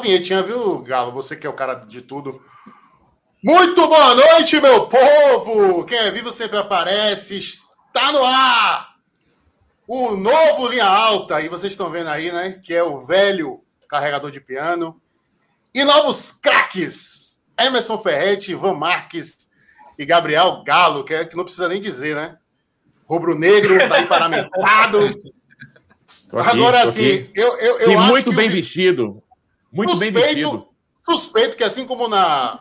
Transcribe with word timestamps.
vinhetinha, 0.00 0.42
viu, 0.42 0.80
Galo? 0.80 1.12
Você 1.12 1.36
que 1.36 1.46
é 1.46 1.50
o 1.50 1.54
cara 1.54 1.74
de 1.74 2.02
tudo. 2.02 2.42
Muito 3.42 3.86
boa 3.86 4.14
noite, 4.14 4.60
meu 4.60 4.86
povo! 4.86 5.84
Quem 5.84 5.98
é 5.98 6.10
vivo 6.10 6.30
sempre 6.32 6.58
aparece. 6.58 7.38
Está 7.38 8.12
no 8.12 8.22
ar! 8.24 8.90
O 9.86 10.16
novo 10.16 10.68
linha 10.68 10.86
alta, 10.86 11.40
e 11.40 11.48
vocês 11.48 11.72
estão 11.72 11.90
vendo 11.90 12.08
aí, 12.08 12.30
né? 12.30 12.60
Que 12.62 12.74
é 12.74 12.82
o 12.82 13.04
velho 13.04 13.62
carregador 13.88 14.30
de 14.30 14.40
piano. 14.40 15.00
E 15.74 15.84
novos 15.84 16.32
craques: 16.32 17.42
Emerson 17.58 17.98
Ferretti, 17.98 18.52
Ivan 18.52 18.74
Marques 18.74 19.48
e 19.98 20.04
Gabriel 20.04 20.62
Galo, 20.64 21.04
que, 21.04 21.14
é, 21.14 21.24
que 21.24 21.36
não 21.36 21.44
precisa 21.44 21.68
nem 21.68 21.80
dizer, 21.80 22.14
né? 22.14 22.36
Rubro-negro, 23.06 23.76
tá 23.88 23.96
aí 23.96 24.06
paramentado. 24.06 25.20
Agora 26.32 26.90
sim, 26.90 27.28
eu, 27.34 27.56
eu, 27.58 27.78
eu 27.80 27.92
e 27.92 27.96
muito 27.96 28.32
bem 28.32 28.48
vestido. 28.48 29.22
Muito 29.72 29.90
suspeito, 29.90 30.14
bem 30.14 30.22
vestido. 30.22 30.68
Suspeito 31.04 31.56
que, 31.56 31.64
assim 31.64 31.86
como 31.86 32.08
na, 32.08 32.60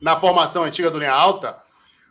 na 0.00 0.16
formação 0.16 0.64
antiga 0.64 0.90
do 0.90 0.98
Linha 0.98 1.12
Alta, 1.12 1.56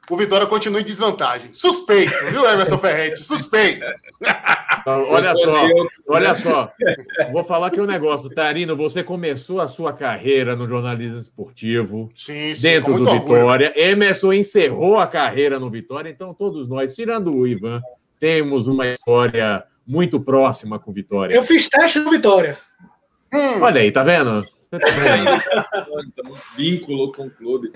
o 0.10 0.18
Vitória 0.18 0.46
continua 0.46 0.82
em 0.82 0.84
desvantagem. 0.84 1.54
Suspeito, 1.54 2.14
viu, 2.30 2.46
Emerson 2.46 2.78
Ferretti? 2.78 3.24
Suspeito. 3.24 3.90
olha 4.86 5.34
só, 5.34 5.66
olha 6.10 6.36
só. 6.36 6.72
Vou 7.32 7.44
falar 7.44 7.68
aqui 7.68 7.80
um 7.80 7.86
negócio. 7.86 8.30
Tarino, 8.30 8.76
você 8.76 9.02
começou 9.04 9.62
a 9.62 9.68
sua 9.68 9.94
carreira 9.94 10.56
no 10.56 10.68
jornalismo 10.68 11.20
esportivo 11.20 12.10
sim, 12.14 12.54
sim, 12.54 12.62
dentro 12.62 12.98
do 12.98 13.06
Vitória. 13.06 13.68
Orgulho. 13.68 13.74
Emerson 13.76 14.34
encerrou 14.34 15.00
a 15.00 15.08
carreira 15.08 15.58
no 15.58 15.70
Vitória, 15.70 16.10
então 16.10 16.34
todos 16.34 16.68
nós, 16.68 16.94
tirando 16.94 17.34
o 17.34 17.48
Ivan, 17.48 17.82
temos 18.20 18.68
uma 18.68 18.88
história 18.88 19.64
muito 19.88 20.20
próxima 20.20 20.80
com 20.80 20.92
Vitória. 20.92 21.34
Eu 21.34 21.44
fiz 21.44 21.70
teste 21.70 22.00
no 22.00 22.12
Vitória. 22.12 22.58
Hum. 23.34 23.62
Olha 23.62 23.82
aí, 23.82 23.92
tá 23.92 24.04
vendo? 24.04 24.46
Vínculo 26.56 27.12
com 27.12 27.26
o 27.26 27.32
clube. 27.32 27.72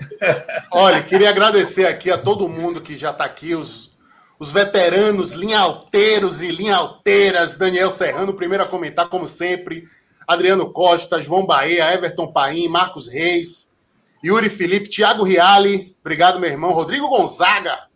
Olha, 0.70 1.02
queria 1.02 1.30
agradecer 1.30 1.86
aqui 1.86 2.10
a 2.10 2.18
todo 2.18 2.48
mundo 2.48 2.80
que 2.80 2.96
já 2.96 3.10
está 3.10 3.24
aqui, 3.24 3.54
os, 3.54 3.90
os 4.38 4.52
veteranos, 4.52 5.32
linhalteiros 5.32 6.42
e 6.42 6.50
linhalteiras, 6.50 7.56
Daniel 7.56 7.90
Serrano, 7.90 8.34
primeiro 8.34 8.62
a 8.62 8.68
comentar, 8.68 9.08
como 9.08 9.26
sempre, 9.26 9.88
Adriano 10.26 10.72
Costa, 10.72 11.22
João 11.22 11.44
Bahia, 11.44 11.92
Everton 11.92 12.32
Paim, 12.32 12.68
Marcos 12.68 13.08
Reis, 13.08 13.74
Yuri 14.24 14.48
Felipe, 14.48 14.88
Thiago 14.88 15.24
Riali, 15.24 15.96
obrigado, 16.00 16.40
meu 16.40 16.50
irmão, 16.50 16.72
Rodrigo 16.72 17.08
Gonzaga. 17.08 17.88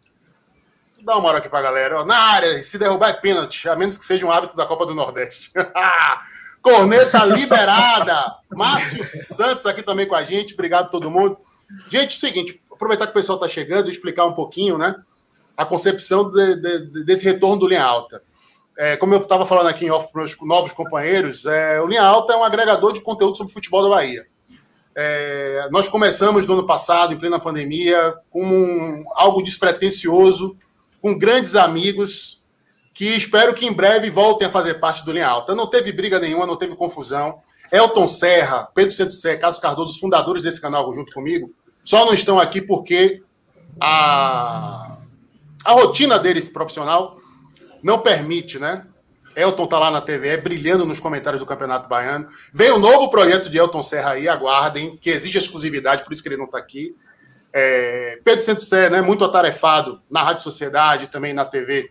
Dá 1.05 1.17
uma 1.17 1.29
hora 1.29 1.39
aqui 1.39 1.49
pra 1.49 1.61
galera. 1.61 2.05
Na 2.05 2.17
área, 2.17 2.63
se 2.63 2.79
derrubar 2.79 3.11
é 3.11 3.13
pênalti, 3.15 3.69
a 3.69 3.75
menos 3.75 3.99
que 3.99 4.05
seja 4.05 4.25
um 4.25 4.31
hábito 4.31 4.57
da 4.57 4.65
Copa 4.65 4.87
do 4.87 4.95
Nordeste. 4.95 5.51
Corneta 6.63 7.25
liberada. 7.25 8.37
Márcio 8.51 9.05
Santos 9.05 9.67
aqui 9.67 9.83
também 9.83 10.07
com 10.07 10.15
a 10.15 10.23
gente. 10.23 10.55
Obrigado 10.55 10.87
a 10.87 10.89
todo 10.89 11.11
mundo. 11.11 11.37
Gente, 11.89 12.15
é 12.15 12.17
o 12.17 12.21
seguinte, 12.21 12.63
aproveitar 12.71 13.07
que 13.07 13.13
o 13.13 13.15
pessoal 13.15 13.37
está 13.37 13.49
chegando 13.49 13.89
e 13.89 13.91
explicar 13.91 14.27
um 14.27 14.33
pouquinho, 14.33 14.79
né? 14.79 14.95
A 15.57 15.65
concepção 15.65 16.31
de, 16.31 16.57
de, 16.57 17.05
desse 17.05 17.25
retorno 17.25 17.59
do 17.59 17.69
Linha 17.69 17.85
Alta. 17.85 18.23
É, 18.77 18.97
como 18.97 19.15
eu 19.15 19.21
estava 19.21 19.45
falando 19.45 19.69
aqui 19.69 19.85
em 19.85 19.91
off 19.91 20.11
para 20.11 20.23
meus 20.23 20.37
novos 20.41 20.73
companheiros, 20.73 21.45
é, 21.45 21.81
o 21.81 21.87
Linha 21.87 22.03
Alta 22.03 22.33
é 22.33 22.37
um 22.37 22.45
agregador 22.45 22.93
de 22.93 23.01
conteúdo 23.01 23.37
sobre 23.37 23.53
futebol 23.53 23.83
da 23.83 23.91
Bahia. 23.91 24.27
É, 24.95 25.69
nós 25.71 25.89
começamos 25.89 26.47
no 26.47 26.55
ano 26.55 26.67
passado, 26.67 27.13
em 27.13 27.19
plena 27.19 27.39
pandemia, 27.39 28.15
com 28.31 28.45
um, 28.45 29.05
algo 29.15 29.43
despretensioso, 29.43 30.57
com 31.01 31.19
grandes 31.19 31.55
amigos, 31.55 32.42
que 32.95 33.07
espero 33.07 33.55
que 33.55 33.67
em 33.67 33.73
breve 33.73 34.11
voltem 34.11 34.47
a 34.47 34.51
fazer 34.51 34.75
parte 34.75 35.05
do 35.05 35.13
Linha 35.13 35.29
Alta. 35.29 35.55
Não 35.55 35.67
teve 35.67 35.93
briga 35.93 36.19
nenhuma, 36.19 36.47
não 36.47 36.57
teve 36.57 36.77
confusão. 36.77 37.41
Elton 37.71 38.07
Serra, 38.07 38.69
Pedro 38.75 38.93
Centro 38.93 39.15
Sé, 39.15 39.37
Carlos 39.37 39.59
Cardoso, 39.59 39.93
os 39.93 39.99
fundadores 39.99 40.43
desse 40.43 40.61
canal 40.61 40.93
junto 40.93 41.13
comigo, 41.13 41.51
só 41.83 42.05
não 42.05 42.13
estão 42.13 42.39
aqui 42.39 42.61
porque 42.61 43.23
a, 43.81 44.99
a 45.65 45.73
rotina 45.73 46.19
deles 46.19 46.51
profissional 46.51 47.17
não 47.83 47.99
permite, 47.99 48.59
né? 48.59 48.87
Elton 49.35 49.67
tá 49.67 49.79
lá 49.79 49.91
na 49.91 50.03
TV, 50.03 50.29
é 50.29 50.37
brilhando 50.37 50.85
nos 50.85 51.01
comentários 51.01 51.41
do 51.41 51.47
Campeonato 51.47 51.89
Baiano. 51.89 52.29
Vem 52.53 52.71
um 52.73 52.79
novo 52.79 53.09
projeto 53.09 53.49
de 53.49 53.57
Elton 53.57 53.83
Serra 53.83 54.11
aí, 54.11 54.29
aguardem, 54.29 54.99
que 54.99 55.09
exige 55.09 55.39
exclusividade, 55.39 56.05
por 56.05 56.13
isso 56.13 56.23
que 56.23 56.29
ele 56.29 56.37
não 56.37 56.45
está 56.45 56.59
aqui. 56.59 56.95
É, 57.51 58.19
Pedro 58.23 58.45
Centro 58.45 58.65
Sé, 58.65 58.91
né, 58.91 59.01
muito 59.01 59.25
atarefado 59.25 60.03
na 60.11 60.23
Rádio 60.23 60.43
Sociedade, 60.43 61.07
também 61.07 61.33
na 61.33 61.47
TV 61.47 61.91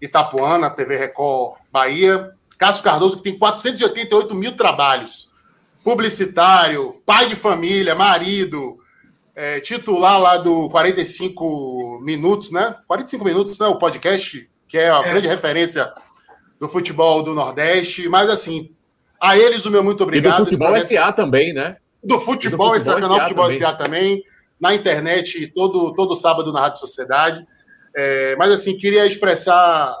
Itapuana, 0.00 0.70
TV 0.70 0.96
Record 0.96 1.58
Bahia. 1.72 2.32
Cássio 2.56 2.82
Cardoso, 2.82 3.16
que 3.16 3.22
tem 3.22 3.38
488 3.38 4.34
mil 4.34 4.56
trabalhos. 4.56 5.28
Publicitário, 5.84 7.00
pai 7.06 7.28
de 7.28 7.36
família, 7.36 7.94
marido, 7.94 8.78
é, 9.34 9.60
titular 9.60 10.20
lá 10.20 10.36
do 10.36 10.68
45 10.68 12.00
Minutos, 12.02 12.50
né? 12.50 12.74
45 12.88 13.24
Minutos, 13.24 13.58
né? 13.58 13.66
O 13.68 13.78
podcast, 13.78 14.50
que 14.66 14.76
é 14.76 14.90
a 14.90 14.98
é. 14.98 15.10
grande 15.10 15.28
referência 15.28 15.92
do 16.58 16.68
futebol 16.68 17.22
do 17.22 17.32
Nordeste. 17.32 18.08
Mas, 18.08 18.28
assim, 18.28 18.72
a 19.20 19.38
eles 19.38 19.64
o 19.64 19.70
meu 19.70 19.84
muito 19.84 20.02
obrigado. 20.02 20.34
E 20.34 20.38
do 20.38 20.44
futebol 20.46 20.80
SA 20.80 21.12
também, 21.12 21.52
né? 21.52 21.76
Do 22.02 22.18
futebol, 22.20 22.74
esse 22.74 22.92
canal 22.92 23.20
Futebol 23.20 23.44
também. 23.44 23.60
SA 23.60 23.72
também. 23.72 24.22
Na 24.60 24.74
internet, 24.74 25.46
todo, 25.54 25.94
todo 25.94 26.16
sábado 26.16 26.52
na 26.52 26.60
Rádio 26.60 26.80
Sociedade. 26.80 27.46
É, 28.00 28.36
mas, 28.36 28.52
assim, 28.52 28.76
queria 28.76 29.04
expressar 29.04 29.92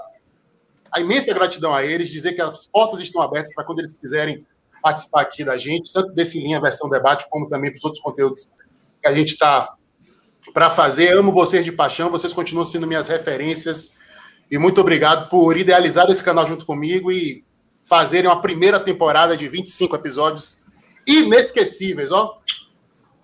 a 0.92 1.00
imensa 1.00 1.34
gratidão 1.34 1.74
a 1.74 1.84
eles, 1.84 2.08
dizer 2.08 2.32
que 2.32 2.40
as 2.40 2.64
portas 2.64 3.00
estão 3.00 3.20
abertas 3.20 3.52
para 3.52 3.64
quando 3.64 3.80
eles 3.80 3.98
quiserem 3.98 4.46
participar 4.80 5.22
aqui 5.22 5.42
da 5.42 5.58
gente, 5.58 5.92
tanto 5.92 6.12
desse 6.12 6.38
linha 6.38 6.60
versão 6.60 6.88
debate, 6.88 7.26
como 7.28 7.48
também 7.48 7.72
para 7.72 7.78
os 7.78 7.84
outros 7.84 8.00
conteúdos 8.00 8.46
que 9.02 9.08
a 9.08 9.12
gente 9.12 9.30
está 9.30 9.74
para 10.54 10.70
fazer. 10.70 11.16
Amo 11.16 11.32
vocês 11.32 11.64
de 11.64 11.72
paixão, 11.72 12.08
vocês 12.08 12.32
continuam 12.32 12.64
sendo 12.64 12.86
minhas 12.86 13.08
referências. 13.08 13.96
E 14.48 14.56
muito 14.58 14.80
obrigado 14.80 15.28
por 15.28 15.56
idealizar 15.56 16.08
esse 16.08 16.22
canal 16.22 16.46
junto 16.46 16.64
comigo 16.64 17.10
e 17.10 17.44
fazerem 17.84 18.30
uma 18.30 18.40
primeira 18.40 18.78
temporada 18.78 19.36
de 19.36 19.48
25 19.48 19.96
episódios 19.96 20.60
inesquecíveis, 21.04 22.12
ó. 22.12 22.38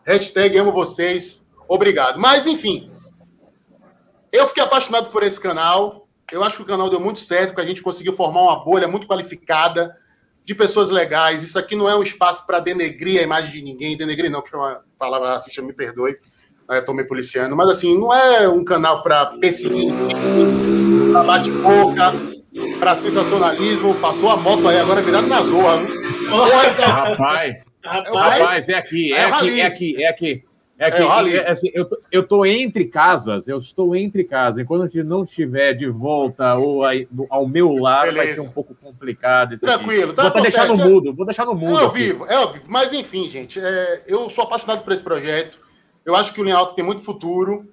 Hashtag 0.04 0.58
amo 0.58 0.72
vocês. 0.72 1.46
Obrigado. 1.68 2.18
Mas, 2.18 2.44
enfim, 2.44 2.90
eu 4.34 4.48
fiquei 4.48 4.62
apaixonado 4.64 5.10
por 5.10 5.22
esse 5.22 5.40
canal. 5.40 6.08
Eu 6.32 6.42
acho 6.42 6.56
que 6.56 6.62
o 6.62 6.66
canal 6.66 6.90
deu 6.90 6.98
muito 6.98 7.20
certo, 7.20 7.50
porque 7.50 7.60
a 7.60 7.66
gente 7.66 7.82
conseguiu 7.82 8.12
formar 8.12 8.42
uma 8.42 8.64
bolha 8.64 8.88
muito 8.88 9.06
qualificada 9.06 9.96
de 10.44 10.54
pessoas 10.54 10.90
legais. 10.90 11.44
Isso 11.44 11.56
aqui 11.56 11.76
não 11.76 11.88
é 11.88 11.94
um 11.94 12.02
espaço 12.02 12.44
para 12.44 12.58
denegrir 12.58 13.20
a 13.20 13.22
imagem 13.22 13.52
de 13.52 13.62
ninguém. 13.62 13.96
Denegrir 13.96 14.30
não, 14.30 14.42
porque 14.42 14.56
é 14.56 14.58
uma 14.58 14.80
palavra 14.98 15.28
racista, 15.28 15.62
me 15.62 15.72
perdoe. 15.72 16.16
Estou 16.68 16.94
me 16.94 17.04
policiando. 17.04 17.54
Mas, 17.54 17.68
assim, 17.68 17.96
não 17.96 18.12
é 18.12 18.48
um 18.48 18.64
canal 18.64 19.02
para 19.02 19.26
perseguir, 19.38 19.92
para 21.12 21.22
bate-boca, 21.22 22.14
para 22.80 22.94
sensacionalismo. 22.96 23.94
Passou 24.00 24.30
a 24.30 24.36
moto 24.36 24.66
aí 24.66 24.80
agora 24.80 25.00
virado 25.00 25.28
na 25.28 25.42
zorra. 25.42 25.86
Rapaz, 26.80 27.56
rapaz, 27.84 28.68
é 28.68 28.74
aqui, 28.74 29.12
é, 29.12 29.16
é 29.16 29.24
aqui, 29.24 29.60
é 29.60 29.66
aqui, 29.66 30.02
é 30.02 30.08
aqui. 30.08 30.44
É 30.76 30.90
que, 30.90 31.00
é, 31.00 31.36
é, 31.36 31.50
assim, 31.50 31.70
eu, 31.72 31.88
eu 32.10 32.26
tô 32.26 32.44
entre 32.44 32.86
casas, 32.86 33.46
eu 33.46 33.58
estou 33.58 33.94
entre 33.94 34.24
casas. 34.24 34.60
Enquanto 34.60 34.82
a 34.82 34.86
gente 34.86 35.04
não 35.04 35.22
estiver 35.22 35.72
de 35.72 35.88
volta 35.88 36.56
ou 36.56 36.84
aí, 36.84 37.06
no, 37.12 37.26
ao 37.30 37.46
meu 37.46 37.74
lado, 37.74 38.06
Beleza. 38.06 38.26
vai 38.26 38.34
ser 38.34 38.40
um 38.40 38.50
pouco 38.50 38.74
complicado. 38.74 39.56
Tranquilo, 39.56 40.12
tá, 40.12 40.30
Vou 40.30 40.42
deixar 40.42 40.66
no 40.66 40.76
mudo, 40.76 41.14
vou 41.14 41.24
deixar 41.24 41.46
no 41.46 41.54
mudo. 41.54 41.78
É 41.78 41.84
ao 41.84 41.90
vivo, 41.90 42.26
é 42.26 42.34
ao 42.34 42.52
vivo. 42.52 42.64
Mas 42.68 42.92
enfim, 42.92 43.28
gente, 43.28 43.60
é, 43.60 44.02
eu 44.06 44.28
sou 44.28 44.44
apaixonado 44.44 44.82
por 44.82 44.92
esse 44.92 45.02
projeto. 45.02 45.58
Eu 46.04 46.16
acho 46.16 46.34
que 46.34 46.40
o 46.40 46.44
Linha 46.44 46.56
Alta 46.56 46.74
tem 46.74 46.84
muito 46.84 47.02
futuro. 47.02 47.72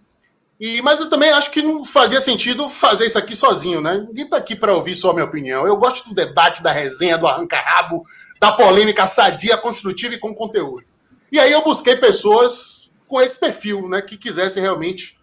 E, 0.59 0.79
mas 0.83 0.99
eu 0.99 1.09
também 1.09 1.31
acho 1.31 1.49
que 1.49 1.59
não 1.59 1.83
fazia 1.83 2.21
sentido 2.21 2.69
fazer 2.69 3.07
isso 3.07 3.17
aqui 3.17 3.35
sozinho, 3.35 3.81
né? 3.81 4.05
Ninguém 4.07 4.29
tá 4.29 4.37
aqui 4.37 4.55
para 4.55 4.75
ouvir 4.75 4.95
só 4.95 5.09
a 5.09 5.13
minha 5.13 5.25
opinião. 5.25 5.65
Eu 5.65 5.75
gosto 5.75 6.09
do 6.09 6.13
debate, 6.13 6.61
da 6.61 6.71
resenha, 6.71 7.17
do 7.17 7.25
arranca-rabo, 7.25 8.05
da 8.39 8.51
polêmica 8.51 9.07
sadia, 9.07 9.57
construtiva 9.57 10.13
e 10.13 10.19
com 10.19 10.35
conteúdo. 10.35 10.83
E 11.31 11.39
aí 11.39 11.51
eu 11.51 11.63
busquei 11.63 11.95
pessoas 11.95 12.80
com 13.11 13.19
esse 13.19 13.37
perfil, 13.37 13.89
né, 13.89 14.01
que 14.01 14.15
quisesse 14.15 14.57
realmente 14.57 15.19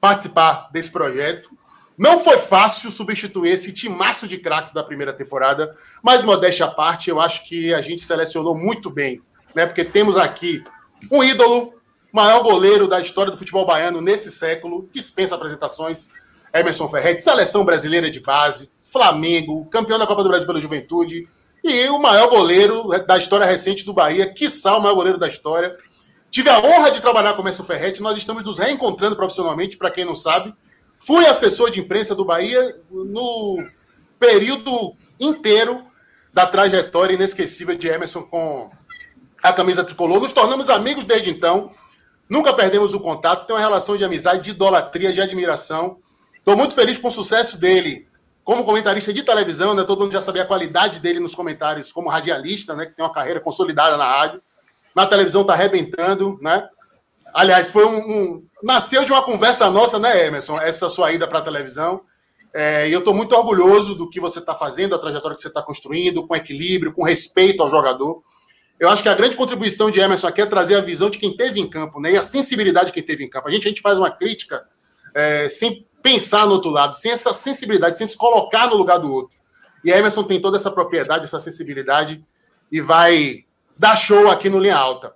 participar 0.00 0.68
desse 0.72 0.90
projeto. 0.90 1.48
Não 1.96 2.18
foi 2.18 2.36
fácil 2.36 2.90
substituir 2.90 3.52
esse 3.52 3.72
timaço 3.72 4.26
de 4.26 4.38
craques 4.38 4.72
da 4.72 4.82
primeira 4.82 5.12
temporada, 5.12 5.72
mas 6.02 6.24
modéstia 6.24 6.66
à 6.66 6.68
parte, 6.68 7.10
eu 7.10 7.20
acho 7.20 7.44
que 7.44 7.72
a 7.72 7.80
gente 7.80 8.02
selecionou 8.02 8.56
muito 8.56 8.90
bem, 8.90 9.22
né? 9.54 9.66
Porque 9.66 9.84
temos 9.84 10.16
aqui 10.16 10.64
um 11.12 11.22
ídolo, 11.22 11.74
maior 12.12 12.42
goleiro 12.42 12.88
da 12.88 12.98
história 12.98 13.30
do 13.30 13.38
futebol 13.38 13.64
baiano 13.64 14.00
nesse 14.00 14.32
século, 14.32 14.88
dispensa 14.92 15.36
apresentações, 15.36 16.08
Emerson 16.52 16.88
Ferretti, 16.88 17.22
seleção 17.22 17.64
brasileira 17.64 18.10
de 18.10 18.18
base, 18.18 18.72
Flamengo, 18.80 19.64
campeão 19.66 19.98
da 19.98 20.08
Copa 20.08 20.24
do 20.24 20.28
Brasil 20.28 20.46
pela 20.46 20.60
Juventude, 20.60 21.28
e 21.62 21.88
o 21.88 22.00
maior 22.00 22.28
goleiro 22.28 22.88
da 23.06 23.16
história 23.16 23.46
recente 23.46 23.84
do 23.84 23.92
Bahia, 23.92 24.32
quiçá 24.32 24.76
o 24.76 24.82
maior 24.82 24.96
goleiro 24.96 25.18
da 25.18 25.28
história, 25.28 25.76
Tive 26.30 26.50
a 26.50 26.58
honra 26.60 26.90
de 26.90 27.00
trabalhar 27.00 27.34
com 27.34 27.42
o 27.42 27.44
Mércio 27.44 27.64
Ferretti, 27.64 28.02
nós 28.02 28.16
estamos 28.16 28.42
nos 28.44 28.58
reencontrando 28.58 29.16
profissionalmente, 29.16 29.76
para 29.76 29.90
quem 29.90 30.04
não 30.04 30.16
sabe. 30.16 30.54
Fui 30.98 31.26
assessor 31.26 31.70
de 31.70 31.80
imprensa 31.80 32.14
do 32.14 32.24
Bahia 32.24 32.76
no 32.90 33.66
período 34.18 34.94
inteiro 35.18 35.84
da 36.32 36.46
trajetória 36.46 37.14
inesquecível 37.14 37.76
de 37.76 37.88
Emerson 37.88 38.22
com, 38.22 38.70
a 39.42 39.52
camisa 39.52 39.84
tricolor. 39.84 40.20
Nos 40.20 40.32
tornamos 40.32 40.68
amigos 40.68 41.04
desde 41.04 41.30
então. 41.30 41.70
Nunca 42.28 42.52
perdemos 42.52 42.92
o 42.94 43.00
contato. 43.00 43.46
Tem 43.46 43.54
uma 43.54 43.62
relação 43.62 43.96
de 43.96 44.04
amizade, 44.04 44.42
de 44.42 44.50
idolatria, 44.50 45.12
de 45.12 45.20
admiração. 45.20 45.98
Estou 46.34 46.56
muito 46.56 46.74
feliz 46.74 46.98
com 46.98 47.08
o 47.08 47.12
sucesso 47.12 47.58
dele 47.58 48.06
como 48.44 48.64
comentarista 48.64 49.12
de 49.12 49.22
televisão, 49.22 49.74
né? 49.74 49.84
Todo 49.84 50.00
mundo 50.00 50.12
já 50.12 50.20
sabia 50.20 50.42
a 50.42 50.46
qualidade 50.46 51.00
dele 51.00 51.20
nos 51.20 51.34
comentários 51.34 51.92
como 51.92 52.08
radialista, 52.08 52.74
né? 52.74 52.86
Que 52.86 52.92
tem 52.92 53.04
uma 53.04 53.12
carreira 53.12 53.40
consolidada 53.40 53.96
na 53.96 54.10
rádio. 54.10 54.42
Na 54.94 55.06
televisão 55.06 55.42
está 55.42 55.52
arrebentando, 55.52 56.38
né? 56.40 56.68
Aliás, 57.32 57.70
foi 57.70 57.84
um, 57.84 57.98
um, 57.98 58.48
Nasceu 58.62 59.04
de 59.04 59.12
uma 59.12 59.22
conversa 59.22 59.70
nossa, 59.70 59.98
né, 59.98 60.26
Emerson? 60.26 60.58
Essa 60.60 60.88
sua 60.88 61.12
ida 61.12 61.26
para 61.26 61.38
a 61.38 61.42
televisão. 61.42 62.02
É, 62.52 62.88
e 62.88 62.92
eu 62.92 63.00
estou 63.00 63.14
muito 63.14 63.34
orgulhoso 63.36 63.94
do 63.94 64.08
que 64.08 64.18
você 64.18 64.40
está 64.40 64.54
fazendo, 64.54 64.94
a 64.94 64.98
trajetória 64.98 65.36
que 65.36 65.42
você 65.42 65.48
está 65.48 65.62
construindo, 65.62 66.26
com 66.26 66.34
equilíbrio, 66.34 66.92
com 66.92 67.04
respeito 67.04 67.62
ao 67.62 67.70
jogador. 67.70 68.22
Eu 68.80 68.88
acho 68.88 69.02
que 69.02 69.08
a 69.08 69.14
grande 69.14 69.36
contribuição 69.36 69.90
de 69.90 70.00
Emerson 70.00 70.26
aqui 70.26 70.40
é 70.40 70.46
trazer 70.46 70.76
a 70.76 70.80
visão 70.80 71.10
de 71.10 71.18
quem 71.18 71.36
teve 71.36 71.60
em 71.60 71.68
campo, 71.68 72.00
né? 72.00 72.12
E 72.12 72.16
a 72.16 72.22
sensibilidade 72.22 72.86
de 72.86 72.92
quem 72.92 73.02
teve 73.02 73.24
em 73.24 73.28
campo. 73.28 73.48
A 73.48 73.50
gente, 73.50 73.66
a 73.66 73.68
gente 73.68 73.80
faz 73.80 73.98
uma 73.98 74.10
crítica 74.10 74.66
é, 75.14 75.48
sem 75.48 75.86
pensar 76.02 76.46
no 76.46 76.52
outro 76.52 76.70
lado, 76.70 76.96
sem 76.96 77.12
essa 77.12 77.32
sensibilidade, 77.32 77.98
sem 77.98 78.06
se 78.06 78.16
colocar 78.16 78.68
no 78.68 78.76
lugar 78.76 78.98
do 78.98 79.12
outro. 79.12 79.38
E 79.84 79.90
Emerson 79.90 80.22
tem 80.24 80.40
toda 80.40 80.56
essa 80.56 80.70
propriedade, 80.70 81.24
essa 81.24 81.38
sensibilidade 81.38 82.24
e 82.70 82.80
vai 82.80 83.44
dar 83.78 83.96
show 83.96 84.28
aqui 84.28 84.50
no 84.50 84.58
Linha 84.58 84.76
Alta. 84.76 85.14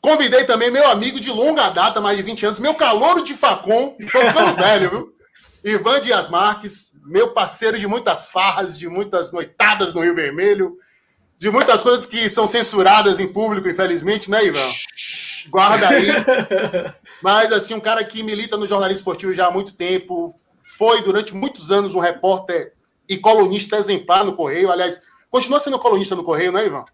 Convidei 0.00 0.44
também 0.44 0.70
meu 0.70 0.88
amigo 0.88 1.20
de 1.20 1.30
longa 1.30 1.68
data, 1.70 2.00
mais 2.00 2.16
de 2.16 2.22
20 2.22 2.46
anos, 2.46 2.60
meu 2.60 2.74
calouro 2.74 3.24
de 3.24 3.34
Facom, 3.34 3.96
estou 3.98 4.24
ficando 4.24 4.54
velho, 4.60 4.90
viu? 4.90 5.18
Ivan 5.64 6.00
Dias 6.00 6.30
Marques, 6.30 6.92
meu 7.04 7.34
parceiro 7.34 7.78
de 7.78 7.86
muitas 7.86 8.30
farras, 8.30 8.78
de 8.78 8.88
muitas 8.88 9.32
noitadas 9.32 9.92
no 9.92 10.02
Rio 10.02 10.14
Vermelho, 10.14 10.76
de 11.36 11.50
muitas 11.50 11.82
coisas 11.82 12.06
que 12.06 12.28
são 12.30 12.46
censuradas 12.46 13.18
em 13.20 13.26
público, 13.26 13.68
infelizmente, 13.68 14.30
né, 14.30 14.46
Ivan? 14.46 14.70
Guarda 15.48 15.88
aí. 15.88 16.08
Mas, 17.22 17.52
assim, 17.52 17.74
um 17.74 17.80
cara 17.80 18.04
que 18.04 18.22
milita 18.22 18.56
no 18.56 18.66
jornalismo 18.66 19.00
esportivo 19.00 19.32
já 19.32 19.46
há 19.46 19.50
muito 19.50 19.74
tempo, 19.74 20.38
foi 20.62 21.02
durante 21.02 21.34
muitos 21.34 21.70
anos 21.72 21.94
um 21.94 22.00
repórter 22.00 22.72
e 23.08 23.16
colunista 23.16 23.76
exemplar 23.76 24.24
no 24.24 24.34
Correio. 24.34 24.70
Aliás, 24.70 25.02
continua 25.30 25.58
sendo 25.58 25.78
colunista 25.78 26.14
no 26.14 26.24
Correio, 26.24 26.52
né, 26.52 26.66
Ivan? 26.66 26.84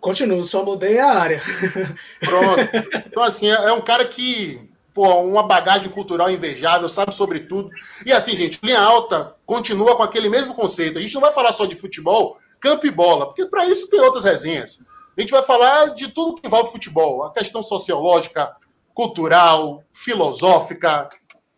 Continuo, 0.00 0.44
só 0.44 0.64
mudei 0.64 0.98
a 0.98 1.10
área. 1.10 1.42
Pronto. 2.20 2.60
Então, 3.06 3.22
assim, 3.22 3.48
é, 3.48 3.54
é 3.54 3.72
um 3.72 3.80
cara 3.80 4.04
que, 4.04 4.70
pô, 4.94 5.20
uma 5.20 5.42
bagagem 5.42 5.90
cultural 5.90 6.30
invejável, 6.30 6.88
sabe 6.88 7.14
sobre 7.14 7.40
tudo. 7.40 7.70
E 8.04 8.12
assim, 8.12 8.36
gente, 8.36 8.60
linha 8.62 8.80
alta 8.80 9.34
continua 9.44 9.96
com 9.96 10.02
aquele 10.02 10.28
mesmo 10.28 10.54
conceito. 10.54 10.98
A 10.98 11.02
gente 11.02 11.14
não 11.14 11.20
vai 11.20 11.32
falar 11.32 11.52
só 11.52 11.66
de 11.66 11.74
futebol, 11.74 12.38
campo 12.60 12.86
e 12.86 12.90
bola, 12.90 13.26
porque 13.26 13.46
para 13.46 13.66
isso 13.66 13.88
tem 13.88 14.00
outras 14.00 14.24
resenhas. 14.24 14.80
A 15.16 15.20
gente 15.20 15.30
vai 15.30 15.42
falar 15.42 15.94
de 15.94 16.08
tudo 16.08 16.36
que 16.36 16.46
envolve 16.46 16.70
futebol, 16.70 17.24
a 17.24 17.32
questão 17.32 17.62
sociológica, 17.62 18.54
cultural, 18.94 19.82
filosófica, 19.92 21.08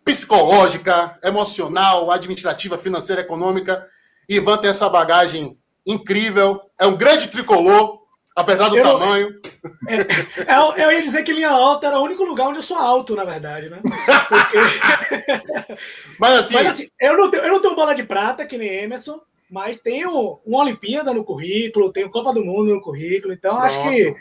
psicológica, 0.05 1.19
emocional, 1.23 2.11
administrativa, 2.11 2.79
financeira, 2.79 3.21
econômica. 3.21 3.87
Ivan 4.29 4.59
tem 4.59 4.71
essa 4.71 4.89
bagagem 4.89 5.59
incrível, 5.87 6.61
é 6.79 6.87
um 6.87 6.97
grande 6.97 7.29
tricolor, 7.29 8.00
apesar 8.35 8.69
do 8.69 8.79
eu, 8.79 8.83
tamanho. 8.83 9.41
É, 9.89 10.53
é, 10.53 10.85
eu 10.85 10.93
ia 10.93 11.03
dizer 11.03 11.23
que 11.23 11.33
linha 11.33 11.51
alta 11.51 11.87
era 11.87 11.99
o 11.99 12.05
único 12.05 12.25
lugar 12.25 12.49
onde 12.49 12.59
eu 12.59 12.63
sou 12.63 12.79
alto, 12.79 13.15
na 13.15 13.25
verdade, 13.25 13.69
né? 13.69 13.81
Porque... 14.29 14.59
Mas, 16.19 16.39
assim... 16.39 16.55
Mas 16.55 16.67
assim, 16.67 16.89
eu 17.01 17.17
não, 17.17 17.31
tenho, 17.31 17.43
eu 17.43 17.53
não 17.53 17.61
tenho 17.61 17.77
bola 17.77 17.95
de 17.95 18.03
prata, 18.03 18.47
que 18.47 18.59
nem 18.59 18.85
Emerson, 18.85 19.21
mas 19.51 19.81
tenho 19.81 20.41
uma 20.47 20.61
Olimpíada 20.61 21.13
no 21.13 21.25
currículo, 21.25 21.93
tenho 21.93 22.11
Copa 22.11 22.33
do 22.33 22.45
Mundo 22.45 22.75
no 22.75 22.81
currículo, 22.81 23.33
então 23.33 23.57
Pronto. 23.57 23.67
acho 23.67 23.83
que 23.83 24.15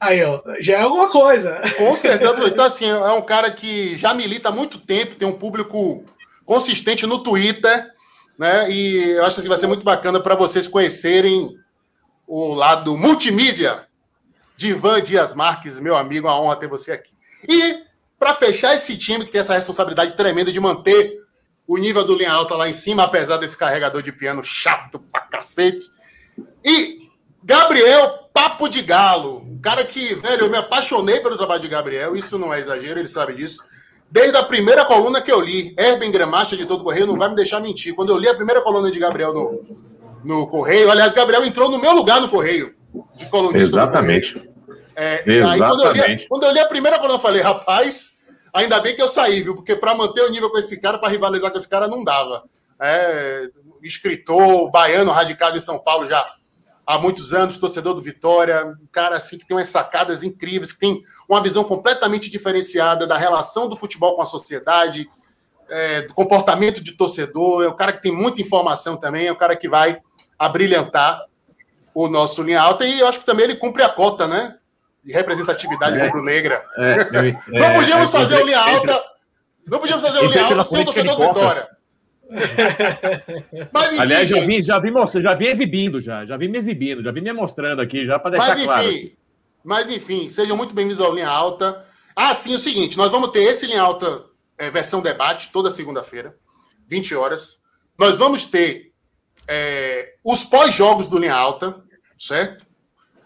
Aí, 0.00 0.22
ó, 0.22 0.40
já 0.60 0.74
é 0.74 0.80
alguma 0.80 1.10
coisa. 1.10 1.60
Com 1.76 1.94
certeza. 1.96 2.28
Então, 2.46 2.64
assim, 2.64 2.88
é 2.88 3.12
um 3.12 3.22
cara 3.22 3.50
que 3.50 3.96
já 3.96 4.14
milita 4.14 4.48
há 4.48 4.52
muito 4.52 4.78
tempo, 4.78 5.16
tem 5.16 5.26
um 5.26 5.38
público 5.38 6.04
consistente 6.44 7.06
no 7.06 7.22
Twitter, 7.22 7.86
né? 8.38 8.70
E 8.70 9.10
eu 9.10 9.24
acho 9.24 9.34
que 9.34 9.40
assim, 9.40 9.48
vai 9.48 9.58
ser 9.58 9.66
muito 9.66 9.84
bacana 9.84 10.20
para 10.20 10.34
vocês 10.34 10.68
conhecerem 10.68 11.54
o 12.28 12.52
lado 12.52 12.94
multimídia 12.94 13.88
de 14.54 14.68
Ivan 14.68 15.02
Dias 15.02 15.34
Marques, 15.34 15.80
meu 15.80 15.96
amigo, 15.96 16.28
uma 16.28 16.38
honra 16.38 16.56
ter 16.56 16.68
você 16.68 16.92
aqui. 16.92 17.10
E 17.48 17.84
para 18.18 18.34
fechar 18.34 18.74
esse 18.74 18.98
time 18.98 19.24
que 19.24 19.32
tem 19.32 19.40
essa 19.40 19.54
responsabilidade 19.54 20.16
tremenda 20.16 20.52
de 20.52 20.60
manter 20.60 21.22
o 21.66 21.78
nível 21.78 22.04
do 22.04 22.14
linha 22.14 22.32
alta 22.32 22.54
lá 22.54 22.68
em 22.68 22.72
cima, 22.72 23.04
apesar 23.04 23.38
desse 23.38 23.56
carregador 23.56 24.02
de 24.02 24.12
piano 24.12 24.44
chato 24.44 24.98
pra 24.98 25.22
cacete. 25.22 25.90
E 26.64 27.08
Gabriel 27.42 28.28
Papo 28.32 28.68
de 28.68 28.82
Galo, 28.82 29.58
cara 29.62 29.84
que, 29.84 30.14
velho, 30.14 30.44
eu 30.44 30.50
me 30.50 30.56
apaixonei 30.56 31.20
pelo 31.20 31.36
trabalho 31.36 31.62
de 31.62 31.68
Gabriel, 31.68 32.14
isso 32.14 32.38
não 32.38 32.52
é 32.52 32.58
exagero, 32.58 32.98
ele 33.00 33.08
sabe 33.08 33.34
disso. 33.34 33.62
Desde 34.10 34.36
a 34.36 34.42
primeira 34.42 34.84
coluna 34.84 35.20
que 35.20 35.30
eu 35.30 35.40
li, 35.40 35.74
Erben 35.78 36.10
Gramacha 36.10 36.56
de 36.56 36.66
todo 36.66 36.84
Correio, 36.84 37.06
não 37.06 37.16
vai 37.16 37.28
me 37.28 37.36
deixar 37.36 37.60
mentir. 37.60 37.94
Quando 37.94 38.10
eu 38.10 38.18
li 38.18 38.28
a 38.28 38.34
primeira 38.34 38.60
coluna 38.62 38.90
de 38.90 38.98
Gabriel 38.98 39.34
no, 39.34 39.88
no 40.24 40.46
Correio, 40.48 40.90
aliás, 40.90 41.14
Gabriel 41.14 41.44
entrou 41.44 41.70
no 41.70 41.78
meu 41.78 41.92
lugar 41.92 42.20
no 42.20 42.28
Correio, 42.28 42.74
de 43.16 43.26
colunista. 43.26 43.80
Exatamente. 43.80 44.50
É, 44.94 45.22
Exatamente. 45.26 45.42
Aí, 45.44 45.58
quando, 45.58 45.82
eu 45.84 45.92
li, 45.92 46.26
quando 46.28 46.42
eu 46.44 46.52
li 46.52 46.58
a 46.58 46.68
primeira 46.68 46.98
coluna, 46.98 47.14
eu 47.16 47.22
falei, 47.22 47.40
rapaz, 47.40 48.12
ainda 48.52 48.80
bem 48.80 48.94
que 48.94 49.02
eu 49.02 49.08
saí, 49.08 49.42
viu? 49.42 49.54
Porque 49.54 49.76
para 49.76 49.94
manter 49.94 50.22
o 50.22 50.30
nível 50.30 50.50
com 50.50 50.58
esse 50.58 50.80
cara, 50.80 50.98
para 50.98 51.08
rivalizar 51.08 51.50
com 51.50 51.56
esse 51.56 51.68
cara, 51.68 51.86
não 51.86 52.02
dava. 52.02 52.44
É, 52.80 53.48
escritor, 53.82 54.70
baiano, 54.70 55.10
radicado 55.10 55.56
em 55.56 55.60
São 55.60 55.78
Paulo 55.78 56.06
já 56.06 56.26
há 56.88 56.98
muitos 56.98 57.34
anos, 57.34 57.58
torcedor 57.58 57.92
do 57.92 58.00
Vitória, 58.00 58.64
um 58.64 58.86
cara 58.90 59.16
assim 59.16 59.36
que 59.36 59.46
tem 59.46 59.56
umas 59.56 59.68
sacadas 59.68 60.22
incríveis, 60.22 60.72
que 60.72 60.78
tem 60.78 61.02
uma 61.28 61.42
visão 61.42 61.62
completamente 61.62 62.30
diferenciada 62.30 63.06
da 63.06 63.18
relação 63.18 63.68
do 63.68 63.76
futebol 63.76 64.16
com 64.16 64.22
a 64.22 64.26
sociedade, 64.26 65.06
é, 65.68 66.02
do 66.02 66.14
comportamento 66.14 66.82
de 66.82 66.92
torcedor, 66.92 67.62
é 67.62 67.68
um 67.68 67.76
cara 67.76 67.92
que 67.92 68.00
tem 68.00 68.10
muita 68.10 68.40
informação 68.40 68.96
também, 68.96 69.26
é 69.26 69.32
um 69.32 69.36
cara 69.36 69.54
que 69.54 69.68
vai 69.68 70.00
abrilhantar 70.38 71.24
o 71.94 72.08
nosso 72.08 72.42
linha 72.42 72.60
alta 72.60 72.86
e 72.86 73.00
eu 73.00 73.08
acho 73.08 73.18
que 73.18 73.26
também 73.26 73.44
ele 73.44 73.56
cumpre 73.56 73.82
a 73.82 73.88
cota, 73.88 74.28
né? 74.28 74.56
De 75.02 75.12
representatividade 75.12 75.98
é, 75.98 76.06
rubro-negra. 76.06 76.64
É, 76.78 77.32
não 77.48 77.74
podíamos 77.74 78.08
é, 78.08 78.12
fazer 78.12 78.42
o 78.42 78.46
linha 78.46 78.60
alta, 78.60 79.02
não 79.66 79.78
podíamos 79.80 80.04
fazer 80.04 80.18
o 80.18 80.30
linha 80.30 80.44
alta 80.44 80.64
sem 80.64 80.82
o 80.82 80.84
torcedor 80.84 81.16
do 81.16 81.26
Vitória. 81.26 81.68
Mas, 83.72 83.92
enfim, 83.92 84.00
Aliás, 84.00 84.28
já 84.28 84.40
vi, 84.40 84.62
já 84.62 84.78
vi, 84.78 84.92
já 85.22 85.34
vi 85.34 85.46
exibindo, 85.46 86.00
já, 86.00 86.26
já 86.26 86.36
vi 86.36 86.46
me 86.46 86.58
exibindo, 86.58 87.02
já 87.02 87.10
vi 87.10 87.22
me 87.22 87.32
mostrando 87.32 87.80
aqui, 87.80 88.04
já 88.04 88.18
para 88.18 88.32
deixar 88.32 88.48
mas, 88.48 88.62
claro. 88.62 88.86
Enfim, 88.86 89.16
mas 89.64 89.90
enfim, 89.90 90.28
sejam 90.28 90.56
muito 90.56 90.74
bem-vindos 90.74 91.00
ao 91.00 91.14
Linha 91.14 91.28
Alta. 91.28 91.84
Ah, 92.14 92.34
sim, 92.34 92.54
o 92.54 92.58
seguinte, 92.58 92.98
nós 92.98 93.10
vamos 93.10 93.30
ter 93.30 93.44
esse 93.44 93.66
Linha 93.66 93.80
Alta 93.80 94.24
é, 94.58 94.68
versão 94.68 95.00
debate 95.00 95.50
toda 95.50 95.70
segunda-feira, 95.70 96.36
20 96.86 97.14
horas. 97.14 97.62
Nós 97.96 98.18
vamos 98.18 98.44
ter 98.44 98.87
é, 99.48 100.14
os 100.22 100.44
pós-jogos 100.44 101.06
do 101.06 101.18
Linha 101.18 101.34
Alta, 101.34 101.82
certo? 102.18 102.66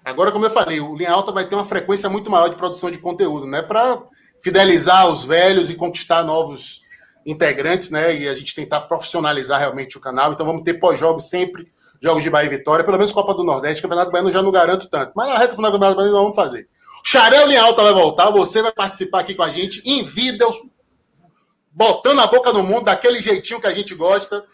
Agora, 0.05 0.33
como 0.33 0.47
eu 0.47 0.51
falei, 0.51 0.81
o 0.81 0.97
Linha 0.97 1.11
Alta 1.11 1.33
vai 1.33 1.47
ter 1.47 1.55
uma 1.55 1.65
frequência 1.65 2.09
muito 2.09 2.31
maior 2.31 2.49
de 2.49 2.57
produção 2.57 2.91
de 2.91 2.99
conteúdo, 2.99 3.47
né? 3.47 3.63
Para 3.63 4.03
fidelizar 4.43 5.09
os 5.09 5.25
velhos 5.25 5.71
e 5.71 5.75
conquistar 5.75 6.25
novos 6.25 6.81
integrantes, 7.27 7.91
né? 7.91 8.15
E 8.17 8.29
a 8.29 8.35
gente 8.35 8.55
tentar 8.55 8.83
profissionalizar 8.83 9.61
realmente 9.61 9.97
o 9.97 10.01
canal. 10.01 10.33
Então 10.33 10.47
vamos 10.47 10.63
ter 10.63 10.75
pós-jogos 10.75 11.29
sempre, 11.29 11.71
jogos 12.01 12.23
de 12.23 12.31
Bahia 12.31 12.47
e 12.47 12.57
Vitória, 12.57 12.85
pelo 12.85 12.99
menos 12.99 13.13
Copa 13.13 13.35
do 13.35 13.45
Nordeste, 13.45 13.83
Campeonato 13.83 14.11
Baiano 14.11 14.33
já 14.33 14.43
não 14.43 14.51
garanto 14.51 14.89
tanto. 14.89 15.13
Mas 15.15 15.29
na 15.29 15.39
reta 15.39 15.55
final 15.55 15.71
do 15.71 15.75
Campeonato 15.75 15.97
Baiano 15.97 16.15
nós 16.15 16.23
vamos 16.23 16.37
fazer. 16.37 16.69
Xarel 17.05 17.51
em 17.51 17.57
alta 17.57 17.83
vai 17.83 17.93
voltar, 17.93 18.31
você 18.31 18.63
vai 18.63 18.73
participar 18.73 19.21
aqui 19.21 19.35
com 19.35 19.43
a 19.43 19.51
gente 19.51 19.83
em 19.85 20.05
vídeos, 20.05 20.57
botando 21.71 22.21
a 22.21 22.27
boca 22.27 22.53
no 22.53 22.63
mundo, 22.63 22.85
daquele 22.85 23.21
jeitinho 23.21 23.61
que 23.61 23.67
a 23.67 23.75
gente 23.75 23.95
gosta. 23.95 24.45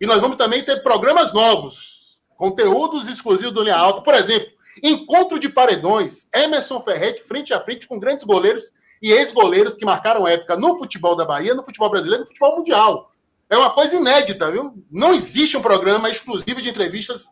E 0.00 0.06
nós 0.06 0.20
vamos 0.20 0.36
também 0.36 0.62
ter 0.62 0.82
programas 0.82 1.32
novos, 1.32 2.20
conteúdos 2.36 3.08
exclusivos 3.08 3.52
do 3.52 3.62
Linha 3.62 3.76
Alta. 3.76 4.02
Por 4.02 4.14
exemplo, 4.14 4.50
encontro 4.82 5.38
de 5.38 5.48
paredões, 5.48 6.28
Emerson 6.34 6.80
Ferretti 6.80 7.22
frente 7.22 7.54
a 7.54 7.60
frente 7.60 7.86
com 7.86 7.98
grandes 7.98 8.24
goleiros 8.24 8.72
e 9.02 9.12
ex-goleiros 9.12 9.76
que 9.76 9.84
marcaram 9.84 10.26
época 10.26 10.56
no 10.56 10.76
futebol 10.78 11.16
da 11.16 11.24
Bahia, 11.24 11.54
no 11.54 11.64
futebol 11.64 11.90
brasileiro, 11.90 12.22
no 12.22 12.28
futebol 12.28 12.56
mundial. 12.58 13.12
É 13.50 13.56
uma 13.56 13.70
coisa 13.70 13.96
inédita, 13.96 14.50
viu? 14.50 14.72
Não 14.90 15.12
existe 15.12 15.56
um 15.56 15.62
programa 15.62 16.08
exclusivo 16.08 16.62
de 16.62 16.70
entrevistas 16.70 17.26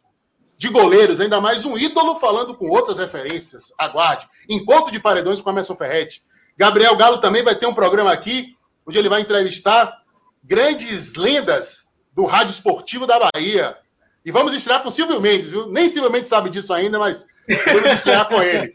de 0.58 0.68
goleiros, 0.68 1.20
ainda 1.20 1.40
mais 1.40 1.64
um 1.64 1.78
ídolo 1.78 2.16
falando 2.16 2.54
com 2.54 2.68
outras 2.68 2.98
referências. 2.98 3.72
Aguarde. 3.78 4.28
Encontro 4.46 4.92
de 4.92 5.00
paredões 5.00 5.40
com 5.40 5.48
Emerson 5.48 5.74
Ferretti. 5.74 6.22
Gabriel 6.56 6.94
Galo 6.96 7.18
também 7.18 7.42
vai 7.42 7.54
ter 7.54 7.66
um 7.66 7.72
programa 7.72 8.12
aqui, 8.12 8.54
onde 8.86 8.98
ele 8.98 9.08
vai 9.08 9.22
entrevistar 9.22 10.02
grandes 10.44 11.14
lendas 11.14 11.86
do 12.20 12.26
rádio 12.26 12.52
esportivo 12.52 13.06
da 13.06 13.18
Bahia. 13.18 13.78
E 14.22 14.30
vamos 14.30 14.52
estrear 14.52 14.82
com 14.82 14.90
o 14.90 14.92
Silvio 14.92 15.18
Mendes, 15.22 15.48
viu? 15.48 15.68
Nem 15.68 15.88
Silvio 15.88 16.10
Mendes 16.10 16.28
sabe 16.28 16.50
disso 16.50 16.74
ainda, 16.74 16.98
mas 16.98 17.26
vamos 17.72 17.92
estrear 17.92 18.28
com 18.28 18.42
ele. 18.42 18.70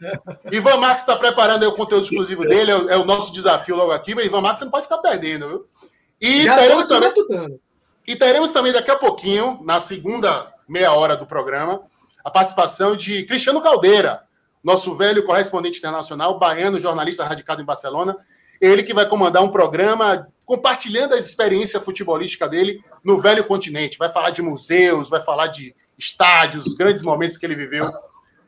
Ivan 0.50 0.78
Marques 0.78 1.02
está 1.02 1.14
preparando 1.14 1.62
o 1.68 1.72
conteúdo 1.72 2.02
exclusivo 2.02 2.42
dele, 2.42 2.72
é 2.72 2.76
o, 2.76 2.90
é 2.90 2.96
o, 2.96 3.04
nosso 3.04 3.32
desafio 3.32 3.76
logo 3.76 3.92
aqui, 3.92 4.16
mas 4.16 4.26
Ivan 4.26 4.40
Marques 4.40 4.58
você 4.58 4.64
não 4.64 4.72
pode 4.72 4.86
ficar 4.86 4.98
perdendo, 4.98 5.48
viu? 5.48 5.66
E 6.20 6.42
Já 6.42 6.56
teremos 6.56 6.86
também. 6.86 7.12
E 8.04 8.16
teremos 8.16 8.50
também 8.50 8.72
daqui 8.72 8.90
a 8.90 8.96
pouquinho, 8.96 9.60
na 9.62 9.78
segunda 9.78 10.52
meia 10.68 10.92
hora 10.92 11.16
do 11.16 11.26
programa, 11.26 11.82
a 12.24 12.30
participação 12.30 12.96
de 12.96 13.22
Cristiano 13.24 13.62
Caldeira, 13.62 14.24
nosso 14.64 14.96
velho 14.96 15.24
correspondente 15.24 15.78
internacional, 15.78 16.40
baiano, 16.40 16.80
jornalista 16.80 17.24
radicado 17.24 17.62
em 17.62 17.64
Barcelona. 17.64 18.16
Ele 18.60 18.82
que 18.82 18.94
vai 18.94 19.08
comandar 19.08 19.42
um 19.42 19.50
programa 19.50 20.26
compartilhando 20.44 21.14
a 21.14 21.18
experiência 21.18 21.80
futebolística 21.80 22.48
dele 22.48 22.80
no 23.04 23.20
velho 23.20 23.44
continente. 23.44 23.98
Vai 23.98 24.12
falar 24.12 24.30
de 24.30 24.42
museus, 24.42 25.08
vai 25.08 25.20
falar 25.20 25.48
de 25.48 25.74
estádios, 25.98 26.74
grandes 26.74 27.02
momentos 27.02 27.36
que 27.36 27.44
ele 27.44 27.56
viveu 27.56 27.90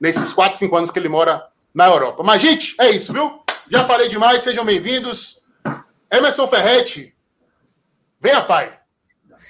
nesses 0.00 0.32
4, 0.32 0.56
5 0.56 0.76
anos 0.76 0.90
que 0.90 0.98
ele 0.98 1.08
mora 1.08 1.42
na 1.74 1.86
Europa. 1.86 2.22
Mas, 2.22 2.40
gente, 2.40 2.74
é 2.80 2.90
isso, 2.90 3.12
viu? 3.12 3.40
Já 3.70 3.84
falei 3.84 4.08
demais, 4.08 4.42
sejam 4.42 4.64
bem-vindos. 4.64 5.42
Emerson 6.10 6.46
Ferretti, 6.46 7.14
venha, 8.20 8.42
pai. 8.42 8.78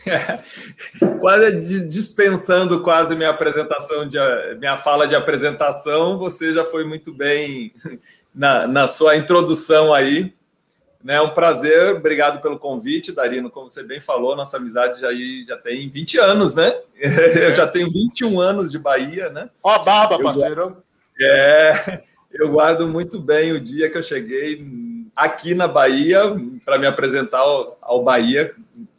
quase 1.20 1.52
dispensando 1.88 2.82
quase 2.82 3.14
minha 3.14 3.30
apresentação, 3.30 4.08
de, 4.08 4.18
minha 4.58 4.76
fala 4.76 5.06
de 5.06 5.14
apresentação, 5.14 6.18
você 6.18 6.52
já 6.52 6.64
foi 6.64 6.84
muito 6.84 7.12
bem 7.12 7.72
na, 8.34 8.66
na 8.66 8.86
sua 8.86 9.16
introdução 9.16 9.92
aí. 9.92 10.34
É 11.00 11.06
né? 11.06 11.20
um 11.20 11.30
prazer, 11.30 11.96
obrigado 11.96 12.40
pelo 12.40 12.58
convite, 12.58 13.12
Darino. 13.12 13.50
Como 13.50 13.70
você 13.70 13.82
bem 13.82 14.00
falou, 14.00 14.34
nossa 14.34 14.56
amizade 14.56 15.00
já, 15.00 15.08
já 15.46 15.56
tem 15.56 15.88
20 15.88 16.18
anos, 16.18 16.54
né? 16.54 16.74
É. 16.96 17.46
Eu 17.50 17.56
já 17.56 17.66
tenho 17.66 17.90
21 17.90 18.40
anos 18.40 18.70
de 18.70 18.78
Bahia, 18.78 19.30
né? 19.30 19.48
Ó, 19.62 19.70
a 19.70 19.78
barba, 19.78 20.18
parceiro. 20.20 20.82
É, 21.20 22.02
eu 22.32 22.52
guardo 22.52 22.86
muito 22.86 23.18
bem 23.18 23.52
o 23.52 23.60
dia 23.60 23.90
que 23.90 23.98
eu 23.98 24.02
cheguei 24.04 24.64
aqui 25.16 25.52
na 25.52 25.66
Bahia 25.66 26.20
para 26.64 26.78
me 26.78 26.86
apresentar 26.86 27.38
ao, 27.38 27.76
ao 27.82 28.04
Bahia, 28.04 28.54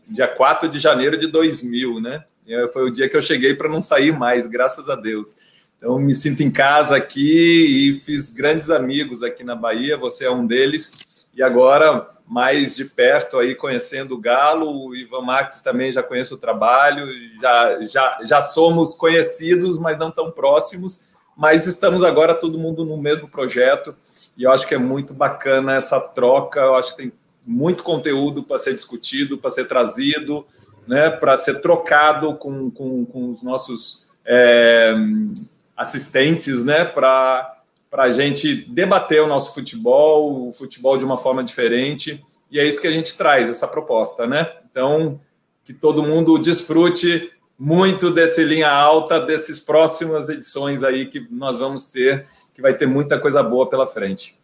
dia 0.05 0.27
4 0.27 0.67
de 0.67 0.79
janeiro 0.79 1.17
de 1.17 1.27
2000, 1.27 2.01
né? 2.01 2.25
Foi 2.73 2.83
o 2.83 2.89
dia 2.89 3.07
que 3.07 3.15
eu 3.15 3.21
cheguei 3.21 3.55
para 3.55 3.69
não 3.69 3.81
sair 3.81 4.11
mais, 4.11 4.47
graças 4.47 4.89
a 4.89 4.95
Deus. 4.95 5.37
Então, 5.77 5.97
me 5.97 6.13
sinto 6.13 6.43
em 6.43 6.51
casa 6.51 6.97
aqui 6.97 7.91
e 7.91 7.93
fiz 8.01 8.31
grandes 8.31 8.69
amigos 8.69 9.23
aqui 9.23 9.45
na 9.45 9.55
Bahia, 9.55 9.95
você 9.95 10.25
é 10.25 10.31
um 10.31 10.45
deles. 10.45 10.91
E 11.33 11.43
agora, 11.43 12.09
mais 12.27 12.75
de 12.75 12.85
perto, 12.85 13.39
aí 13.39 13.55
conhecendo 13.55 14.15
o 14.15 14.19
Galo, 14.19 14.87
o 14.87 14.95
Ivan 14.95 15.21
Marques 15.21 15.61
também 15.61 15.91
já 15.91 16.03
conheço 16.03 16.35
o 16.35 16.37
trabalho, 16.37 17.07
já, 17.41 17.81
já, 17.85 18.19
já 18.23 18.41
somos 18.41 18.93
conhecidos, 18.93 19.77
mas 19.77 19.97
não 19.97 20.11
tão 20.11 20.31
próximos. 20.31 21.01
Mas 21.35 21.65
estamos 21.65 22.03
agora 22.03 22.35
todo 22.35 22.59
mundo 22.59 22.83
no 22.83 22.97
mesmo 22.97 23.27
projeto 23.27 23.95
e 24.37 24.43
eu 24.43 24.51
acho 24.51 24.67
que 24.67 24.75
é 24.75 24.77
muito 24.77 25.13
bacana 25.13 25.75
essa 25.75 25.99
troca. 25.99 26.59
Eu 26.59 26.75
acho 26.75 26.91
que 26.95 27.03
tem 27.03 27.13
muito 27.47 27.83
conteúdo 27.83 28.43
para 28.43 28.57
ser 28.57 28.73
discutido, 28.73 29.37
para 29.37 29.51
ser 29.51 29.67
trazido, 29.67 30.45
né, 30.87 31.09
para 31.09 31.35
ser 31.35 31.61
trocado 31.61 32.35
com, 32.35 32.69
com, 32.71 33.05
com 33.05 33.29
os 33.31 33.41
nossos 33.41 34.07
é, 34.25 34.93
assistentes, 35.75 36.63
né, 36.63 36.85
para 36.85 37.58
a 37.91 38.11
gente 38.11 38.55
debater 38.69 39.21
o 39.21 39.27
nosso 39.27 39.53
futebol, 39.53 40.47
o 40.49 40.53
futebol 40.53 40.97
de 40.97 41.05
uma 41.05 41.17
forma 41.17 41.43
diferente. 41.43 42.23
E 42.51 42.59
é 42.59 42.65
isso 42.65 42.81
que 42.81 42.87
a 42.87 42.91
gente 42.91 43.17
traz, 43.17 43.49
essa 43.49 43.67
proposta, 43.67 44.27
né? 44.27 44.51
Então, 44.69 45.19
que 45.63 45.73
todo 45.73 46.03
mundo 46.03 46.37
desfrute 46.37 47.31
muito 47.57 48.09
desse 48.09 48.43
linha 48.43 48.71
alta, 48.71 49.19
dessas 49.19 49.59
próximas 49.59 50.29
edições 50.29 50.81
aí 50.81 51.05
que 51.05 51.27
nós 51.29 51.59
vamos 51.59 51.85
ter, 51.85 52.25
que 52.53 52.61
vai 52.61 52.73
ter 52.73 52.85
muita 52.85 53.19
coisa 53.19 53.43
boa 53.43 53.69
pela 53.69 53.85
frente. 53.85 54.39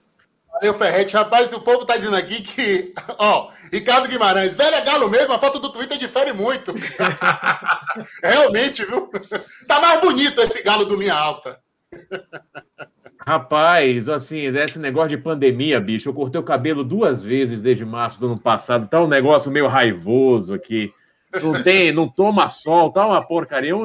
Valeu, 0.52 0.74
Ferrete. 0.74 1.16
Rapaz, 1.16 1.52
o 1.52 1.60
povo 1.60 1.86
tá 1.86 1.98
dizendo 1.98 2.16
aqui 2.16 2.42
que, 2.42 2.94
ó, 3.18 3.50
Ricardo 3.72 4.08
Guimarães, 4.08 4.56
velho 4.56 4.76
é 4.76 4.82
galo 4.82 5.10
mesmo, 5.10 5.34
a 5.34 5.40
foto 5.40 5.60
do 5.60 5.72
Twitter 5.72 5.98
difere 5.98 6.32
muito. 6.32 6.74
Realmente, 8.24 8.86
viu? 8.86 9.10
Tá 9.68 9.82
mais 9.82 10.00
bonito 10.00 10.42
esse 10.42 10.64
galo 10.64 10.86
do 10.86 10.96
linha 10.96 11.14
alta. 11.14 11.60
Rapaz, 13.28 14.08
assim, 14.08 14.56
esse 14.56 14.78
negócio 14.78 15.10
de 15.10 15.18
pandemia, 15.18 15.80
bicho, 15.80 16.10
eu 16.10 16.14
cortei 16.14 16.40
o 16.40 16.44
cabelo 16.44 16.84
duas 16.84 17.24
vezes 17.24 17.60
desde 17.60 17.84
março 17.84 18.20
do 18.20 18.28
ano 18.28 18.40
passado, 18.40 18.88
tá 18.88 19.02
um 19.02 19.08
negócio 19.08 19.50
meio 19.50 19.68
raivoso 19.68 20.54
aqui. 20.54 20.94
Não 21.44 21.64
tem, 21.64 21.92
não 21.92 22.08
toma 22.08 22.50
sol, 22.50 22.92
tá 22.92 23.06
uma 23.06 23.20
porcaria. 23.20 23.76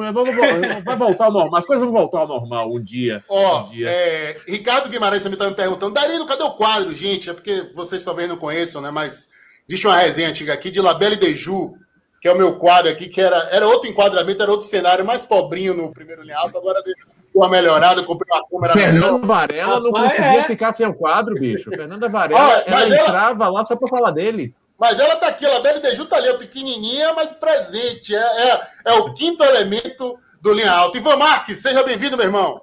Vai 0.85 0.95
voltar 0.95 1.25
ao 1.25 1.31
normal. 1.33 1.59
As 1.59 1.65
coisas 1.65 1.83
vão 1.83 1.91
voltar 1.91 2.19
ao 2.19 2.27
normal 2.27 2.71
um 2.71 2.81
dia. 2.81 3.23
Ó, 3.27 3.63
um 3.63 3.69
dia. 3.71 3.89
É, 3.89 4.37
Ricardo 4.47 4.89
Guimarães 4.89 5.23
também 5.23 5.37
tá 5.37 5.49
me 5.49 5.55
perguntando, 5.55 5.93
Darino, 5.93 6.25
cadê 6.25 6.43
o 6.43 6.51
quadro, 6.51 6.93
gente? 6.93 7.29
É 7.29 7.33
porque 7.33 7.69
vocês 7.73 8.05
talvez 8.05 8.29
não 8.29 8.37
conheçam, 8.37 8.81
né? 8.81 8.89
Mas 8.89 9.29
existe 9.67 9.87
uma 9.87 9.97
resenha 9.97 10.29
antiga 10.29 10.53
aqui 10.53 10.71
de 10.71 10.79
Labelle 10.79 11.17
de 11.17 11.35
Ju, 11.35 11.73
que 12.21 12.27
é 12.27 12.31
o 12.31 12.37
meu 12.37 12.57
quadro 12.57 12.89
aqui, 12.89 13.09
que 13.09 13.19
era, 13.19 13.49
era 13.51 13.67
outro 13.67 13.89
enquadramento, 13.89 14.41
era 14.41 14.51
outro 14.51 14.67
cenário 14.67 15.03
mais 15.03 15.25
pobrinho 15.25 15.73
no 15.73 15.91
primeiro 15.91 16.21
linha 16.21 16.37
alto, 16.37 16.57
agora 16.57 16.81
deixa 16.83 17.05
uma 17.33 17.49
melhorada, 17.49 18.03
comprei 18.03 18.33
uma 18.33 18.47
câmera 18.47 18.73
Fernanda 18.73 19.13
melhor. 19.13 19.25
Varela 19.25 19.79
não 19.79 19.91
conseguia 19.91 20.39
é. 20.39 20.43
ficar 20.43 20.73
sem 20.73 20.85
o 20.85 20.93
quadro, 20.93 21.35
bicho. 21.35 21.69
Fernanda 21.69 22.09
Varela, 22.09 22.39
Ó, 22.39 22.51
ela, 22.51 22.81
ela 22.83 22.95
entrava 22.95 23.47
lá 23.49 23.63
só 23.63 23.75
para 23.75 23.87
falar 23.87 24.11
dele. 24.11 24.53
Mas 24.77 24.99
ela 24.99 25.15
tá 25.15 25.27
aqui, 25.27 25.45
ela 25.45 25.61
Bela 25.61 25.79
Deju 25.79 26.07
tá 26.07 26.17
ali, 26.17 26.33
pequenininha, 26.39 27.13
mas 27.13 27.29
presente. 27.29 28.15
É, 28.15 28.19
é, 28.19 28.61
é, 28.85 28.93
o 28.93 29.13
quinto 29.13 29.43
elemento 29.43 30.17
do 30.41 30.53
Linha 30.53 30.71
Alta. 30.71 30.97
Ivan 30.97 31.17
Marques, 31.17 31.59
seja 31.59 31.83
bem-vindo, 31.83 32.17
meu 32.17 32.25
irmão. 32.25 32.61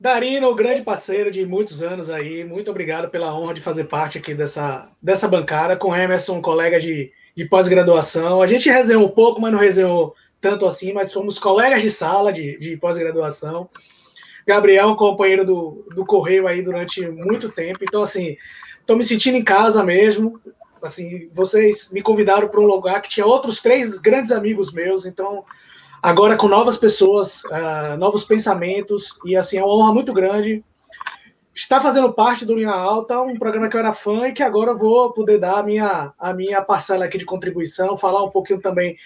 Darino, 0.00 0.54
grande 0.54 0.82
parceiro 0.82 1.30
de 1.30 1.46
muitos 1.46 1.82
anos 1.82 2.10
aí, 2.10 2.44
muito 2.44 2.70
obrigado 2.70 3.08
pela 3.08 3.32
honra 3.34 3.54
de 3.54 3.60
fazer 3.60 3.84
parte 3.84 4.18
aqui 4.18 4.34
dessa, 4.34 4.88
dessa 5.02 5.26
bancada 5.26 5.76
com 5.76 5.94
Emerson, 5.94 6.40
colega 6.40 6.78
de, 6.78 7.12
de 7.36 7.44
pós-graduação. 7.44 8.42
A 8.42 8.46
gente 8.46 8.68
resenhou 8.68 9.04
um 9.04 9.08
pouco, 9.08 9.40
mas 9.40 9.52
não 9.52 9.58
resenhou 9.58 10.14
tanto 10.40 10.66
assim, 10.66 10.92
mas 10.92 11.12
fomos 11.12 11.38
colegas 11.38 11.82
de 11.82 11.90
sala 11.90 12.32
de, 12.32 12.58
de 12.58 12.76
pós-graduação. 12.76 13.68
Gabriel, 14.46 14.96
companheiro 14.96 15.44
do, 15.44 15.86
do 15.94 16.06
Correio 16.06 16.46
aí 16.46 16.62
durante 16.62 17.06
muito 17.06 17.50
tempo. 17.50 17.80
Então, 17.82 18.02
assim, 18.02 18.36
estou 18.80 18.96
me 18.96 19.04
sentindo 19.04 19.36
em 19.36 19.44
casa 19.44 19.82
mesmo 19.84 20.40
assim, 20.82 21.30
vocês 21.34 21.90
me 21.92 22.02
convidaram 22.02 22.48
para 22.48 22.60
um 22.60 22.66
lugar 22.66 23.02
que 23.02 23.08
tinha 23.08 23.26
outros 23.26 23.60
três 23.60 23.98
grandes 23.98 24.32
amigos 24.32 24.72
meus, 24.72 25.06
então 25.06 25.44
agora 26.02 26.36
com 26.36 26.48
novas 26.48 26.76
pessoas, 26.76 27.42
uh, 27.44 27.96
novos 27.98 28.24
pensamentos 28.24 29.18
e 29.24 29.36
assim 29.36 29.58
é 29.58 29.64
uma 29.64 29.74
honra 29.74 29.94
muito 29.94 30.12
grande 30.12 30.64
estar 31.54 31.80
fazendo 31.80 32.12
parte 32.12 32.46
do 32.46 32.54
Linha 32.54 32.70
Alta, 32.70 33.20
um 33.20 33.36
programa 33.36 33.68
que 33.68 33.76
eu 33.76 33.80
era 33.80 33.92
fã 33.92 34.28
e 34.28 34.32
que 34.32 34.44
agora 34.44 34.70
eu 34.70 34.78
vou 34.78 35.12
poder 35.12 35.38
dar 35.38 35.58
a 35.58 35.62
minha, 35.62 36.12
a 36.16 36.32
minha 36.32 36.62
parcela 36.62 37.04
aqui 37.04 37.18
de 37.18 37.24
contribuição, 37.24 37.96
falar 37.96 38.22
um 38.22 38.30
pouquinho 38.30 38.60
também 38.60 38.96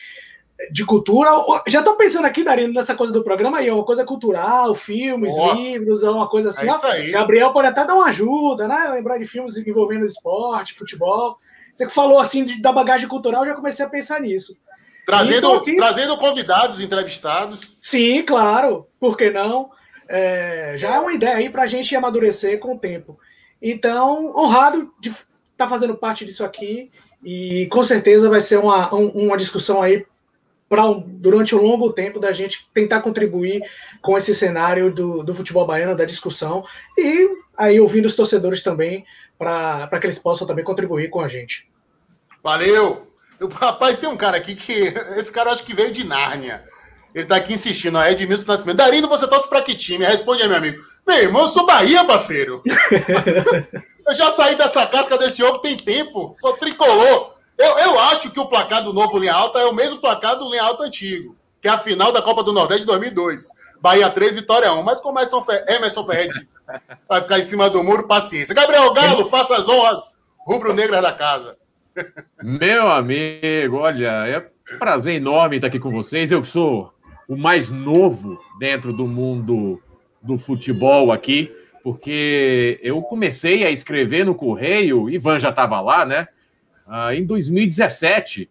de 0.71 0.85
cultura. 0.85 1.31
Já 1.67 1.81
estou 1.81 1.97
pensando 1.97 2.27
aqui, 2.27 2.45
Darino, 2.45 2.73
nessa 2.73 2.95
coisa 2.95 3.13
do 3.13 3.25
programa 3.25 3.59
aí, 3.59 3.71
uma 3.71 3.85
coisa 3.85 4.05
cultural, 4.05 4.75
filmes, 4.75 5.35
oh, 5.37 5.53
livros, 5.55 6.03
uma 6.03 6.29
coisa 6.29 6.51
assim. 6.51 6.69
É 6.69 7.11
Gabriel 7.11 7.53
pode 7.53 7.69
até 7.69 7.85
dar 7.85 7.95
uma 7.95 8.07
ajuda, 8.07 8.69
né? 8.69 8.91
Lembrar 8.93 9.19
de 9.19 9.25
filmes 9.27 9.57
envolvendo 9.57 10.05
esporte, 10.05 10.75
futebol. 10.75 11.39
Você 11.73 11.87
que 11.87 11.93
falou 11.93 12.19
assim 12.19 12.45
de, 12.45 12.61
da 12.61 12.73
bagagem 12.73 13.09
cultural, 13.09 13.43
eu 13.43 13.51
já 13.51 13.55
comecei 13.55 13.85
a 13.85 13.89
pensar 13.89 14.21
nisso. 14.21 14.57
Trazendo, 15.07 15.53
aqui... 15.55 15.77
trazendo 15.77 16.17
convidados, 16.17 16.81
entrevistados. 16.81 17.77
Sim, 17.81 18.23
claro. 18.23 18.87
Por 19.01 19.17
que 19.17 19.31
não? 19.31 19.71
É, 20.09 20.75
já 20.77 20.95
é 20.95 20.99
uma 21.01 21.13
ideia 21.13 21.37
aí 21.37 21.51
para 21.51 21.63
a 21.63 21.67
gente 21.67 21.97
amadurecer 21.97 22.59
com 22.59 22.75
o 22.75 22.79
tempo. 22.79 23.19
Então, 23.61 24.37
honrado 24.37 24.93
de 25.01 25.09
estar 25.09 25.27
tá 25.57 25.69
fazendo 25.69 25.97
parte 25.97 26.25
disso 26.25 26.45
aqui. 26.45 26.91
E 27.25 27.67
com 27.71 27.83
certeza 27.83 28.29
vai 28.29 28.41
ser 28.41 28.59
uma, 28.59 28.93
uma 28.93 29.37
discussão 29.37 29.81
aí 29.81 30.05
para 30.73 30.87
um, 30.87 31.03
durante 31.03 31.55
um 31.55 31.61
longo 31.61 31.93
tempo 31.93 32.19
da 32.19 32.33
gente 32.33 32.67
tentar 32.73 33.03
contribuir 33.03 33.61
com 34.01 34.17
esse 34.17 34.35
cenário 34.35 34.91
do, 34.91 35.23
do 35.23 35.35
futebol 35.35 35.67
baiano, 35.67 35.95
da 35.95 36.07
discussão. 36.07 36.65
E 36.97 37.29
aí 37.59 37.79
ouvindo 37.79 38.07
os 38.07 38.17
torcedores 38.17 38.63
também 38.63 39.05
para 39.39 40.01
que 40.01 40.07
eles 40.07 40.19
possam 40.19 40.47
também 40.47 40.65
contribuir 40.65 41.11
com 41.11 41.21
a 41.21 41.29
gente. 41.29 41.71
Valeu! 42.43 43.07
Eu, 43.39 43.49
rapaz, 43.49 43.99
tem 43.99 44.09
um 44.09 44.17
cara 44.17 44.39
aqui 44.39 44.55
que. 44.55 44.73
Esse 45.15 45.31
cara 45.31 45.53
acho 45.53 45.63
que 45.63 45.75
veio 45.75 45.93
de 45.93 46.07
Nárnia. 46.07 46.65
Ele 47.15 47.27
tá 47.27 47.37
aqui 47.37 47.53
insistindo, 47.53 47.99
ó, 47.99 48.07
Edmilson 48.07 48.47
Nascimento. 48.47 48.79
Darino, 48.79 49.09
você 49.09 49.29
torce 49.29 49.47
pra 49.51 49.61
que 49.61 49.75
time? 49.75 50.07
Responde 50.07 50.43
aí, 50.43 50.49
meu 50.49 50.57
amigo. 50.57 50.83
Meu 51.07 51.19
irmão, 51.19 51.43
eu 51.43 51.49
sou 51.49 51.67
Bahia, 51.67 52.03
parceiro. 52.07 52.63
eu 54.09 54.15
já 54.15 54.31
saí 54.31 54.55
dessa 54.55 54.87
casca 54.87 55.19
desse 55.19 55.45
ovo 55.45 55.59
tem 55.59 55.77
tempo. 55.77 56.35
Sou 56.39 56.55
tricolor. 56.55 57.42
Eu, 57.63 57.79
eu 57.79 57.99
acho 58.01 58.29
que 58.33 58.41
o 58.41 58.47
placar 58.47 58.83
do 58.83 58.93
novo 58.93 59.21
Linha 59.21 59.35
Alta 59.35 59.61
é 59.61 59.67
o 59.67 59.73
mesmo 59.73 60.01
placar 60.01 60.37
do 60.37 60.51
Linha 60.51 60.65
Alta 60.65 60.83
antigo, 60.83 61.37
que 61.61 61.69
é 61.69 61.71
a 61.71 61.79
final 61.79 62.11
da 62.11 62.21
Copa 62.21 62.43
do 62.43 62.53
Nordeste 62.53 62.81
de 62.81 62.89
2002. 62.89 63.51
Bahia 63.81 64.11
3, 64.11 64.35
Vitória 64.35 64.73
1. 64.73 64.83
Mas 64.83 65.01
como 65.01 65.21
Emerson 65.21 66.05
Ferretti 66.05 66.49
vai 67.09 67.23
ficar 67.23 67.39
em 67.39 67.45
cima 67.45 67.71
do 67.71 67.85
muro, 67.85 68.09
paciência. 68.09 68.53
Gabriel 68.53 68.93
Galo, 68.93 69.29
faça 69.29 69.55
as 69.55 69.69
honras 69.69 70.17
rubro-negras 70.39 71.01
da 71.03 71.13
casa. 71.13 71.57
Meu 72.43 72.91
amigo, 72.91 73.77
olha, 73.77 74.27
é 74.27 74.39
um 74.75 74.79
prazer 74.79 75.15
enorme 75.15 75.57
estar 75.57 75.69
aqui 75.69 75.79
com 75.79 75.93
vocês. 75.93 76.33
Eu 76.33 76.43
sou 76.43 76.93
o 77.29 77.37
mais 77.37 77.71
novo 77.71 78.41
dentro 78.59 78.93
do 78.93 79.07
mundo 79.07 79.81
do 80.21 80.37
futebol 80.37 81.13
aqui, 81.13 81.55
porque 81.85 82.81
eu 82.83 83.01
comecei 83.03 83.65
a 83.65 83.71
escrever 83.71 84.27
no 84.27 84.35
Correio, 84.35 85.09
Ivan 85.09 85.39
já 85.39 85.51
estava 85.51 85.81
lá, 85.81 86.05
né? 86.05 86.27
Ah, 86.87 87.15
em 87.15 87.25
2017. 87.25 88.51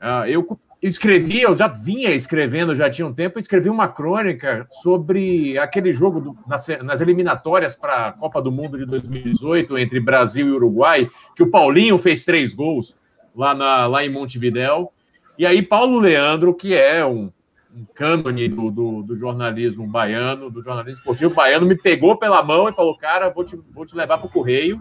Ah, 0.00 0.28
eu 0.28 0.44
eu 0.82 0.88
escrevi, 0.88 1.42
eu 1.42 1.54
já 1.54 1.68
vinha 1.68 2.10
escrevendo, 2.10 2.74
já 2.74 2.88
tinha 2.88 3.06
um 3.06 3.12
tempo, 3.12 3.36
eu 3.36 3.40
escrevi 3.40 3.68
uma 3.68 3.86
crônica 3.86 4.66
sobre 4.70 5.58
aquele 5.58 5.92
jogo 5.92 6.20
do, 6.20 6.38
nas, 6.46 6.66
nas, 6.82 7.02
eliminatórias 7.02 7.76
para 7.76 8.08
a 8.08 8.12
Copa 8.12 8.40
do 8.40 8.50
Mundo 8.50 8.78
de 8.78 8.86
2018 8.86 9.76
entre 9.76 10.00
Brasil 10.00 10.48
e 10.48 10.52
Uruguai, 10.52 11.10
que 11.36 11.42
o 11.42 11.50
Paulinho 11.50 11.98
fez 11.98 12.24
três 12.24 12.54
gols 12.54 12.96
lá, 13.36 13.54
na, 13.54 13.86
lá 13.86 14.02
em 14.02 14.08
Montevidéu. 14.08 14.90
E 15.38 15.44
aí, 15.44 15.60
Paulo 15.60 15.98
Leandro, 15.98 16.54
que 16.54 16.74
é 16.74 17.04
um, 17.04 17.30
um 17.76 17.84
cânone 17.94 18.48
do, 18.48 18.70
do, 18.70 19.02
do, 19.02 19.14
jornalismo 19.14 19.86
baiano, 19.86 20.50
do 20.50 20.62
jornalismo 20.62 20.98
esportivo 20.98 21.34
baiano, 21.34 21.66
me 21.66 21.76
pegou 21.76 22.16
pela 22.16 22.42
mão 22.42 22.70
e 22.70 22.74
falou: 22.74 22.96
Cara, 22.96 23.28
vou 23.28 23.44
te, 23.44 23.58
vou 23.70 23.84
te 23.84 23.94
levar 23.94 24.16
para 24.16 24.26
o 24.26 24.30
Correio 24.30 24.80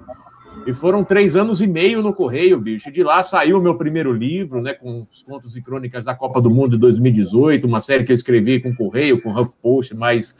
e 0.65 0.73
foram 0.73 1.03
três 1.03 1.35
anos 1.35 1.61
e 1.61 1.67
meio 1.67 2.01
no 2.01 2.13
Correio, 2.13 2.59
bicho. 2.59 2.91
De 2.91 3.03
lá 3.03 3.23
saiu 3.23 3.57
o 3.57 3.61
meu 3.61 3.75
primeiro 3.75 4.13
livro, 4.13 4.61
né, 4.61 4.73
com 4.73 5.07
os 5.09 5.23
contos 5.23 5.55
e 5.55 5.61
crônicas 5.61 6.05
da 6.05 6.13
Copa 6.13 6.41
do 6.41 6.49
Mundo 6.49 6.71
de 6.71 6.77
2018, 6.77 7.65
uma 7.65 7.81
série 7.81 8.03
que 8.03 8.11
eu 8.11 8.15
escrevi 8.15 8.59
com 8.59 8.75
Correio, 8.75 9.21
com 9.21 9.33
HuffPost, 9.33 9.95
mais, 9.95 10.31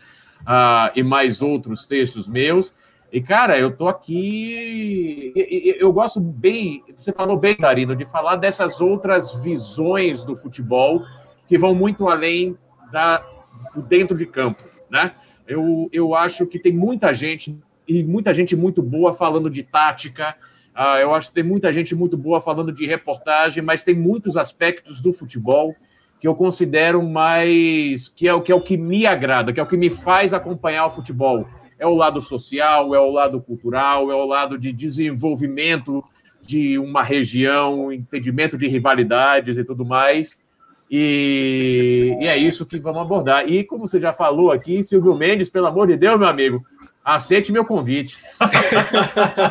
uh, 0.42 0.92
e 0.96 1.04
mais 1.04 1.42
outros 1.42 1.88
textos 1.88 2.28
meus. 2.28 2.74
E, 3.12 3.22
cara, 3.22 3.58
eu 3.58 3.75
tô 3.75 3.88
aqui. 3.88 5.34
Eu 5.80 5.92
gosto 5.92 6.20
bem, 6.20 6.84
você 6.96 7.12
falou 7.12 7.38
bem, 7.38 7.58
Darino, 7.58 7.96
de 7.96 8.06
falar 8.06 8.36
dessas 8.36 8.80
outras 8.80 9.42
visões 9.42 10.24
do 10.24 10.36
futebol 10.36 11.04
que 11.48 11.58
vão 11.58 11.74
muito 11.74 12.08
além 12.08 12.56
da, 12.92 13.25
do 13.74 13.82
dentro 13.82 14.16
de 14.16 14.28
campo, 14.28 14.63
né? 14.92 15.13
Eu, 15.48 15.89
eu 15.92 16.13
acho 16.13 16.46
que 16.46 16.60
tem 16.60 16.72
muita 16.72 17.12
gente 17.12 17.58
e 17.89 18.03
muita 18.03 18.31
gente 18.34 18.55
muito 18.55 18.84
boa 18.84 19.13
falando 19.13 19.50
de 19.50 19.63
tática. 19.63 20.36
Uh, 20.75 21.00
eu 21.01 21.13
acho 21.13 21.29
que 21.29 21.34
tem 21.34 21.43
muita 21.43 21.74
gente 21.74 21.96
muito 21.96 22.15
boa 22.15 22.39
falando 22.39 22.72
de 22.72 22.86
reportagem, 22.86 23.63
mas 23.63 23.81
tem 23.81 23.96
muitos 23.96 24.38
aspectos 24.38 25.01
do 25.01 25.12
futebol 25.12 25.75
que 26.22 26.27
eu 26.27 26.36
considero 26.36 27.01
mais 27.01 28.08
que 28.08 28.27
é 28.27 28.34
o 28.34 28.41
que 28.41 28.51
é 28.51 28.55
o 28.55 28.62
que 28.62 28.77
me 28.77 29.08
agrada, 29.08 29.51
que 29.51 29.60
é 29.60 29.63
o 29.63 29.65
que 29.65 29.77
me 29.77 29.89
faz 29.89 30.34
acompanhar 30.34 30.86
o 30.86 30.91
futebol. 30.91 31.48
É 31.79 31.88
o 31.88 31.96
lado 31.96 32.22
social, 32.22 32.93
é 32.93 33.00
o 33.00 33.10
lado 33.10 33.41
cultural, 33.41 34.12
é 34.12 34.15
o 34.15 34.25
lado 34.25 34.58
de 34.58 34.72
desenvolvimento 34.72 36.03
de 36.41 36.77
uma 36.77 37.03
região, 37.03 37.91
impedimento 37.91 38.58
de 38.58 38.67
rivalidades 38.67 39.58
e 39.58 39.63
tudo 39.63 39.86
mais. 39.86 40.38
E, 40.91 42.17
e, 42.19 42.27
é 42.27 42.36
isso 42.36 42.65
que 42.65 42.79
vamos 42.79 43.01
abordar. 43.01 43.48
E 43.48 43.63
como 43.63 43.88
você 43.88 44.00
já 44.00 44.12
falou 44.12 44.51
aqui, 44.51 44.84
Silvio 44.84 45.15
Mendes, 45.15 45.50
pelo 45.50 45.67
amor 45.67 45.88
de 45.88 45.96
Deus, 45.96 46.19
meu 46.19 46.27
amigo, 46.27 46.65
Aceite 47.03 47.51
meu 47.51 47.65
convite. 47.65 48.18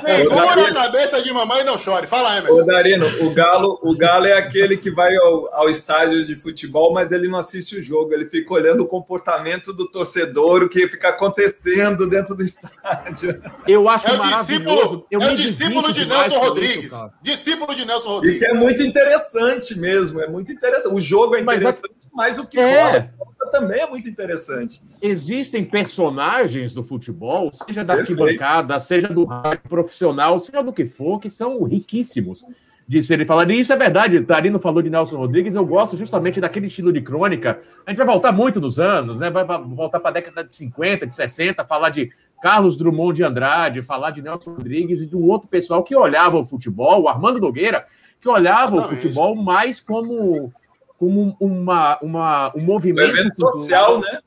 Segura 0.06 0.68
a 0.68 0.74
cabeça 0.74 1.20
de 1.22 1.32
mamãe 1.32 1.62
e 1.62 1.64
não 1.64 1.78
chore. 1.78 2.06
Fala, 2.06 2.36
Emerson. 2.36 2.60
Ô, 2.60 2.64
Darino, 2.64 3.06
o 3.26 3.30
Galo, 3.30 3.78
o 3.82 3.96
Galo 3.96 4.26
é 4.26 4.34
aquele 4.34 4.76
que 4.76 4.90
vai 4.90 5.16
ao, 5.16 5.54
ao, 5.54 5.68
estádio 5.68 6.24
de 6.26 6.36
futebol, 6.36 6.92
mas 6.92 7.10
ele 7.10 7.26
não 7.26 7.38
assiste 7.38 7.76
o 7.76 7.82
jogo. 7.82 8.12
Ele 8.12 8.26
fica 8.26 8.52
olhando 8.52 8.82
o 8.82 8.86
comportamento 8.86 9.72
do 9.72 9.90
torcedor, 9.90 10.62
o 10.62 10.68
que 10.68 10.86
fica 10.88 11.08
acontecendo 11.08 12.08
dentro 12.08 12.36
do 12.36 12.42
estádio. 12.44 13.42
Eu 13.66 13.88
acho 13.88 14.06
é 14.08 14.12
o 14.12 14.22
discípulo, 14.22 15.06
Eu 15.10 15.22
é 15.22 15.32
o 15.32 15.36
discípulo 15.36 15.92
de 15.92 16.04
Nelson 16.04 16.38
Rodrigues. 16.38 16.92
Isso, 16.92 17.10
discípulo 17.22 17.74
de 17.74 17.84
Nelson 17.84 18.08
Rodrigues. 18.08 18.42
E 18.42 18.44
que 18.44 18.50
é 18.50 18.54
muito 18.54 18.82
interessante 18.82 19.78
mesmo. 19.78 20.20
É 20.20 20.28
muito 20.28 20.52
interessante. 20.52 20.94
O 20.94 21.00
jogo 21.00 21.34
é 21.34 21.40
interessante, 21.40 21.90
mas, 22.18 22.36
o 22.36 22.44
que 22.44 22.58
é. 22.58 23.12
rola 23.16 23.50
também 23.52 23.80
é 23.80 23.88
muito 23.88 24.08
interessante. 24.08 24.82
Existem 25.00 25.64
personagens 25.64 26.74
do 26.74 26.82
futebol, 26.82 27.48
seja 27.52 27.84
da 27.84 27.94
arquibancada, 27.94 28.80
seja 28.80 29.06
do 29.06 29.24
rádio 29.24 29.68
profissional, 29.68 30.36
seja 30.40 30.60
do 30.60 30.72
que 30.72 30.84
for, 30.84 31.20
que 31.20 31.30
são 31.30 31.62
riquíssimos 31.62 32.44
de 32.88 33.00
serem 33.04 33.24
falados. 33.24 33.54
E 33.54 33.60
isso 33.60 33.72
é 33.72 33.76
verdade. 33.76 34.20
Tarino 34.24 34.58
falou 34.58 34.82
de 34.82 34.90
Nelson 34.90 35.16
Rodrigues. 35.16 35.54
Eu 35.54 35.64
gosto 35.64 35.96
justamente 35.96 36.40
daquele 36.40 36.66
estilo 36.66 36.92
de 36.92 37.00
crônica. 37.00 37.60
A 37.86 37.90
gente 37.90 37.98
vai 37.98 38.06
voltar 38.06 38.32
muito 38.32 38.60
nos 38.60 38.80
anos, 38.80 39.20
né? 39.20 39.30
Vai 39.30 39.44
voltar 39.44 40.00
para 40.00 40.10
a 40.10 40.14
década 40.14 40.42
de 40.42 40.56
50, 40.56 41.06
de 41.06 41.14
60, 41.14 41.64
falar 41.64 41.90
de 41.90 42.10
Carlos 42.42 42.76
Drummond 42.76 43.14
de 43.14 43.22
Andrade, 43.22 43.80
falar 43.80 44.10
de 44.10 44.22
Nelson 44.22 44.54
Rodrigues 44.54 45.02
e 45.02 45.06
do 45.06 45.24
outro 45.24 45.46
pessoal 45.46 45.84
que 45.84 45.94
olhava 45.94 46.36
o 46.36 46.44
futebol, 46.44 47.02
o 47.02 47.08
Armando 47.08 47.38
Nogueira, 47.38 47.84
que 48.20 48.28
olhava 48.28 48.74
o 48.74 48.88
futebol 48.88 49.36
mais 49.36 49.78
como 49.78 50.52
como 50.98 51.36
uma, 51.40 51.98
uma, 52.02 52.52
um 52.54 52.64
movimento. 52.64 53.14
Um 53.14 53.20
evento 53.20 53.40
social, 53.40 54.00
né? 54.00 54.18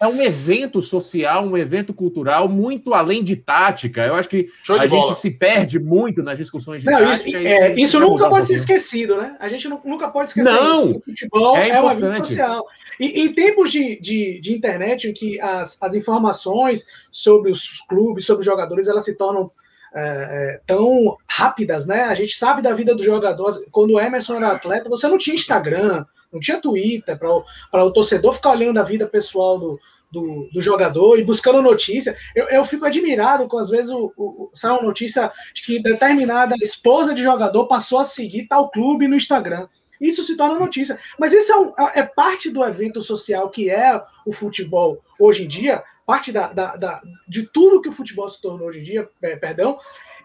É 0.00 0.08
um 0.08 0.20
evento 0.20 0.82
social, 0.82 1.46
um 1.46 1.56
evento 1.56 1.94
cultural 1.94 2.48
muito 2.48 2.92
além 2.92 3.22
de 3.22 3.36
tática. 3.36 4.04
Eu 4.04 4.14
acho 4.14 4.28
que 4.28 4.48
a 4.68 4.86
bola. 4.86 4.88
gente 4.88 5.14
se 5.14 5.30
perde 5.30 5.78
muito 5.78 6.22
nas 6.22 6.36
discussões 6.36 6.82
de 6.82 6.90
não, 6.90 6.98
tática. 6.98 7.28
Isso, 7.28 7.38
é, 7.38 7.74
isso 7.74 8.00
nunca 8.00 8.28
pode 8.28 8.46
ser 8.46 8.54
esquecido, 8.54 9.16
né? 9.16 9.36
A 9.38 9.48
gente 9.48 9.68
nunca 9.68 10.08
pode 10.08 10.30
esquecer 10.30 10.50
não, 10.50 10.86
isso. 10.86 10.96
O 10.96 11.00
futebol 11.00 11.56
é, 11.56 11.68
é 11.68 11.80
um 11.80 11.90
evento 11.92 12.16
social. 12.16 12.66
E 12.98 13.22
em 13.22 13.32
tempos 13.32 13.70
de, 13.70 14.00
de, 14.00 14.40
de, 14.40 14.54
internet, 14.54 15.08
em 15.08 15.12
que 15.12 15.40
as, 15.40 15.80
as 15.80 15.94
informações 15.94 16.86
sobre 17.10 17.50
os 17.50 17.80
clubes, 17.88 18.26
sobre 18.26 18.40
os 18.40 18.46
jogadores, 18.46 18.88
elas 18.88 19.04
se 19.04 19.16
tornam 19.16 19.50
é, 19.94 20.00
é, 20.00 20.60
tão 20.66 21.16
rápidas, 21.28 21.86
né? 21.86 22.02
A 22.02 22.14
gente 22.14 22.36
sabe 22.36 22.60
da 22.60 22.74
vida 22.74 22.96
do 22.96 23.02
jogador. 23.02 23.64
Quando 23.70 23.92
o 23.92 24.00
Emerson 24.00 24.34
era 24.36 24.48
atleta, 24.48 24.90
você 24.90 25.06
não 25.06 25.16
tinha 25.16 25.36
Instagram, 25.36 26.04
não 26.34 26.40
tinha 26.40 26.60
Twitter 26.60 27.16
para 27.16 27.84
o 27.84 27.92
torcedor 27.92 28.34
ficar 28.34 28.50
olhando 28.50 28.78
a 28.78 28.82
vida 28.82 29.06
pessoal 29.06 29.58
do, 29.58 29.78
do, 30.10 30.48
do 30.52 30.60
jogador 30.60 31.18
e 31.18 31.24
buscando 31.24 31.62
notícia. 31.62 32.16
Eu, 32.34 32.48
eu 32.48 32.64
fico 32.64 32.84
admirado 32.84 33.46
com, 33.46 33.56
às 33.56 33.70
vezes, 33.70 33.90
o, 33.92 34.12
o, 34.16 34.50
sai 34.52 34.72
uma 34.72 34.82
notícia 34.82 35.32
de 35.54 35.62
que 35.62 35.82
determinada 35.82 36.56
esposa 36.60 37.14
de 37.14 37.22
jogador 37.22 37.66
passou 37.66 38.00
a 38.00 38.04
seguir 38.04 38.46
tal 38.48 38.70
clube 38.70 39.06
no 39.06 39.16
Instagram. 39.16 39.68
Isso 40.00 40.24
se 40.24 40.36
torna 40.36 40.58
notícia. 40.58 40.98
Mas 41.18 41.32
isso 41.32 41.52
é, 41.52 41.56
um, 41.56 41.72
é 41.94 42.02
parte 42.02 42.50
do 42.50 42.64
evento 42.64 43.00
social 43.00 43.48
que 43.48 43.70
é 43.70 44.00
o 44.26 44.32
futebol 44.32 45.02
hoje 45.18 45.44
em 45.44 45.48
dia, 45.48 45.82
parte 46.04 46.32
da, 46.32 46.52
da, 46.52 46.76
da, 46.76 47.02
de 47.28 47.44
tudo 47.46 47.80
que 47.80 47.88
o 47.88 47.92
futebol 47.92 48.28
se 48.28 48.40
tornou 48.40 48.68
hoje 48.68 48.80
em 48.80 48.82
dia, 48.82 49.08
é, 49.22 49.36
perdão, 49.36 49.78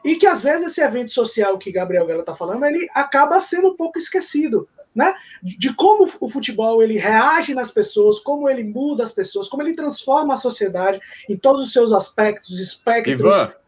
e 0.03 0.15
que 0.15 0.25
às 0.25 0.41
vezes 0.41 0.67
esse 0.67 0.81
evento 0.81 1.11
social 1.11 1.57
que 1.57 1.71
Gabriel 1.71 2.05
Gala 2.05 2.21
está 2.21 2.33
falando, 2.33 2.65
ele 2.65 2.87
acaba 2.93 3.39
sendo 3.39 3.69
um 3.69 3.75
pouco 3.75 3.99
esquecido 3.99 4.67
né? 4.93 5.13
De 5.41 5.73
como 5.73 6.09
o 6.19 6.29
futebol 6.29 6.81
ele 6.81 6.97
reage 6.97 7.53
nas 7.53 7.71
pessoas, 7.71 8.19
como 8.19 8.49
ele 8.49 8.63
muda 8.63 9.03
as 9.03 9.11
pessoas, 9.11 9.47
como 9.47 9.63
ele 9.63 9.73
transforma 9.73 10.33
a 10.33 10.37
sociedade 10.37 10.99
em 11.29 11.37
todos 11.37 11.63
os 11.63 11.73
seus 11.73 11.91
aspectos, 11.91 12.59
espectros, 12.59 13.23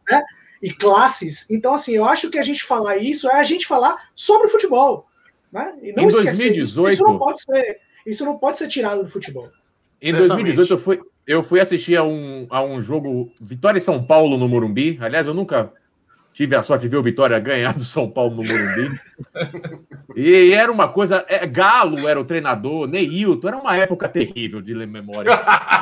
né? 0.09 0.23
E 0.61 0.71
classes. 0.73 1.49
Então, 1.49 1.73
assim, 1.73 1.93
eu 1.93 2.05
acho 2.05 2.29
que 2.29 2.37
a 2.37 2.43
gente 2.43 2.63
falar 2.63 2.97
isso 2.97 3.29
é 3.29 3.39
a 3.39 3.43
gente 3.43 3.65
falar 3.65 4.09
sobre 4.15 4.47
o 4.47 4.49
futebol, 4.51 5.07
né? 5.51 5.73
E 5.81 5.93
não 5.93 6.03
em 6.03 6.09
2018, 6.09 6.93
isso 6.93 7.03
não 7.03 7.17
pode 7.17 7.41
ser, 7.41 7.79
isso 8.05 8.25
não 8.25 8.37
pode 8.37 8.57
ser 8.57 8.67
tirado 8.67 9.03
do 9.03 9.09
futebol. 9.09 9.49
Em 10.01 10.13
2018 10.13 10.73
eu 10.73 10.77
fui, 10.79 10.99
eu 11.27 11.43
fui 11.43 11.59
assistir 11.59 11.95
a 11.95 12.03
um, 12.03 12.47
a 12.49 12.63
um 12.63 12.81
jogo 12.81 13.31
Vitória 13.39 13.77
e 13.77 13.81
São 13.81 14.03
Paulo 14.03 14.37
no 14.37 14.49
Morumbi. 14.49 14.97
Aliás, 14.99 15.27
eu 15.27 15.33
nunca 15.33 15.71
Tive 16.41 16.55
a 16.55 16.63
sorte 16.63 16.81
de 16.81 16.87
ver 16.87 16.97
o 16.97 17.03
Vitória 17.03 17.37
ganhar 17.37 17.71
do 17.71 17.83
São 17.83 18.09
Paulo 18.09 18.37
no 18.37 18.43
Morumbi. 18.43 18.99
e 20.17 20.51
era 20.53 20.71
uma 20.71 20.87
coisa. 20.87 21.23
É, 21.27 21.45
Galo 21.45 22.09
era 22.09 22.19
o 22.19 22.25
treinador, 22.25 22.87
Neilton, 22.87 23.47
era 23.47 23.57
uma 23.59 23.77
época 23.77 24.09
terrível 24.09 24.59
de 24.59 24.73
memória. 24.73 25.29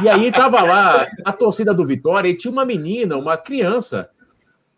E 0.03 0.09
aí 0.09 0.29
tava 0.33 0.61
lá 0.61 1.07
a 1.23 1.31
torcida 1.31 1.73
do 1.73 1.85
Vitória 1.85 2.27
e 2.27 2.35
tinha 2.35 2.51
uma 2.51 2.65
menina, 2.65 3.15
uma 3.15 3.37
criança. 3.37 4.09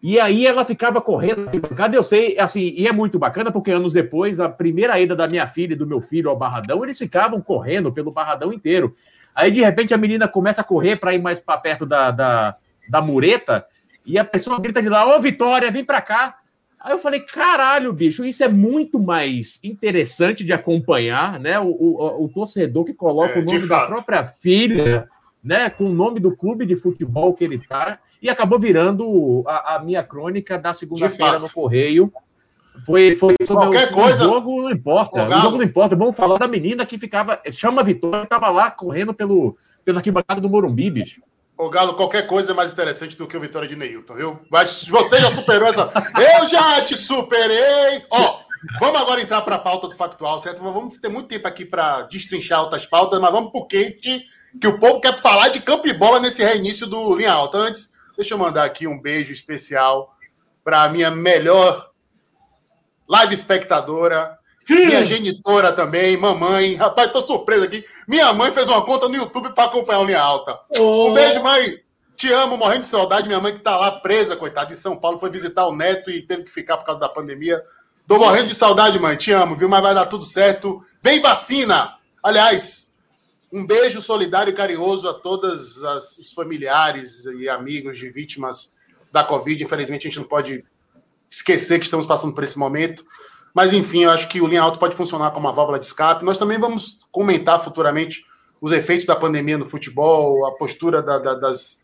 E 0.04 0.20
aí 0.20 0.46
ela 0.46 0.64
ficava 0.64 1.02
correndo 1.02 1.50
bancada. 1.50 1.96
Eu 1.96 2.04
sei, 2.04 2.38
assim, 2.38 2.76
e 2.78 2.88
é 2.88 2.92
muito 2.92 3.18
bacana, 3.18 3.52
porque 3.52 3.72
anos 3.72 3.92
depois, 3.92 4.40
a 4.40 4.48
primeira 4.48 5.00
ida 5.00 5.16
da 5.16 5.28
minha 5.28 5.48
filha 5.48 5.74
e 5.74 5.76
do 5.76 5.88
meu 5.88 6.00
filho 6.00 6.30
ao 6.30 6.38
Barradão, 6.38 6.84
eles 6.84 7.00
ficavam 7.00 7.42
correndo 7.42 7.92
pelo 7.92 8.12
Barradão 8.12 8.54
inteiro. 8.54 8.96
Aí, 9.34 9.50
de 9.50 9.62
repente, 9.62 9.96
a 9.96 9.98
menina 9.98 10.28
começa 10.28 10.62
a 10.62 10.64
correr 10.64 10.98
para 10.98 11.16
ir 11.16 11.20
mais 11.20 11.40
para 11.40 11.58
perto 11.58 11.88
da, 11.88 12.12
da, 12.12 12.56
da 12.88 13.02
mureta 13.02 13.66
e 14.06 14.18
a 14.18 14.26
pessoa 14.26 14.60
grita 14.60 14.82
de 14.82 14.90
lá, 14.90 15.16
ô 15.16 15.20
Vitória, 15.20 15.72
vem 15.72 15.86
para 15.86 16.02
cá. 16.02 16.38
Aí 16.80 16.92
eu 16.92 17.00
falei, 17.00 17.20
caralho, 17.20 17.94
bicho, 17.94 18.26
isso 18.26 18.44
é 18.44 18.48
muito 18.48 19.00
mais 19.00 19.60
interessante 19.64 20.44
de 20.44 20.52
acompanhar, 20.52 21.40
né? 21.40 21.60
O, 21.60 21.68
o, 21.68 22.26
o 22.26 22.30
torcedor 22.30 22.86
que 22.86 22.94
coloca 22.94 23.38
é, 23.38 23.42
o 23.42 23.46
nome 23.46 23.68
da 23.68 23.86
própria 23.86 24.24
filha, 24.24 25.08
né? 25.44 25.70
Com 25.70 25.86
o 25.86 25.94
nome 25.94 26.20
do 26.20 26.36
clube 26.36 26.66
de 26.66 26.76
futebol 26.76 27.36
que 27.36 27.44
ele 27.44 27.60
tá, 27.60 28.00
e 28.20 28.30
acabou 28.30 28.58
virando 28.58 29.44
a, 29.48 29.76
a 29.76 29.84
minha 29.84 30.04
crônica 30.04 30.58
da 30.58 30.74
segunda-feira 30.74 31.38
no 31.38 31.50
Correio. 31.50 32.12
Foi, 32.86 33.16
foi 33.16 33.36
sobre 33.44 33.66
Qualquer 33.66 33.92
o, 33.92 33.94
coisa. 33.94 34.26
O 34.26 34.34
jogo 34.34 34.62
não 34.64 34.72
importa. 34.72 35.28
O 35.28 35.42
jogo 35.42 35.58
não 35.58 35.64
importa. 35.64 35.96
Vamos 35.96 36.16
falar 36.16 36.40
da 36.40 36.48
menina 36.48 36.86
que 36.86 36.98
ficava. 36.98 37.40
Chama 37.52 37.84
Vitória, 37.84 38.24
estava 38.24 38.50
lá 38.50 38.72
correndo 38.72 39.14
pelo, 39.14 39.56
pela 39.86 40.00
arquibancada 40.00 40.42
do 40.42 40.50
Morumbi, 40.50 40.90
bicho. 40.90 41.22
Ô, 41.62 41.70
Galo, 41.70 41.94
qualquer 41.94 42.26
coisa 42.26 42.54
é 42.54 42.56
mais 42.56 42.72
interessante 42.72 43.16
do 43.16 43.28
que 43.28 43.38
o 43.38 43.40
Vitória 43.40 43.70
de 43.70 43.76
Neilton, 43.76 44.16
viu? 44.16 44.40
Mas 44.50 44.84
você 44.88 45.20
já 45.20 45.30
superou 45.30 45.68
essa. 45.68 45.92
Eu 46.18 46.48
já 46.48 46.82
te 46.82 46.98
superei! 46.98 48.04
Ó, 48.10 48.40
vamos 48.80 49.00
agora 49.00 49.22
entrar 49.22 49.44
para 49.44 49.58
a 49.58 49.60
pauta 49.60 49.88
do 49.88 49.96
factual, 49.96 50.40
certo? 50.40 50.60
Vamos 50.60 50.98
ter 50.98 51.08
muito 51.08 51.28
tempo 51.28 51.48
aqui 51.48 51.64
para 51.64 52.02
destrinchar 52.02 52.62
outras 52.62 52.88
pautas, 52.88 53.22
mas 53.22 53.32
vamos 53.32 53.52
pro 53.52 53.68
quente, 53.68 54.26
que 54.60 54.68
o 54.68 54.80
povo 54.80 55.00
quer 55.00 55.16
falar 55.22 55.50
de 55.50 55.60
campo 55.60 55.88
e 55.88 55.94
bola 55.94 56.20
nesse 56.20 56.44
reinício 56.44 56.88
do 56.88 57.16
Linha 57.16 57.32
Alta. 57.32 57.60
Antes, 57.60 57.92
deixa 58.18 58.34
eu 58.34 58.40
mandar 58.40 58.64
aqui 58.64 58.88
um 58.88 59.00
beijo 59.00 59.32
especial 59.32 60.16
para 60.64 60.82
a 60.82 60.90
minha 60.90 61.12
melhor 61.12 61.92
live 63.08 63.36
espectadora, 63.36 64.36
minha 64.76 65.04
genitora 65.04 65.72
também, 65.72 66.18
mamãe. 66.18 66.76
Rapaz, 66.76 67.12
tô 67.12 67.22
surpreso 67.22 67.66
aqui. 67.66 67.86
Minha 68.08 68.34
mãe 68.34 68.52
fez 68.52 68.68
uma 68.68 68.84
conta 68.84 69.08
no 69.08 69.16
YouTube 69.16 69.54
para 69.54 69.66
acompanhar 69.66 70.00
o 70.00 70.06
Linha 70.06 70.22
Alta. 70.22 70.60
Oh. 70.78 71.10
Um 71.10 71.14
beijo, 71.14 71.42
mãe. 71.42 71.80
Te 72.16 72.32
amo, 72.32 72.58
morrendo 72.58 72.82
de 72.82 72.88
saudade. 72.88 73.28
Minha 73.28 73.40
mãe 73.40 73.54
que 73.54 73.60
tá 73.60 73.78
lá 73.78 73.92
presa, 73.92 74.36
coitada, 74.36 74.72
em 74.72 74.76
São 74.76 74.96
Paulo, 74.96 75.20
foi 75.20 75.30
visitar 75.30 75.66
o 75.68 75.76
neto 75.76 76.12
e 76.12 76.22
teve 76.22 76.44
que 76.44 76.52
ficar 76.52 76.78
por 76.78 76.86
causa 76.86 77.00
da 77.00 77.10
pandemia. 77.10 77.64
Tô 78.08 78.18
morrendo 78.18 78.50
de 78.50 78.56
saudade, 78.56 79.00
mãe. 79.00 79.16
Te 79.16 79.32
amo, 79.32 79.56
viu? 79.56 79.70
Mas 79.70 79.82
vai 79.82 79.96
dar 79.96 80.06
tudo 80.06 80.26
certo. 80.26 80.84
Vem 81.02 81.20
vacina! 81.20 81.98
Aliás, 82.22 82.94
um 83.52 83.66
beijo 83.66 84.00
solidário 84.00 84.52
e 84.52 84.56
carinhoso 84.56 85.10
a 85.10 85.14
todos 85.14 85.78
os 85.78 86.32
familiares 86.34 87.26
e 87.26 87.50
amigos 87.50 87.98
de 87.98 88.10
vítimas 88.10 88.72
da 89.12 89.24
Covid. 89.24 89.64
Infelizmente, 89.64 90.08
a 90.08 90.10
gente 90.10 90.20
não 90.20 90.28
pode 90.28 90.64
esquecer 91.30 91.80
que 91.80 91.86
estamos 91.86 92.06
passando 92.06 92.34
por 92.34 92.44
esse 92.44 92.60
momento. 92.60 93.04
Mas, 93.54 93.74
enfim, 93.74 94.04
eu 94.04 94.12
acho 94.12 94.28
que 94.28 94.42
o 94.42 94.48
Linha 94.48 94.62
Alto 94.62 94.80
pode 94.80 94.96
funcionar 94.96 95.32
como 95.32 95.48
uma 95.48 95.54
válvula 95.54 95.80
de 95.80 95.86
escape. 95.86 96.24
Nós 96.24 96.38
também 96.38 96.60
vamos 96.60 97.00
comentar 97.12 97.62
futuramente 97.62 98.26
os 98.62 98.72
efeitos 98.72 99.06
da 99.06 99.16
pandemia 99.16 99.58
no 99.58 99.66
futebol, 99.66 100.46
a 100.46 100.52
postura 100.52 101.02
da, 101.02 101.18
da, 101.18 101.34
das, 101.34 101.84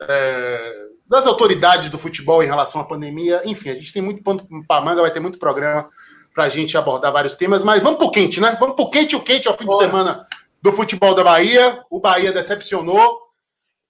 é, 0.00 0.74
das 1.06 1.26
autoridades 1.26 1.90
do 1.90 1.98
futebol 1.98 2.42
em 2.42 2.46
relação 2.46 2.80
à 2.80 2.84
pandemia. 2.84 3.42
Enfim, 3.44 3.70
a 3.70 3.74
gente 3.74 3.92
tem 3.92 4.00
muito 4.00 4.22
ponto 4.22 4.46
para 4.66 4.80
manga, 4.80 5.02
vai 5.02 5.10
ter 5.10 5.20
muito 5.20 5.38
programa 5.38 5.88
para 6.32 6.44
a 6.44 6.48
gente 6.48 6.76
abordar 6.78 7.12
vários 7.12 7.34
temas. 7.34 7.64
Mas 7.64 7.82
vamos 7.82 7.98
para 7.98 8.06
o 8.06 8.10
quente, 8.10 8.40
né? 8.40 8.56
Vamos 8.58 8.76
para 8.76 8.84
o 8.84 8.90
quente, 8.90 9.16
o 9.16 9.20
quente 9.20 9.48
ao 9.48 9.56
fim 9.56 9.66
de 9.66 9.76
semana 9.76 10.26
do 10.62 10.72
futebol 10.72 11.14
da 11.14 11.24
Bahia. 11.24 11.84
O 11.90 12.00
Bahia 12.00 12.32
decepcionou. 12.32 13.20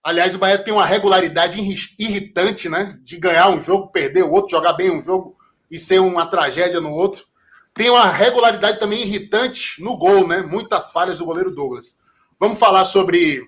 Aliás, 0.03 0.35
o 0.35 0.39
Bahia 0.39 0.59
tem 0.59 0.75
uma 0.75 0.85
regularidade 0.85 1.61
irritante, 1.99 2.69
né? 2.69 2.99
De 3.03 3.17
ganhar 3.19 3.49
um 3.51 3.61
jogo, 3.61 3.93
perder 3.93 4.25
o 4.25 4.33
outro, 4.33 4.57
jogar 4.57 4.73
bem 4.73 4.91
um 4.91 5.03
jogo 5.03 5.37
e 5.73 5.79
ser 5.79 6.01
uma 6.01 6.27
tragédia 6.27 6.83
no 6.83 6.93
outro. 6.93 7.25
Tem 7.75 7.89
uma 7.89 8.05
regularidade 8.05 8.79
também 8.79 9.01
irritante 9.01 9.83
no 9.83 9.97
gol, 9.97 10.29
né? 10.29 10.43
Muitas 10.43 10.91
falhas 10.93 11.19
do 11.19 11.25
goleiro 11.25 11.51
Douglas. 11.51 11.99
Vamos 12.39 12.59
falar 12.59 12.85
sobre 12.85 13.41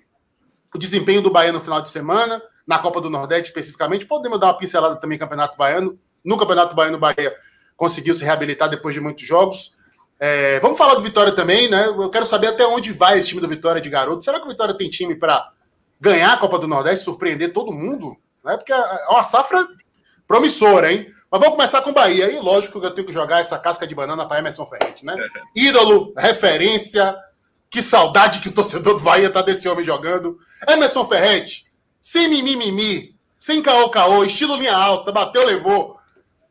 o 0.75 0.79
desempenho 0.79 1.21
do 1.21 1.31
Bahia 1.31 1.53
no 1.53 1.61
final 1.61 1.83
de 1.83 1.91
semana, 1.91 2.43
na 2.67 2.79
Copa 2.79 2.99
do 3.03 3.11
Nordeste 3.11 3.51
especificamente. 3.51 4.07
Podemos 4.07 4.41
dar 4.41 4.47
uma 4.47 4.57
pincelada 4.57 4.97
também 4.97 5.19
no 5.19 5.21
Campeonato 5.21 5.59
Baiano. 5.59 5.99
No 6.25 6.39
Campeonato 6.39 6.75
Baiano, 6.75 6.97
o 6.97 7.01
Bahia 7.01 7.37
conseguiu 7.77 8.15
se 8.15 8.25
reabilitar 8.25 8.71
depois 8.71 8.95
de 8.95 9.01
muitos 9.03 9.27
jogos. 9.27 9.75
É, 10.19 10.59
vamos 10.61 10.79
falar 10.79 10.95
do 10.95 11.03
Vitória 11.03 11.33
também, 11.33 11.69
né? 11.69 11.89
Eu 11.89 12.09
quero 12.09 12.25
saber 12.25 12.47
até 12.47 12.67
onde 12.67 12.91
vai 12.91 13.19
esse 13.19 13.29
time 13.29 13.43
do 13.43 13.49
Vitória 13.49 13.83
de 13.83 13.91
garoto. 13.91 14.25
Será 14.25 14.41
que 14.41 14.47
o 14.47 14.49
Vitória 14.49 14.73
tem 14.73 14.89
time 14.89 15.15
para 15.15 15.53
ganhar 16.01 16.33
a 16.33 16.37
Copa 16.39 16.59
do 16.59 16.67
Nordeste, 16.67 17.05
surpreender 17.05 17.53
todo 17.53 17.71
mundo? 17.71 18.17
Né? 18.43 18.57
Porque 18.57 18.73
é 18.73 19.09
uma 19.11 19.23
safra 19.23 19.69
promissora, 20.27 20.91
hein? 20.91 21.13
Mas 21.35 21.40
vamos 21.40 21.57
começar 21.57 21.83
com 21.83 21.90
o 21.90 21.92
Bahia. 21.92 22.31
E 22.31 22.38
lógico 22.38 22.79
que 22.81 22.87
eu 22.87 22.92
tenho 22.92 23.05
que 23.05 23.12
jogar 23.12 23.40
essa 23.40 23.59
casca 23.59 23.85
de 23.85 23.92
banana 23.92 24.25
para 24.25 24.38
Emerson 24.38 24.64
Ferretti, 24.66 25.05
né? 25.05 25.16
Ídolo, 25.53 26.14
referência. 26.16 27.12
Que 27.68 27.83
saudade 27.83 28.38
que 28.38 28.51
o 28.51 28.53
torcedor 28.53 28.94
do 28.94 29.01
Bahia 29.01 29.29
tá 29.29 29.42
desse 29.42 29.68
homem 29.68 29.85
jogando. 29.85 30.38
Emerson 30.68 31.05
Ferretti, 31.05 31.66
sem 32.01 32.29
mimimi, 32.29 33.18
sem 33.37 33.61
caô-caô, 33.61 34.23
estilo 34.23 34.55
linha 34.55 34.77
alta, 34.77 35.11
bateu, 35.11 35.44
levou 35.44 35.99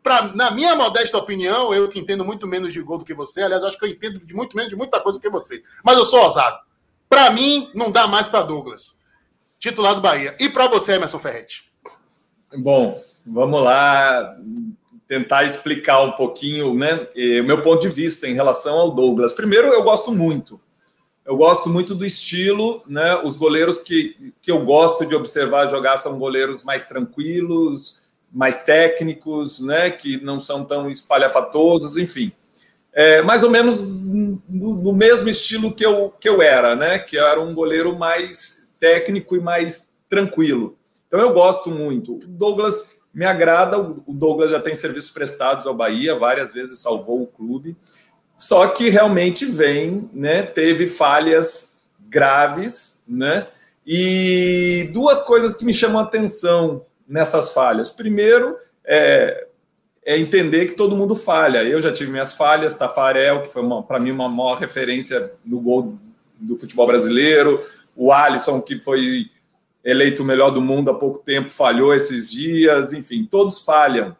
pra, 0.03 0.23
na 0.35 0.51
minha 0.51 0.75
modesta 0.75 1.17
opinião, 1.17 1.73
eu 1.73 1.87
que 1.87 1.97
entendo 1.97 2.25
muito 2.25 2.45
menos 2.45 2.73
de 2.73 2.81
gol 2.81 2.97
do 2.97 3.05
que 3.05 3.13
você, 3.13 3.41
aliás, 3.41 3.63
acho 3.63 3.79
que 3.79 3.85
eu 3.85 3.89
entendo 3.89 4.19
de 4.19 4.33
muito 4.33 4.53
menos 4.57 4.69
de 4.69 4.75
muita 4.75 4.99
coisa 4.99 5.17
do 5.17 5.21
que 5.21 5.29
você, 5.29 5.63
mas 5.81 5.97
eu 5.97 6.03
sou 6.03 6.21
ousado. 6.21 6.59
Para 7.07 7.31
mim, 7.31 7.71
não 7.73 7.89
dá 7.89 8.05
mais 8.05 8.27
para 8.27 8.43
Douglas, 8.43 8.99
titular 9.61 9.95
do 9.95 10.01
Bahia. 10.01 10.35
E 10.41 10.49
para 10.49 10.67
você, 10.67 10.95
Emerson 10.95 11.19
Ferretti? 11.19 11.71
Bom, 12.53 13.01
vamos 13.25 13.61
lá 13.61 14.37
tentar 15.07 15.43
explicar 15.43 16.01
um 16.01 16.11
pouquinho 16.13 16.73
né, 16.73 17.07
o 17.41 17.43
meu 17.43 17.61
ponto 17.61 17.81
de 17.81 17.89
vista 17.89 18.27
em 18.27 18.33
relação 18.33 18.77
ao 18.77 18.91
Douglas. 18.91 19.33
Primeiro, 19.33 19.67
eu 19.67 19.83
gosto 19.83 20.11
muito. 20.11 20.59
Eu 21.25 21.37
gosto 21.37 21.69
muito 21.69 21.95
do 21.95 22.05
estilo, 22.05 22.83
né? 22.85 23.15
Os 23.23 23.37
goleiros 23.37 23.79
que, 23.79 24.33
que 24.41 24.51
eu 24.51 24.65
gosto 24.65 25.05
de 25.05 25.15
observar 25.15 25.69
jogar 25.69 25.97
são 25.97 26.19
goleiros 26.19 26.63
mais 26.63 26.85
tranquilos, 26.85 28.03
mais 28.33 28.65
técnicos, 28.65 29.59
né, 29.59 29.91
que 29.91 30.21
não 30.23 30.39
são 30.39 30.65
tão 30.65 30.89
espalhafatosos, 30.89 31.97
enfim. 31.97 32.31
É, 32.91 33.21
mais 33.21 33.43
ou 33.43 33.49
menos 33.49 33.83
no, 33.83 34.41
no, 34.49 34.93
mesmo 34.93 35.29
estilo 35.29 35.73
que 35.73 35.85
eu, 35.85 36.11
que 36.19 36.27
eu 36.27 36.41
era, 36.41 36.75
né, 36.75 36.99
que 36.99 37.17
era 37.17 37.39
um 37.39 37.53
goleiro 37.53 37.97
mais 37.97 38.67
técnico 38.79 39.35
e 39.35 39.39
mais 39.39 39.93
tranquilo. 40.09 40.77
Então 41.07 41.19
eu 41.19 41.31
gosto 41.31 41.69
muito. 41.69 42.15
O 42.15 42.27
Douglas 42.27 42.92
me 43.13 43.25
agrada, 43.25 43.79
o 43.79 44.13
Douglas 44.13 44.51
já 44.51 44.59
tem 44.59 44.73
serviços 44.73 45.11
prestados 45.11 45.67
ao 45.67 45.73
Bahia, 45.73 46.15
várias 46.15 46.51
vezes 46.51 46.79
salvou 46.79 47.21
o 47.21 47.27
clube, 47.27 47.77
só 48.35 48.67
que 48.67 48.89
realmente 48.89 49.45
vem, 49.45 50.09
né, 50.11 50.41
teve 50.41 50.87
falhas 50.87 51.77
graves, 52.09 52.99
né, 53.07 53.47
e 53.85 54.89
duas 54.93 55.21
coisas 55.21 55.55
que 55.55 55.65
me 55.65 55.73
chamam 55.73 55.99
a 55.99 56.03
atenção 56.03 56.85
nessas 57.07 57.53
falhas? 57.53 57.89
Primeiro, 57.89 58.55
é, 58.85 59.47
é, 60.05 60.17
entender 60.17 60.65
que 60.65 60.73
todo 60.73 60.95
mundo 60.95 61.15
falha. 61.15 61.63
Eu 61.63 61.81
já 61.81 61.91
tive 61.91 62.11
minhas 62.11 62.33
falhas, 62.33 62.73
Tafarel, 62.73 63.43
que 63.43 63.49
foi 63.49 63.63
para 63.87 63.99
mim 63.99 64.11
uma 64.11 64.29
maior 64.29 64.55
referência 64.55 65.31
no 65.45 65.59
gol 65.59 65.97
do 66.39 66.55
futebol 66.55 66.87
brasileiro, 66.87 67.63
o 67.95 68.11
Alisson, 68.11 68.61
que 68.61 68.79
foi 68.79 69.29
eleito 69.83 70.23
o 70.23 70.25
melhor 70.25 70.49
do 70.49 70.61
mundo 70.61 70.91
há 70.91 70.93
pouco 70.93 71.19
tempo, 71.19 71.49
falhou 71.49 71.93
esses 71.93 72.31
dias, 72.31 72.93
enfim, 72.93 73.25
todos 73.29 73.63
falham. 73.63 74.15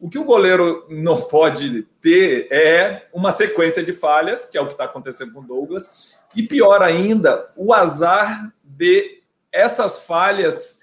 O 0.00 0.08
que 0.08 0.18
o 0.18 0.24
goleiro 0.24 0.86
não 0.88 1.20
pode 1.22 1.82
ter 2.00 2.48
é 2.50 3.06
uma 3.12 3.30
sequência 3.30 3.82
de 3.82 3.92
falhas, 3.92 4.44
que 4.44 4.58
é 4.58 4.60
o 4.60 4.66
que 4.66 4.72
está 4.72 4.84
acontecendo 4.84 5.32
com 5.32 5.40
o 5.40 5.46
Douglas, 5.46 6.18
e 6.34 6.42
pior 6.42 6.82
ainda, 6.82 7.48
o 7.56 7.72
azar 7.72 8.52
de 8.64 9.20
essas 9.52 10.06
falhas 10.06 10.80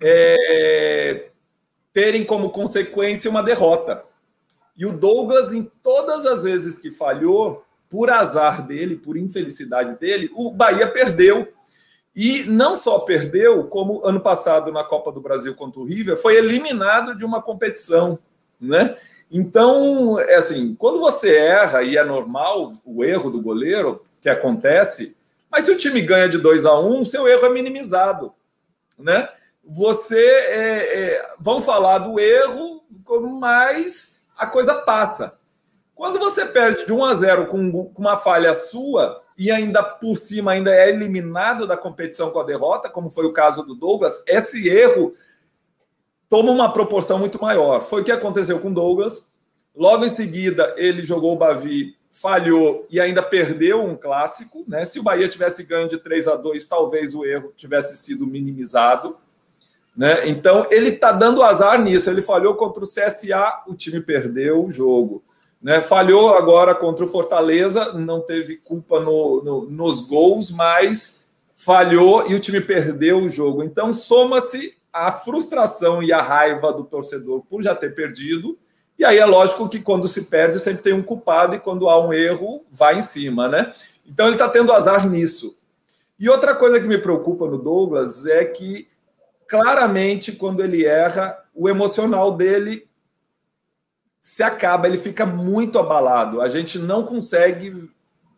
é, 0.00 1.28
terem 1.92 2.24
como 2.24 2.50
consequência 2.50 3.30
uma 3.30 3.42
derrota. 3.42 4.02
E 4.76 4.84
o 4.84 4.92
Douglas, 4.92 5.52
em 5.52 5.70
todas 5.82 6.26
as 6.26 6.42
vezes 6.42 6.78
que 6.78 6.90
falhou, 6.90 7.64
por 7.88 8.10
azar 8.10 8.66
dele, 8.66 8.96
por 8.96 9.16
infelicidade 9.16 9.98
dele, 9.98 10.30
o 10.34 10.50
Bahia 10.50 10.86
perdeu. 10.86 11.48
E 12.16 12.44
não 12.44 12.74
só 12.74 13.00
perdeu, 13.00 13.64
como 13.64 14.04
ano 14.04 14.20
passado 14.20 14.72
na 14.72 14.82
Copa 14.82 15.12
do 15.12 15.20
Brasil 15.20 15.54
contra 15.54 15.78
o 15.78 15.84
River, 15.84 16.16
foi 16.16 16.36
eliminado 16.36 17.14
de 17.14 17.24
uma 17.24 17.42
competição, 17.42 18.18
né? 18.58 18.96
Então, 19.30 20.18
é 20.18 20.36
assim, 20.36 20.74
quando 20.74 20.98
você 20.98 21.36
erra, 21.36 21.82
e 21.82 21.96
é 21.96 22.04
normal 22.04 22.72
o 22.84 23.04
erro 23.04 23.30
do 23.30 23.42
goleiro, 23.42 24.02
que 24.20 24.30
acontece, 24.30 25.14
mas 25.50 25.64
se 25.64 25.70
o 25.70 25.76
time 25.76 26.00
ganha 26.00 26.28
de 26.28 26.38
2 26.38 26.64
a 26.64 26.80
1 26.80 27.00
um, 27.00 27.04
seu 27.04 27.28
erro 27.28 27.44
é 27.44 27.50
minimizado, 27.50 28.32
né? 28.98 29.28
você 29.66 30.24
é, 30.24 30.98
é, 30.98 31.34
vão 31.40 31.60
falar 31.60 31.98
do 31.98 32.20
erro, 32.20 32.84
mas 33.40 34.26
a 34.38 34.46
coisa 34.46 34.74
passa. 34.74 35.38
Quando 35.94 36.18
você 36.18 36.46
perde 36.46 36.86
de 36.86 36.92
1 36.92 37.04
a 37.04 37.14
0 37.14 37.46
com, 37.46 37.72
com 37.72 38.00
uma 38.00 38.16
falha 38.16 38.54
sua 38.54 39.22
e 39.38 39.50
ainda 39.50 39.82
por 39.82 40.16
cima 40.16 40.52
ainda 40.52 40.74
é 40.74 40.88
eliminado 40.88 41.66
da 41.66 41.76
competição 41.76 42.30
com 42.30 42.40
a 42.40 42.44
derrota, 42.44 42.88
como 42.88 43.10
foi 43.10 43.26
o 43.26 43.32
caso 43.32 43.62
do 43.62 43.74
Douglas, 43.74 44.22
esse 44.26 44.68
erro 44.68 45.14
toma 46.28 46.50
uma 46.50 46.72
proporção 46.72 47.18
muito 47.18 47.40
maior. 47.40 47.84
Foi 47.84 48.00
o 48.00 48.04
que 48.04 48.12
aconteceu 48.12 48.58
com 48.58 48.72
Douglas. 48.72 49.28
Logo 49.74 50.04
em 50.04 50.08
seguida, 50.08 50.74
ele 50.78 51.02
jogou 51.02 51.34
o 51.34 51.38
Bavi, 51.38 51.94
falhou 52.10 52.86
e 52.90 52.98
ainda 52.98 53.22
perdeu 53.22 53.84
um 53.84 53.94
clássico. 53.94 54.64
Né? 54.66 54.84
Se 54.86 54.98
o 54.98 55.02
Bahia 55.02 55.28
tivesse 55.28 55.62
ganho 55.64 55.88
de 55.88 55.98
3 55.98 56.28
a 56.28 56.36
2 56.36 56.66
talvez 56.66 57.14
o 57.14 57.24
erro 57.24 57.52
tivesse 57.56 57.96
sido 57.96 58.26
minimizado. 58.26 59.18
Né? 59.94 60.28
Então, 60.28 60.66
ele 60.70 60.88
está 60.88 61.12
dando 61.12 61.42
azar 61.42 61.80
nisso. 61.80 62.08
Ele 62.08 62.22
falhou 62.22 62.54
contra 62.54 62.82
o 62.82 62.86
CSA, 62.86 63.64
o 63.66 63.74
time 63.74 64.00
perdeu 64.00 64.64
o 64.64 64.70
jogo. 64.70 65.22
Né? 65.60 65.80
Falhou 65.82 66.34
agora 66.34 66.74
contra 66.74 67.04
o 67.04 67.08
Fortaleza, 67.08 67.92
não 67.92 68.20
teve 68.20 68.56
culpa 68.56 69.00
no, 69.00 69.42
no, 69.42 69.70
nos 69.70 70.06
gols, 70.06 70.50
mas 70.50 71.26
falhou 71.54 72.30
e 72.30 72.34
o 72.34 72.40
time 72.40 72.60
perdeu 72.60 73.18
o 73.18 73.30
jogo. 73.30 73.62
Então, 73.62 73.92
soma-se 73.92 74.76
a 74.92 75.12
frustração 75.12 76.02
e 76.02 76.12
a 76.12 76.22
raiva 76.22 76.72
do 76.72 76.84
torcedor 76.84 77.42
por 77.48 77.62
já 77.62 77.74
ter 77.74 77.94
perdido. 77.94 78.58
E 78.98 79.04
aí 79.04 79.18
é 79.18 79.26
lógico 79.26 79.68
que 79.68 79.80
quando 79.80 80.08
se 80.08 80.24
perde, 80.24 80.58
sempre 80.58 80.82
tem 80.82 80.94
um 80.94 81.02
culpado, 81.02 81.54
e 81.54 81.58
quando 81.58 81.88
há 81.88 82.02
um 82.02 82.12
erro, 82.12 82.64
vai 82.70 82.98
em 82.98 83.02
cima, 83.02 83.46
né? 83.46 83.72
Então 84.06 84.26
ele 84.26 84.36
está 84.36 84.48
tendo 84.48 84.72
azar 84.72 85.06
nisso. 85.06 85.56
E 86.18 86.30
outra 86.30 86.54
coisa 86.54 86.80
que 86.80 86.86
me 86.86 86.96
preocupa 86.96 87.46
no 87.46 87.58
Douglas 87.58 88.24
é 88.24 88.44
que 88.44 88.88
claramente, 89.46 90.32
quando 90.32 90.62
ele 90.62 90.84
erra, 90.84 91.38
o 91.54 91.68
emocional 91.68 92.32
dele 92.32 92.88
se 94.18 94.42
acaba, 94.42 94.86
ele 94.86 94.98
fica 94.98 95.24
muito 95.24 95.78
abalado. 95.78 96.40
A 96.40 96.48
gente 96.48 96.78
não 96.78 97.04
consegue 97.04 97.90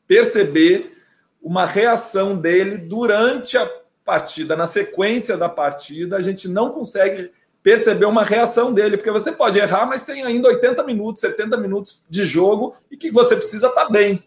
perceber 0.07 0.99
uma 1.43 1.65
reação 1.65 2.37
dele 2.37 2.77
durante 2.79 3.57
a 3.57 3.69
partida, 4.05 4.57
na 4.57 4.67
sequência 4.67 5.37
da 5.37 5.49
partida, 5.49 6.17
a 6.17 6.23
gente 6.23 6.49
não 6.49 6.71
consegue 6.71 7.31
perceber 7.63 8.07
uma 8.07 8.23
reação 8.23 8.73
dele, 8.73 8.97
porque 8.97 9.11
você 9.11 9.31
pode 9.31 9.59
errar, 9.59 9.85
mas 9.85 10.03
tem 10.03 10.23
ainda 10.25 10.49
80 10.49 10.83
minutos, 10.85 11.21
70 11.21 11.57
minutos 11.59 12.05
de 12.09 12.25
jogo 12.25 12.75
e 12.91 12.97
que 12.97 13.11
você 13.11 13.37
precisa 13.37 13.67
estar 13.67 13.85
tá 13.85 13.91
bem. 13.91 14.23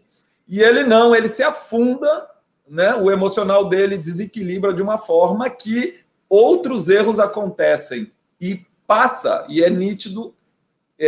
E 0.48 0.62
ele 0.62 0.84
não, 0.84 1.16
ele 1.16 1.28
se 1.28 1.42
afunda, 1.42 2.28
né? 2.68 2.94
O 2.96 3.10
emocional 3.10 3.68
dele 3.68 3.98
desequilibra 3.98 4.74
de 4.74 4.82
uma 4.82 4.98
forma 4.98 5.50
que 5.50 6.00
outros 6.30 6.90
erros 6.90 7.20
acontecem 7.20 8.12
e 8.40 8.64
passa, 8.86 9.46
e 9.50 9.64
é 9.64 9.70
nítido, 9.70 10.36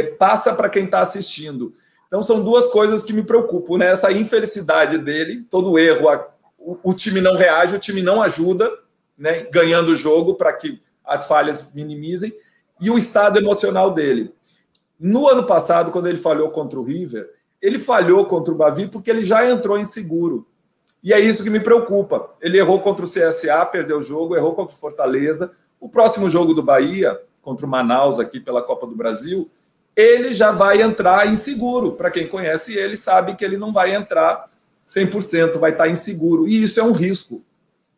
passa 0.02 0.54
para 0.54 0.70
quem 0.70 0.86
está 0.86 1.02
assistindo. 1.02 1.74
Então 2.08 2.24
são 2.24 2.44
duas 2.44 2.68
coisas 2.68 3.04
que 3.04 3.14
me 3.14 3.24
preocupam, 3.24 3.78
né? 3.78 3.92
Essa 3.92 4.12
infelicidade 4.12 4.98
dele, 4.98 5.46
todo 5.50 5.78
erro, 5.78 6.10
a, 6.10 6.28
o, 6.58 6.78
o, 6.84 6.94
time 6.94 7.20
não 7.20 7.36
reage, 7.36 7.76
o 7.76 7.80
time 7.80 8.02
não 8.02 8.22
ajuda, 8.22 8.72
né? 9.18 9.48
Ganhando 9.52 9.90
o 9.90 9.96
jogo 9.96 10.36
para 10.36 10.54
que 10.54 10.82
as 11.04 11.26
falhas 11.26 11.74
minimizem, 11.74 12.34
e 12.80 12.90
o 12.90 12.98
estado 12.98 13.38
emocional 13.38 13.92
dele. 13.92 14.34
No 15.00 15.28
ano 15.28 15.46
passado, 15.46 15.92
quando 15.92 16.08
ele 16.08 16.18
falhou 16.18 16.50
contra 16.50 16.80
o 16.80 16.84
River, 16.84 17.30
ele 17.62 17.78
falhou 17.78 18.26
contra 18.26 18.54
o 18.54 18.58
Bavi 18.58 18.88
porque 18.88 19.10
ele 19.10 19.22
já 19.22 19.50
entrou 19.50 19.78
inseguro. 19.78 20.48
E 21.04 21.12
é 21.14 21.20
isso 21.20 21.44
que 21.44 21.50
me 21.50 21.60
preocupa. 21.60 22.30
Ele 22.42 22.58
errou 22.58 22.80
contra 22.80 23.06
o 23.06 23.10
CSA, 23.10 23.66
perdeu 23.66 23.98
o 23.98 24.02
jogo, 24.02 24.36
errou 24.36 24.54
contra 24.54 24.74
o 24.74 24.78
Fortaleza. 24.78 25.52
O 25.80 25.90
próximo 25.90 26.30
jogo 26.30 26.54
do 26.54 26.64
Bahia, 26.64 27.20
contra 27.42 27.66
o 27.66 27.70
Manaus 27.70 28.20
aqui 28.20 28.40
pela 28.40 28.62
Copa 28.62 28.88
do 28.88 28.96
Brasil, 28.96 29.50
ele 29.96 30.34
já 30.34 30.52
vai 30.52 30.82
entrar 30.82 31.28
inseguro. 31.28 31.94
Para 31.94 32.12
quem 32.12 32.28
conhece 32.28 32.74
ele, 32.74 32.96
sabe 32.96 33.36
que 33.36 33.46
ele 33.46 33.58
não 33.58 33.72
vai 33.72 33.94
entrar 33.94 34.50
100%, 34.88 35.58
vai 35.60 35.72
estar 35.72 35.88
inseguro. 35.88 36.48
E 36.48 36.64
isso 36.64 36.80
é 36.80 36.84
um 36.84 36.92
risco 36.92 37.42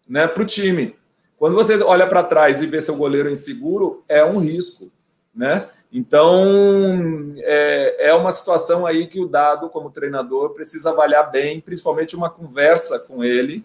né, 0.07 0.27
para 0.27 0.43
o 0.43 0.45
time. 0.45 0.95
Quando 1.37 1.55
você 1.55 1.81
olha 1.83 2.07
para 2.07 2.23
trás 2.23 2.61
e 2.61 2.67
vê 2.67 2.79
seu 2.81 2.95
goleiro 2.95 3.29
inseguro, 3.29 4.03
é 4.07 4.23
um 4.23 4.39
risco. 4.39 4.91
Né? 5.33 5.67
Então, 5.91 7.33
é, 7.37 8.09
é 8.09 8.13
uma 8.13 8.31
situação 8.31 8.85
aí 8.85 9.07
que 9.07 9.19
o 9.19 9.27
Dado, 9.27 9.69
como 9.69 9.89
treinador, 9.89 10.51
precisa 10.51 10.89
avaliar 10.89 11.29
bem, 11.29 11.59
principalmente 11.59 12.15
uma 12.15 12.29
conversa 12.29 12.99
com 12.99 13.23
ele, 13.23 13.63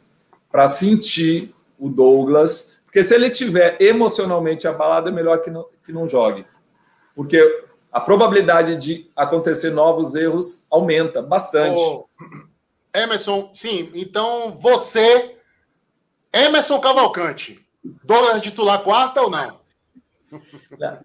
para 0.50 0.66
sentir 0.68 1.54
o 1.78 1.88
Douglas. 1.88 2.74
Porque 2.84 3.02
se 3.02 3.14
ele 3.14 3.30
tiver 3.30 3.76
emocionalmente 3.80 4.66
abalado, 4.66 5.08
é 5.08 5.12
melhor 5.12 5.42
que 5.42 5.50
não, 5.50 5.66
que 5.84 5.92
não 5.92 6.06
jogue. 6.08 6.44
Porque 7.14 7.64
a 7.92 8.00
probabilidade 8.00 8.76
de 8.76 9.10
acontecer 9.16 9.70
novos 9.70 10.14
erros 10.14 10.66
aumenta 10.70 11.20
bastante. 11.20 11.80
Ô, 11.80 12.08
Emerson, 12.94 13.50
sim. 13.52 13.90
Então, 13.94 14.56
você, 14.58 15.36
Emerson 16.32 16.78
Cavalcante, 16.80 17.64
dólar 18.04 18.40
titular 18.40 18.82
quarta 18.82 19.22
ou 19.22 19.30
não? 19.30 19.60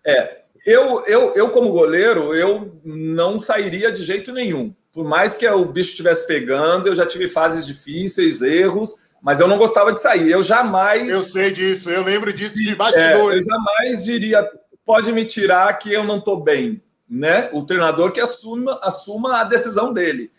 É, 0.05 0.41
eu, 0.65 1.03
eu, 1.05 1.33
eu 1.33 1.49
como 1.49 1.71
goleiro, 1.71 2.33
eu 2.33 2.79
não 2.83 3.39
sairia 3.39 3.91
de 3.91 4.03
jeito 4.03 4.31
nenhum. 4.31 4.73
Por 4.91 5.03
mais 5.03 5.35
que 5.35 5.47
o 5.47 5.65
bicho 5.65 5.89
estivesse 5.89 6.25
pegando, 6.25 6.87
eu 6.87 6.95
já 6.95 7.05
tive 7.05 7.27
fases 7.27 7.65
difíceis, 7.65 8.41
erros, 8.41 8.93
mas 9.21 9.39
eu 9.39 9.47
não 9.47 9.57
gostava 9.57 9.91
de 9.91 10.01
sair. 10.01 10.31
Eu 10.31 10.41
jamais. 10.41 11.09
Eu 11.09 11.21
sei 11.21 11.51
disso, 11.51 11.89
eu 11.89 12.03
lembro 12.03 12.31
disso 12.31 12.55
de 12.55 12.75
batidores. 12.75 13.47
É, 13.47 13.53
eu 13.53 13.59
jamais 13.59 14.05
diria, 14.05 14.47
pode 14.85 15.11
me 15.11 15.25
tirar 15.25 15.73
que 15.79 15.91
eu 15.91 16.03
não 16.03 16.17
estou 16.17 16.41
bem, 16.41 16.81
né? 17.09 17.49
O 17.51 17.63
treinador 17.63 18.11
que 18.11 18.21
assuma, 18.21 18.79
assuma 18.83 19.41
a 19.41 19.43
decisão 19.43 19.91
dele, 19.91 20.31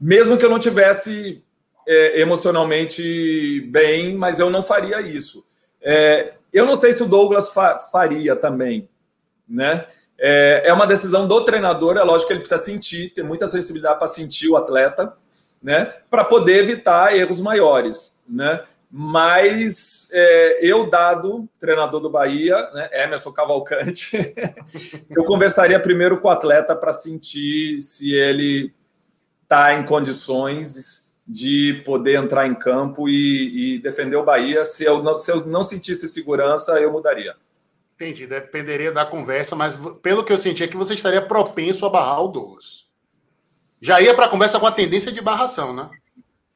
mesmo 0.00 0.38
que 0.38 0.44
eu 0.44 0.50
não 0.50 0.58
tivesse 0.58 1.42
é, 1.86 2.20
emocionalmente 2.20 3.60
bem, 3.70 4.14
mas 4.14 4.38
eu 4.38 4.48
não 4.48 4.62
faria 4.62 5.00
isso. 5.00 5.44
É, 5.80 6.34
eu 6.52 6.64
não 6.64 6.76
sei 6.76 6.92
se 6.92 7.02
o 7.02 7.08
Douglas 7.08 7.50
fa 7.50 7.78
faria 7.78 8.36
também, 8.36 8.88
né? 9.48 9.86
É, 10.18 10.62
é 10.66 10.72
uma 10.72 10.86
decisão 10.86 11.26
do 11.26 11.44
treinador, 11.44 11.96
é 11.96 12.02
lógico 12.02 12.28
que 12.28 12.32
ele 12.34 12.40
precisa 12.40 12.62
sentir, 12.62 13.10
ter 13.10 13.24
muita 13.24 13.48
sensibilidade 13.48 13.98
para 13.98 14.06
sentir 14.06 14.48
o 14.48 14.56
atleta, 14.56 15.16
né? 15.60 15.92
Para 16.08 16.24
poder 16.24 16.62
evitar 16.62 17.16
erros 17.16 17.40
maiores, 17.40 18.16
né? 18.28 18.62
Mas 18.94 20.10
é, 20.12 20.58
eu, 20.60 20.84
dado 20.90 21.48
treinador 21.58 21.98
do 21.98 22.10
Bahia, 22.10 22.54
né, 22.72 22.90
Emerson 22.92 23.32
Cavalcante, 23.32 24.18
eu 25.08 25.24
conversaria 25.24 25.80
primeiro 25.80 26.20
com 26.20 26.28
o 26.28 26.30
atleta 26.30 26.76
para 26.76 26.92
sentir 26.92 27.80
se 27.80 28.12
ele 28.12 28.74
está 29.44 29.72
em 29.72 29.86
condições 29.86 31.10
de 31.26 31.82
poder 31.86 32.16
entrar 32.16 32.46
em 32.46 32.54
campo 32.54 33.08
e, 33.08 33.76
e, 33.76 33.78
defender 33.78 34.16
o 34.16 34.24
Bahia. 34.24 34.62
Se 34.66 34.84
eu, 34.84 35.02
não, 35.02 35.16
se 35.16 35.32
eu 35.32 35.46
não 35.46 35.64
sentisse 35.64 36.06
segurança, 36.06 36.78
eu 36.78 36.92
mudaria. 36.92 37.34
Entendi, 37.94 38.26
dependeria 38.26 38.92
da 38.92 39.06
conversa, 39.06 39.56
mas 39.56 39.78
pelo 40.02 40.22
que 40.22 40.32
eu 40.34 40.38
senti 40.38 40.64
é 40.64 40.68
que 40.68 40.76
você 40.76 40.92
estaria 40.92 41.22
propenso 41.22 41.86
a 41.86 41.88
barrar 41.88 42.22
o 42.22 42.28
Douglas. 42.28 42.90
Já 43.80 44.02
ia 44.02 44.14
para 44.14 44.26
a 44.26 44.28
conversa 44.28 44.60
com 44.60 44.66
a 44.66 44.72
tendência 44.72 45.10
de 45.10 45.22
barração, 45.22 45.74
né? 45.74 45.88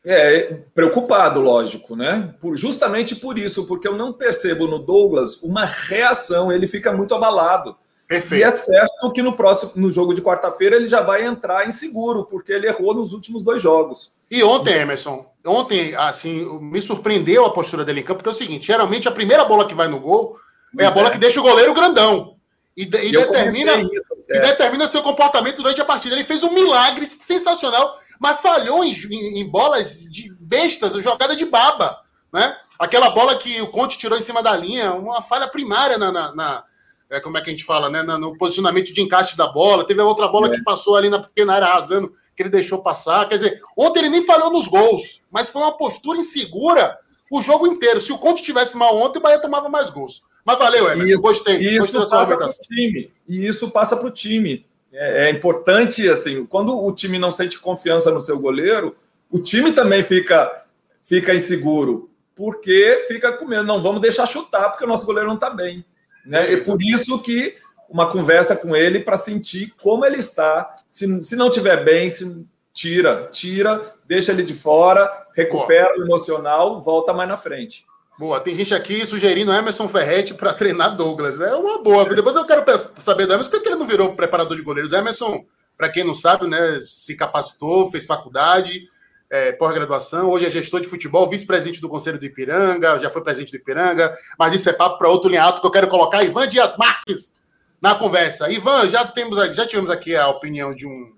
É, 0.09 0.59
preocupado, 0.73 1.41
lógico, 1.41 1.97
né? 1.97 2.33
Por, 2.41 2.57
justamente 2.57 3.17
por 3.17 3.37
isso, 3.37 3.67
porque 3.67 3.89
eu 3.89 3.97
não 3.97 4.13
percebo 4.13 4.69
no 4.69 4.79
Douglas 4.79 5.43
uma 5.43 5.65
reação, 5.65 6.53
ele 6.53 6.69
fica 6.69 6.93
muito 6.93 7.13
abalado. 7.13 7.77
Perfeito. 8.07 8.41
E 8.41 8.45
é 8.45 8.51
certo 8.53 9.11
que 9.13 9.21
no 9.21 9.33
próximo 9.33 9.73
no 9.75 9.91
jogo 9.91 10.15
de 10.15 10.23
quarta-feira 10.23 10.77
ele 10.77 10.87
já 10.87 11.03
vai 11.03 11.27
entrar 11.27 11.67
inseguro, 11.67 12.25
porque 12.25 12.53
ele 12.53 12.69
errou 12.69 12.95
nos 12.95 13.13
últimos 13.13 13.43
dois 13.43 13.61
jogos. 13.61 14.13
E 14.31 14.45
ontem, 14.45 14.75
Emerson, 14.75 15.27
ontem, 15.45 15.93
assim, 15.97 16.47
me 16.61 16.81
surpreendeu 16.81 17.45
a 17.45 17.53
postura 17.53 17.85
dele 17.85 18.01
em 18.01 18.05
campo, 18.05 18.19
porque 18.19 18.29
é 18.29 18.33
o 18.33 18.37
seguinte: 18.37 18.69
geralmente 18.69 19.09
a 19.09 19.13
primeira 19.13 19.45
bola 19.45 19.67
que 19.67 19.75
vai 19.75 19.89
no 19.89 19.99
gol 19.99 20.39
é 20.79 20.87
a 20.87 20.91
bola 20.93 21.09
é. 21.09 21.11
que 21.11 21.19
deixa 21.19 21.41
o 21.41 21.43
goleiro 21.43 21.75
grandão. 21.75 22.37
E, 22.77 22.83
e 22.83 22.87
determina, 22.87 23.75
isso, 23.77 24.03
é. 24.29 24.37
e 24.37 24.41
determina 24.41 24.87
seu 24.87 25.03
comportamento 25.03 25.57
durante 25.57 25.81
a 25.81 25.85
partida. 25.85 26.15
Ele 26.15 26.25
fez 26.25 26.45
um 26.45 26.53
milagre 26.53 27.07
sensacional 27.07 27.99
mas 28.19 28.41
falhou 28.41 28.85
em, 28.85 28.93
em, 28.93 29.41
em 29.41 29.49
bolas 29.49 30.03
de 30.03 30.33
bestas, 30.41 30.95
jogada 30.95 31.37
de 31.37 31.45
baba, 31.45 32.01
né? 32.33 32.57
Aquela 32.79 33.11
bola 33.11 33.37
que 33.37 33.61
o 33.63 33.69
Conte 33.69 33.97
tirou 33.97 34.19
em 34.19 34.23
cima 34.23 34.43
da 34.43 34.55
linha, 34.55 34.93
uma 34.93 35.23
falha 35.23 35.49
primária 35.49 35.97
na, 35.97 36.13
na, 36.13 36.35
na 36.35 36.65
é, 37.09 37.21
como 37.21 37.39
é 37.39 37.41
que 37.41 37.49
a 37.49 37.53
gente 37.53 37.65
fala, 37.65 37.89
né? 37.89 38.03
No 38.03 38.37
posicionamento 38.37 38.93
de 38.93 39.01
encaixe 39.01 39.37
da 39.37 39.47
bola. 39.47 39.87
Teve 39.87 40.01
a 40.01 40.05
outra 40.05 40.29
bola 40.29 40.49
é. 40.49 40.51
que 40.51 40.63
passou 40.63 40.97
ali 40.97 41.09
na 41.09 41.21
pequena 41.21 41.55
área 41.55 41.69
arrasando, 41.69 42.13
que 42.37 42.43
ele 42.43 42.51
deixou 42.51 42.83
passar. 42.83 43.29
Quer 43.29 43.37
dizer, 43.37 43.63
ontem 43.77 44.01
ele 44.01 44.11
nem 44.11 44.25
falhou 44.25 44.51
nos 44.51 44.67
gols, 44.67 45.23
mas 45.31 45.49
foi 45.49 45.63
uma 45.63 45.77
postura 45.77 46.19
insegura 46.19 46.99
o 47.31 47.43
jogo 47.43 47.67
inteiro. 47.67 48.01
Se 48.01 48.13
o 48.13 48.19
Conte 48.19 48.43
tivesse 48.43 48.77
mal 48.77 48.97
ontem, 48.97 49.19
o 49.19 49.23
Bahia 49.23 49.41
tomava 49.41 49.69
mais 49.69 49.89
gols. 49.89 50.23
Mas 50.45 50.59
valeu, 50.59 50.85
Emerson. 50.87 51.05
Isso, 51.07 51.21
gostei. 51.21 51.57
Isso 51.59 51.79
gostei 51.79 52.01
da 52.01 52.07
sua 52.07 52.39
passa 52.39 52.63
time. 52.63 53.13
E 53.29 53.47
isso 53.47 53.71
passa 53.71 53.97
para 53.97 54.07
o 54.07 54.11
time. 54.11 54.67
É, 54.99 55.27
é, 55.27 55.31
importante, 55.31 56.09
assim, 56.09 56.47
quando 56.47 56.75
o 56.75 56.91
time 56.95 57.19
não 57.19 57.31
sente 57.31 57.59
confiança 57.59 58.11
no 58.11 58.21
seu 58.21 58.39
goleiro, 58.39 58.97
o 59.31 59.39
time 59.39 59.73
também 59.73 60.03
fica, 60.03 60.65
fica 61.03 61.35
inseguro, 61.35 62.11
porque 62.35 63.05
fica 63.07 63.33
com 63.33 63.45
medo, 63.45 63.65
não, 63.65 63.83
vamos 63.83 64.01
deixar 64.01 64.25
chutar, 64.25 64.71
porque 64.71 64.85
o 64.85 64.89
nosso 64.89 65.05
goleiro 65.05 65.29
não 65.29 65.35
está 65.35 65.51
bem. 65.51 65.85
Né? 66.25 66.51
E 66.53 66.57
por 66.65 66.79
isso 66.81 67.19
que 67.21 67.57
uma 67.91 68.11
conversa 68.11 68.57
com 68.57 68.75
ele 68.75 69.01
para 69.01 69.19
sentir 69.19 69.75
como 69.83 70.05
ele 70.05 70.17
está. 70.17 70.79
Se, 70.89 71.23
se 71.23 71.37
não 71.37 71.51
tiver 71.51 71.85
bem, 71.85 72.09
se 72.09 72.47
tira, 72.73 73.29
tira, 73.31 73.95
deixa 74.07 74.33
ele 74.33 74.43
de 74.43 74.55
fora, 74.55 75.11
recupera 75.35 75.95
o 75.99 76.03
emocional, 76.03 76.81
volta 76.81 77.13
mais 77.13 77.29
na 77.29 77.37
frente. 77.37 77.85
Boa, 78.19 78.41
tem 78.41 78.55
gente 78.55 78.73
aqui 78.73 79.05
sugerindo 79.05 79.53
Emerson 79.53 79.87
Ferretti 79.91 80.33
para 80.33 80.55
treinar 80.55 80.97
Douglas. 80.97 81.39
É 81.39 81.55
uma 81.55 81.83
boa. 81.83 82.03
Depois 82.07 82.35
eu 82.35 82.47
quero 82.47 82.65
saber 82.99 83.27
do 83.27 83.35
Emerson, 83.35 83.51
por 83.51 83.61
que 83.61 83.69
ele 83.69 83.77
não 83.77 83.87
virou 83.87 84.15
preparador 84.15 84.57
de 84.57 84.63
goleiros? 84.63 84.93
Emerson, 84.93 85.45
para 85.77 85.91
quem 85.91 86.03
não 86.03 86.15
sabe, 86.15 86.47
né, 86.47 86.81
se 86.87 87.15
capacitou, 87.15 87.91
fez 87.91 88.07
faculdade, 88.07 88.89
é, 89.29 89.53
pós-graduação, 89.53 90.31
hoje 90.31 90.47
é 90.47 90.51
gestor 90.51 90.81
de 90.81 90.89
futebol, 90.89 91.29
vice-presidente 91.29 91.79
do 91.79 91.91
Conselho 91.91 92.19
do 92.19 92.25
Ipiranga, 92.25 92.99
já 92.99 93.11
foi 93.11 93.23
presidente 93.23 93.53
do 93.53 93.57
Ipiranga, 93.57 94.17
mas 94.39 94.55
isso 94.55 94.71
é 94.71 94.73
papo 94.73 94.97
para 94.97 95.11
outro 95.11 95.29
linha 95.29 95.43
alto 95.43 95.61
que 95.61 95.67
eu 95.67 95.71
quero 95.71 95.89
colocar 95.89 96.25
Ivan 96.25 96.49
Dias 96.49 96.75
Marques 96.79 97.35
na 97.83 97.95
conversa. 97.95 98.51
Ivan, 98.51 98.89
já, 98.89 99.05
temos, 99.05 99.37
já 99.55 99.67
tivemos 99.67 99.91
aqui 99.91 100.17
a 100.17 100.29
opinião 100.29 100.75
de 100.75 100.87
um 100.87 101.15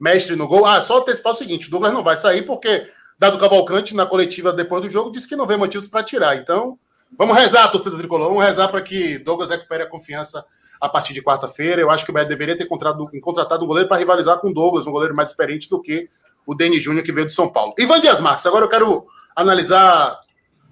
mestre 0.00 0.34
no 0.36 0.48
gol. 0.48 0.64
Ah, 0.64 0.80
só 0.80 1.00
antecipar 1.00 1.34
o 1.34 1.36
seguinte: 1.36 1.68
Douglas 1.70 1.92
não 1.92 2.02
vai 2.02 2.16
sair 2.16 2.42
porque 2.46 2.88
Dado 3.20 3.36
Cavalcante, 3.36 3.94
na 3.94 4.06
coletiva 4.06 4.50
depois 4.50 4.80
do 4.80 4.88
jogo, 4.88 5.12
disse 5.12 5.28
que 5.28 5.36
não 5.36 5.46
vê 5.46 5.54
motivos 5.54 5.86
para 5.86 6.02
tirar. 6.02 6.38
Então, 6.38 6.78
vamos 7.18 7.36
rezar, 7.36 7.70
torcida 7.70 7.98
tricolor, 7.98 8.28
vamos 8.28 8.42
rezar 8.42 8.68
para 8.68 8.80
que 8.80 9.18
Douglas 9.18 9.50
recupere 9.50 9.82
a 9.82 9.86
confiança 9.86 10.42
a 10.80 10.88
partir 10.88 11.12
de 11.12 11.22
quarta-feira. 11.22 11.82
Eu 11.82 11.90
acho 11.90 12.02
que 12.02 12.10
o 12.10 12.14
Bahia 12.14 12.26
deveria 12.26 12.56
ter 12.56 12.64
contratado, 12.64 13.06
contratado 13.20 13.62
um 13.62 13.66
goleiro 13.66 13.90
para 13.90 13.98
rivalizar 13.98 14.38
com 14.38 14.48
o 14.48 14.54
Douglas, 14.54 14.86
um 14.86 14.90
goleiro 14.90 15.14
mais 15.14 15.28
experiente 15.28 15.68
do 15.68 15.82
que 15.82 16.08
o 16.46 16.54
Denis 16.54 16.82
Júnior, 16.82 17.04
que 17.04 17.12
veio 17.12 17.26
de 17.26 17.34
São 17.34 17.46
Paulo. 17.46 17.74
Ivan 17.78 18.00
Dias 18.00 18.22
Marques, 18.22 18.46
agora 18.46 18.64
eu 18.64 18.70
quero 18.70 19.06
analisar 19.36 20.18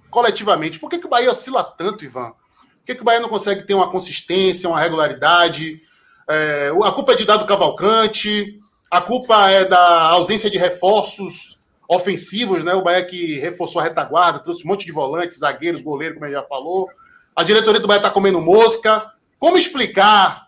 coletivamente. 0.09 0.79
Por 0.79 0.89
que, 0.89 0.97
que 0.97 1.05
o 1.05 1.09
Bahia 1.09 1.29
oscila 1.29 1.63
tanto, 1.63 2.03
Ivan? 2.03 2.31
Por 2.31 2.83
que, 2.83 2.95
que 2.95 3.01
o 3.03 3.05
Bahia 3.05 3.19
não 3.19 3.29
consegue 3.29 3.61
ter 3.61 3.75
uma 3.75 3.91
consistência, 3.91 4.67
uma 4.67 4.79
regularidade? 4.79 5.79
É, 6.27 6.71
a 6.83 6.91
culpa 6.91 7.11
é 7.11 7.15
de 7.15 7.25
Dado 7.25 7.45
Cavalcante, 7.45 8.59
a 8.89 9.01
culpa 9.01 9.51
é 9.51 9.65
da 9.65 10.07
ausência 10.07 10.49
de 10.49 10.57
reforços 10.57 11.58
ofensivos, 11.89 12.63
né? 12.63 12.75
O 12.75 12.83
Bahia 12.83 13.03
que 13.03 13.39
reforçou 13.39 13.81
a 13.81 13.83
retaguarda, 13.83 14.37
trouxe 14.37 14.63
um 14.63 14.67
monte 14.67 14.85
de 14.85 14.91
volantes, 14.91 15.39
zagueiros, 15.39 15.81
goleiro, 15.81 16.13
como 16.13 16.27
ele 16.27 16.35
já 16.35 16.43
falou. 16.43 16.87
A 17.35 17.43
diretoria 17.43 17.79
do 17.79 17.87
Bahia 17.87 17.97
está 17.97 18.11
comendo 18.11 18.39
mosca. 18.39 19.11
Como 19.39 19.57
explicar 19.57 20.47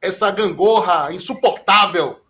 essa 0.00 0.30
gangorra 0.30 1.12
insuportável 1.12 2.20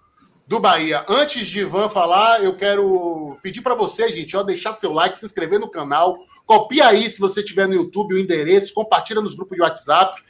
do 0.47 0.59
Bahia? 0.59 1.05
Antes 1.07 1.49
de 1.49 1.61
Ivan 1.61 1.90
falar, 1.90 2.42
eu 2.42 2.57
quero 2.57 3.37
pedir 3.42 3.61
para 3.61 3.75
você, 3.75 4.11
gente, 4.11 4.35
ó, 4.35 4.42
deixar 4.42 4.73
seu 4.73 4.90
like, 4.90 5.19
se 5.19 5.27
inscrever 5.27 5.61
no 5.61 5.71
canal, 5.71 6.16
copia 6.47 6.87
aí 6.87 7.11
se 7.11 7.21
você 7.21 7.42
tiver 7.42 7.69
no 7.69 7.75
YouTube 7.75 8.14
o 8.14 8.19
endereço, 8.19 8.73
compartilha 8.73 9.21
nos 9.21 9.35
grupos 9.35 9.57
de 9.57 9.62
WhatsApp. 9.62 10.23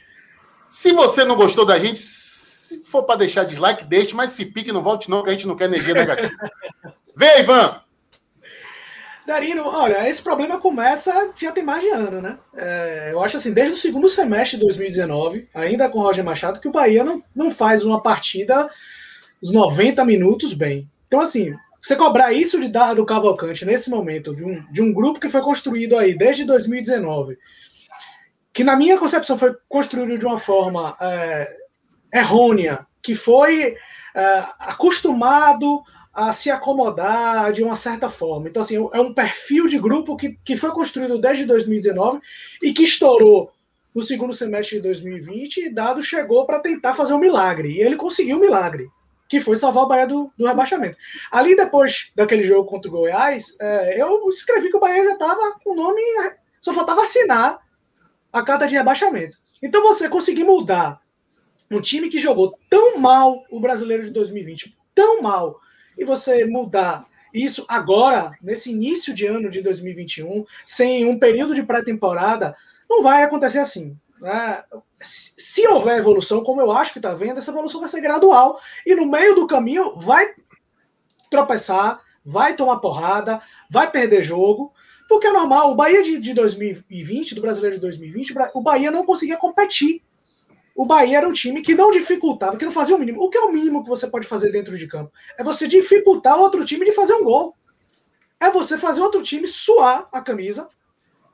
Se 0.67 0.91
você 0.91 1.23
não 1.23 1.37
gostou 1.37 1.65
da 1.65 1.79
gente, 1.79 1.99
se 1.99 2.83
for 2.83 3.03
para 3.03 3.19
deixar 3.19 3.45
dislike, 3.45 3.85
deixe, 3.85 4.13
mas 4.13 4.31
se 4.31 4.45
pique, 4.47 4.73
não 4.73 4.83
volte 4.83 5.09
não, 5.09 5.23
que 5.23 5.29
a 5.29 5.33
gente 5.33 5.47
não 5.47 5.55
quer 5.55 5.65
energia 5.65 5.93
negativa. 5.93 6.33
Vem, 7.15 7.39
Ivan! 7.39 7.86
Darino, 9.27 9.63
olha, 9.67 10.07
esse 10.07 10.23
problema 10.23 10.57
começa 10.57 11.33
já 11.35 11.51
tem 11.51 11.61
mais 11.61 11.83
de 11.83 11.89
ano, 11.89 12.21
né? 12.21 12.37
É, 12.55 13.09
eu 13.11 13.21
acho 13.21 13.35
assim, 13.35 13.51
desde 13.51 13.73
o 13.73 13.77
segundo 13.77 14.07
semestre 14.07 14.57
de 14.57 14.63
2019, 14.63 15.49
ainda 15.53 15.89
com 15.89 15.99
o 15.99 16.01
Roger 16.01 16.23
Machado, 16.23 16.61
que 16.61 16.67
o 16.69 16.71
Bahia 16.71 17.03
não, 17.03 17.21
não 17.35 17.51
faz 17.51 17.83
uma 17.83 18.01
partida 18.01 18.69
os 19.41 19.51
90 19.51 20.05
minutos 20.05 20.53
bem. 20.53 20.89
Então, 21.07 21.19
assim, 21.19 21.53
você 21.81 21.93
cobrar 21.97 22.31
isso 22.31 22.57
de 22.57 22.69
dar 22.69 22.93
do 22.93 23.05
Cavalcante 23.05 23.65
nesse 23.65 23.89
momento, 23.89 24.33
de 24.33 24.45
um, 24.45 24.63
de 24.71 24.81
um 24.81 24.93
grupo 24.93 25.19
que 25.19 25.27
foi 25.27 25.41
construído 25.41 25.97
aí 25.97 26.17
desde 26.17 26.45
2019, 26.45 27.37
que 28.53 28.63
na 28.63 28.77
minha 28.77 28.97
concepção 28.97 29.37
foi 29.37 29.53
construído 29.67 30.17
de 30.17 30.25
uma 30.25 30.39
forma 30.39 30.95
é, 31.01 31.53
errônea, 32.13 32.87
que 33.01 33.13
foi 33.13 33.75
é, 34.15 34.45
acostumado 34.57 35.83
a 36.17 36.31
se 36.31 36.49
acomodar 36.49 37.51
de 37.51 37.63
uma 37.63 37.75
certa 37.75 38.09
forma. 38.09 38.49
Então, 38.49 38.63
assim, 38.63 38.75
é 38.75 38.99
um 38.99 39.13
perfil 39.13 39.67
de 39.67 39.77
grupo 39.77 40.17
que, 40.17 40.35
que 40.43 40.55
foi 40.57 40.71
construído 40.71 41.19
desde 41.19 41.45
2019 41.45 42.19
e 42.63 42.73
que 42.73 42.81
estourou 42.85 43.51
no 43.93 44.01
segundo 44.01 44.33
semestre 44.33 44.77
de 44.77 44.81
2020 44.81 45.57
e 45.57 45.69
Dado 45.69 46.01
chegou 46.01 46.43
para 46.47 46.57
tentar 46.59 46.95
fazer 46.95 47.13
um 47.13 47.19
milagre. 47.19 47.71
E 47.71 47.81
ele 47.81 47.95
conseguiu 47.95 48.37
o 48.37 48.39
um 48.39 48.41
milagre, 48.41 48.87
que 49.29 49.39
foi 49.39 49.55
salvar 49.57 49.83
o 49.83 49.87
Bahia 49.87 50.07
do, 50.07 50.31
do 50.35 50.47
rebaixamento. 50.47 50.97
Ali, 51.31 51.55
depois 51.55 52.11
daquele 52.15 52.45
jogo 52.45 52.67
contra 52.67 52.89
o 52.89 52.93
Goiás, 52.93 53.55
é, 53.59 54.01
eu 54.01 54.27
escrevi 54.27 54.71
que 54.71 54.77
o 54.77 54.79
Bahia 54.79 55.03
já 55.03 55.13
estava 55.13 55.59
com 55.63 55.73
o 55.73 55.75
nome, 55.75 56.01
só 56.59 56.73
faltava 56.73 57.03
assinar 57.03 57.59
a 58.33 58.41
carta 58.41 58.65
de 58.65 58.75
rebaixamento. 58.75 59.37
Então, 59.61 59.83
você 59.83 60.09
conseguir 60.09 60.45
mudar 60.45 60.99
um 61.69 61.79
time 61.79 62.09
que 62.09 62.19
jogou 62.19 62.57
tão 62.67 62.97
mal 62.97 63.43
o 63.51 63.59
brasileiro 63.59 64.03
de 64.03 64.09
2020, 64.09 64.75
tão 64.95 65.21
mal, 65.21 65.61
e 65.97 66.05
você 66.05 66.45
mudar 66.45 67.05
isso 67.33 67.65
agora, 67.67 68.31
nesse 68.41 68.71
início 68.71 69.13
de 69.13 69.25
ano 69.25 69.49
de 69.49 69.61
2021, 69.61 70.45
sem 70.65 71.05
um 71.05 71.19
período 71.19 71.53
de 71.53 71.63
pré-temporada, 71.63 72.55
não 72.89 73.03
vai 73.03 73.23
acontecer 73.23 73.59
assim. 73.59 73.97
Né? 74.21 74.63
Se 74.99 75.67
houver 75.67 75.99
evolução, 75.99 76.43
como 76.43 76.61
eu 76.61 76.71
acho 76.71 76.93
que 76.93 76.99
está 76.99 77.13
vendo, 77.13 77.37
essa 77.37 77.51
evolução 77.51 77.81
vai 77.81 77.89
ser 77.89 78.01
gradual 78.01 78.59
e 78.85 78.95
no 78.95 79.05
meio 79.05 79.35
do 79.35 79.47
caminho 79.47 79.95
vai 79.97 80.33
tropeçar, 81.29 81.99
vai 82.25 82.55
tomar 82.55 82.79
porrada, 82.79 83.41
vai 83.69 83.91
perder 83.91 84.23
jogo, 84.23 84.73
porque 85.07 85.27
é 85.27 85.31
normal. 85.31 85.71
O 85.71 85.75
Bahia 85.75 86.01
de, 86.01 86.19
de 86.19 86.33
2020, 86.33 87.35
do 87.35 87.41
brasileiro 87.41 87.75
de 87.75 87.81
2020, 87.81 88.33
o 88.53 88.61
Bahia 88.61 88.91
não 88.91 89.05
conseguia 89.05 89.37
competir 89.37 90.01
o 90.77 90.85
Bahia 90.85 91.17
era 91.17 91.27
um 91.27 91.33
time 91.33 91.63
que 91.63 91.73
não 91.73 91.89
dificultava, 91.89 92.55
que 92.55 92.63
não 92.63 92.71
fazia 92.71 92.95
o 92.95 92.99
mínimo. 92.99 93.19
O 93.19 93.31
que 93.31 93.37
é 93.37 93.41
o 93.41 93.51
mínimo 93.51 93.81
que 93.81 93.89
você 93.89 94.05
pode 94.05 94.27
fazer 94.27 94.51
dentro 94.51 94.77
de 94.77 94.85
campo? 94.85 95.11
É 95.35 95.43
você 95.43 95.67
dificultar 95.67 96.37
outro 96.37 96.63
time 96.63 96.85
de 96.85 96.91
fazer 96.91 97.13
um 97.13 97.23
gol. 97.23 97.55
É 98.39 98.51
você 98.51 98.77
fazer 98.77 99.01
outro 99.01 99.23
time 99.23 99.47
suar 99.47 100.07
a 100.11 100.21
camisa 100.21 100.69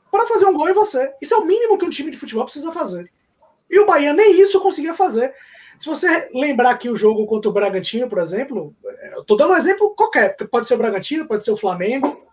para 0.10 0.26
fazer 0.28 0.46
um 0.46 0.54
gol 0.54 0.70
em 0.70 0.74
você. 0.74 1.12
Isso 1.22 1.34
é 1.34 1.38
o 1.38 1.46
mínimo 1.46 1.78
que 1.78 1.84
um 1.84 1.90
time 1.90 2.10
de 2.10 2.16
futebol 2.16 2.46
precisa 2.46 2.72
fazer. 2.72 3.12
E 3.70 3.78
o 3.78 3.86
Bahia 3.86 4.14
nem 4.14 4.40
isso 4.40 4.62
conseguia 4.62 4.94
fazer. 4.94 5.34
Se 5.78 5.88
você 5.88 6.30
lembrar 6.34 6.70
aqui 6.70 6.90
o 6.90 6.96
jogo 6.96 7.26
contra 7.26 7.50
o 7.50 7.54
Bragantino, 7.54 8.08
por 8.08 8.20
exemplo, 8.20 8.74
eu 9.14 9.26
tô 9.26 9.36
dando 9.36 9.52
um 9.52 9.58
exemplo 9.58 9.94
qualquer, 9.94 10.30
porque 10.30 10.48
pode 10.48 10.68
ser 10.68 10.76
o 10.76 10.78
Bragantino, 10.78 11.28
pode 11.28 11.44
ser 11.44 11.52
o 11.52 11.58
Flamengo, 11.58 12.26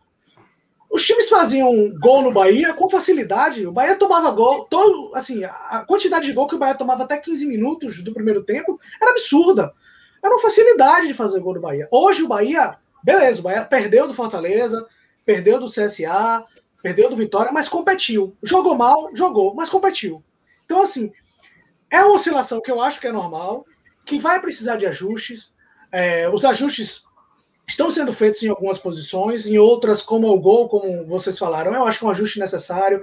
os 0.90 1.06
times 1.06 1.28
faziam 1.28 1.70
gol 2.00 2.22
no 2.22 2.32
Bahia 2.32 2.74
com 2.74 2.90
facilidade. 2.90 3.64
O 3.64 3.72
Bahia 3.72 3.94
tomava 3.94 4.30
gol, 4.32 4.64
todo, 4.64 5.14
assim, 5.14 5.44
a 5.44 5.84
quantidade 5.86 6.26
de 6.26 6.32
gol 6.32 6.48
que 6.48 6.56
o 6.56 6.58
Bahia 6.58 6.74
tomava 6.74 7.04
até 7.04 7.16
15 7.16 7.46
minutos 7.46 8.02
do 8.02 8.12
primeiro 8.12 8.42
tempo 8.42 8.78
era 9.00 9.12
absurda. 9.12 9.72
Era 10.22 10.34
uma 10.34 10.42
facilidade 10.42 11.06
de 11.06 11.14
fazer 11.14 11.38
gol 11.38 11.54
no 11.54 11.60
Bahia. 11.60 11.86
Hoje 11.92 12.24
o 12.24 12.28
Bahia, 12.28 12.76
beleza, 13.04 13.38
o 13.38 13.44
Bahia 13.44 13.64
perdeu 13.64 14.08
do 14.08 14.14
Fortaleza, 14.14 14.84
perdeu 15.24 15.60
do 15.60 15.70
CSA, 15.70 16.44
perdeu 16.82 17.08
do 17.08 17.16
Vitória, 17.16 17.52
mas 17.52 17.68
competiu. 17.68 18.36
Jogou 18.42 18.74
mal, 18.74 19.10
jogou, 19.14 19.54
mas 19.54 19.70
competiu. 19.70 20.24
Então, 20.64 20.82
assim, 20.82 21.12
é 21.88 22.02
uma 22.02 22.14
oscilação 22.14 22.60
que 22.60 22.70
eu 22.70 22.80
acho 22.80 23.00
que 23.00 23.06
é 23.06 23.12
normal, 23.12 23.64
que 24.04 24.18
vai 24.18 24.40
precisar 24.40 24.76
de 24.76 24.86
ajustes. 24.86 25.52
É, 25.92 26.28
os 26.28 26.44
ajustes 26.44 27.02
estão 27.70 27.90
sendo 27.90 28.12
feitos 28.12 28.42
em 28.42 28.48
algumas 28.48 28.78
posições, 28.78 29.46
em 29.46 29.58
outras, 29.58 30.02
como 30.02 30.28
o 30.28 30.40
gol, 30.40 30.68
como 30.68 31.06
vocês 31.06 31.38
falaram, 31.38 31.72
eu 31.72 31.86
acho 31.86 32.00
que 32.00 32.04
um 32.04 32.10
ajuste 32.10 32.38
necessário. 32.38 33.02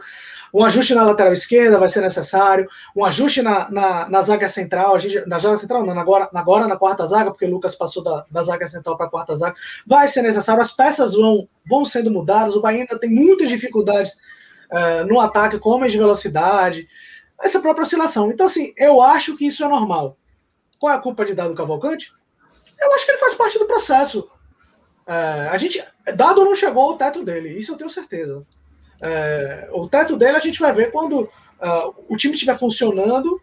Um 0.54 0.64
ajuste 0.64 0.96
na 0.96 1.04
lateral 1.04 1.34
esquerda 1.34 1.78
vai 1.78 1.90
ser 1.90 2.00
necessário, 2.00 2.70
um 2.96 3.04
ajuste 3.04 3.42
na, 3.42 3.70
na, 3.70 4.08
na 4.08 4.22
zaga 4.22 4.48
central, 4.48 4.96
a 4.96 5.00
gente, 5.00 5.28
na 5.28 5.38
zaga 5.38 5.58
central, 5.58 5.86
não, 5.86 6.00
agora, 6.00 6.30
agora 6.34 6.68
na 6.68 6.78
quarta 6.78 7.06
zaga, 7.06 7.32
porque 7.32 7.46
o 7.46 7.50
Lucas 7.50 7.76
passou 7.76 8.02
da, 8.02 8.24
da 8.32 8.42
zaga 8.44 8.66
central 8.66 8.96
para 8.96 9.08
a 9.08 9.10
quarta 9.10 9.36
zaga, 9.36 9.58
vai 9.86 10.08
ser 10.08 10.22
necessário, 10.22 10.62
as 10.62 10.72
peças 10.72 11.14
vão, 11.14 11.50
vão 11.66 11.84
sendo 11.84 12.10
mudadas, 12.10 12.56
o 12.56 12.62
Bahia 12.62 12.80
ainda 12.80 12.98
tem 12.98 13.10
muitas 13.10 13.50
dificuldades 13.50 14.14
uh, 14.72 15.06
no 15.06 15.20
ataque, 15.20 15.60
com 15.60 15.70
homens 15.70 15.92
de 15.92 15.98
velocidade, 15.98 16.88
essa 17.42 17.60
própria 17.60 17.84
oscilação. 17.84 18.32
Então, 18.32 18.46
assim, 18.46 18.74
eu 18.78 19.02
acho 19.02 19.36
que 19.36 19.48
isso 19.48 19.66
é 19.66 19.68
normal. 19.68 20.18
Qual 20.80 20.94
é 20.94 20.96
a 20.96 21.02
culpa 21.02 21.26
de 21.26 21.34
Dado 21.34 21.56
Cavalcante? 21.56 22.14
Eu 22.80 22.94
acho 22.94 23.06
que 23.06 23.12
ele 23.12 23.20
faz 23.20 23.36
parte 23.36 23.60
do 23.60 23.66
processo. 23.66 24.30
É, 25.08 25.48
a 25.50 25.58
gente, 25.58 25.82
dado 26.16 26.44
não 26.44 26.54
chegou 26.54 26.92
ao 26.92 26.98
teto 26.98 27.24
dele, 27.24 27.58
isso 27.58 27.72
eu 27.72 27.78
tenho 27.78 27.90
certeza. 27.90 28.46
É, 29.02 29.70
o 29.72 29.88
teto 29.88 30.18
dele 30.18 30.36
a 30.36 30.40
gente 30.40 30.60
vai 30.60 30.74
ver 30.74 30.92
quando 30.92 31.22
uh, 31.22 32.06
o 32.10 32.18
time 32.18 32.34
estiver 32.34 32.58
funcionando 32.58 33.42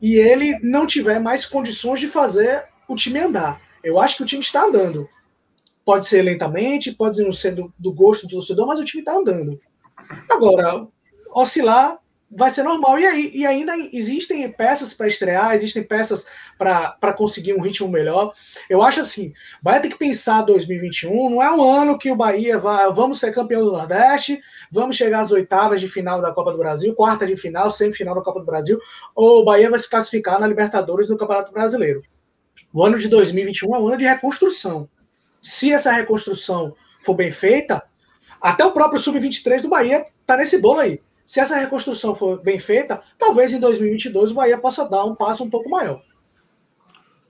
e 0.00 0.16
ele 0.16 0.58
não 0.62 0.86
tiver 0.86 1.20
mais 1.20 1.44
condições 1.44 2.00
de 2.00 2.08
fazer 2.08 2.64
o 2.88 2.96
time 2.96 3.20
andar. 3.20 3.60
Eu 3.84 4.00
acho 4.00 4.16
que 4.16 4.22
o 4.22 4.26
time 4.26 4.42
está 4.42 4.64
andando. 4.64 5.08
Pode 5.84 6.06
ser 6.06 6.22
lentamente, 6.22 6.92
pode 6.92 7.22
não 7.22 7.32
ser 7.32 7.52
do, 7.54 7.72
do 7.78 7.92
gosto 7.92 8.26
do 8.26 8.36
torcedor, 8.36 8.66
mas 8.66 8.78
o 8.78 8.84
time 8.84 9.02
está 9.02 9.12
andando. 9.12 9.60
Agora, 10.30 10.86
oscilar 11.34 11.98
vai 12.34 12.50
ser 12.50 12.62
normal. 12.62 12.98
E, 12.98 13.06
aí, 13.06 13.30
e 13.34 13.46
ainda 13.46 13.74
existem 13.92 14.50
peças 14.50 14.94
para 14.94 15.06
estrear, 15.06 15.54
existem 15.54 15.82
peças 15.82 16.26
para 16.56 17.12
conseguir 17.12 17.54
um 17.54 17.60
ritmo 17.60 17.88
melhor. 17.88 18.32
Eu 18.68 18.82
acho 18.82 19.00
assim, 19.00 19.32
Bahia 19.62 19.80
tem 19.80 19.90
que 19.90 19.98
pensar 19.98 20.42
2021, 20.42 21.30
não 21.30 21.42
é 21.42 21.50
um 21.50 21.62
ano 21.62 21.98
que 21.98 22.10
o 22.10 22.16
Bahia 22.16 22.58
vai, 22.58 22.90
vamos 22.92 23.20
ser 23.20 23.32
campeão 23.32 23.64
do 23.64 23.72
Nordeste, 23.72 24.40
vamos 24.70 24.96
chegar 24.96 25.20
às 25.20 25.32
oitavas 25.32 25.80
de 25.80 25.88
final 25.88 26.20
da 26.20 26.32
Copa 26.32 26.52
do 26.52 26.58
Brasil, 26.58 26.94
quarta 26.94 27.26
de 27.26 27.36
final, 27.36 27.70
semifinal 27.70 28.14
da 28.14 28.22
Copa 28.22 28.40
do 28.40 28.46
Brasil, 28.46 28.78
ou 29.14 29.42
o 29.42 29.44
Bahia 29.44 29.70
vai 29.70 29.78
se 29.78 29.88
classificar 29.88 30.40
na 30.40 30.46
Libertadores 30.46 31.08
no 31.08 31.18
Campeonato 31.18 31.52
Brasileiro. 31.52 32.02
O 32.72 32.84
ano 32.84 32.98
de 32.98 33.08
2021 33.08 33.74
é 33.74 33.78
um 33.78 33.86
ano 33.86 33.98
de 33.98 34.04
reconstrução. 34.04 34.88
Se 35.42 35.72
essa 35.72 35.92
reconstrução 35.92 36.74
for 37.00 37.14
bem 37.14 37.30
feita, 37.30 37.82
até 38.40 38.64
o 38.64 38.72
próprio 38.72 39.00
Sub-23 39.00 39.60
do 39.60 39.68
Bahia 39.68 40.06
está 40.22 40.36
nesse 40.36 40.58
bolo 40.58 40.80
aí 40.80 41.00
se 41.32 41.40
essa 41.40 41.56
reconstrução 41.56 42.14
for 42.14 42.42
bem 42.42 42.58
feita, 42.58 43.00
talvez 43.16 43.54
em 43.54 43.58
2022 43.58 44.32
o 44.32 44.34
Bahia 44.34 44.58
possa 44.58 44.86
dar 44.86 45.06
um 45.06 45.14
passo 45.14 45.42
um 45.42 45.48
pouco 45.48 45.70
maior. 45.70 46.02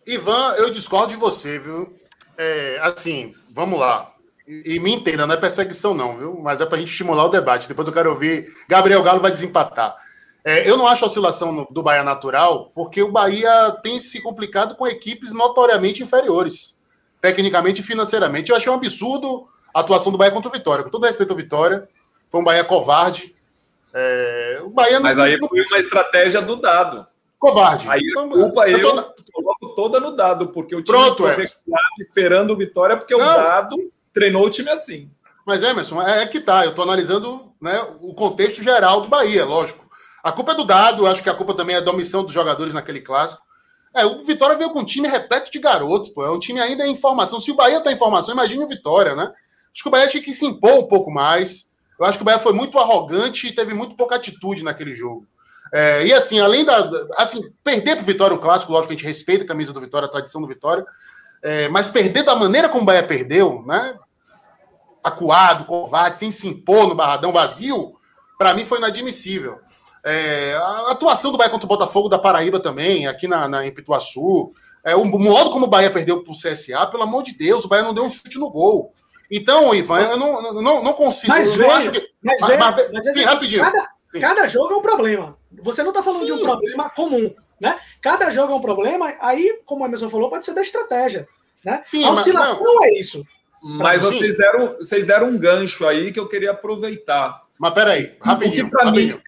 Ivan, 0.04 0.54
eu 0.56 0.70
discordo 0.70 1.10
de 1.10 1.16
você, 1.16 1.56
viu? 1.56 1.96
É, 2.36 2.80
assim, 2.82 3.32
vamos 3.48 3.78
lá. 3.78 4.12
E, 4.44 4.80
me 4.80 4.92
entenda, 4.92 5.24
não 5.24 5.36
é 5.36 5.38
perseguição, 5.38 5.94
não, 5.94 6.18
viu? 6.18 6.36
Mas 6.42 6.60
é 6.60 6.66
para 6.66 6.78
a 6.78 6.80
gente 6.80 6.90
estimular 6.90 7.26
o 7.26 7.28
debate. 7.28 7.68
Depois 7.68 7.86
eu 7.86 7.94
quero 7.94 8.10
ouvir. 8.10 8.52
Gabriel 8.68 9.04
Galo 9.04 9.20
vai 9.20 9.30
desempatar. 9.30 9.96
É, 10.44 10.68
eu 10.68 10.76
não 10.76 10.88
acho 10.88 11.04
a 11.04 11.06
oscilação 11.06 11.52
no, 11.52 11.68
do 11.70 11.80
Bahia 11.80 12.02
natural, 12.02 12.72
porque 12.74 13.04
o 13.04 13.12
Bahia 13.12 13.70
tem 13.84 14.00
se 14.00 14.20
complicado 14.20 14.74
com 14.74 14.84
equipes 14.84 15.30
notoriamente 15.30 16.02
inferiores, 16.02 16.76
tecnicamente 17.20 17.82
e 17.82 17.84
financeiramente. 17.84 18.50
Eu 18.50 18.56
achei 18.56 18.72
um 18.72 18.74
absurdo 18.74 19.46
a 19.72 19.78
atuação 19.78 20.10
do 20.10 20.18
Bahia 20.18 20.32
contra 20.32 20.48
o 20.48 20.52
Vitória. 20.52 20.82
Com 20.82 20.90
todo 20.90 21.06
respeito 21.06 21.30
ao 21.30 21.36
Vitória, 21.36 21.88
foi 22.28 22.40
um 22.40 22.44
Bahia 22.44 22.64
covarde, 22.64 23.32
é, 23.94 24.60
o 24.62 24.70
Bahia 24.70 25.00
Mas 25.00 25.18
aí 25.18 25.38
foi 25.38 25.60
uma 25.62 25.78
estratégia 25.78 26.40
do 26.40 26.56
dado. 26.56 27.06
Covarde. 27.38 27.88
Aí 27.88 28.00
a 28.16 28.28
culpa 28.28 28.68
eu, 28.68 28.78
eu 28.78 29.14
coloco 29.32 29.74
toda 29.74 29.98
no 29.98 30.12
dado, 30.12 30.48
porque 30.48 30.76
o 30.76 30.82
time 30.82 30.96
Pronto, 30.96 31.26
é. 31.26 31.44
esperando 32.00 32.56
vitória, 32.56 32.96
porque 32.96 33.16
Não. 33.16 33.20
o 33.20 33.34
dado 33.34 33.76
treinou 34.12 34.46
o 34.46 34.50
time 34.50 34.70
assim. 34.70 35.10
Mas, 35.44 35.62
Emerson, 35.62 36.00
é, 36.00 36.22
é 36.22 36.26
que 36.26 36.40
tá. 36.40 36.64
Eu 36.64 36.70
estou 36.70 36.84
analisando 36.84 37.52
né, 37.60 37.84
o 38.00 38.14
contexto 38.14 38.62
geral 38.62 39.00
do 39.00 39.08
Bahia, 39.08 39.44
lógico. 39.44 39.84
A 40.22 40.30
culpa 40.30 40.52
é 40.52 40.54
do 40.54 40.64
dado, 40.64 41.06
acho 41.06 41.22
que 41.22 41.28
a 41.28 41.34
culpa 41.34 41.52
também 41.52 41.74
é 41.74 41.80
da 41.80 41.90
omissão 41.90 42.22
dos 42.22 42.32
jogadores 42.32 42.74
naquele 42.74 43.00
clássico. 43.00 43.42
É, 43.94 44.06
o 44.06 44.24
Vitória 44.24 44.56
veio 44.56 44.70
com 44.70 44.78
um 44.78 44.84
time 44.84 45.08
repleto 45.08 45.50
de 45.50 45.58
garotos, 45.58 46.10
pô. 46.10 46.24
É 46.24 46.30
um 46.30 46.38
time 46.38 46.60
ainda 46.60 46.86
em 46.86 46.96
formação. 46.96 47.40
Se 47.40 47.50
o 47.50 47.56
Bahia 47.56 47.78
está 47.78 47.90
em 47.90 47.98
formação, 47.98 48.34
imagine 48.34 48.62
o 48.62 48.68
Vitória, 48.68 49.16
né? 49.16 49.24
Acho 49.72 49.82
que 49.82 49.88
o 49.88 49.90
Bahia 49.90 50.06
tinha 50.06 50.22
que 50.22 50.32
se 50.32 50.46
impor 50.46 50.78
um 50.78 50.86
pouco 50.86 51.10
mais. 51.10 51.71
Eu 52.02 52.08
acho 52.08 52.18
que 52.18 52.22
o 52.22 52.24
Bahia 52.24 52.40
foi 52.40 52.52
muito 52.52 52.78
arrogante 52.78 53.46
e 53.46 53.54
teve 53.54 53.74
muito 53.74 53.96
pouca 53.96 54.16
atitude 54.16 54.64
naquele 54.64 54.94
jogo. 54.94 55.26
É, 55.72 56.04
e 56.04 56.12
assim, 56.12 56.40
além 56.40 56.64
da. 56.64 56.90
Assim, 57.16 57.40
perder 57.62 57.96
para 57.96 58.02
o 58.02 58.06
Vitória 58.06 58.36
um 58.36 58.40
clássico, 58.40 58.72
lógico 58.72 58.88
que 58.88 58.94
a 58.94 58.96
gente 58.98 59.06
respeita 59.06 59.44
a 59.44 59.46
camisa 59.46 59.72
do 59.72 59.80
Vitória, 59.80 60.06
a 60.06 60.10
tradição 60.10 60.40
do 60.40 60.46
Vitória, 60.46 60.84
é, 61.42 61.68
mas 61.68 61.88
perder 61.88 62.24
da 62.24 62.34
maneira 62.34 62.68
como 62.68 62.82
o 62.82 62.84
Bahia 62.84 63.02
perdeu, 63.02 63.62
né? 63.64 63.96
Acuado, 65.02 65.64
covarde, 65.64 66.18
sem 66.18 66.30
se 66.30 66.46
impor 66.46 66.86
no 66.86 66.94
barradão 66.94 67.32
vazio, 67.32 67.94
para 68.36 68.52
mim 68.52 68.64
foi 68.64 68.78
inadmissível. 68.78 69.60
É, 70.04 70.54
a 70.54 70.90
atuação 70.90 71.30
do 71.30 71.38
Bahia 71.38 71.50
contra 71.50 71.66
o 71.66 71.68
Botafogo 71.68 72.08
da 72.08 72.18
Paraíba 72.18 72.60
também, 72.60 73.06
aqui 73.06 73.28
na, 73.28 73.48
na 73.48 73.66
em 73.66 73.72
Pituaçu. 73.72 74.50
É, 74.84 74.96
o 74.96 75.04
modo 75.04 75.50
como 75.50 75.66
o 75.66 75.70
Bahia 75.70 75.90
perdeu 75.90 76.22
para 76.22 76.32
o 76.32 76.36
CSA, 76.36 76.86
pelo 76.88 77.04
amor 77.04 77.22
de 77.22 77.32
Deus, 77.32 77.64
o 77.64 77.68
Bahia 77.68 77.84
não 77.84 77.94
deu 77.94 78.04
um 78.04 78.10
chute 78.10 78.38
no 78.38 78.50
gol. 78.50 78.92
Então, 79.34 79.74
Ivan, 79.74 80.00
eu 80.00 80.16
não, 80.18 80.52
não, 80.60 80.84
não 80.84 80.92
consigo. 80.92 81.32
Mas, 81.32 81.58
eu 81.58 81.70
acho 81.70 81.90
que. 81.90 82.06
Mas, 82.22 82.38
mas, 82.42 82.58
mas, 82.58 82.92
mas 82.92 83.14
sim, 83.14 83.22
rapidinho. 83.22 83.62
Cada, 83.62 83.88
cada, 84.20 84.46
jogo 84.46 84.74
é 84.74 84.76
um 84.76 84.82
problema. 84.82 85.38
Você 85.62 85.82
não 85.82 85.88
está 85.88 86.02
falando 86.02 86.20
sim. 86.20 86.26
de 86.26 86.32
um 86.32 86.42
problema 86.42 86.90
comum. 86.90 87.34
Né? 87.58 87.80
Cada 88.02 88.28
jogo 88.28 88.52
é 88.52 88.56
um 88.56 88.60
problema, 88.60 89.14
aí, 89.20 89.60
como 89.64 89.84
a 89.84 89.88
Emerson 89.88 90.10
falou, 90.10 90.28
pode 90.28 90.44
ser 90.44 90.52
da 90.52 90.60
estratégia. 90.60 91.26
Né? 91.64 91.80
Sim, 91.82 92.04
a 92.04 92.10
oscilação 92.10 92.62
mas, 92.80 92.90
é 92.90 92.98
isso. 92.98 93.24
Mas 93.62 94.02
vocês 94.02 94.36
deram, 94.36 94.76
vocês 94.76 95.06
deram 95.06 95.28
um 95.28 95.38
gancho 95.38 95.86
aí 95.86 96.12
que 96.12 96.20
eu 96.20 96.28
queria 96.28 96.50
aproveitar. 96.50 97.42
Mas 97.58 97.72
peraí, 97.72 98.16
rapidinho. 98.20 98.68
Rapidinho. 98.70 99.16
Mim... 99.16 99.22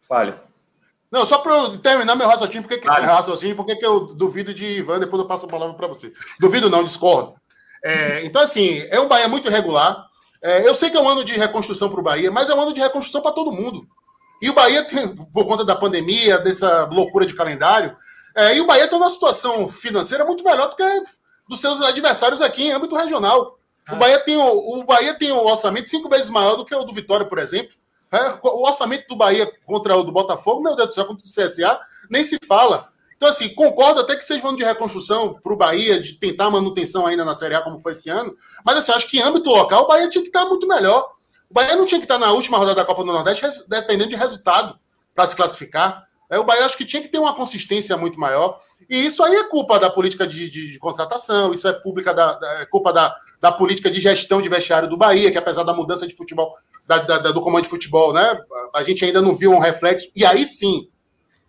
Fale. 0.00 0.34
Não, 1.10 1.26
só 1.26 1.38
para 1.38 1.52
eu 1.54 1.78
terminar 1.78 2.14
meu 2.14 2.28
raciocínio, 2.28 2.62
porque, 2.62 2.86
vale. 2.86 3.06
raciocínio, 3.06 3.56
porque 3.56 3.76
que 3.76 3.84
eu 3.84 4.00
duvido 4.06 4.54
de 4.54 4.64
Ivan, 4.66 5.00
depois 5.00 5.20
eu 5.20 5.28
passo 5.28 5.46
a 5.46 5.48
palavra 5.48 5.74
para 5.74 5.88
você. 5.88 6.12
Duvido 6.38 6.70
não, 6.70 6.84
discordo. 6.84 7.34
É, 7.84 8.24
então, 8.24 8.42
assim, 8.42 8.86
é 8.90 9.00
um 9.00 9.08
Bahia 9.08 9.28
muito 9.28 9.48
irregular. 9.48 10.06
É, 10.42 10.66
eu 10.66 10.74
sei 10.74 10.90
que 10.90 10.96
é 10.96 11.00
um 11.00 11.08
ano 11.08 11.24
de 11.24 11.32
reconstrução 11.32 11.88
para 11.88 12.00
o 12.00 12.02
Bahia, 12.02 12.30
mas 12.30 12.48
é 12.48 12.54
um 12.54 12.60
ano 12.60 12.72
de 12.72 12.80
reconstrução 12.80 13.20
para 13.20 13.32
todo 13.32 13.52
mundo. 13.52 13.86
E 14.40 14.50
o 14.50 14.52
Bahia, 14.52 14.84
tem, 14.84 15.08
por 15.08 15.46
conta 15.46 15.64
da 15.64 15.76
pandemia, 15.76 16.38
dessa 16.38 16.84
loucura 16.86 17.24
de 17.24 17.34
calendário, 17.34 17.96
é, 18.34 18.56
e 18.56 18.60
o 18.60 18.66
Bahia 18.66 18.88
tem 18.88 18.98
uma 18.98 19.10
situação 19.10 19.68
financeira 19.68 20.24
muito 20.24 20.42
melhor 20.42 20.70
do 20.70 20.76
que 20.76 20.82
dos 21.48 21.60
seus 21.60 21.80
adversários 21.82 22.40
aqui 22.40 22.64
em 22.64 22.72
âmbito 22.72 22.96
regional. 22.96 23.58
Ah. 23.86 23.94
O, 23.94 23.96
Bahia 23.98 24.18
tem 24.20 24.36
o, 24.36 24.80
o 24.80 24.84
Bahia 24.84 25.14
tem 25.14 25.32
um 25.32 25.44
orçamento 25.44 25.90
cinco 25.90 26.08
vezes 26.08 26.30
maior 26.30 26.56
do 26.56 26.64
que 26.64 26.74
o 26.74 26.84
do 26.84 26.92
Vitória, 26.92 27.26
por 27.26 27.38
exemplo. 27.38 27.74
É, 28.10 28.38
o 28.42 28.66
orçamento 28.66 29.08
do 29.08 29.16
Bahia 29.16 29.50
contra 29.64 29.96
o 29.96 30.02
do 30.02 30.12
Botafogo, 30.12 30.62
meu 30.62 30.76
Deus 30.76 30.88
do 30.90 30.94
céu, 30.94 31.06
contra 31.06 31.24
o 31.24 31.28
CSA, 31.28 31.80
nem 32.10 32.22
se 32.22 32.38
fala. 32.46 32.91
Então, 33.22 33.30
assim, 33.30 33.54
concordo 33.54 34.00
até 34.00 34.16
que 34.16 34.34
um 34.34 34.48
ano 34.48 34.56
de 34.56 34.64
reconstrução 34.64 35.34
para 35.34 35.52
o 35.52 35.56
Bahia, 35.56 36.00
de 36.00 36.14
tentar 36.14 36.50
manutenção 36.50 37.06
ainda 37.06 37.24
na 37.24 37.36
Série 37.36 37.54
A, 37.54 37.62
como 37.62 37.78
foi 37.78 37.92
esse 37.92 38.10
ano. 38.10 38.34
Mas, 38.66 38.78
assim, 38.78 38.90
acho 38.90 39.08
que 39.08 39.18
em 39.18 39.22
âmbito 39.22 39.48
local, 39.48 39.84
o 39.84 39.86
Bahia 39.86 40.08
tinha 40.08 40.22
que 40.22 40.28
estar 40.28 40.44
muito 40.44 40.66
melhor. 40.66 41.08
O 41.48 41.54
Bahia 41.54 41.76
não 41.76 41.86
tinha 41.86 42.00
que 42.00 42.04
estar 42.04 42.18
na 42.18 42.32
última 42.32 42.58
rodada 42.58 42.80
da 42.80 42.84
Copa 42.84 43.04
do 43.04 43.12
Nordeste, 43.12 43.46
dependendo 43.68 44.10
de 44.10 44.16
resultado 44.16 44.76
para 45.14 45.24
se 45.24 45.36
classificar. 45.36 46.04
É, 46.28 46.36
o 46.36 46.42
Bahia 46.42 46.66
acho 46.66 46.76
que 46.76 46.84
tinha 46.84 47.00
que 47.00 47.06
ter 47.06 47.20
uma 47.20 47.32
consistência 47.32 47.96
muito 47.96 48.18
maior. 48.18 48.58
E 48.90 49.06
isso 49.06 49.22
aí 49.22 49.36
é 49.36 49.44
culpa 49.44 49.78
da 49.78 49.88
política 49.88 50.26
de, 50.26 50.50
de, 50.50 50.72
de 50.72 50.78
contratação, 50.80 51.52
isso 51.54 51.68
é, 51.68 51.72
pública 51.72 52.12
da, 52.12 52.40
é 52.58 52.66
culpa 52.66 52.92
da, 52.92 53.16
da 53.40 53.52
política 53.52 53.88
de 53.88 54.00
gestão 54.00 54.42
de 54.42 54.48
vestiário 54.48 54.88
do 54.88 54.96
Bahia, 54.96 55.30
que 55.30 55.38
apesar 55.38 55.62
da 55.62 55.72
mudança 55.72 56.08
de 56.08 56.16
futebol, 56.16 56.52
da, 56.88 56.98
do 56.98 57.40
comando 57.40 57.62
de 57.62 57.70
futebol, 57.70 58.12
né, 58.12 58.36
a 58.74 58.82
gente 58.82 59.04
ainda 59.04 59.22
não 59.22 59.32
viu 59.32 59.52
um 59.52 59.60
reflexo. 59.60 60.10
E 60.16 60.26
aí 60.26 60.44
sim, 60.44 60.88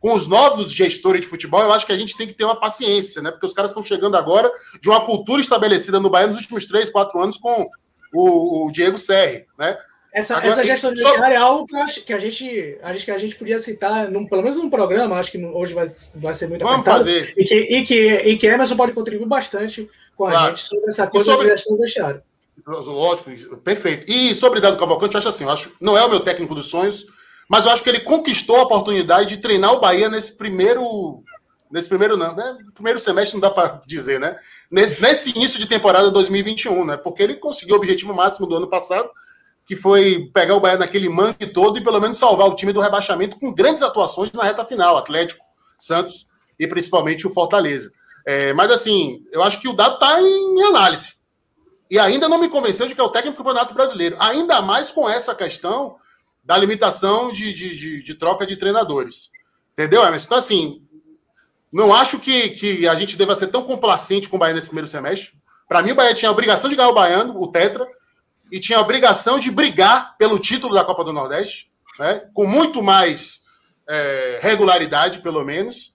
com 0.04 0.16
os 0.16 0.28
novos 0.28 0.74
gestores 0.74 1.22
de 1.22 1.28
futebol, 1.28 1.62
eu 1.62 1.72
acho 1.72 1.86
que 1.86 1.94
a 1.94 1.98
gente 1.98 2.18
tem 2.18 2.28
que 2.28 2.34
ter 2.34 2.44
uma 2.44 2.60
paciência, 2.60 3.22
né? 3.22 3.32
Porque 3.32 3.46
os 3.46 3.54
caras 3.54 3.72
estão 3.72 3.82
chegando 3.82 4.18
agora 4.18 4.52
de 4.82 4.90
uma 4.90 5.06
cultura 5.06 5.40
estabelecida 5.40 5.98
no 5.98 6.10
Bahia 6.10 6.28
nos 6.28 6.36
últimos 6.36 6.66
três, 6.66 6.90
quatro 6.90 7.22
anos 7.22 7.38
com 7.38 7.70
o, 8.14 8.66
o 8.66 8.72
Diego 8.74 8.98
Serri, 8.98 9.46
né? 9.58 9.78
Essa, 10.14 10.36
agora, 10.36 10.52
essa 10.52 10.66
gestão 10.66 10.92
de 10.92 11.02
só... 11.02 11.16
é 11.16 11.38
algo 11.38 11.66
que, 11.66 11.76
acho, 11.78 12.04
que 12.04 12.12
a 12.12 12.20
gente 12.20 12.78
acho 12.84 13.06
que 13.06 13.12
a 13.12 13.18
gente 13.18 13.36
podia 13.36 13.58
citar, 13.60 14.12
num, 14.12 14.28
pelo 14.28 14.44
menos 14.44 14.58
num 14.58 14.70
programa, 14.70 15.18
acho 15.18 15.32
que 15.32 15.38
hoje 15.42 15.74
vai, 15.74 15.90
vai 16.16 16.34
ser 16.34 16.50
muito 16.50 16.66
Vamos 16.66 16.86
fazer. 16.86 17.34
E 17.38 17.46
que, 17.46 17.56
e, 17.56 17.86
que, 17.86 18.10
e 18.10 18.38
que 18.38 18.46
Emerson 18.46 18.76
pode 18.76 18.92
contribuir 18.92 19.26
bastante 19.26 19.90
com 20.18 20.26
a 20.26 20.32
claro. 20.32 20.48
gente 20.50 20.68
sobre 20.68 20.90
essa 20.90 21.08
coisa 21.08 21.32
sobre... 21.32 21.46
de 21.46 21.52
gestão 21.54 21.78
do 21.78 21.82
vestiário. 21.82 22.22
Lógico, 22.68 23.58
perfeito. 23.58 24.12
E 24.12 24.36
sobre 24.36 24.60
Dado 24.60 24.78
Cavalcante, 24.78 25.16
eu 25.16 25.20
acho 25.20 25.30
assim, 25.30 25.46
eu 25.46 25.50
acho, 25.50 25.72
não 25.80 25.98
é 25.98 26.04
o 26.04 26.10
meu 26.10 26.20
técnico 26.20 26.54
dos 26.54 26.66
sonhos, 26.66 27.06
mas 27.50 27.66
eu 27.66 27.72
acho 27.72 27.84
que 27.84 27.90
ele 27.90 28.00
conquistou 28.00 28.58
a 28.58 28.64
oportunidade 28.64 29.30
de 29.30 29.42
treinar 29.42 29.74
o 29.74 29.80
Bahia 29.80 30.10
nesse 30.10 30.38
primeiro. 30.38 31.24
Nesse 31.72 31.90
primeiro, 31.90 32.16
não, 32.16 32.36
né? 32.36 32.58
Primeiro 32.76 33.00
semestre 33.00 33.34
não 33.34 33.42
dá 33.42 33.50
para 33.50 33.82
dizer, 33.88 34.20
né? 34.20 34.38
Nesse, 34.70 35.02
nesse 35.02 35.32
início 35.32 35.60
de 35.60 35.66
temporada 35.66 36.12
2021, 36.12 36.86
né? 36.86 36.98
Porque 36.98 37.24
ele 37.24 37.36
conseguiu 37.36 37.76
o 37.76 37.78
objetivo 37.80 38.14
máximo 38.14 38.46
do 38.46 38.56
ano 38.56 38.70
passado, 38.70 39.10
que 39.66 39.76
foi 39.76 40.30
pegar 40.34 40.56
o 40.56 40.60
Bahia 40.60 40.78
naquele 40.78 41.10
manque 41.10 41.48
todo 41.48 41.78
e 41.78 41.84
pelo 41.84 42.00
menos 42.00 42.18
salvar 42.18 42.48
o 42.48 42.56
time 42.56 42.72
do 42.72 42.80
rebaixamento 42.80 43.40
com 43.40 43.52
grandes 43.52 43.82
atuações 43.82 44.32
na 44.32 44.44
reta 44.44 44.64
final, 44.64 44.98
Atlético, 44.98 45.44
Santos 45.80 46.28
e 46.60 46.68
principalmente 46.68 47.26
o 47.26 47.32
Fortaleza. 47.32 47.92
É, 48.26 48.54
mas 48.54 48.72
assim, 48.72 49.24
eu 49.32 49.42
acho 49.44 49.60
que 49.60 49.68
o 49.68 49.74
dado 49.74 49.96
está 49.96 50.22
em 50.22 50.64
análise. 50.64 51.16
E 51.90 52.00
ainda 52.00 52.30
não 52.30 52.40
me 52.40 52.50
convenceu 52.50 52.88
de 52.88 52.96
que 52.96 53.02
é 53.02 53.04
o 53.04 53.10
técnico 53.10 53.38
do 53.38 53.44
Campeonato 53.44 53.74
Brasileiro. 53.74 54.16
Ainda 54.20 54.62
mais 54.62 54.92
com 54.92 55.10
essa 55.10 55.36
questão 55.36 55.96
da 56.44 56.58
limitação 56.58 57.32
de, 57.32 57.54
de, 57.54 57.76
de, 57.76 58.04
de 58.04 58.16
troca 58.16 58.46
de 58.46 58.58
treinadores. 58.58 59.32
Entendeu, 59.72 60.04
Emerson? 60.04 60.26
Então, 60.26 60.38
assim, 60.38 60.82
não 61.72 61.94
acho 61.94 62.20
que, 62.20 62.50
que 62.50 62.88
a 62.88 62.96
gente 62.96 63.18
deva 63.18 63.36
ser 63.36 63.48
tão 63.48 63.64
complacente 63.64 64.30
com 64.30 64.36
o 64.36 64.40
Bahia 64.40 64.54
nesse 64.54 64.68
primeiro 64.68 64.88
semestre. 64.88 65.34
Para 65.68 65.82
mim, 65.82 65.92
o 65.92 65.96
Bahia 65.96 66.14
tinha 66.14 66.30
a 66.30 66.32
obrigação 66.32 66.70
de 66.70 66.76
ganhar 66.76 66.90
o 66.90 66.94
Baiano, 66.94 67.42
o 67.42 67.48
Tetra, 67.48 67.88
e 68.52 68.60
tinha 68.60 68.78
a 68.78 68.82
obrigação 68.82 69.40
de 69.40 69.50
brigar 69.50 70.16
pelo 70.18 70.38
título 70.38 70.76
da 70.76 70.84
Copa 70.84 71.04
do 71.04 71.14
Nordeste, 71.14 71.72
né? 71.98 72.28
com 72.34 72.46
muito 72.46 72.84
mais 72.84 73.46
é, 73.88 74.40
regularidade, 74.42 75.20
pelo 75.22 75.44
menos. 75.44 75.94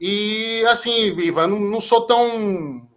E, 0.00 0.64
assim, 0.68 1.16
Ivan, 1.20 1.46
não, 1.46 1.60
não 1.60 1.80
sou 1.80 2.06
tão 2.06 2.88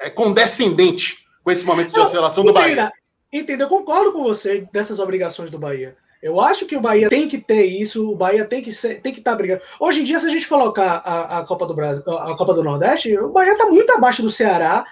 é, 0.00 0.10
condescendente 0.10 1.26
com 1.44 1.50
esse 1.50 1.64
momento 1.64 1.92
de 1.92 2.00
oscilação 2.00 2.44
do 2.44 2.52
Bahia. 2.52 2.90
Entenda, 3.32 3.64
eu 3.64 3.68
concordo 3.68 4.12
com 4.12 4.24
você 4.24 4.66
dessas 4.72 4.98
obrigações 4.98 5.50
do 5.50 5.58
Bahia. 5.58 5.96
Eu 6.26 6.40
acho 6.40 6.66
que 6.66 6.76
o 6.76 6.80
Bahia 6.80 7.08
tem 7.08 7.28
que 7.28 7.38
ter 7.38 7.64
isso, 7.64 8.10
o 8.10 8.16
Bahia 8.16 8.44
tem 8.44 8.60
que 8.60 8.72
ser, 8.72 9.00
tem 9.00 9.12
que 9.12 9.20
estar 9.20 9.30
tá 9.30 9.36
brigando. 9.36 9.62
Hoje 9.78 10.00
em 10.00 10.04
dia, 10.04 10.18
se 10.18 10.26
a 10.26 10.30
gente 10.30 10.48
colocar 10.48 11.00
a, 11.04 11.38
a 11.38 11.44
Copa 11.44 11.64
do 11.66 11.72
Brasil, 11.72 12.02
a 12.18 12.36
Copa 12.36 12.52
do 12.52 12.64
Nordeste, 12.64 13.16
o 13.16 13.28
Bahia 13.28 13.52
está 13.52 13.66
muito 13.66 13.92
abaixo 13.92 14.22
do 14.22 14.30
Ceará, 14.30 14.84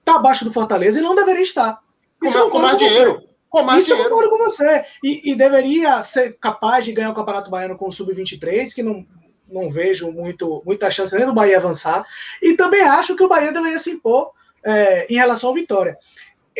está 0.00 0.16
abaixo 0.16 0.44
do 0.44 0.52
Fortaleza 0.52 0.98
e 0.98 1.02
não 1.02 1.14
deveria 1.14 1.42
estar. 1.42 1.78
Isso 2.20 2.42
com, 2.42 2.50
com 2.50 2.58
mais 2.58 2.76
dinheiro. 2.76 3.22
Com 3.48 3.62
mais 3.62 3.80
isso 3.80 3.94
dinheiro. 3.94 4.10
eu 4.10 4.16
concordo 4.16 4.36
com 4.36 4.50
você. 4.50 4.84
E, 5.04 5.30
e, 5.30 5.36
deveria 5.36 6.02
ser 6.02 6.36
capaz 6.40 6.84
de 6.84 6.92
ganhar 6.92 7.10
o 7.10 7.14
Campeonato 7.14 7.50
Baiano 7.50 7.78
com 7.78 7.86
o 7.86 7.92
Sub-23, 7.92 8.74
que 8.74 8.82
não, 8.82 9.06
não 9.48 9.70
vejo 9.70 10.10
muito, 10.10 10.60
muita 10.66 10.90
chance 10.90 11.16
nem 11.16 11.24
do 11.24 11.34
Bahia 11.34 11.58
avançar. 11.58 12.04
E 12.42 12.56
também 12.56 12.82
acho 12.82 13.14
que 13.14 13.22
o 13.22 13.28
Bahia 13.28 13.52
deveria 13.52 13.78
se 13.78 13.90
impor 13.90 14.32
é, 14.64 15.06
em 15.08 15.16
relação 15.16 15.50
ao 15.50 15.54
Vitória. 15.54 15.96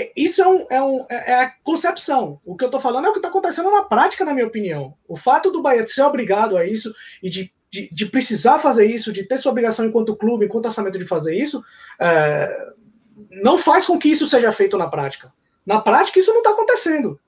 É, 0.00 0.12
isso 0.16 0.40
é, 0.40 0.48
um, 0.48 0.66
é, 0.70 0.82
um, 0.82 1.06
é, 1.10 1.32
é 1.32 1.34
a 1.34 1.50
concepção. 1.62 2.40
O 2.42 2.56
que 2.56 2.64
eu 2.64 2.68
estou 2.68 2.80
falando 2.80 3.04
é 3.04 3.08
o 3.10 3.12
que 3.12 3.18
está 3.18 3.28
acontecendo 3.28 3.70
na 3.70 3.82
prática, 3.82 4.24
na 4.24 4.32
minha 4.32 4.46
opinião. 4.46 4.94
O 5.06 5.14
fato 5.14 5.50
do 5.50 5.60
Bahia 5.60 5.86
ser 5.86 6.02
obrigado 6.02 6.56
a 6.56 6.64
isso 6.64 6.94
e 7.22 7.28
de, 7.28 7.52
de, 7.70 7.92
de 7.92 8.06
precisar 8.06 8.58
fazer 8.58 8.86
isso, 8.86 9.12
de 9.12 9.24
ter 9.24 9.36
sua 9.36 9.52
obrigação 9.52 9.84
enquanto 9.84 10.16
clube, 10.16 10.46
enquanto 10.46 10.64
orçamento 10.64 10.98
de 10.98 11.04
fazer 11.04 11.36
isso, 11.36 11.62
é, 12.00 12.72
não 13.42 13.58
faz 13.58 13.84
com 13.84 13.98
que 13.98 14.08
isso 14.08 14.26
seja 14.26 14.50
feito 14.52 14.78
na 14.78 14.88
prática. 14.88 15.30
Na 15.66 15.78
prática, 15.78 16.18
isso 16.18 16.32
não 16.32 16.38
está 16.38 16.50
acontecendo, 16.50 17.20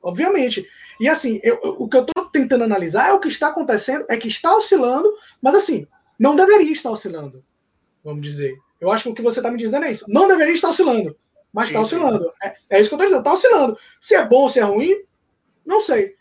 obviamente. 0.00 0.64
E 1.00 1.08
assim, 1.08 1.40
eu, 1.42 1.58
o 1.62 1.88
que 1.88 1.96
eu 1.96 2.02
estou 2.02 2.26
tentando 2.26 2.62
analisar 2.62 3.08
é 3.08 3.12
o 3.12 3.18
que 3.18 3.26
está 3.26 3.48
acontecendo, 3.48 4.04
é 4.08 4.16
que 4.16 4.28
está 4.28 4.54
oscilando, 4.54 5.12
mas 5.42 5.56
assim, 5.56 5.84
não 6.16 6.36
deveria 6.36 6.70
estar 6.70 6.92
oscilando, 6.92 7.42
vamos 8.04 8.22
dizer. 8.22 8.56
Eu 8.80 8.92
acho 8.92 9.02
que 9.02 9.08
o 9.10 9.14
que 9.14 9.22
você 9.22 9.40
está 9.40 9.50
me 9.50 9.58
dizendo 9.58 9.86
é 9.86 9.92
isso. 9.92 10.04
Não 10.08 10.28
deveria 10.28 10.54
estar 10.54 10.68
oscilando. 10.70 11.16
Mas 11.52 11.66
está 11.66 11.80
oscilando. 11.80 12.32
É, 12.42 12.54
é, 12.70 12.80
isso 12.80 12.88
que 12.90 12.94
eu 12.94 12.98
estou 12.98 13.06
dizendo, 13.06 13.18
está 13.18 13.32
oscilando. 13.32 13.78
Se 14.00 14.14
é 14.14 14.24
bom 14.24 14.42
ou 14.42 14.48
se 14.48 14.60
é 14.60 14.62
ruim, 14.62 14.96
não 15.66 15.80
sei. 15.80 16.14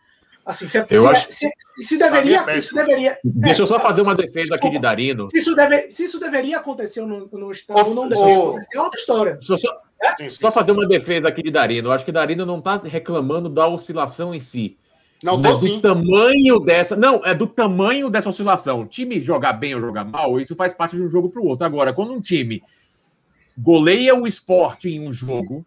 Assim, 0.45 0.67
se, 0.67 0.80
é, 0.80 0.86
se, 0.86 0.95
é, 0.95 1.07
acho... 1.07 1.32
se, 1.32 1.51
se, 1.73 1.97
deveria, 1.97 2.57
isso 2.57 2.73
deveria. 2.73 3.19
Deixa 3.23 3.61
eu 3.61 3.67
só 3.67 3.80
fazer 3.80 4.01
uma 4.01 4.15
defesa 4.15 4.55
aqui 4.55 4.69
de 4.69 4.80
Darino. 4.80 5.30
Se 5.30 5.38
isso, 5.38 5.53
deve, 5.53 5.91
se 5.91 6.05
isso 6.05 6.19
deveria 6.19 6.57
acontecer 6.57 7.01
no, 7.01 7.27
no 7.27 7.51
estado, 7.51 7.93
não 7.93 8.09
deveria 8.09 8.38
acontecer, 8.38 8.77
é 8.77 8.82
outra 8.82 8.99
história. 8.99 9.34
Deixa 9.34 9.53
eu 9.53 9.57
só, 9.57 9.82
é? 10.01 10.30
só 10.30 10.49
fazer 10.49 10.71
uma 10.71 10.88
defesa 10.88 11.27
aqui 11.27 11.43
de 11.43 11.51
Darino. 11.51 11.89
Eu 11.89 11.91
acho 11.91 12.03
que 12.03 12.11
Darino 12.11 12.47
não 12.47 12.57
está 12.57 12.77
reclamando 12.77 13.47
da 13.47 13.67
oscilação 13.67 14.34
em 14.34 14.39
si. 14.39 14.75
Não, 15.21 15.39
tô, 15.39 15.49
do 15.49 15.57
sim. 15.57 15.80
tamanho 15.82 16.59
dessa. 16.59 16.95
Não, 16.95 17.23
é 17.23 17.36
do 17.36 17.45
tamanho 17.45 18.09
dessa 18.09 18.30
oscilação. 18.30 18.82
O 18.82 18.88
time 18.88 19.21
jogar 19.21 19.53
bem 19.53 19.75
ou 19.75 19.82
jogar 19.82 20.05
mal, 20.05 20.39
isso 20.39 20.55
faz 20.55 20.73
parte 20.73 20.95
de 20.95 21.03
um 21.03 21.09
jogo 21.09 21.30
para 21.30 21.41
o 21.41 21.45
outro. 21.45 21.65
Agora, 21.65 21.93
quando 21.93 22.13
um 22.13 22.21
time 22.21 22.63
goleia 23.62 24.16
o 24.16 24.26
esporte 24.26 24.89
em 24.89 25.05
um 25.05 25.12
jogo 25.12 25.66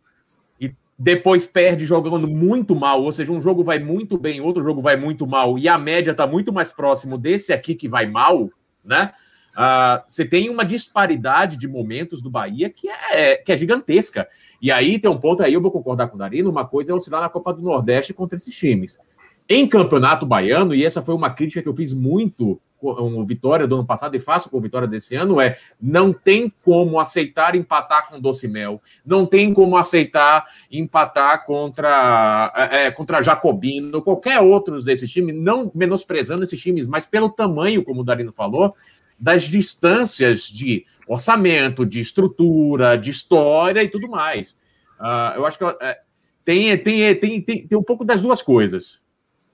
e 0.59 0.75
depois 0.99 1.47
perde 1.47 1.85
jogando 1.85 2.27
muito 2.27 2.75
mal, 2.75 3.03
ou 3.03 3.13
seja, 3.13 3.33
um 3.33 3.41
jogo 3.41 3.63
vai 3.63 3.79
muito 3.79 4.17
bem, 4.17 4.41
outro 4.41 4.63
jogo 4.63 4.81
vai 4.81 4.97
muito 4.97 5.27
mal, 5.27 5.59
e 5.59 5.69
a 5.69 5.77
média 5.77 6.13
está 6.13 6.27
muito 6.27 6.53
mais 6.53 6.73
próximo 6.73 7.19
desse 7.19 7.53
aqui 7.53 7.75
que 7.75 7.89
vai 7.89 8.07
mal, 8.07 8.49
né? 8.83 9.13
Uh, 9.53 10.03
você 10.09 10.25
tem 10.25 10.49
uma 10.49 10.65
disparidade 10.65 11.59
de 11.59 11.69
momentos 11.69 12.23
do 12.23 12.31
Bahia 12.31 12.71
que 12.71 12.89
é, 12.89 13.37
que 13.37 13.53
é 13.53 13.57
gigantesca. 13.59 14.27
E 14.63 14.73
aí 14.73 14.99
tem 14.99 15.11
um 15.11 15.19
ponto 15.19 15.43
aí, 15.43 15.53
eu 15.53 15.61
vou 15.61 15.71
concordar 15.71 16.09
com 16.09 16.17
o 16.17 16.19
Darino, 16.19 16.49
uma 16.49 16.65
coisa 16.65 16.93
é 16.93 16.95
oscilar 16.95 17.21
na 17.21 17.29
Copa 17.29 17.53
do 17.53 17.61
Nordeste 17.61 18.15
contra 18.15 18.37
esses 18.37 18.55
times. 18.55 18.99
em 19.47 19.69
campeonato 19.69 20.25
baiano, 20.25 20.75
e 20.75 20.83
essa 20.83 21.03
foi 21.03 21.15
uma 21.15 21.29
crítica 21.29 21.61
que 21.61 21.69
eu 21.69 21.75
fiz 21.75 21.93
muito 21.93 22.59
com 22.83 23.21
o 23.21 23.25
Vitória 23.25 23.65
do 23.65 23.77
ano 23.77 23.87
passado 23.87 24.17
e 24.17 24.21
faço 24.21 24.51
com 24.51 24.59
o 24.59 24.61
Vitória 24.61 24.89
desse 24.89 25.15
ano, 25.15 25.41
é 25.41 25.57
não 25.81 26.13
tem 26.13 26.53
como 26.65 26.99
aceitar 26.99 27.55
empatar 27.55 28.09
com 28.09 28.21
Doce 28.21 28.49
Mel, 28.49 28.83
não 29.07 29.25
tem 29.25 29.55
como 29.55 29.77
aceitar 29.77 30.45
empatar 30.69 31.47
contra, 31.47 32.53
é, 32.73 32.87
é 32.87 32.91
contra 32.91 33.23
Jacobino, 33.23 34.03
qualquer 34.03 34.41
outros 34.41 34.85
desses 34.85 35.09
times, 35.09 35.37
não 35.37 35.71
menosprezando 35.73 36.43
esses 36.43 36.61
times, 36.61 36.89
mas 36.89 37.07
pelo 37.07 37.31
tamanho, 37.31 37.85
como 37.85 38.01
o 38.01 38.05
Darino 38.05 38.33
falou, 38.33 38.75
das 39.17 39.45
distâncias 39.45 40.49
de 40.49 40.85
orçamento, 41.07 41.87
de 41.87 42.01
estrutura, 42.01 42.97
de 42.97 43.11
história 43.11 43.81
e 43.81 43.89
tudo 43.89 44.11
mais. 44.11 44.57
Uh, 44.99 45.37
eu 45.37 45.47
acho 45.47 45.59
que 45.59 45.65
é, 45.65 46.01
tem, 46.45 46.77
tem, 46.79 47.15
tem, 47.15 47.41
tem, 47.41 47.67
tem 47.69 47.79
um 47.79 47.83
pouco 47.83 48.05
das 48.05 48.21
duas 48.21 48.43
coisas. 48.43 49.01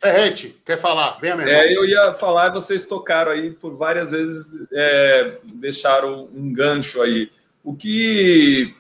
Ferrete, 0.01 0.57
quer 0.64 0.78
falar? 0.78 1.18
Venha 1.20 1.36
mesmo. 1.36 1.51
É, 1.51 1.76
eu 1.76 1.84
ia 1.84 2.14
falar, 2.14 2.51
vocês 2.51 2.86
tocaram 2.86 3.32
aí 3.32 3.51
por 3.51 3.74
várias 3.74 4.12
vezes, 4.12 4.51
é, 4.72 5.38
deixaram 5.44 6.28
um 6.32 6.53
gancho 6.53 7.03
aí. 7.03 7.30
O 7.64 7.74
que 7.74 8.74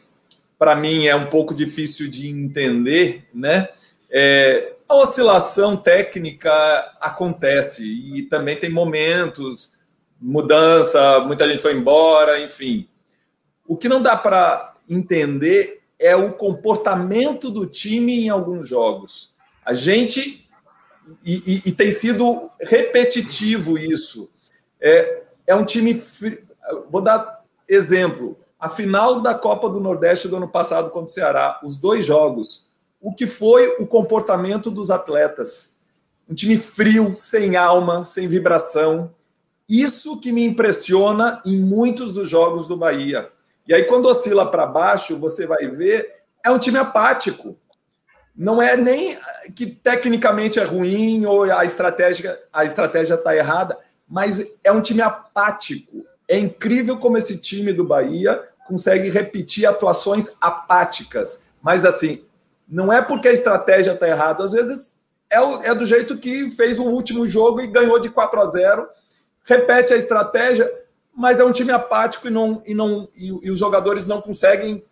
para 0.58 0.76
mim 0.76 1.06
é 1.06 1.14
um 1.14 1.26
pouco 1.26 1.54
difícil 1.54 2.08
de 2.08 2.28
entender, 2.28 3.28
né? 3.34 3.68
É, 4.10 4.74
a 4.88 4.94
oscilação 4.94 5.76
técnica 5.76 6.50
acontece 7.00 7.84
e 7.84 8.22
também 8.22 8.56
tem 8.56 8.70
momentos, 8.70 9.72
mudança, 10.20 11.20
muita 11.20 11.48
gente 11.48 11.62
foi 11.62 11.74
embora, 11.74 12.40
enfim. 12.40 12.88
O 13.66 13.76
que 13.76 13.88
não 13.88 14.00
dá 14.00 14.16
para 14.16 14.74
entender 14.88 15.82
é 15.98 16.16
o 16.16 16.32
comportamento 16.32 17.50
do 17.50 17.66
time 17.66 18.24
em 18.24 18.28
alguns 18.28 18.68
jogos. 18.68 19.34
A 19.64 19.74
gente 19.74 20.47
e, 21.24 21.34
e, 21.34 21.62
e, 21.68 21.72
tem 21.72 21.90
sido 21.92 22.50
repetitivo 22.60 23.78
isso. 23.78 24.28
É, 24.80 25.22
é 25.46 25.54
um 25.54 25.64
time. 25.64 26.00
Vou 26.90 27.00
dar 27.00 27.44
exemplo. 27.68 28.36
A 28.58 28.68
final 28.68 29.20
da 29.20 29.34
Copa 29.34 29.68
do 29.68 29.80
Nordeste 29.80 30.26
do 30.26 30.36
ano 30.36 30.48
passado 30.48 30.90
contra 30.90 31.06
o 31.06 31.14
Ceará, 31.14 31.60
os 31.62 31.78
dois 31.78 32.04
jogos. 32.04 32.66
O 33.00 33.14
que 33.14 33.26
foi 33.26 33.76
o 33.78 33.86
comportamento 33.86 34.70
dos 34.70 34.90
atletas? 34.90 35.72
Um 36.28 36.34
time 36.34 36.56
frio, 36.56 37.14
sem 37.16 37.56
alma, 37.56 38.04
sem 38.04 38.26
vibração. 38.26 39.12
Isso 39.68 40.18
que 40.18 40.32
me 40.32 40.44
impressiona 40.44 41.40
em 41.44 41.56
muitos 41.56 42.12
dos 42.12 42.28
jogos 42.28 42.66
do 42.66 42.76
Bahia. 42.76 43.30
E 43.66 43.74
aí, 43.74 43.84
quando 43.84 44.06
oscila 44.06 44.50
para 44.50 44.66
baixo, 44.66 45.16
você 45.16 45.46
vai 45.46 45.68
ver, 45.68 46.22
é 46.44 46.50
um 46.50 46.58
time 46.58 46.78
apático 46.78 47.56
não 48.38 48.62
é 48.62 48.76
nem 48.76 49.18
que 49.56 49.66
tecnicamente 49.66 50.60
é 50.60 50.62
ruim 50.62 51.26
ou 51.26 51.42
a 51.42 51.64
estratégia 51.64 52.38
a 52.52 52.64
estratégia 52.64 53.14
está 53.14 53.34
errada, 53.34 53.76
mas 54.08 54.52
é 54.62 54.70
um 54.70 54.80
time 54.80 55.02
apático. 55.02 56.06
É 56.28 56.38
incrível 56.38 56.98
como 56.98 57.18
esse 57.18 57.36
time 57.36 57.72
do 57.72 57.82
Bahia 57.82 58.40
consegue 58.68 59.08
repetir 59.08 59.66
atuações 59.66 60.36
apáticas. 60.40 61.40
Mas 61.60 61.84
assim, 61.84 62.22
não 62.68 62.92
é 62.92 63.02
porque 63.02 63.26
a 63.26 63.32
estratégia 63.32 63.92
está 63.92 64.06
errada, 64.06 64.44
às 64.44 64.52
vezes 64.52 64.98
é, 65.28 65.40
o, 65.40 65.60
é 65.62 65.74
do 65.74 65.84
jeito 65.84 66.16
que 66.16 66.48
fez 66.50 66.78
o 66.78 66.84
último 66.84 67.26
jogo 67.26 67.60
e 67.60 67.66
ganhou 67.66 67.98
de 67.98 68.08
4 68.08 68.40
a 68.40 68.46
0, 68.46 68.88
repete 69.42 69.92
a 69.92 69.96
estratégia, 69.96 70.70
mas 71.12 71.40
é 71.40 71.44
um 71.44 71.52
time 71.52 71.72
apático 71.72 72.28
e, 72.28 72.30
não, 72.30 72.62
e, 72.64 72.72
não, 72.72 73.08
e, 73.16 73.28
e 73.48 73.50
os 73.50 73.58
jogadores 73.58 74.06
não 74.06 74.20
conseguem 74.20 74.84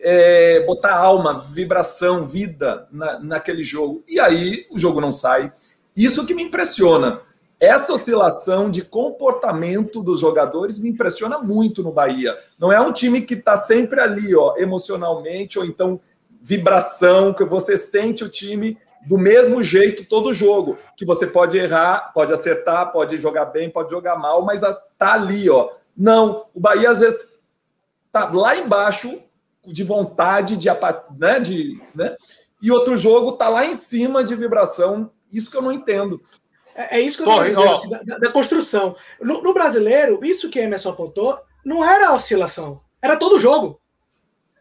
é, 0.00 0.64
botar 0.66 0.96
alma, 0.96 1.38
vibração, 1.38 2.26
vida 2.26 2.86
na, 2.90 3.18
naquele 3.18 3.64
jogo. 3.64 4.02
E 4.06 4.18
aí 4.20 4.66
o 4.70 4.78
jogo 4.78 5.00
não 5.00 5.12
sai. 5.12 5.52
Isso 5.96 6.26
que 6.26 6.34
me 6.34 6.42
impressiona. 6.42 7.20
Essa 7.60 7.92
oscilação 7.92 8.70
de 8.70 8.82
comportamento 8.82 10.00
dos 10.02 10.20
jogadores 10.20 10.78
me 10.78 10.88
impressiona 10.88 11.38
muito 11.38 11.82
no 11.82 11.92
Bahia. 11.92 12.36
Não 12.58 12.72
é 12.72 12.80
um 12.80 12.92
time 12.92 13.20
que 13.20 13.34
está 13.34 13.56
sempre 13.56 14.00
ali, 14.00 14.34
ó, 14.34 14.54
emocionalmente, 14.56 15.58
ou 15.58 15.64
então 15.64 16.00
vibração, 16.40 17.34
que 17.34 17.44
você 17.44 17.76
sente 17.76 18.22
o 18.22 18.28
time 18.28 18.78
do 19.08 19.18
mesmo 19.18 19.62
jeito 19.64 20.04
todo 20.04 20.32
jogo. 20.32 20.78
Que 20.96 21.04
você 21.04 21.26
pode 21.26 21.58
errar, 21.58 22.12
pode 22.14 22.32
acertar, 22.32 22.92
pode 22.92 23.16
jogar 23.16 23.46
bem, 23.46 23.68
pode 23.68 23.90
jogar 23.90 24.16
mal, 24.16 24.44
mas 24.44 24.60
tá 24.96 25.14
ali, 25.14 25.50
ó. 25.50 25.70
Não, 25.96 26.44
o 26.54 26.60
Bahia 26.60 26.90
às 26.90 27.00
vezes 27.00 27.42
tá 28.12 28.30
lá 28.32 28.56
embaixo 28.56 29.20
de 29.72 29.84
vontade, 29.84 30.56
de, 30.56 30.68
né, 31.16 31.40
de 31.40 31.80
né? 31.94 32.16
e 32.62 32.70
outro 32.70 32.96
jogo 32.96 33.32
tá 33.32 33.48
lá 33.48 33.66
em 33.66 33.76
cima 33.76 34.24
de 34.24 34.34
vibração. 34.34 35.10
Isso 35.32 35.50
que 35.50 35.56
eu 35.56 35.62
não 35.62 35.72
entendo. 35.72 36.22
É, 36.74 36.98
é 36.98 37.00
isso 37.00 37.16
que 37.16 37.28
eu 37.28 37.34
tô 37.34 37.42
dizendo, 37.42 37.68
assim, 37.70 37.90
da, 37.90 38.18
da, 38.18 38.32
construção. 38.32 38.96
No, 39.20 39.42
no, 39.42 39.52
brasileiro, 39.52 40.24
isso 40.24 40.48
que 40.48 40.60
a 40.60 40.62
Emerson 40.62 40.90
apontou, 40.90 41.38
não 41.64 41.84
era 41.84 42.14
oscilação, 42.14 42.80
era 43.02 43.16
todo 43.16 43.38
jogo. 43.38 43.80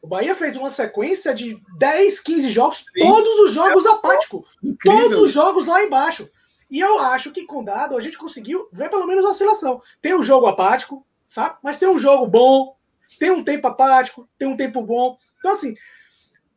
O 0.01 0.07
Bahia 0.07 0.35
fez 0.35 0.55
uma 0.55 0.69
sequência 0.69 1.33
de 1.33 1.59
10, 1.77 2.19
15 2.21 2.49
jogos, 2.49 2.77
Sim. 2.77 3.03
todos 3.03 3.39
os 3.39 3.51
jogos 3.51 3.85
é 3.85 3.89
apáticos. 3.89 4.47
Todos 4.83 5.19
os 5.19 5.31
jogos 5.31 5.65
lá 5.65 5.83
embaixo. 5.83 6.29
E 6.69 6.79
eu 6.79 6.99
acho 6.99 7.31
que 7.31 7.45
com 7.45 7.63
dado 7.63 7.95
a 7.95 8.01
gente 8.01 8.17
conseguiu 8.17 8.67
ver 8.71 8.89
pelo 8.89 9.07
menos 9.07 9.25
a 9.25 9.29
oscilação. 9.29 9.81
Tem 10.01 10.15
um 10.15 10.23
jogo 10.23 10.47
apático, 10.47 11.05
sabe? 11.27 11.55
Mas 11.63 11.77
tem 11.77 11.87
um 11.87 11.99
jogo 11.99 12.27
bom, 12.27 12.76
tem 13.19 13.31
um 13.31 13.43
tempo 13.43 13.67
apático, 13.67 14.27
tem 14.37 14.47
um 14.47 14.57
tempo 14.57 14.81
bom. 14.81 15.17
Então, 15.39 15.51
assim, 15.51 15.75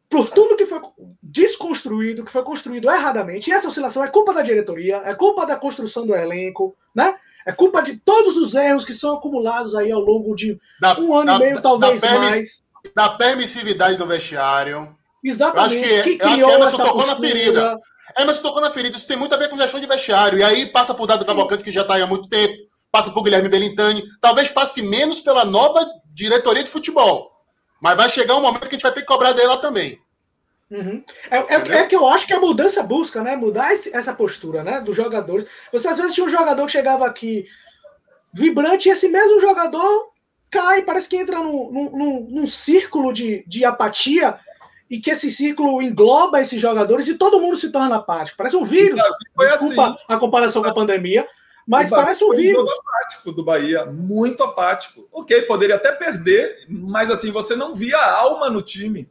por 0.09 0.29
tudo 0.29 0.57
que 0.57 0.67
foi 0.67 0.81
desconstruído, 1.23 2.25
que 2.25 2.33
foi 2.33 2.43
construído 2.43 2.91
erradamente, 2.91 3.49
e 3.49 3.53
essa 3.53 3.69
oscilação 3.69 4.05
é 4.05 4.09
culpa 4.09 4.35
da 4.35 4.43
diretoria, 4.43 5.03
é 5.05 5.15
culpa 5.15 5.47
da 5.47 5.57
construção 5.57 6.07
do 6.07 6.15
elenco, 6.15 6.77
né? 6.95 7.17
É 7.47 7.53
culpa 7.53 7.81
de 7.81 7.97
todos 7.97 8.37
os 8.37 8.55
erros 8.55 8.85
que 8.85 8.93
são 8.93 9.15
acumulados 9.17 9.75
aí 9.75 9.91
ao 9.91 10.01
longo 10.01 10.35
de 10.35 10.61
da, 10.81 10.99
um 10.99 11.15
ano 11.15 11.27
da, 11.27 11.37
e 11.37 11.39
meio, 11.39 11.63
talvez 11.63 12.01
da 12.01 12.19
mais. 12.19 12.63
Da 12.95 13.09
permissividade 13.11 13.97
do 13.97 14.07
vestiário. 14.07 14.95
Exatamente. 15.23 15.77
Eu 15.77 15.83
acho 15.83 16.03
que, 16.03 16.17
que, 16.17 16.23
eu 16.23 16.29
acho 16.29 16.45
que 16.45 16.51
Emerson 16.51 16.77
tocou 16.77 16.93
postura. 16.93 17.15
na 17.15 17.21
ferida. 17.21 17.81
Emerson 18.19 18.43
tocou 18.43 18.61
na 18.61 18.71
ferida. 18.71 18.97
Isso 18.97 19.07
tem 19.07 19.17
muito 19.17 19.35
a 19.35 19.39
ver 19.39 19.49
com 19.49 19.57
gestão 19.57 19.81
de 19.81 19.87
vestiário. 19.87 20.39
E 20.39 20.43
aí 20.43 20.67
passa 20.67 20.95
por 20.95 21.07
Dado 21.07 21.25
Cavalcante, 21.25 21.63
que 21.63 21.73
já 21.73 21.83
está 21.83 21.95
aí 21.95 22.03
há 22.03 22.07
muito 22.07 22.29
tempo, 22.29 22.55
passa 22.91 23.11
por 23.11 23.23
Guilherme 23.23 23.49
Belintani. 23.49 24.05
Talvez 24.21 24.51
passe 24.51 24.83
menos 24.83 25.21
pela 25.21 25.45
nova 25.45 25.87
diretoria 26.25 26.64
de 26.64 26.71
futebol. 26.71 27.31
Mas 27.81 27.97
vai 27.97 28.11
chegar 28.11 28.37
um 28.37 28.41
momento 28.41 28.62
que 28.62 28.68
a 28.68 28.73
gente 28.73 28.83
vai 28.83 28.93
ter 28.93 29.01
que 29.01 29.07
cobrar 29.07 29.33
dela 29.33 29.57
também. 29.57 30.01
Uhum. 30.71 31.03
É, 31.31 31.39
é, 31.39 31.79
é, 31.79 31.87
que 31.87 31.97
eu 31.97 32.07
acho 32.07 32.27
que 32.27 32.33
a 32.33 32.39
mudança 32.39 32.83
busca, 32.83 33.23
né? 33.23 33.35
Mudar 33.35 33.73
esse, 33.73 33.95
essa 33.95 34.14
postura, 34.14 34.62
né? 34.62 34.81
Dos 34.81 34.97
jogadores. 34.97 35.47
Você 35.73 35.89
às 35.89 35.99
vezes 35.99 36.14
tinha 36.14 36.27
um 36.27 36.31
jogador 36.31 36.64
que 36.66 36.73
chegava 36.73 37.07
aqui 37.07 37.47
vibrante 38.33 38.89
e 38.89 38.93
esse 38.93 39.09
mesmo 39.09 39.41
jogador 39.41 40.11
cai, 40.51 40.83
parece 40.83 41.09
que 41.09 41.16
entra 41.16 41.39
num, 41.39 41.71
num, 41.71 42.27
num 42.31 42.47
círculo 42.47 43.12
de, 43.12 43.45
de 43.47 43.64
apatia 43.64 44.39
e 44.89 44.99
que 44.99 45.11
esse 45.11 45.31
círculo 45.31 45.81
engloba 45.81 46.41
esses 46.41 46.61
jogadores 46.61 47.07
e 47.07 47.14
todo 47.14 47.41
mundo 47.41 47.57
se 47.57 47.71
torna 47.71 47.97
apático. 47.97 48.37
Parece 48.37 48.57
um 48.57 48.64
vírus. 48.64 49.01
Desculpa 49.39 49.91
assim. 49.91 50.05
a 50.09 50.16
comparação 50.18 50.62
com 50.62 50.68
a 50.68 50.75
pandemia, 50.75 51.27
mas 51.71 51.89
parece 51.89 52.25
um 52.25 52.31
vírus. 52.31 52.64
Um 52.64 52.81
apático 52.81 53.31
do 53.31 53.45
Bahia, 53.45 53.87
muito 53.87 54.43
apático. 54.43 55.09
Ok, 55.12 55.43
poderia 55.43 55.77
até 55.77 55.93
perder, 55.93 56.64
mas 56.68 57.11
assim, 57.11 57.31
você 57.31 57.55
não 57.55 57.73
via 57.73 57.97
alma 57.97 58.51
no 58.51 58.61
time. 58.61 59.09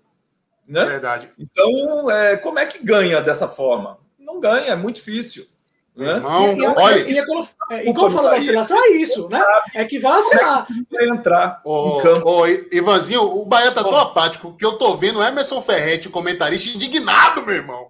Né? 0.68 0.84
Verdade. 0.84 1.32
Então, 1.40 2.12
é, 2.12 2.36
como 2.36 2.60
é 2.60 2.66
que 2.66 2.84
ganha 2.84 3.22
dessa 3.22 3.48
forma? 3.48 3.98
Não 4.20 4.42
ganha, 4.42 4.74
é 4.74 4.76
muito 4.76 4.98
difícil. 4.98 5.48
Né? 5.96 6.20
Não, 6.20 6.54
e, 6.54 6.66
olha. 6.66 7.00
E, 7.00 7.18
e, 7.18 7.26
quando, 7.26 7.50
e 7.84 7.94
quando 7.94 8.14
fala 8.14 8.32
vacinação, 8.32 8.78
é 8.78 8.90
isso, 8.92 9.30
né? 9.30 9.42
É 9.76 9.86
que 9.86 9.98
vai. 9.98 10.22
Vai 10.92 11.08
entrar 11.08 11.62
oh, 11.64 11.98
em 11.98 12.04
campo. 12.04 12.30
Oh, 12.30 12.46
Ivanzinho, 12.46 13.22
o 13.22 13.46
Bahia 13.46 13.72
tá 13.72 13.82
oh. 13.82 13.90
tão 13.90 13.98
apático 13.98 14.56
que 14.56 14.66
eu 14.66 14.74
tô 14.74 14.96
vendo 14.96 15.20
o 15.20 15.24
Emerson 15.24 15.62
Ferretti, 15.62 16.08
o 16.08 16.12
comentarista, 16.12 16.70
indignado, 16.70 17.46
meu 17.46 17.56
irmão. 17.56 17.90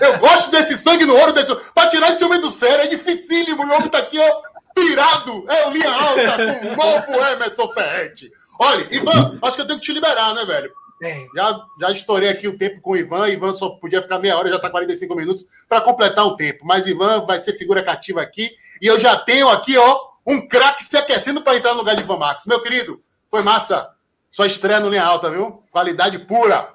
Eu 0.00 0.18
gosto 0.18 0.50
desse 0.50 0.76
sangue 0.76 1.04
no 1.04 1.16
ouro, 1.16 1.32
desse... 1.32 1.54
pra 1.72 1.88
tirar 1.88 2.12
esse 2.12 2.24
homem 2.24 2.40
do 2.40 2.50
sério, 2.50 2.84
é 2.84 2.86
dificílimo. 2.86 3.62
O 3.62 3.74
homem 3.74 3.88
tá 3.88 3.98
aqui, 3.98 4.18
ó, 4.18 4.42
pirado. 4.74 5.44
É 5.48 5.66
o 5.66 5.70
linha 5.70 5.90
alta 5.90 6.36
com 6.36 6.66
o 6.66 6.76
novo 6.76 7.26
Emerson 7.32 7.72
Ferretti. 7.72 8.30
Olha, 8.60 8.88
Ivan, 8.90 9.38
acho 9.42 9.56
que 9.56 9.62
eu 9.62 9.66
tenho 9.66 9.78
que 9.78 9.86
te 9.86 9.92
liberar, 9.92 10.34
né, 10.34 10.44
velho? 10.44 10.72
É. 11.00 11.26
Já, 11.34 11.60
já 11.80 11.90
estourei 11.92 12.28
aqui 12.28 12.48
o 12.48 12.58
tempo 12.58 12.80
com 12.80 12.92
o 12.92 12.96
Ivan. 12.96 13.28
Ivan 13.28 13.52
só 13.52 13.70
podia 13.70 14.02
ficar 14.02 14.18
meia 14.18 14.36
hora, 14.36 14.48
já 14.48 14.56
está 14.56 14.68
45 14.68 15.14
minutos 15.14 15.46
para 15.68 15.80
completar 15.80 16.26
o 16.26 16.36
tempo. 16.36 16.64
Mas 16.64 16.86
Ivan 16.86 17.24
vai 17.24 17.38
ser 17.38 17.52
figura 17.52 17.82
cativa 17.82 18.20
aqui. 18.20 18.50
E 18.82 18.86
eu 18.86 18.98
já 18.98 19.16
tenho 19.16 19.48
aqui, 19.48 19.76
ó, 19.78 20.00
um 20.26 20.46
craque 20.46 20.82
se 20.84 20.96
aquecendo 20.96 21.42
para 21.42 21.56
entrar 21.56 21.72
no 21.72 21.78
lugar 21.78 21.94
de 21.94 22.02
Ivan 22.02 22.18
Max. 22.18 22.46
Meu 22.46 22.60
querido, 22.60 23.00
foi 23.30 23.42
massa. 23.42 23.88
Sua 24.30 24.46
estreia 24.46 24.80
no 24.80 24.90
linha 24.90 25.04
alta, 25.04 25.30
viu? 25.30 25.62
Qualidade 25.70 26.18
pura. 26.18 26.68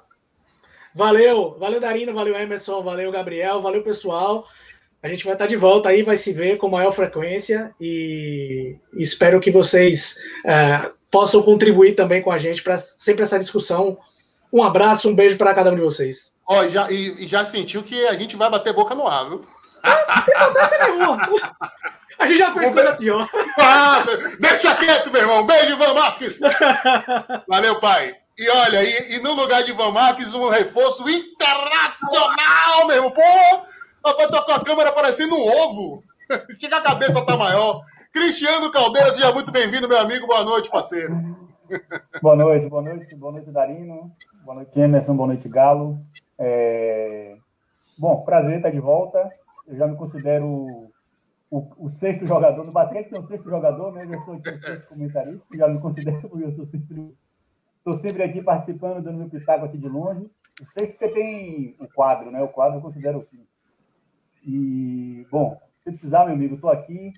Valeu, 0.94 1.56
valeu 1.58 1.80
Darino, 1.80 2.14
valeu 2.14 2.36
Emerson, 2.36 2.82
valeu 2.82 3.10
Gabriel, 3.10 3.60
valeu 3.60 3.82
pessoal. 3.82 4.46
A 5.02 5.08
gente 5.08 5.24
vai 5.24 5.34
estar 5.34 5.46
de 5.46 5.56
volta 5.56 5.88
aí, 5.88 6.02
vai 6.02 6.16
se 6.16 6.32
ver 6.32 6.56
com 6.56 6.68
maior 6.68 6.92
frequência 6.92 7.74
e 7.80 8.76
espero 8.94 9.40
que 9.40 9.50
vocês 9.50 10.18
é, 10.46 10.90
possam 11.10 11.42
contribuir 11.42 11.94
também 11.94 12.22
com 12.22 12.30
a 12.30 12.38
gente 12.38 12.62
para 12.62 12.78
sempre 12.78 13.24
essa 13.24 13.38
discussão. 13.38 13.98
Um 14.52 14.62
abraço, 14.62 15.08
um 15.10 15.14
beijo 15.14 15.36
para 15.36 15.52
cada 15.52 15.72
um 15.72 15.74
de 15.74 15.80
vocês. 15.80 16.36
Ó, 16.46 16.66
já, 16.68 16.90
e, 16.90 17.26
já 17.26 17.44
sentiu 17.44 17.82
que 17.82 18.06
a 18.06 18.14
gente 18.14 18.36
vai 18.36 18.48
bater 18.48 18.72
boca 18.72 18.94
no 18.94 19.06
ar, 19.06 19.28
viu? 19.28 19.42
Não 19.84 20.24
tem 20.24 20.34
importância 20.34 20.78
nenhuma. 20.86 21.30
A 22.18 22.26
gente 22.26 22.38
já 22.38 22.52
fez 22.52 22.70
um 22.70 22.72
coisa 22.72 22.92
be... 22.92 22.98
pior. 22.98 23.28
Ah, 23.58 24.04
deixa 24.40 24.74
quieto, 24.76 25.12
meu 25.12 25.22
irmão. 25.22 25.46
Beijo, 25.46 25.76
Van 25.76 25.94
Marques. 25.94 26.38
Valeu, 27.48 27.80
pai. 27.80 28.23
E 28.36 28.50
olha, 28.50 28.82
e, 28.82 29.14
e, 29.14 29.20
no 29.20 29.32
lugar 29.32 29.62
de 29.62 29.72
Van 29.72 29.92
Marques, 29.92 30.34
um 30.34 30.48
reforço 30.48 31.08
internacional, 31.08 32.86
meu 32.88 32.96
irmão. 32.96 33.10
Pô, 33.12 33.20
rapaz, 34.04 34.28
tô 34.28 34.42
com 34.44 34.52
a 34.52 34.64
câmera 34.64 34.90
parecendo 34.90 35.36
um 35.36 35.46
ovo. 35.46 36.02
Chega 36.58 36.78
a 36.78 36.82
cabeça 36.82 37.24
tá 37.24 37.36
maior. 37.36 37.84
Cristiano 38.12 38.72
Caldeira, 38.72 39.12
seja 39.12 39.32
muito 39.32 39.52
bem-vindo, 39.52 39.88
meu 39.88 40.00
amigo. 40.00 40.26
Boa 40.26 40.42
noite, 40.42 40.68
parceiro. 40.68 41.14
Boa 42.20 42.36
noite, 42.36 42.68
boa 42.68 42.82
noite, 42.82 43.14
boa 43.16 43.32
noite, 43.32 43.50
Darino. 43.50 44.12
Boa 44.44 44.56
noite, 44.56 44.78
Emerson. 44.78 45.16
Boa 45.16 45.28
noite, 45.28 45.48
Galo. 45.48 45.98
É... 46.38 47.36
Bom, 47.96 48.22
prazer 48.22 48.56
estar 48.56 48.70
de 48.70 48.80
volta. 48.80 49.30
Eu 49.66 49.76
já 49.76 49.86
me 49.86 49.96
considero 49.96 50.46
o, 51.50 51.68
o, 51.78 51.88
sexto 51.88 52.26
jogador. 52.26 52.64
No 52.64 52.72
basquete 52.72 53.08
tem 53.08 53.18
um 53.18 53.22
sexto 53.22 53.48
jogador, 53.48 53.92
né? 53.92 54.06
Eu 54.08 54.18
sou 54.20 54.36
o 54.36 54.58
sexto 54.58 54.88
comentarista. 54.88 55.44
Já 55.54 55.68
me 55.68 55.80
considero, 55.80 56.30
eu 56.38 56.50
sou 56.50 56.66
sempre 56.66 57.16
Estou 57.84 57.92
sempre 57.92 58.22
aqui 58.22 58.40
participando, 58.40 59.04
dando 59.04 59.18
meu 59.18 59.28
pitaco 59.28 59.66
aqui 59.66 59.76
de 59.76 59.90
longe. 59.90 60.26
O 60.58 60.64
sexto 60.64 60.92
porque 60.92 61.08
tem 61.08 61.76
o 61.78 61.86
quadro, 61.86 62.30
né? 62.30 62.42
O 62.42 62.48
quadro 62.48 62.78
eu 62.78 62.80
considero 62.80 63.18
o 63.18 63.26
quinto. 63.26 63.46
E, 64.42 65.26
bom, 65.30 65.60
se 65.76 65.90
precisar, 65.90 66.24
meu 66.24 66.32
amigo, 66.32 66.54
estou 66.54 66.70
aqui. 66.70 67.12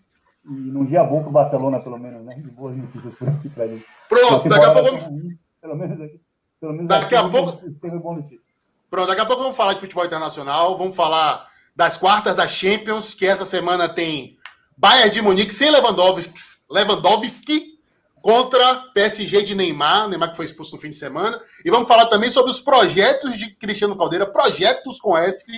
E 0.45 0.51
num 0.51 0.85
dia 0.85 1.05
bom 1.05 1.21
para 1.21 1.29
o 1.29 1.33
Barcelona, 1.33 1.79
pelo 1.79 1.97
menos, 1.97 2.25
né? 2.25 2.35
De 2.35 2.51
boas 2.51 2.77
notícias 2.77 3.15
por 3.15 3.29
aqui 3.29 3.49
para 3.49 3.69
gente. 3.69 3.87
Pronto, 4.09 4.49
daqui 4.49 4.65
a 4.65 4.73
pouco 4.73 4.91
vamos. 4.91 5.37
Pelo 5.61 5.77
menos 5.77 6.01
aqui. 6.01 6.21
Pelo 6.61 6.73
menos 6.73 6.89
daqui 6.89 7.15
aqui, 7.15 7.15
a 7.15 7.29
pouco. 7.29 7.81
Teve 7.81 7.99
boa 8.01 8.17
notícia. 8.17 8.51
Pronto, 8.91 9.07
daqui 9.07 9.21
a 9.21 9.27
pouco 9.27 9.43
vamos 9.43 9.57
falar 9.57 9.75
de 9.75 9.81
futebol 9.81 10.05
internacional. 10.05 10.77
Vamos 10.77 10.97
falar 10.97 11.47
das 11.77 11.97
quartas 11.97 12.35
da 12.35 12.49
Champions, 12.49 13.15
que 13.15 13.25
essa 13.25 13.45
semana 13.45 13.89
tem 13.89 14.37
Bayern 14.77 15.11
de 15.13 15.23
Munique 15.23 15.55
sem 15.55 15.71
Lewandowski, 15.71 16.35
Lewandowski 16.69 17.76
contra 18.21 18.75
PSG 18.95 19.43
de 19.43 19.55
Neymar, 19.55 20.09
Neymar 20.09 20.31
que 20.31 20.37
foi 20.37 20.47
expulso 20.47 20.75
no 20.75 20.81
fim 20.81 20.89
de 20.89 20.97
semana. 20.97 21.41
E 21.65 21.71
vamos 21.71 21.89
falar 21.89 22.07
também 22.07 22.31
sobre 22.31 22.51
os 22.51 22.61
projetos 22.61 23.37
de 23.37 23.55
Cristiano 23.55 23.97
Caldeira, 23.97 24.27
projetos 24.27 24.99
com 24.99 25.17
S 25.17 25.53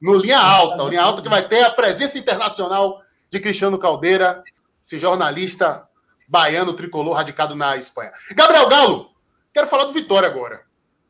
no 0.00 0.16
Linha 0.16 0.38
Alta. 0.38 0.82
O 0.82 0.88
Linha 0.88 1.02
Alta 1.02 1.22
que 1.22 1.28
vai 1.28 1.46
ter 1.46 1.62
a 1.62 1.70
presença 1.70 2.18
internacional 2.18 3.00
de 3.30 3.40
Cristiano 3.40 3.78
Caldeira, 3.78 4.42
esse 4.84 4.98
jornalista 4.98 5.88
baiano 6.28 6.72
tricolor 6.72 7.14
radicado 7.14 7.54
na 7.54 7.76
Espanha. 7.76 8.12
Gabriel 8.32 8.68
Galo, 8.68 9.10
quero 9.52 9.66
falar 9.66 9.84
do 9.84 9.92
Vitória 9.92 10.28
agora, 10.28 10.62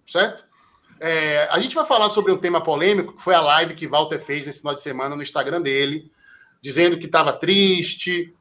certo? 0.06 0.44
É, 0.98 1.48
a 1.50 1.58
gente 1.58 1.74
vai 1.74 1.86
falar 1.86 2.10
sobre 2.10 2.30
um 2.30 2.36
tema 2.36 2.62
polêmico, 2.62 3.16
que 3.16 3.22
foi 3.22 3.34
a 3.34 3.40
live 3.40 3.74
que 3.74 3.86
Walter 3.86 4.18
fez 4.18 4.44
nesse 4.44 4.58
final 4.58 4.74
de 4.74 4.82
semana 4.82 5.16
no 5.16 5.22
Instagram 5.22 5.62
dele, 5.62 6.10
dizendo 6.60 6.98
que 6.98 7.06
estava 7.06 7.32
triste, 7.32 8.34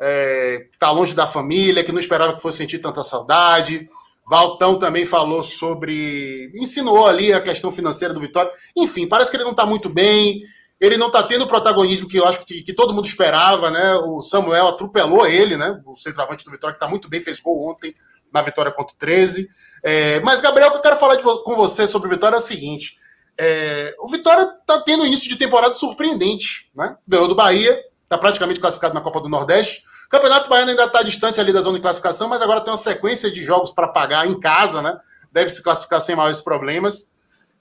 é, 0.00 0.68
está 0.70 0.90
longe 0.90 1.14
da 1.14 1.26
família, 1.26 1.82
que 1.82 1.92
não 1.92 2.00
esperava 2.00 2.34
que 2.34 2.42
fosse 2.42 2.58
sentir 2.58 2.78
tanta 2.78 3.02
saudade. 3.02 3.88
Valtão 4.28 4.78
também 4.78 5.06
falou 5.06 5.42
sobre. 5.42 6.50
insinuou 6.54 7.06
ali 7.06 7.32
a 7.32 7.40
questão 7.40 7.70
financeira 7.70 8.12
do 8.12 8.20
Vitória. 8.20 8.50
Enfim, 8.76 9.06
parece 9.06 9.30
que 9.30 9.36
ele 9.36 9.44
não 9.44 9.52
está 9.52 9.64
muito 9.64 9.88
bem. 9.88 10.42
Ele 10.80 10.96
não 10.96 11.06
está 11.06 11.22
tendo 11.22 11.44
o 11.44 11.48
protagonismo 11.48 12.08
que 12.08 12.18
eu 12.18 12.26
acho 12.26 12.44
que, 12.44 12.62
que, 12.62 12.74
todo 12.74 12.92
mundo 12.92 13.06
esperava, 13.06 13.70
né? 13.70 13.94
O 13.96 14.20
Samuel 14.20 14.68
atropelou 14.68 15.26
ele, 15.26 15.56
né? 15.56 15.80
O 15.86 15.96
centroavante 15.96 16.44
do 16.44 16.50
Vitória, 16.50 16.74
que 16.74 16.84
está 16.84 16.88
muito 16.88 17.08
bem, 17.08 17.22
fez 17.22 17.40
gol 17.40 17.70
ontem 17.70 17.94
na 18.32 18.42
vitória 18.42 18.72
contra 18.72 18.94
o 18.94 18.98
13. 18.98 19.48
É, 19.82 20.20
mas, 20.20 20.40
Gabriel, 20.40 20.68
o 20.68 20.72
que 20.72 20.78
eu 20.78 20.82
quero 20.82 20.96
falar 20.96 21.14
de, 21.14 21.22
com 21.22 21.54
você 21.54 21.86
sobre 21.86 22.08
o 22.08 22.10
Vitória 22.10 22.36
é 22.36 22.38
o 22.38 22.42
seguinte: 22.42 22.98
é, 23.38 23.94
o 24.00 24.08
Vitória 24.08 24.42
está 24.42 24.82
tendo 24.82 25.06
início 25.06 25.28
de 25.28 25.36
temporada 25.36 25.72
surpreendente, 25.72 26.70
né? 26.74 26.96
Ganhou 27.06 27.28
do 27.28 27.34
Bahia, 27.34 27.80
está 28.06 28.16
praticamente 28.16 28.60
classificado 28.60 28.94
na 28.94 29.00
Copa 29.00 29.20
do 29.20 29.28
Nordeste. 29.28 29.82
O 30.06 30.08
Campeonato 30.08 30.48
Baiano 30.48 30.70
ainda 30.70 30.84
está 30.84 31.02
distante 31.02 31.40
ali 31.40 31.52
da 31.52 31.60
zona 31.60 31.76
de 31.76 31.82
classificação, 31.82 32.28
mas 32.28 32.40
agora 32.40 32.60
tem 32.60 32.70
uma 32.70 32.78
sequência 32.78 33.30
de 33.30 33.42
jogos 33.42 33.72
para 33.72 33.88
pagar 33.88 34.26
em 34.26 34.38
casa, 34.38 34.80
né? 34.80 34.96
Deve 35.32 35.50
se 35.50 35.62
classificar 35.62 36.00
sem 36.00 36.14
maiores 36.14 36.40
problemas. 36.40 37.10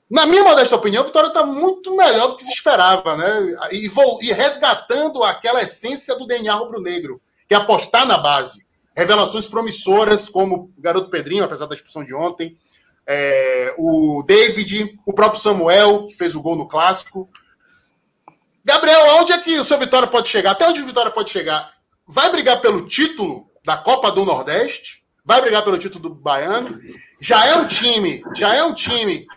Na 0.07 0.27
minha 0.27 0.43
modesta 0.43 0.75
opinião, 0.75 1.01
a 1.01 1.05
Vitória 1.05 1.29
está 1.29 1.43
muito 1.43 1.95
melhor 1.97 2.27
do 2.27 2.37
que 2.37 2.43
se 2.43 2.51
esperava, 2.51 3.17
né? 3.17 3.57
E, 3.71 3.87
vou, 3.87 4.19
e 4.21 4.31
resgatando 4.31 5.23
aquela 5.23 5.63
essência 5.63 6.15
do 6.15 6.27
DNA 6.27 6.53
rubro-negro, 6.53 7.19
que 7.49 7.55
é 7.55 7.57
apostar 7.57 8.05
na 8.05 8.19
base. 8.19 8.63
Revelações 8.95 9.47
promissoras, 9.47 10.29
como 10.29 10.71
o 10.77 10.81
garoto 10.81 11.09
Pedrinho, 11.09 11.43
apesar 11.43 11.65
da 11.65 11.73
expulsão 11.73 12.05
de 12.05 12.13
ontem, 12.13 12.55
é, 13.07 13.73
o 13.77 14.23
David, 14.25 14.95
o 15.05 15.13
próprio 15.13 15.41
Samuel, 15.41 16.07
que 16.07 16.15
fez 16.15 16.35
o 16.35 16.41
gol 16.41 16.55
no 16.55 16.67
clássico. 16.67 17.27
Gabriel, 18.65 19.19
onde 19.19 19.31
é 19.31 19.37
que 19.37 19.59
o 19.59 19.63
seu 19.63 19.77
Vitória 19.77 20.07
pode 20.07 20.27
chegar? 20.27 20.51
Até 20.51 20.67
onde 20.67 20.81
o 20.81 20.85
Vitória 20.87 21.11
pode 21.11 21.29
chegar? 21.29 21.71
Vai 22.07 22.31
brigar 22.31 22.59
pelo 22.61 22.87
título 22.87 23.47
da 23.63 23.77
Copa 23.77 24.11
do 24.11 24.25
Nordeste? 24.25 25.05
Vai 25.23 25.39
brigar 25.39 25.63
pelo 25.63 25.77
título 25.77 26.09
do 26.09 26.15
Baiano? 26.15 26.79
Já 27.21 27.45
é 27.45 27.55
um 27.57 27.67
time, 27.67 28.23
já 28.35 28.55
é 28.55 28.63
um 28.63 28.73
time 28.73 29.27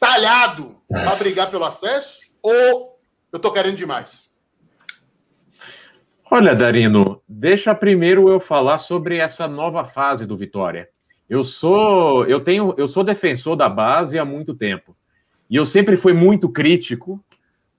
talhado 0.00 0.80
para 0.88 1.14
brigar 1.16 1.50
pelo 1.50 1.66
acesso? 1.66 2.22
Ou 2.42 2.98
eu 3.30 3.38
tô 3.38 3.52
querendo 3.52 3.76
demais? 3.76 4.34
Olha, 6.30 6.54
Darino, 6.54 7.22
deixa 7.28 7.74
primeiro 7.74 8.30
eu 8.30 8.40
falar 8.40 8.78
sobre 8.78 9.18
essa 9.18 9.46
nova 9.46 9.84
fase 9.84 10.24
do 10.24 10.34
Vitória. 10.34 10.88
Eu 11.28 11.44
sou, 11.44 12.24
eu 12.24 12.40
tenho, 12.40 12.74
eu 12.78 12.88
sou 12.88 13.04
defensor 13.04 13.54
da 13.54 13.68
base 13.68 14.18
há 14.18 14.24
muito 14.24 14.54
tempo. 14.54 14.96
E 15.50 15.56
eu 15.56 15.66
sempre 15.66 15.94
fui 15.94 16.14
muito 16.14 16.48
crítico 16.48 17.22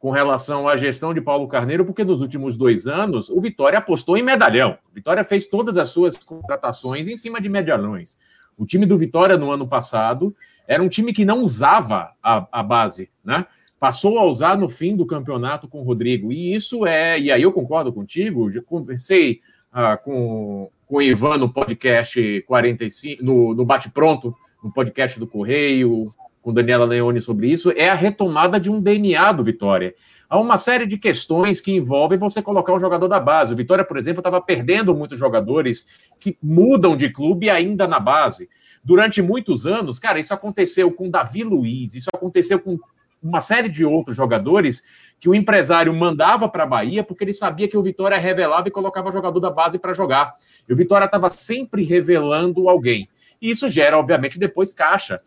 com 0.06 0.12
relação 0.12 0.70
à 0.70 0.78
gestão 0.78 1.16
de 1.16 1.20
Paulo 1.20 1.48
Carneiro, 1.48 1.84
porque 1.84 2.04
nos 2.04 2.22
últimos 2.22 2.56
dois 2.56 2.86
anos 2.86 3.28
o 3.28 3.42
Vitória 3.42 3.80
apostou 3.80 4.16
em 4.16 4.22
medalhão. 4.22 4.78
O 4.92 4.94
Vitória 4.94 5.26
fez 5.26 5.48
todas 5.48 5.78
as 5.78 5.90
suas 5.90 6.16
contratações 6.16 7.08
em 7.08 7.18
cima 7.18 7.42
de 7.42 7.50
medalhões. 7.50 8.16
O 8.56 8.68
time 8.68 8.86
do 8.86 9.00
Vitória 9.00 9.36
no 9.36 9.50
ano 9.50 9.68
passado 9.68 10.36
era 10.68 10.84
um 10.84 10.88
time 10.88 11.12
que 11.12 11.26
não 11.26 11.42
usava 11.42 12.12
a, 12.22 12.48
a 12.52 12.62
base, 12.62 13.10
né? 13.24 13.48
Passou 13.80 14.20
a 14.20 14.26
usar 14.26 14.56
no 14.56 14.70
fim 14.70 14.96
do 14.96 15.08
campeonato 15.08 15.68
com 15.68 15.80
o 15.80 15.84
Rodrigo. 15.84 16.32
E 16.32 16.54
isso 16.54 16.86
é. 16.86 17.20
E 17.20 17.32
aí 17.32 17.42
eu 17.42 17.52
concordo 17.52 17.92
contigo, 17.92 18.48
já 18.52 18.62
conversei 18.62 19.40
ah, 19.74 19.98
com, 19.98 20.70
com 20.86 20.98
o 20.98 21.02
Ivan 21.02 21.40
no 21.40 21.52
podcast 21.52 22.44
45, 22.44 23.24
no, 23.26 23.56
no 23.56 23.66
Bate 23.66 23.90
Pronto, 23.90 24.36
no 24.64 24.72
podcast 24.72 25.20
do 25.20 25.26
Correio, 25.26 26.14
com 26.46 26.54
Daniela 26.54 26.86
Leone 26.86 27.20
sobre 27.20 27.50
isso, 27.50 27.72
é 27.72 27.90
a 27.90 27.96
retomada 27.96 28.60
de 28.60 28.70
um 28.70 28.80
DNA 28.80 29.32
do 29.32 29.44
Vitória. 29.44 29.96
Há 30.30 30.40
uma 30.40 30.60
série 30.60 30.86
de 30.86 30.96
questões 30.96 31.60
que 31.60 31.72
envolvem 31.72 32.20
você 32.20 32.40
colocar 32.40 32.72
um 32.72 32.80
jogador 32.80 33.08
da 33.08 33.20
base. 33.20 33.52
O 33.52 33.58
Vitória, 33.58 33.84
por 33.84 33.98
exemplo, 33.98 34.20
estava 34.20 34.40
perdendo 34.40 34.94
muitos 34.94 35.18
jogadores 35.18 35.88
que 36.20 36.38
mudam 36.44 36.96
de 36.96 37.10
clube 37.10 37.50
ainda 37.50 37.88
na 37.88 38.00
base. 38.00 38.48
Durante 38.84 39.24
muitos 39.24 39.66
anos, 39.66 39.98
cara, 39.98 40.20
isso 40.20 40.36
aconteceu 40.36 40.92
com 40.92 41.10
Davi 41.10 41.44
Luiz, 41.44 41.96
isso 41.96 42.12
aconteceu 42.14 42.60
com 42.60 42.78
uma 43.24 43.42
série 43.42 43.68
de 43.68 43.84
outros 43.84 44.16
jogadores 44.16 44.84
que 45.20 45.28
o 45.28 45.34
empresário 45.34 45.92
mandava 45.96 46.48
para 46.48 46.64
a 46.64 46.68
Bahia 46.68 47.04
porque 47.04 47.24
ele 47.24 47.34
sabia 47.34 47.68
que 47.68 47.76
o 47.76 47.82
Vitória 47.82 48.20
revelava 48.20 48.68
e 48.68 48.72
colocava 48.72 49.12
jogador 49.12 49.40
da 49.40 49.50
base 49.50 49.80
para 49.80 49.94
jogar. 49.94 50.36
E 50.70 50.72
o 50.72 50.76
Vitória 50.76 51.06
estava 51.06 51.32
sempre 51.32 51.84
revelando 51.84 52.70
alguém. 52.70 53.10
E 53.42 53.50
isso 53.50 53.68
gera, 53.68 53.98
obviamente, 53.98 54.38
depois 54.38 54.74
caixa. 54.74 55.20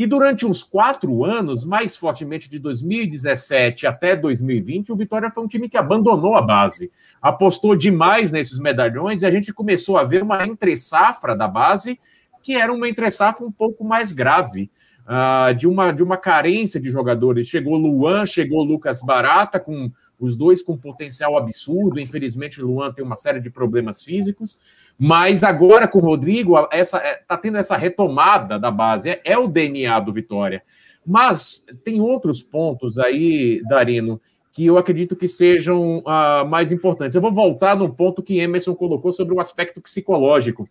E 0.00 0.06
durante 0.06 0.46
uns 0.46 0.62
quatro 0.62 1.26
anos, 1.26 1.62
mais 1.62 1.94
fortemente 1.94 2.48
de 2.48 2.58
2017 2.58 3.86
até 3.86 4.16
2020, 4.16 4.90
o 4.90 4.96
Vitória 4.96 5.30
foi 5.30 5.44
um 5.44 5.46
time 5.46 5.68
que 5.68 5.76
abandonou 5.76 6.36
a 6.36 6.40
base, 6.40 6.90
apostou 7.20 7.76
demais 7.76 8.32
nesses 8.32 8.58
medalhões 8.58 9.20
e 9.20 9.26
a 9.26 9.30
gente 9.30 9.52
começou 9.52 9.98
a 9.98 10.02
ver 10.02 10.22
uma 10.22 10.42
entre-safra 10.46 11.36
da 11.36 11.46
base 11.46 12.00
que 12.42 12.54
era 12.54 12.72
uma 12.72 12.88
entre-safra 12.88 13.44
um 13.44 13.52
pouco 13.52 13.84
mais 13.84 14.10
grave. 14.10 14.70
Uh, 15.00 15.52
de, 15.54 15.66
uma, 15.66 15.92
de 15.92 16.02
uma 16.04 16.16
carência 16.16 16.80
de 16.80 16.88
jogadores. 16.88 17.48
Chegou 17.48 17.76
Luan, 17.76 18.24
chegou 18.24 18.62
Lucas 18.62 19.02
Barata, 19.02 19.58
com 19.58 19.90
os 20.20 20.36
dois 20.36 20.60
com 20.60 20.76
potencial 20.76 21.36
absurdo. 21.36 21.98
Infelizmente, 21.98 22.62
o 22.62 22.66
Luan 22.66 22.92
tem 22.92 23.04
uma 23.04 23.16
série 23.16 23.40
de 23.40 23.50
problemas 23.50 24.04
físicos. 24.04 24.58
Mas 24.98 25.42
agora 25.42 25.88
com 25.88 25.98
o 25.98 26.02
Rodrigo, 26.02 26.54
essa 26.70 26.98
está 26.98 27.34
é, 27.34 27.38
tendo 27.38 27.56
essa 27.56 27.76
retomada 27.76 28.58
da 28.58 28.70
base. 28.70 29.08
É, 29.08 29.20
é, 29.24 29.38
o 29.38 29.48
DNA 29.48 29.98
do 30.00 30.12
Vitória. 30.12 30.62
Mas 31.04 31.64
tem 31.82 32.00
outros 32.00 32.42
pontos 32.42 32.98
aí, 32.98 33.62
Darino, 33.66 34.20
que 34.52 34.66
eu 34.66 34.76
acredito 34.76 35.16
que 35.16 35.26
sejam 35.26 36.00
uh, 36.00 36.46
mais 36.46 36.70
importantes. 36.70 37.14
Eu 37.14 37.22
vou 37.22 37.32
voltar 37.32 37.74
no 37.74 37.92
ponto 37.92 38.22
que 38.22 38.38
Emerson 38.38 38.74
colocou 38.74 39.12
sobre 39.12 39.34
o 39.34 39.40
aspecto 39.40 39.80
psicológico. 39.80 40.68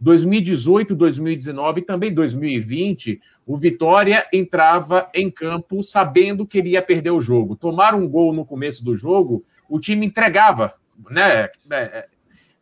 2018, 0.00 0.94
2019 0.94 1.80
e 1.80 1.84
também 1.84 2.14
2020, 2.14 3.20
o 3.44 3.56
Vitória 3.56 4.26
entrava 4.32 5.08
em 5.12 5.30
campo 5.30 5.82
sabendo 5.82 6.46
que 6.46 6.58
ele 6.58 6.70
ia 6.70 6.82
perder 6.82 7.10
o 7.10 7.20
jogo. 7.20 7.56
Tomar 7.56 7.94
um 7.94 8.08
gol 8.08 8.32
no 8.32 8.44
começo 8.44 8.84
do 8.84 8.94
jogo, 8.94 9.44
o 9.68 9.80
time 9.80 10.06
entregava, 10.06 10.74
né? 11.10 11.48
É, 11.70 12.06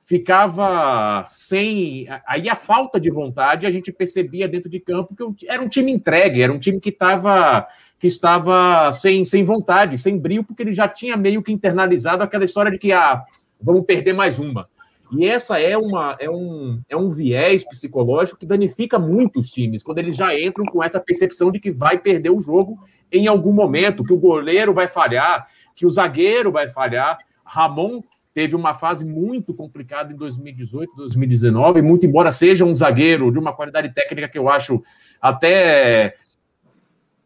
ficava 0.07 1.26
sem. 1.30 2.07
Aí 2.26 2.49
a 2.49 2.57
falta 2.57 2.99
de 2.99 3.11
vontade 3.11 3.66
a 3.66 3.70
gente 3.70 3.93
percebia 3.93 4.49
dentro 4.49 4.70
de 4.70 4.80
campo 4.80 5.14
que 5.34 5.49
era 5.49 5.62
um 5.62 5.68
time 5.68 5.91
entregue, 5.93 6.41
era 6.41 6.53
um 6.53 6.59
time 6.59 6.80
que 6.80 6.91
estava 6.91 7.66
que 7.99 8.07
estava 8.07 8.93
sem, 8.93 9.24
sem 9.24 9.43
vontade, 9.43 9.99
sem 9.99 10.18
brilho, 10.18 10.45
porque 10.45 10.62
ele 10.62 10.74
já 10.74 10.87
tinha 10.87 11.16
meio 11.16 11.43
que 11.43 11.53
internalizado 11.53 12.22
aquela 12.22 12.45
história 12.45 12.70
de 12.70 12.78
que 12.78 12.93
ah, 12.93 13.24
vamos 13.61 13.84
perder 13.84 14.12
mais 14.12 14.39
uma. 14.39 14.68
E 15.13 15.27
essa 15.27 15.61
é, 15.61 15.77
uma, 15.77 16.17
é, 16.19 16.29
um, 16.29 16.81
é 16.89 16.97
um 16.97 17.11
viés 17.11 17.65
psicológico 17.65 18.39
que 18.39 18.47
danifica 18.47 18.99
muito 18.99 19.39
os 19.39 19.51
times, 19.51 19.83
quando 19.83 19.99
eles 19.99 20.17
já 20.17 20.39
entram 20.39 20.65
com 20.65 20.83
essa 20.83 20.99
percepção 20.99 21.51
de 21.51 21.61
que 21.61 21.71
vai 21.71 21.99
perder 21.99 22.31
o 22.31 22.41
jogo 22.41 22.79
em 23.13 23.29
algum 23.29 23.53
momento, 23.53 24.05
que 24.05 24.13
o 24.13 24.19
goleiro 24.19 24.75
vai 24.75 24.89
falhar, 24.89 25.47
que 25.75 25.87
o 25.87 25.91
zagueiro 25.91 26.51
vai 26.51 26.69
falhar. 26.69 27.19
Ramon 27.45 28.03
teve 28.35 28.57
uma 28.57 28.75
fase 28.75 29.07
muito 29.07 29.55
complicada 29.55 30.13
em 30.13 30.17
2018, 30.17 30.95
2019, 30.97 31.83
muito 31.83 32.05
embora 32.05 32.33
seja 32.33 32.65
um 32.65 32.75
zagueiro 32.75 33.31
de 33.31 33.39
uma 33.39 33.55
qualidade 33.55 33.95
técnica 33.95 34.29
que 34.29 34.39
eu 34.39 34.49
acho 34.49 34.83
até 35.23 36.17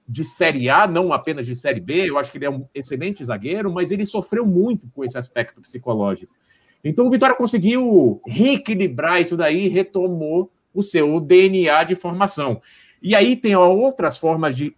de 0.07 0.25
Série 0.25 0.69
A, 0.69 0.87
não 0.87 1.13
apenas 1.13 1.47
de 1.47 1.55
Série 1.55 1.81
B, 1.81 2.11
eu 2.11 2.19
acho 2.19 2.31
que 2.33 2.39
ele 2.39 2.45
é 2.45 2.51
um 2.51 2.67
excelente 2.75 3.25
zagueiro, 3.25 3.73
mas 3.73 3.93
ele 3.93 4.05
sofreu 4.05 4.45
muito 4.45 4.89
com 4.95 5.05
esse 5.05 5.17
aspecto 5.17 5.61
psicológico. 5.61 6.35
Então 6.83 7.07
o 7.07 7.11
Vitória 7.11 7.37
conseguiu 7.37 8.21
reequilibrar 8.27 9.21
isso 9.21 9.37
daí, 9.37 9.69
retomou 9.69 10.51
o 10.75 10.83
seu 10.83 11.21
DNA 11.21 11.85
de 11.85 11.95
formação. 11.95 12.61
E 13.03 13.15
aí 13.15 13.37
tem 13.37 13.55
outras 13.57 14.19
formas 14.19 14.57
de 14.57 14.75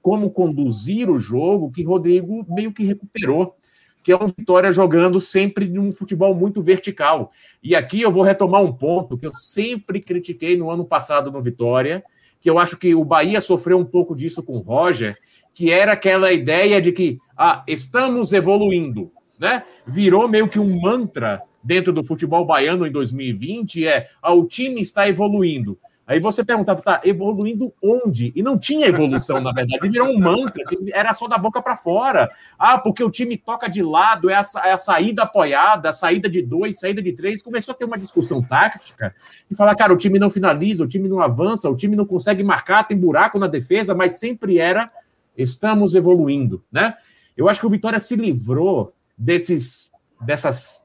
como 0.00 0.30
conduzir 0.30 1.08
o 1.08 1.18
jogo 1.18 1.70
que 1.70 1.82
Rodrigo 1.82 2.44
meio 2.48 2.72
que 2.72 2.84
recuperou, 2.84 3.56
que 4.02 4.12
é 4.12 4.16
um 4.16 4.26
Vitória 4.26 4.70
jogando 4.72 5.20
sempre 5.20 5.66
num 5.66 5.92
futebol 5.92 6.34
muito 6.34 6.62
vertical. 6.62 7.32
E 7.62 7.74
aqui 7.74 8.02
eu 8.02 8.12
vou 8.12 8.22
retomar 8.22 8.62
um 8.62 8.72
ponto 8.72 9.16
que 9.16 9.26
eu 9.26 9.32
sempre 9.32 10.00
critiquei 10.00 10.56
no 10.56 10.70
ano 10.70 10.84
passado 10.84 11.30
no 11.30 11.40
Vitória, 11.40 12.04
que 12.38 12.50
eu 12.50 12.58
acho 12.58 12.76
que 12.76 12.94
o 12.94 13.04
Bahia 13.04 13.40
sofreu 13.40 13.78
um 13.78 13.84
pouco 13.84 14.14
disso 14.14 14.42
com 14.42 14.58
o 14.58 14.60
Roger, 14.60 15.16
que 15.54 15.72
era 15.72 15.92
aquela 15.92 16.32
ideia 16.32 16.82
de 16.82 16.92
que 16.92 17.18
ah, 17.34 17.64
estamos 17.66 18.32
evoluindo 18.34 19.10
né? 19.44 19.62
Virou 19.86 20.26
meio 20.26 20.48
que 20.48 20.58
um 20.58 20.80
mantra 20.80 21.42
dentro 21.62 21.92
do 21.92 22.02
futebol 22.02 22.46
baiano 22.46 22.86
em 22.86 22.90
2020 22.90 23.86
é 23.86 24.08
ah, 24.22 24.32
o 24.32 24.46
time 24.46 24.80
está 24.80 25.06
evoluindo. 25.06 25.78
Aí 26.06 26.20
você 26.20 26.44
perguntava, 26.44 26.82
tá 26.82 27.00
evoluindo 27.04 27.72
onde? 27.82 28.30
E 28.36 28.42
não 28.42 28.58
tinha 28.58 28.86
evolução, 28.86 29.40
na 29.40 29.52
verdade. 29.52 29.88
Virou 29.88 30.08
um 30.08 30.18
mantra 30.18 30.62
era 30.92 31.14
só 31.14 31.26
da 31.26 31.38
boca 31.38 31.62
para 31.62 31.76
fora. 31.76 32.28
Ah, 32.58 32.78
porque 32.78 33.02
o 33.02 33.10
time 33.10 33.38
toca 33.38 33.68
de 33.68 33.82
lado, 33.82 34.28
é 34.28 34.34
a, 34.34 34.42
é 34.64 34.72
a, 34.72 34.78
saída 34.78 35.22
apoiada, 35.22 35.90
a 35.90 35.92
saída 35.94 36.28
de 36.28 36.42
dois, 36.42 36.80
saída 36.80 37.00
de 37.02 37.12
três. 37.12 37.42
Começou 37.42 37.72
a 37.72 37.76
ter 37.76 37.86
uma 37.86 37.98
discussão 37.98 38.42
tática 38.42 39.14
e 39.50 39.54
falar, 39.54 39.74
cara, 39.74 39.94
o 39.94 39.96
time 39.96 40.18
não 40.18 40.28
finaliza, 40.28 40.84
o 40.84 40.88
time 40.88 41.08
não 41.08 41.20
avança, 41.20 41.70
o 41.70 41.76
time 41.76 41.96
não 41.96 42.04
consegue 42.04 42.42
marcar, 42.42 42.84
tem 42.84 42.98
buraco 42.98 43.38
na 43.38 43.46
defesa, 43.46 43.94
mas 43.94 44.18
sempre 44.18 44.58
era 44.58 44.90
estamos 45.36 45.94
evoluindo, 45.94 46.62
né? 46.70 46.94
Eu 47.36 47.48
acho 47.48 47.60
que 47.60 47.66
o 47.66 47.70
Vitória 47.70 47.98
se 47.98 48.14
livrou 48.14 48.92
desses, 49.16 49.90
dessas, 50.20 50.82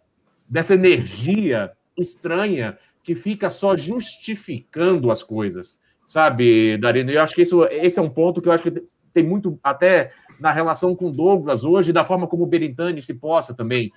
dessa 0.47 0.73
energia 0.73 1.71
estranha 1.97 2.77
que 3.03 3.15
fica 3.15 3.49
só 3.49 3.75
justificando 3.75 5.09
as 5.11 5.23
coisas, 5.23 5.79
sabe, 6.05 6.77
Darino? 6.77 7.11
Eu 7.11 7.21
acho 7.21 7.35
que 7.35 7.41
isso, 7.41 7.63
esse 7.65 7.99
é 7.99 8.01
um 8.01 8.09
ponto 8.09 8.41
que 8.41 8.47
eu 8.47 8.51
acho 8.51 8.63
que 8.63 8.83
tem 9.13 9.23
muito 9.23 9.59
até 9.63 10.11
na 10.39 10.51
relação 10.51 10.95
com 10.95 11.11
Douglas 11.11 11.63
hoje, 11.63 11.91
da 11.91 12.03
forma 12.03 12.27
como 12.27 12.43
o 12.43 12.47
Berintani 12.47 13.01
se 13.01 13.13
possa 13.13 13.53
também. 13.53 13.91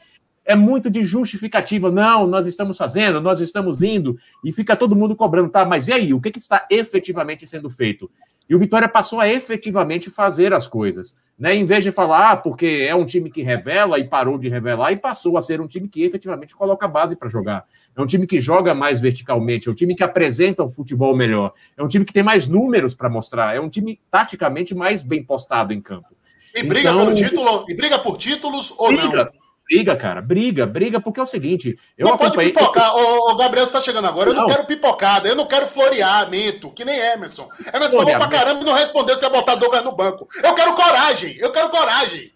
É 0.45 0.57
muito 0.57 0.91
de 0.91 1.05
justificativa. 1.05 1.91
Não, 1.91 2.26
nós 2.26 2.47
estamos 2.47 2.76
fazendo, 2.76 3.20
nós 3.20 3.41
estamos 3.41 3.83
indo, 3.83 4.18
e 4.45 4.53
fica 4.53 4.74
todo 4.74 4.97
mundo 4.97 5.14
cobrando, 5.14 5.51
tá? 5.51 5.64
Mas 5.64 5.87
e 5.87 5.93
aí? 5.93 6.12
O 6.12 6.20
que, 6.20 6.33
que 6.33 6.39
está 6.39 6.66
efetivamente 6.70 7.47
sendo 7.47 7.70
feito? 7.70 8.11
E 8.49 8.55
o 8.55 8.59
Vitória 8.59 8.88
passou 8.88 9.20
a 9.20 9.28
efetivamente 9.28 10.11
fazer 10.11 10.53
as 10.53 10.66
coisas. 10.66 11.16
Né? 11.38 11.55
Em 11.55 11.64
vez 11.64 11.82
de 11.82 11.90
falar, 11.90 12.30
ah, 12.30 12.36
porque 12.36 12.86
é 12.88 12.95
um 12.95 13.05
time 13.05 13.30
que 13.30 13.43
revela 13.43 13.99
e 13.99 14.05
parou 14.05 14.38
de 14.38 14.49
revelar, 14.49 14.93
e 14.93 14.97
passou 14.97 15.36
a 15.36 15.43
ser 15.43 15.61
um 15.61 15.66
time 15.66 15.88
que 15.88 16.03
efetivamente 16.03 16.55
coloca 16.55 16.86
a 16.86 16.88
base 16.88 17.16
para 17.16 17.28
jogar. 17.28 17.64
É 17.97 18.01
um 18.01 18.07
time 18.07 18.26
que 18.26 18.40
joga 18.40 18.74
mais 18.74 19.01
verticalmente, 19.01 19.68
é 19.68 19.72
um 19.72 19.74
time 19.74 19.95
que 19.95 20.05
apresenta 20.05 20.62
um 20.62 20.70
futebol 20.70 21.16
melhor, 21.16 21.53
é 21.76 21.82
um 21.82 21.88
time 21.88 22.05
que 22.05 22.12
tem 22.12 22.22
mais 22.22 22.47
números 22.47 22.95
para 22.95 23.09
mostrar, 23.09 23.55
é 23.55 23.61
um 23.61 23.68
time 23.68 24.01
taticamente 24.11 24.74
mais 24.74 25.03
bem 25.03 25.22
postado 25.22 25.72
em 25.72 25.80
campo. 25.80 26.09
E 26.55 26.62
briga 26.62 26.90
então, 26.90 27.07
pelo 27.07 27.14
título, 27.16 27.64
e 27.68 27.74
briga 27.74 27.99
por 27.99 28.18
títulos 28.18 28.74
ou 28.76 28.88
briga, 28.88 29.24
não? 29.24 29.41
Briga, 29.73 29.97
cara, 29.97 30.20
briga, 30.20 30.66
briga, 30.66 31.01
porque 31.01 31.18
é 31.18 31.23
o 31.23 31.27
seguinte. 31.27 31.79
Eu 31.97 32.07
não 32.07 32.14
acompanhei... 32.14 32.53
pode 32.53 32.66
pipocar. 32.66 32.95
Ô, 32.95 33.31
ô, 33.31 33.37
Gabriel, 33.37 33.66
você 33.66 33.73
tá 33.73 33.81
chegando 33.81 34.07
agora. 34.07 34.29
Eu 34.29 34.35
não, 34.35 34.43
não 34.43 34.49
quero 34.49 34.66
pipocada, 34.66 35.27
eu 35.27 35.35
não 35.35 35.47
quero 35.47 35.66
floreamento, 35.66 36.70
que 36.73 36.85
nem 36.85 36.99
Emerson. 36.99 37.49
Emerson 37.73 37.97
falou 37.97 38.18
pra 38.18 38.29
caramba 38.29 38.61
e 38.61 38.64
não 38.66 38.75
respondeu 38.75 39.16
se 39.16 39.25
ia 39.25 39.31
botar 39.31 39.55
Douglas 39.55 39.83
no 39.83 39.97
banco. 39.97 40.29
Eu 40.43 40.55
quero 40.55 40.75
coragem, 40.75 41.37
eu 41.39 41.51
quero 41.51 41.70
coragem. 41.70 42.33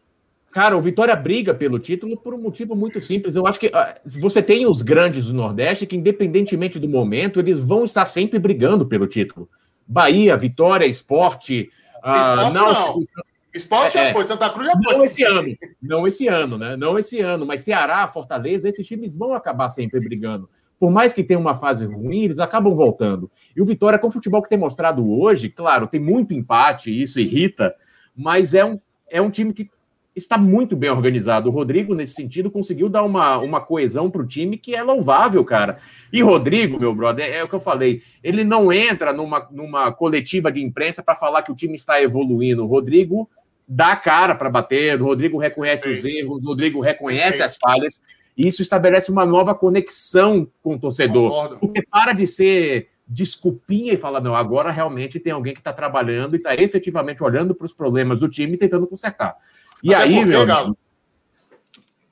Cara, 0.51 0.79
o 0.79 0.81
Vitória 0.81 1.15
briga 1.15 1.53
pelo 1.53 1.79
título 1.79 2.17
por 2.17 2.33
um 2.33 2.39
motivo 2.39 2.75
muito 2.75 2.99
simples. 3.03 3.37
Eu 3.37 3.47
acho 3.47 3.61
que 3.61 3.67
uh, 3.67 4.21
você 4.23 4.43
tem 4.43 4.67
os 4.67 4.81
grandes 4.81 5.27
do 5.27 5.35
Nordeste 5.35 5.85
que, 5.85 5.97
independentemente 5.97 6.79
do 6.79 6.89
momento, 6.89 7.39
eles 7.39 7.61
vão 7.61 7.85
estar 7.85 8.07
sempre 8.07 8.39
brigando 8.39 8.87
pelo 8.87 9.07
título. 9.07 9.47
Bahia, 9.87 10.35
Vitória, 10.39 10.87
Esporte. 10.87 11.71
Uh, 12.03 12.51
não. 12.55 13.03
Esporte 13.57 13.97
é, 13.97 14.07
já 14.07 14.13
foi, 14.13 14.25
Santa 14.25 14.51
Cruz 14.51 14.67
já 14.67 14.73
foi. 14.75 14.93
Não 14.95 15.05
esse 15.05 15.23
ano, 15.25 15.57
não 15.83 16.07
esse 16.07 16.29
ano, 16.29 16.59
né? 16.59 16.77
Não 16.77 16.99
esse 16.99 17.21
ano, 17.21 17.47
mas 17.47 17.63
Ceará, 17.63 18.07
Fortaleza, 18.07 18.69
esses 18.69 18.87
times 18.87 19.17
vão 19.17 19.35
acabar 19.35 19.69
sempre 19.69 20.01
brigando. 20.01 20.49
Por 20.79 20.91
mais 20.91 21.13
que 21.13 21.25
tenha 21.25 21.41
uma 21.41 21.55
fase 21.55 21.87
ruim, 21.87 22.25
eles 22.25 22.39
acabam 22.39 22.75
voltando. 22.75 23.31
E 23.57 23.63
o 23.63 23.67
Vitória, 23.67 23.99
com 23.99 24.09
o 24.09 24.11
futebol 24.11 24.43
que 24.43 24.49
tem 24.49 24.59
mostrado 24.59 25.11
hoje, 25.11 25.49
claro, 25.49 25.87
tem 25.87 26.01
muito 26.01 26.35
empate, 26.35 26.91
isso 26.91 27.19
irrita, 27.19 27.75
mas 28.15 28.53
é 28.53 28.65
um, 28.65 28.79
é 29.11 29.21
um 29.21 29.31
time 29.31 29.55
que 29.55 29.71
está 30.15 30.39
muito 30.39 30.75
bem 30.75 30.91
organizado. 30.91 31.49
O 31.49 31.53
Rodrigo, 31.53 31.95
nesse 31.95 32.15
sentido, 32.15 32.51
conseguiu 32.51 32.89
dar 32.89 33.03
uma, 33.03 33.39
uma 33.39 33.61
coesão 33.61 34.11
para 34.11 34.23
o 34.23 34.27
time 34.27 34.57
que 34.57 34.75
é 34.75 34.83
louvável, 34.83 35.45
cara. 35.45 35.79
E 36.11 36.23
Rodrigo, 36.23 36.81
meu 36.81 36.95
brother, 36.95 37.27
é, 37.27 37.37
é 37.39 37.45
o 37.45 37.49
que 37.49 37.55
eu 37.55 37.61
falei, 37.61 38.03
ele 38.23 38.43
não 38.43 38.73
entra 38.73 39.13
numa, 39.13 39.47
numa 39.51 39.93
coletiva 39.93 40.51
de 40.51 40.63
imprensa 40.63 41.03
para 41.03 41.15
falar 41.15 41.43
que 41.43 41.53
o 41.53 41.57
time 41.57 41.77
está 41.77 42.01
evoluindo. 42.03 42.65
O 42.65 42.67
Rodrigo 42.67 43.29
dá 43.67 43.97
cara 43.97 44.35
para 44.35 44.49
bater, 44.49 45.01
o 45.01 45.05
Rodrigo 45.05 45.39
reconhece 45.39 45.85
Sim. 45.85 45.93
os 45.93 46.05
erros, 46.05 46.45
o 46.45 46.49
Rodrigo 46.49 46.81
reconhece 46.81 47.39
Sim. 47.39 47.45
as 47.45 47.57
falhas, 47.57 48.03
e 48.37 48.47
isso 48.47 48.63
estabelece 48.63 49.11
uma 49.11 49.25
nova 49.25 49.55
conexão 49.55 50.47
com 50.63 50.75
o 50.75 50.79
torcedor. 50.79 51.31
Concordo. 51.31 51.59
Porque 51.59 51.83
para 51.83 52.13
de 52.13 52.27
ser 52.27 52.89
desculpinha 53.09 53.93
e 53.93 53.97
falar, 53.97 54.21
não, 54.21 54.35
agora 54.35 54.71
realmente 54.71 55.21
tem 55.21 55.33
alguém 55.33 55.55
que 55.55 55.61
está 55.61 55.73
trabalhando 55.73 56.35
e 56.35 56.37
está 56.39 56.55
efetivamente 56.55 57.23
olhando 57.23 57.55
para 57.55 57.65
os 57.65 57.73
problemas 57.73 58.21
do 58.21 58.29
time 58.29 58.55
e 58.55 58.59
tentando 58.59 58.87
consertar. 58.87 59.37
E 59.83 59.95
Até 59.95 60.05
aí, 60.05 60.15
porque, 60.17 60.27
meu 60.27 60.43
amigo, 60.43 60.79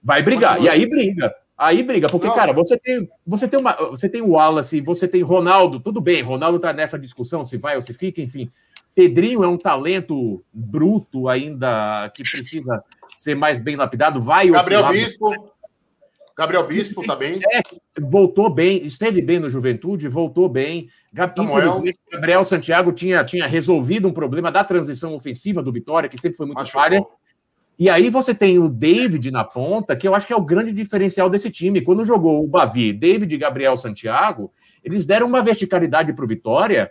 vai 0.02 0.22
brigar. 0.22 0.56
Continua. 0.56 0.74
E 0.74 0.76
aí 0.76 0.86
briga. 0.88 1.34
Aí 1.56 1.82
briga, 1.82 2.08
porque, 2.08 2.26
não. 2.26 2.34
cara, 2.34 2.52
você 2.52 2.76
tem, 2.76 3.08
você 3.24 3.46
tem 3.46 3.60
uma, 3.60 3.74
você 3.90 4.08
tem 4.08 4.20
o 4.20 4.30
Wallace, 4.30 4.80
você 4.80 5.06
tem 5.06 5.22
Ronaldo, 5.22 5.78
tudo 5.78 6.00
bem, 6.00 6.20
Ronaldo 6.20 6.58
tá 6.58 6.72
nessa 6.72 6.98
discussão 6.98 7.44
se 7.44 7.56
vai 7.56 7.76
ou 7.76 7.82
se 7.82 7.94
fica, 7.94 8.20
enfim. 8.20 8.50
Pedrinho 8.94 9.42
é 9.42 9.48
um 9.48 9.58
talento 9.58 10.44
bruto 10.52 11.28
ainda 11.28 12.10
que 12.14 12.22
precisa 12.22 12.82
ser 13.16 13.34
mais 13.34 13.58
bem 13.58 13.76
lapidado. 13.76 14.22
Vai 14.22 14.48
Gabriel 14.48 14.88
Bispo. 14.88 15.54
Gabriel 16.36 16.66
Bispo 16.66 17.04
também. 17.06 17.40
É, 17.52 17.62
voltou 18.00 18.50
bem, 18.50 18.84
esteve 18.84 19.22
bem 19.22 19.38
no 19.38 19.48
Juventude, 19.48 20.08
voltou 20.08 20.48
bem. 20.48 20.88
Infelizmente, 21.38 21.98
Gabriel 22.10 22.44
Santiago 22.44 22.92
tinha, 22.92 23.24
tinha 23.24 23.46
resolvido 23.46 24.08
um 24.08 24.12
problema 24.12 24.50
da 24.50 24.64
transição 24.64 25.14
ofensiva 25.14 25.62
do 25.62 25.72
Vitória, 25.72 26.08
que 26.08 26.18
sempre 26.18 26.36
foi 26.36 26.46
muito 26.46 26.64
falha. 26.66 27.04
E 27.78 27.88
aí 27.88 28.08
você 28.08 28.32
tem 28.34 28.58
o 28.58 28.68
David 28.68 29.30
na 29.30 29.44
ponta, 29.44 29.96
que 29.96 30.06
eu 30.06 30.14
acho 30.14 30.26
que 30.26 30.32
é 30.32 30.36
o 30.36 30.44
grande 30.44 30.72
diferencial 30.72 31.28
desse 31.28 31.50
time. 31.50 31.80
Quando 31.80 32.04
jogou 32.04 32.44
o 32.44 32.48
Bavi, 32.48 32.92
David 32.92 33.34
e 33.34 33.38
Gabriel 33.38 33.76
Santiago, 33.76 34.52
eles 34.82 35.04
deram 35.04 35.26
uma 35.26 35.42
verticalidade 35.42 36.12
para 36.12 36.24
o 36.24 36.28
Vitória 36.28 36.90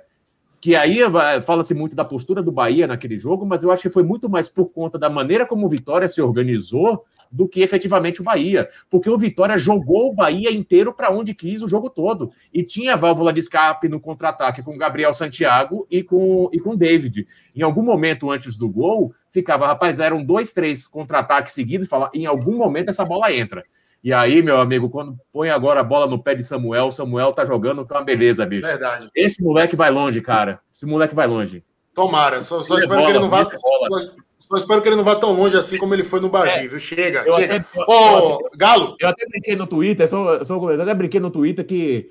que 0.64 0.78
aí 0.78 1.00
fala-se 1.46 1.74
muito 1.74 1.94
da 1.94 2.06
postura 2.06 2.42
do 2.42 2.50
Bahia 2.50 2.88
naquele 2.88 3.18
jogo, 3.18 3.46
mas 3.46 3.64
eu 3.64 3.70
acho 3.70 3.82
que 3.82 3.90
foi 3.90 4.02
muito 4.02 4.30
mais 4.30 4.48
por 4.48 4.72
conta 4.72 4.98
da 4.98 5.10
maneira 5.10 5.46
como 5.46 5.66
o 5.66 5.70
Vitória 5.70 6.08
se 6.08 6.22
organizou 6.22 7.04
do 7.30 7.50
que 7.50 7.60
efetivamente 7.60 8.22
o 8.22 8.24
Bahia, 8.24 8.70
porque 8.90 9.10
o 9.10 9.18
Vitória 9.18 9.58
jogou 9.58 10.10
o 10.10 10.16
Bahia 10.16 10.50
inteiro 10.50 10.94
para 10.94 11.12
onde 11.12 11.34
quis 11.34 11.62
o 11.62 11.68
jogo 11.68 11.90
todo 11.90 12.32
e 12.54 12.64
tinha 12.64 12.96
válvula 12.96 13.34
de 13.34 13.42
escape 13.42 13.90
no 13.90 14.00
contra-ataque 14.00 14.64
com 14.64 14.78
Gabriel 14.78 15.14
Santiago 15.14 15.86
e 15.92 16.02
com 16.02 16.50
e 16.54 16.62
com 16.62 16.78
David. 16.78 17.28
Em 17.54 17.62
algum 17.62 17.84
momento 17.84 18.32
antes 18.32 18.56
do 18.56 18.70
gol, 18.70 19.14
ficava, 19.30 19.68
rapaz, 19.68 20.00
eram 20.00 20.24
dois, 20.24 20.54
três 20.54 20.88
contra-ataques 20.88 21.52
seguidos, 21.52 21.90
fala, 21.90 22.10
em 22.14 22.26
algum 22.26 22.56
momento 22.56 22.88
essa 22.88 23.04
bola 23.04 23.34
entra. 23.34 23.66
E 24.04 24.12
aí, 24.12 24.42
meu 24.42 24.60
amigo, 24.60 24.90
quando 24.90 25.18
põe 25.32 25.50
agora 25.50 25.80
a 25.80 25.84
bola 25.84 26.06
no 26.06 26.22
pé 26.22 26.36
de 26.36 26.44
Samuel, 26.44 26.92
Samuel 26.92 27.32
tá 27.32 27.46
jogando 27.46 27.86
com 27.86 27.94
uma 27.94 28.04
beleza, 28.04 28.46
bicho. 28.46 28.68
Verdade. 28.68 29.08
Esse 29.16 29.42
moleque 29.42 29.78
vai 29.78 29.90
longe, 29.90 30.20
cara. 30.20 30.60
Esse 30.74 30.86
moleque 30.86 31.16
vai 31.16 31.26
longe. 31.26 31.64
Tomara, 31.94 32.42
só, 32.42 32.62
só 32.62 32.78
espero 32.78 33.00
bola, 33.00 33.06
que 33.06 33.12
ele 33.12 33.20
não 33.20 33.30
vá. 33.30 33.46
Só, 33.46 34.16
só, 34.40 34.56
espero 34.58 34.82
que 34.82 34.90
ele 34.90 34.96
não 34.98 35.06
vá 35.06 35.16
tão 35.16 35.32
longe 35.32 35.56
assim 35.56 35.78
como 35.78 35.94
ele 35.94 36.04
foi 36.04 36.20
no 36.20 36.28
Bahia, 36.28 36.66
é, 36.66 36.68
viu? 36.68 36.80
Chega, 36.80 37.24
chega. 37.24 37.66
Ô, 37.88 38.50
Galo! 38.58 38.98
Eu 39.00 39.08
até 39.08 39.26
brinquei 39.28 39.56
no 39.56 39.68
Twitter, 39.68 40.10
só, 40.10 40.44
só 40.44 40.56
eu 40.72 40.82
até 40.82 40.94
brinquei 40.94 41.22
no 41.22 41.32
Twitter 41.32 41.66
que 41.66 42.10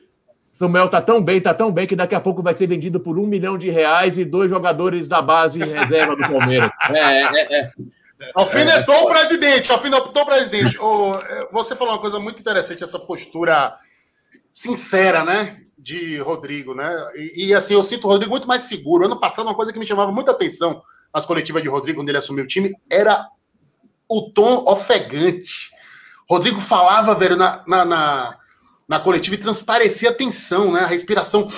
Samuel 0.53 0.89
tá 0.89 1.03
tão 1.03 1.21
bem, 1.21 1.41
tá 1.41 1.53
tão 1.53 1.73
bem 1.73 1.87
que 1.87 1.97
daqui 1.97 2.15
a 2.15 2.21
pouco 2.21 2.43
vai 2.43 2.55
ser 2.55 2.67
vendido 2.69 3.01
por 3.01 3.19
um 3.19 3.27
milhão 3.27 3.59
de 3.59 3.71
reais 3.71 4.19
e 4.19 4.25
dois 4.25 4.49
jogadores 4.49 5.09
da 5.09 5.21
base 5.21 5.59
reserva 5.59 6.15
do 6.15 6.23
Palmeiras. 6.23 6.71
É, 6.91 7.23
é, 7.23 7.61
é. 7.61 7.71
Alfinetou 8.35 8.95
é, 8.95 9.03
o 9.03 9.09
presidente, 9.09 9.73
alfinetou 9.73 10.23
o 10.23 10.27
presidente. 10.27 10.79
Oh, 10.79 11.15
você 11.53 11.75
falou 11.75 11.95
uma 11.95 12.01
coisa 12.01 12.19
muito 12.21 12.41
interessante, 12.41 12.85
essa 12.85 12.99
postura 12.99 13.77
sincera, 14.55 15.25
né? 15.25 15.63
De 15.77 16.19
Rodrigo, 16.19 16.75
né? 16.75 17.07
E, 17.17 17.47
e, 17.47 17.55
assim, 17.55 17.75
eu 17.75 17.83
sinto 17.83 18.07
o 18.07 18.09
Rodrigo 18.09 18.31
muito 18.31 18.47
mais 18.47 18.63
seguro. 18.63 19.07
Ano 19.07 19.19
passado, 19.19 19.47
uma 19.47 19.55
coisa 19.55 19.73
que 19.73 19.79
me 19.79 19.87
chamava 19.87 20.13
muita 20.13 20.31
atenção 20.31 20.83
nas 21.13 21.25
coletivas 21.25 21.63
de 21.63 21.69
Rodrigo, 21.69 22.01
quando 22.01 22.09
ele 22.09 22.19
assumiu 22.19 22.45
o 22.45 22.47
time, 22.47 22.73
era 22.89 23.27
o 24.09 24.31
tom 24.31 24.65
ofegante. 24.67 25.71
Rodrigo 26.29 26.61
falava, 26.61 27.15
velho, 27.15 27.37
na, 27.37 27.63
na, 27.67 27.85
na, 27.85 28.39
na 28.87 29.01
coletiva 29.01 29.35
e 29.35 29.39
transparecia 29.39 30.11
a 30.11 30.15
tensão, 30.15 30.73
né? 30.73 30.81
A 30.81 30.87
respiração 30.87 31.49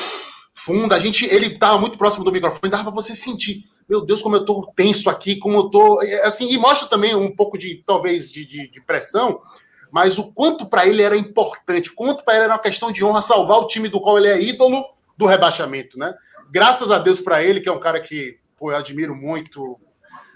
funda. 0.54 0.94
A 0.94 0.98
gente, 0.98 1.26
ele 1.26 1.46
estava 1.46 1.78
muito 1.78 1.98
próximo 1.98 2.24
do 2.24 2.32
microfone, 2.32 2.70
dava 2.70 2.84
para 2.84 2.92
você 2.92 3.14
sentir. 3.14 3.64
Meu 3.88 4.00
Deus, 4.00 4.22
como 4.22 4.36
eu 4.36 4.44
tô 4.44 4.72
tenso 4.74 5.10
aqui, 5.10 5.36
como 5.36 5.58
eu 5.58 5.64
tô. 5.64 6.00
Assim, 6.22 6.48
e 6.48 6.56
mostra 6.56 6.88
também 6.88 7.14
um 7.14 7.34
pouco 7.34 7.58
de, 7.58 7.82
talvez, 7.86 8.30
de, 8.30 8.46
de, 8.46 8.70
de 8.70 8.80
pressão, 8.80 9.42
mas 9.90 10.16
o 10.16 10.32
quanto 10.32 10.66
para 10.66 10.86
ele 10.86 11.02
era 11.02 11.16
importante, 11.16 11.92
quanto 11.92 12.24
para 12.24 12.34
ele 12.34 12.44
era 12.44 12.54
uma 12.54 12.58
questão 12.58 12.90
de 12.90 13.04
honra 13.04 13.20
salvar 13.20 13.58
o 13.58 13.66
time 13.66 13.88
do 13.88 14.00
qual 14.00 14.16
ele 14.16 14.28
é 14.28 14.40
ídolo 14.40 14.84
do 15.16 15.26
rebaixamento, 15.26 15.98
né? 15.98 16.14
Graças 16.50 16.90
a 16.90 16.98
Deus 16.98 17.20
para 17.20 17.42
ele, 17.42 17.60
que 17.60 17.68
é 17.68 17.72
um 17.72 17.80
cara 17.80 18.00
que 18.00 18.38
pô, 18.56 18.70
eu 18.70 18.76
admiro 18.76 19.14
muito. 19.14 19.78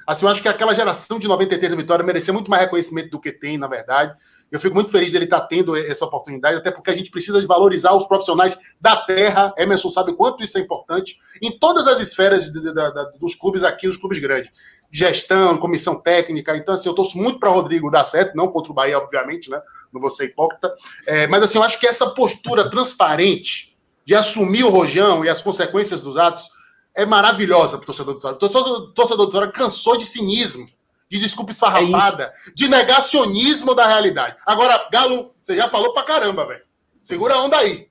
Assim, 0.07 0.25
eu 0.25 0.31
acho 0.31 0.43
que 0.43 0.49
aquela 0.49 0.75
geração 0.75 1.19
de 1.19 1.29
93 1.29 1.71
da 1.71 1.77
Vitória 1.77 2.05
merecia 2.05 2.33
muito 2.33 2.51
mais 2.51 2.63
reconhecimento 2.63 3.11
do 3.11 3.21
que 3.21 3.31
tem, 3.31 3.59
na 3.59 3.67
verdade. 3.67 4.15
Eu 4.51 4.59
fico 4.59 4.75
muito 4.75 4.91
feliz 4.91 5.13
dele 5.13 5.25
estar 5.25 5.41
tendo 5.43 5.77
essa 5.77 6.05
oportunidade, 6.05 6.57
até 6.57 6.71
porque 6.71 6.91
a 6.91 6.95
gente 6.95 7.11
precisa 7.11 7.41
de 7.41 7.47
valorizar 7.47 7.95
os 7.95 8.07
profissionais 8.07 8.57
da 8.81 8.97
terra. 8.97 9.53
Emerson 9.59 9.91
sabe 9.91 10.13
o 10.13 10.15
quanto 10.15 10.43
isso 10.43 10.57
é 10.57 10.61
importante 10.61 11.19
em 11.43 11.59
todas 11.59 11.87
as 11.87 12.01
esferas 12.01 12.51
de, 12.51 12.73
dos 13.19 13.35
clubes 13.35 13.63
aqui, 13.63 13.87
os 13.87 13.97
clubes 13.97 14.19
grandes. 14.19 14.51
Gestão, 14.91 15.59
comissão 15.59 16.01
técnica. 16.01 16.57
Então, 16.57 16.73
assim, 16.73 16.89
eu 16.89 16.95
torço 16.95 17.19
muito 17.19 17.39
para 17.39 17.51
o 17.51 17.55
Rodrigo 17.55 17.91
dar 17.91 18.05
certo, 18.05 18.35
não 18.35 18.49
contra 18.49 18.73
o 18.73 18.75
Bahia, 18.75 18.99
obviamente, 18.99 19.51
né? 19.51 19.61
Não 19.93 20.01
vou 20.01 20.11
ser 20.11 20.27
hipócrita. 20.27 20.75
É, 21.07 21.27
mas, 21.27 21.43
assim, 21.43 21.59
eu 21.59 21.65
acho 21.65 21.79
que 21.79 21.87
essa 21.87 22.09
postura 22.11 22.71
transparente 22.71 23.77
de 24.07 24.15
assumir 24.15 24.65
o 24.65 24.71
rojão 24.71 25.23
e 25.23 25.29
as 25.29 25.43
consequências 25.43 26.01
dos 26.01 26.17
atos 26.17 26.49
é 26.95 27.05
maravilhosa 27.05 27.77
para 27.77 27.85
o 27.85 27.87
torcedor 27.87 28.15
do 28.15 28.19
Vitória. 28.19 28.37
O 28.37 28.39
torcedor, 28.39 28.93
torcedor 28.95 29.27
do 29.27 29.31
Vitória 29.31 29.53
cansou 29.53 29.99
de 29.99 30.07
cinismo 30.07 30.67
de 31.11 31.19
desculpa 31.19 31.53
esfarrapada, 31.53 32.25
é 32.25 32.51
de 32.55 32.69
negacionismo 32.69 33.75
da 33.75 33.87
realidade. 33.87 34.37
Agora, 34.47 34.89
Galo, 34.93 35.35
você 35.43 35.57
já 35.57 35.69
falou 35.69 35.93
pra 35.93 36.03
caramba, 36.03 36.47
velho. 36.47 36.63
Segura 37.03 37.35
a 37.35 37.43
onda 37.43 37.57
aí. 37.57 37.89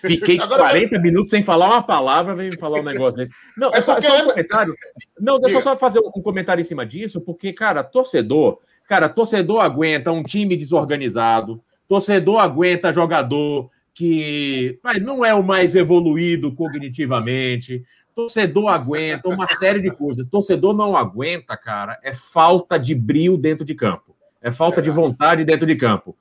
Fiquei 0.00 0.38
Agora, 0.40 0.62
40 0.62 0.94
eu... 0.94 1.00
minutos 1.00 1.30
sem 1.30 1.42
falar 1.42 1.68
uma 1.68 1.82
palavra, 1.82 2.34
vem 2.34 2.52
falar 2.52 2.80
um 2.80 2.84
negócio 2.84 3.18
desse. 3.18 3.32
Não, 3.56 3.70
é, 3.72 3.78
é 3.78 3.82
só, 3.82 3.96
é 3.96 4.00
só 4.00 4.12
um 4.12 4.16
é- 4.16 4.24
comentário. 4.24 4.74
Não, 5.18 5.38
deixa 5.40 5.56
eu 5.56 5.62
só 5.62 5.76
fazer 5.76 6.00
um 6.00 6.22
comentário 6.22 6.60
em 6.60 6.64
cima 6.64 6.84
disso, 6.84 7.20
porque, 7.20 7.52
cara, 7.52 7.82
torcedor, 7.82 8.58
cara, 8.86 9.08
torcedor 9.08 9.60
aguenta 9.60 10.12
um 10.12 10.22
time 10.22 10.56
desorganizado, 10.56 11.62
torcedor 11.88 12.40
aguenta 12.40 12.92
jogador 12.92 13.70
que 13.92 14.78
não 15.02 15.24
é 15.24 15.34
o 15.34 15.42
mais 15.42 15.74
evoluído 15.74 16.54
cognitivamente, 16.54 17.82
Torcedor 18.20 18.68
aguenta 18.68 19.28
uma 19.28 19.46
série 19.46 19.80
de 19.80 19.90
coisas. 19.90 20.26
Torcedor 20.26 20.74
não 20.74 20.96
aguenta, 20.96 21.56
cara, 21.56 21.98
é 22.02 22.12
falta 22.12 22.78
de 22.78 22.94
brilho 22.94 23.36
dentro 23.36 23.64
de 23.64 23.74
campo. 23.74 24.16
É 24.42 24.50
falta 24.50 24.80
de 24.80 24.90
vontade 24.90 25.44
dentro 25.44 25.66
de 25.66 25.76
campo. 25.76 26.16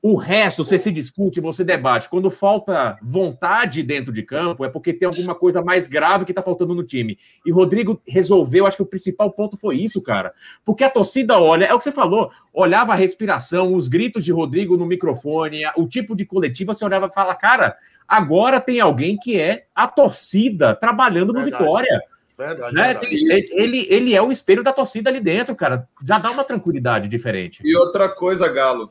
O 0.00 0.14
resto, 0.14 0.64
você 0.64 0.78
se 0.78 0.92
discute, 0.92 1.40
você 1.40 1.64
debate. 1.64 2.08
Quando 2.08 2.30
falta 2.30 2.96
vontade 3.02 3.82
dentro 3.82 4.12
de 4.12 4.22
campo, 4.22 4.64
é 4.64 4.68
porque 4.68 4.92
tem 4.92 5.06
alguma 5.06 5.34
coisa 5.34 5.60
mais 5.60 5.88
grave 5.88 6.24
que 6.24 6.30
está 6.30 6.40
faltando 6.40 6.72
no 6.72 6.84
time. 6.84 7.18
E 7.44 7.50
Rodrigo 7.50 8.00
resolveu, 8.06 8.64
acho 8.64 8.76
que 8.76 8.82
o 8.84 8.86
principal 8.86 9.32
ponto 9.32 9.56
foi 9.56 9.76
isso, 9.76 10.00
cara. 10.00 10.32
Porque 10.64 10.84
a 10.84 10.90
torcida 10.90 11.38
olha, 11.40 11.64
é 11.64 11.74
o 11.74 11.78
que 11.78 11.84
você 11.84 11.90
falou, 11.90 12.30
olhava 12.54 12.92
a 12.92 12.96
respiração, 12.96 13.74
os 13.74 13.88
gritos 13.88 14.24
de 14.24 14.30
Rodrigo 14.30 14.76
no 14.76 14.86
microfone, 14.86 15.62
o 15.76 15.88
tipo 15.88 16.14
de 16.14 16.24
coletiva, 16.24 16.72
você 16.72 16.84
olhava 16.84 17.06
e 17.06 17.12
fala, 17.12 17.34
cara, 17.34 17.76
Agora 18.08 18.58
tem 18.58 18.80
alguém 18.80 19.18
que 19.18 19.38
é 19.38 19.66
a 19.74 19.86
torcida 19.86 20.74
trabalhando 20.74 21.32
no 21.32 21.42
verdade. 21.42 21.62
Vitória. 21.62 22.00
Verdade, 22.38 22.74
né? 22.74 22.94
verdade. 22.94 23.48
Ele, 23.52 23.86
ele 23.90 24.14
é 24.14 24.22
o 24.22 24.32
espelho 24.32 24.64
da 24.64 24.72
torcida 24.72 25.10
ali 25.10 25.20
dentro, 25.20 25.54
cara. 25.54 25.86
Já 26.02 26.18
dá 26.18 26.30
uma 26.30 26.42
tranquilidade 26.42 27.06
diferente. 27.06 27.60
E 27.62 27.76
outra 27.76 28.08
coisa, 28.08 28.48
Galo. 28.48 28.88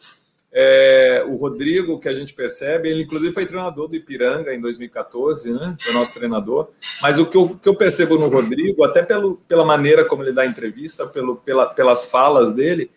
É, 0.51 1.25
o 1.27 1.35
Rodrigo, 1.35 1.99
que 1.99 2.07
a 2.07 2.15
gente 2.15 2.33
percebe, 2.33 2.89
ele 2.89 3.03
inclusive 3.03 3.33
foi 3.33 3.45
treinador 3.45 3.87
do 3.87 3.95
Ipiranga 3.95 4.53
em 4.53 4.61
2014, 4.61 5.51
né? 5.51 5.75
Foi 5.79 5.93
nosso 5.93 6.13
treinador. 6.13 6.69
Mas 7.01 7.17
o 7.19 7.25
que 7.25 7.37
eu, 7.37 7.49
que 7.61 7.67
eu 7.67 7.75
percebo 7.75 8.17
no 8.17 8.27
Rodrigo, 8.27 8.83
até 8.83 9.01
pelo, 9.01 9.35
pela 9.47 9.65
maneira 9.65 10.05
como 10.05 10.23
ele 10.23 10.31
dá 10.31 10.45
entrevista, 10.45 11.07
pelo, 11.07 11.37
pela, 11.37 11.65
pelas 11.67 12.05
falas 12.05 12.51
dele, 12.51 12.89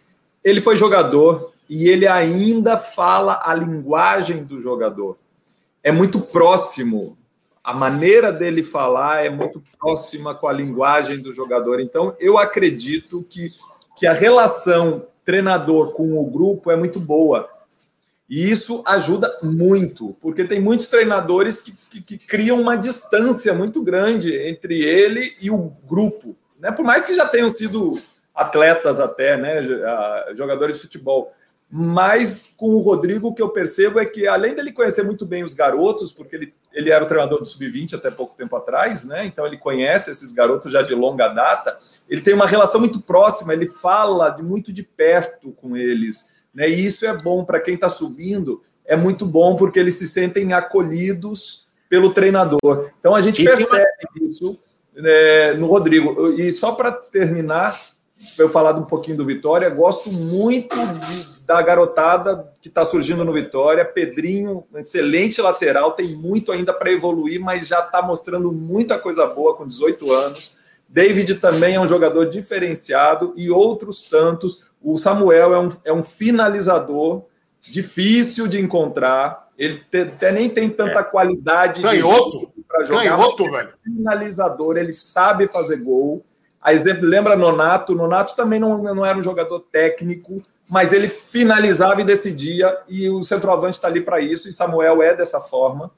ele 0.45 0.61
foi 0.61 0.77
jogador 0.77 1.53
e 1.69 1.89
ele 1.89 2.07
ainda 2.07 2.77
fala 2.77 3.43
a 3.45 3.55
linguagem 3.55 4.45
do 4.45 4.61
jogador 4.61 5.19
é 5.83 5.91
muito 5.93 6.21
próximo. 6.21 7.17
A 7.63 7.75
maneira 7.75 8.33
dele 8.33 8.63
falar 8.63 9.25
é 9.25 9.31
muito 9.31 9.63
próxima 9.79 10.35
com 10.35 10.49
a 10.49 10.53
linguagem 10.53 11.19
do 11.19 11.33
jogador. 11.33 11.81
Então, 11.81 12.15
eu 12.19 12.39
acredito 12.39 13.25
que, 13.29 13.53
que 13.97 14.07
a 14.07 14.13
relação 14.13 15.07
treinador 15.25 15.93
com 15.93 16.19
o 16.19 16.27
grupo 16.27 16.71
é 16.71 16.77
muito 16.77 16.99
boa. 16.99 17.49
E 18.29 18.49
isso 18.49 18.83
ajuda 18.87 19.39
muito, 19.43 20.17
porque 20.21 20.45
tem 20.45 20.61
muitos 20.61 20.87
treinadores 20.87 21.59
que, 21.59 21.73
que, 21.91 22.01
que, 22.01 22.19
criam 22.19 22.61
uma 22.61 22.77
distância 22.77 23.53
muito 23.53 23.83
grande 23.83 24.33
entre 24.47 24.81
ele 24.85 25.35
e 25.41 25.51
o 25.51 25.73
grupo. 25.85 26.37
Né? 26.59 26.71
Por 26.71 26.85
mais 26.85 27.05
que 27.05 27.17
já 27.17 27.27
tenham 27.27 27.51
sido 27.51 28.01
atletas 28.33 29.01
até, 29.01 29.37
né? 29.37 29.61
jogadores 30.37 30.77
de 30.77 30.83
futebol. 30.83 31.33
Mas 31.73 32.51
com 32.57 32.75
o 32.75 32.81
Rodrigo, 32.81 33.29
o 33.29 33.35
que 33.35 33.41
eu 33.41 33.51
percebo 33.51 34.01
é 34.01 34.05
que, 34.05 34.27
além 34.27 34.55
dele 34.55 34.73
conhecer 34.73 35.05
muito 35.05 35.25
bem 35.25 35.45
os 35.45 35.55
garotos, 35.55 36.13
porque 36.13 36.35
ele, 36.35 36.55
ele 36.73 36.91
era 36.91 37.05
o 37.05 37.07
treinador 37.07 37.39
do 37.39 37.47
Sub-20 37.47 37.95
até 37.95 38.11
pouco 38.11 38.37
tempo 38.37 38.57
atrás, 38.57 39.05
né? 39.05 39.25
Então 39.25 39.47
ele 39.47 39.57
conhece 39.57 40.11
esses 40.11 40.33
garotos 40.33 40.73
já 40.73 40.83
de 40.83 40.95
longa 40.95 41.29
data, 41.29 41.79
ele 42.09 42.23
tem 42.23 42.35
uma 42.35 42.47
relação 42.47 42.81
muito 42.81 43.01
próxima, 43.01 43.53
ele 43.53 43.69
fala 43.69 44.31
de 44.31 44.43
muito 44.43 44.73
de 44.73 44.83
perto 44.83 45.53
com 45.53 45.77
eles. 45.77 46.29
Né? 46.53 46.69
E 46.69 46.87
isso 46.87 47.07
é 47.07 47.17
bom 47.17 47.45
para 47.45 47.61
quem 47.61 47.75
está 47.75 47.89
subindo, 47.89 48.61
é 48.85 48.97
muito 48.97 49.25
bom 49.25 49.55
porque 49.55 49.79
eles 49.79 49.95
se 49.95 50.09
sentem 50.09 50.53
acolhidos 50.53 51.69
pelo 51.89 52.13
treinador. 52.13 52.91
Então 52.99 53.15
a 53.15 53.23
gente 53.23 53.45
percebe 53.45 53.87
isso 54.23 54.59
né, 54.95 55.55
no 55.55 55.69
Rodrigo. 55.69 56.33
E 56.33 56.51
só 56.51 56.73
para 56.73 56.91
terminar, 56.91 57.79
para 58.37 58.45
eu 58.45 58.49
falar 58.49 58.77
um 58.77 58.85
pouquinho 58.85 59.17
do 59.17 59.27
Vitória, 59.27 59.71
gosto 59.71 60.11
muito 60.11 60.75
de 60.77 61.40
da 61.51 61.61
garotada 61.61 62.49
que 62.63 62.69
está 62.69 62.85
surgindo 62.85 63.25
no 63.25 63.33
Vitória. 63.33 63.85
Pedrinho, 63.85 64.63
excelente 64.77 65.43
lateral, 65.43 65.91
tem 65.91 66.15
muito 66.15 66.53
ainda 66.53 66.73
para 66.73 66.93
evoluir, 66.93 67.41
mas 67.41 67.67
já 67.67 67.81
está 67.81 68.01
mostrando 68.01 68.53
muita 68.53 68.97
coisa 68.97 69.27
boa 69.27 69.57
com 69.57 69.67
18 69.67 70.13
anos. 70.13 70.53
David 70.89 71.35
também 71.41 71.75
é 71.75 71.81
um 71.81 71.89
jogador 71.89 72.27
diferenciado 72.27 73.35
e 73.37 73.51
outros 73.51 74.09
tantos. 74.09 74.71
O 74.81 74.97
Samuel 74.97 75.53
é 75.53 75.59
um, 75.59 75.69
é 75.87 75.93
um 75.93 76.05
finalizador 76.05 77.25
difícil 77.61 78.47
de 78.47 78.61
encontrar. 78.61 79.49
Ele 79.59 79.83
até 79.93 80.31
nem 80.31 80.49
tem 80.49 80.71
tanta 80.71 81.01
é. 81.01 81.03
qualidade 81.03 81.83
para 81.83 82.85
jogar. 82.85 83.03
Canhoto, 83.03 83.51
velho. 83.51 83.73
Finalizador, 83.83 84.77
ele 84.77 84.93
sabe 84.93 85.49
fazer 85.49 85.79
gol. 85.79 86.25
A 86.63 86.73
exemplo, 86.73 87.09
lembra 87.09 87.35
Nonato? 87.35 87.93
Nonato 87.93 88.37
também 88.37 88.61
não, 88.61 88.81
não 88.81 89.05
era 89.05 89.19
um 89.19 89.23
jogador 89.23 89.59
técnico, 89.73 90.41
mas 90.71 90.93
ele 90.93 91.09
finalizava 91.09 92.01
e 92.01 92.05
decidia, 92.05 92.79
e 92.89 93.11
o 93.11 93.25
centroavante 93.25 93.77
está 93.77 93.89
ali 93.89 94.01
para 94.01 94.21
isso, 94.21 94.49
e 94.49 94.53
Samuel 94.53 95.03
é 95.03 95.17
dessa 95.17 95.41
forma. 95.41 95.91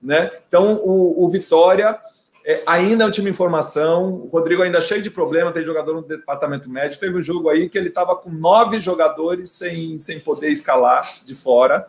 Né? 0.00 0.30
Então, 0.46 0.80
o, 0.84 1.26
o 1.26 1.28
Vitória 1.28 1.98
é, 2.46 2.62
ainda 2.64 3.02
é 3.02 3.06
um 3.08 3.10
time 3.10 3.28
em 3.28 3.34
formação, 3.34 4.14
o 4.14 4.28
Rodrigo 4.28 4.62
ainda 4.62 4.78
é 4.78 4.80
cheio 4.80 5.02
de 5.02 5.10
problema, 5.10 5.50
tem 5.50 5.64
jogador 5.64 5.94
no 5.94 6.02
departamento 6.02 6.70
médio. 6.70 7.00
Teve 7.00 7.18
um 7.18 7.22
jogo 7.22 7.48
aí 7.48 7.68
que 7.68 7.76
ele 7.76 7.88
estava 7.88 8.14
com 8.14 8.30
nove 8.30 8.80
jogadores 8.80 9.50
sem, 9.50 9.98
sem 9.98 10.20
poder 10.20 10.50
escalar 10.50 11.02
de 11.26 11.34
fora, 11.34 11.88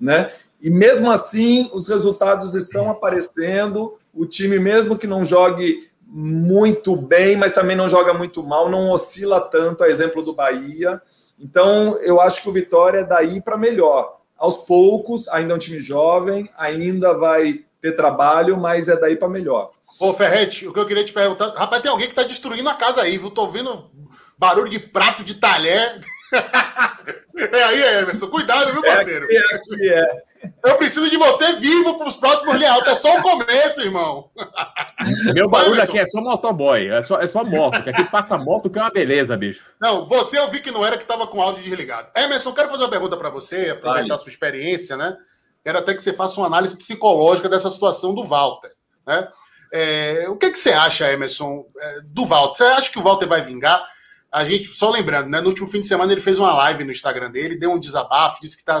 né? 0.00 0.30
E 0.62 0.70
mesmo 0.70 1.10
assim, 1.10 1.68
os 1.72 1.88
resultados 1.88 2.54
estão 2.54 2.88
aparecendo. 2.88 3.98
O 4.14 4.26
time, 4.26 4.60
mesmo 4.60 4.96
que 4.96 5.06
não 5.06 5.24
jogue 5.24 5.90
muito 6.06 6.94
bem, 6.94 7.36
mas 7.36 7.52
também 7.52 7.76
não 7.76 7.88
joga 7.88 8.14
muito 8.14 8.42
mal, 8.44 8.70
não 8.70 8.90
oscila 8.90 9.40
tanto, 9.40 9.82
a 9.82 9.88
exemplo 9.88 10.24
do 10.24 10.34
Bahia. 10.34 11.02
Então, 11.40 11.98
eu 12.02 12.20
acho 12.20 12.42
que 12.42 12.48
o 12.48 12.52
Vitória 12.52 12.98
é 13.00 13.04
daí 13.04 13.40
para 13.40 13.56
melhor. 13.56 14.18
Aos 14.36 14.58
poucos, 14.58 15.26
ainda 15.28 15.54
é 15.54 15.56
um 15.56 15.58
time 15.58 15.80
jovem, 15.80 16.48
ainda 16.56 17.14
vai 17.14 17.64
ter 17.80 17.92
trabalho, 17.92 18.58
mas 18.58 18.88
é 18.88 18.96
daí 18.96 19.16
para 19.16 19.28
melhor. 19.28 19.70
Ô, 19.98 20.12
Ferrete, 20.14 20.68
o 20.68 20.72
que 20.72 20.78
eu 20.78 20.86
queria 20.86 21.04
te 21.04 21.12
perguntar. 21.12 21.52
Rapaz, 21.54 21.82
tem 21.82 21.90
alguém 21.90 22.06
que 22.06 22.12
está 22.12 22.22
destruindo 22.22 22.68
a 22.68 22.74
casa 22.74 23.02
aí, 23.02 23.18
viu? 23.18 23.30
Tô 23.30 23.42
ouvindo 23.42 23.90
barulho 24.38 24.68
de 24.68 24.78
prato 24.78 25.24
de 25.24 25.34
talher. 25.34 26.00
É 27.52 27.62
aí, 27.62 28.02
Emerson. 28.02 28.28
Cuidado, 28.28 28.72
viu, 28.72 28.82
parceiro? 28.82 29.26
É 29.30 29.38
aqui, 29.54 29.92
é 29.92 30.00
aqui 30.00 30.52
é. 30.64 30.70
Eu 30.70 30.76
preciso 30.76 31.08
de 31.08 31.16
você 31.16 31.54
vivo 31.54 31.96
para 31.96 32.08
os 32.08 32.16
próximos 32.16 32.62
alta. 32.62 32.90
É 32.90 32.94
só 32.96 33.18
o 33.18 33.22
começo, 33.22 33.80
irmão. 33.80 34.30
Meu 35.32 35.48
barulho 35.48 35.80
aqui 35.80 35.98
é 35.98 36.06
só 36.06 36.20
motoboy. 36.20 36.88
É 36.88 37.02
só, 37.02 37.18
é 37.18 37.26
só 37.26 37.42
moto. 37.42 37.82
Que 37.82 37.90
aqui 37.90 38.04
passa 38.04 38.36
moto, 38.36 38.68
que 38.68 38.78
é 38.78 38.82
uma 38.82 38.90
beleza, 38.90 39.36
bicho. 39.36 39.64
Não, 39.80 40.06
você 40.06 40.38
eu 40.38 40.50
vi 40.50 40.60
que 40.60 40.70
não 40.70 40.84
era 40.84 40.96
que 40.96 41.02
estava 41.02 41.26
com 41.26 41.40
áudio 41.40 41.62
desligado. 41.62 42.08
Emerson, 42.14 42.52
quero 42.52 42.68
fazer 42.68 42.82
uma 42.82 42.90
pergunta 42.90 43.16
para 43.16 43.30
você, 43.30 43.70
aproveitar 43.70 44.08
vale. 44.08 44.12
a 44.12 44.16
sua 44.18 44.28
experiência, 44.28 44.96
né? 44.96 45.16
Quero 45.64 45.78
até 45.78 45.94
que 45.94 46.02
você 46.02 46.12
faça 46.12 46.38
uma 46.40 46.46
análise 46.46 46.76
psicológica 46.76 47.48
dessa 47.48 47.70
situação 47.70 48.14
do 48.14 48.24
Walter. 48.24 48.72
Né? 49.06 49.28
É, 49.72 50.26
o 50.28 50.36
que, 50.36 50.50
que 50.50 50.58
você 50.58 50.72
acha, 50.72 51.10
Emerson, 51.10 51.64
é, 51.78 52.00
do 52.04 52.26
Walter? 52.26 52.56
Você 52.56 52.64
acha 52.64 52.90
que 52.90 52.98
o 52.98 53.02
Walter 53.02 53.26
vai 53.26 53.40
vingar? 53.40 53.82
A 54.30 54.44
gente, 54.44 54.68
só 54.68 54.90
lembrando, 54.90 55.28
né, 55.28 55.40
no 55.40 55.48
último 55.48 55.66
fim 55.66 55.80
de 55.80 55.86
semana 55.86 56.12
ele 56.12 56.20
fez 56.20 56.38
uma 56.38 56.52
live 56.52 56.84
no 56.84 56.92
Instagram 56.92 57.30
dele, 57.30 57.58
deu 57.58 57.72
um 57.72 57.80
desabafo, 57.80 58.40
disse 58.40 58.56
que 58.56 58.62
está 58.62 58.78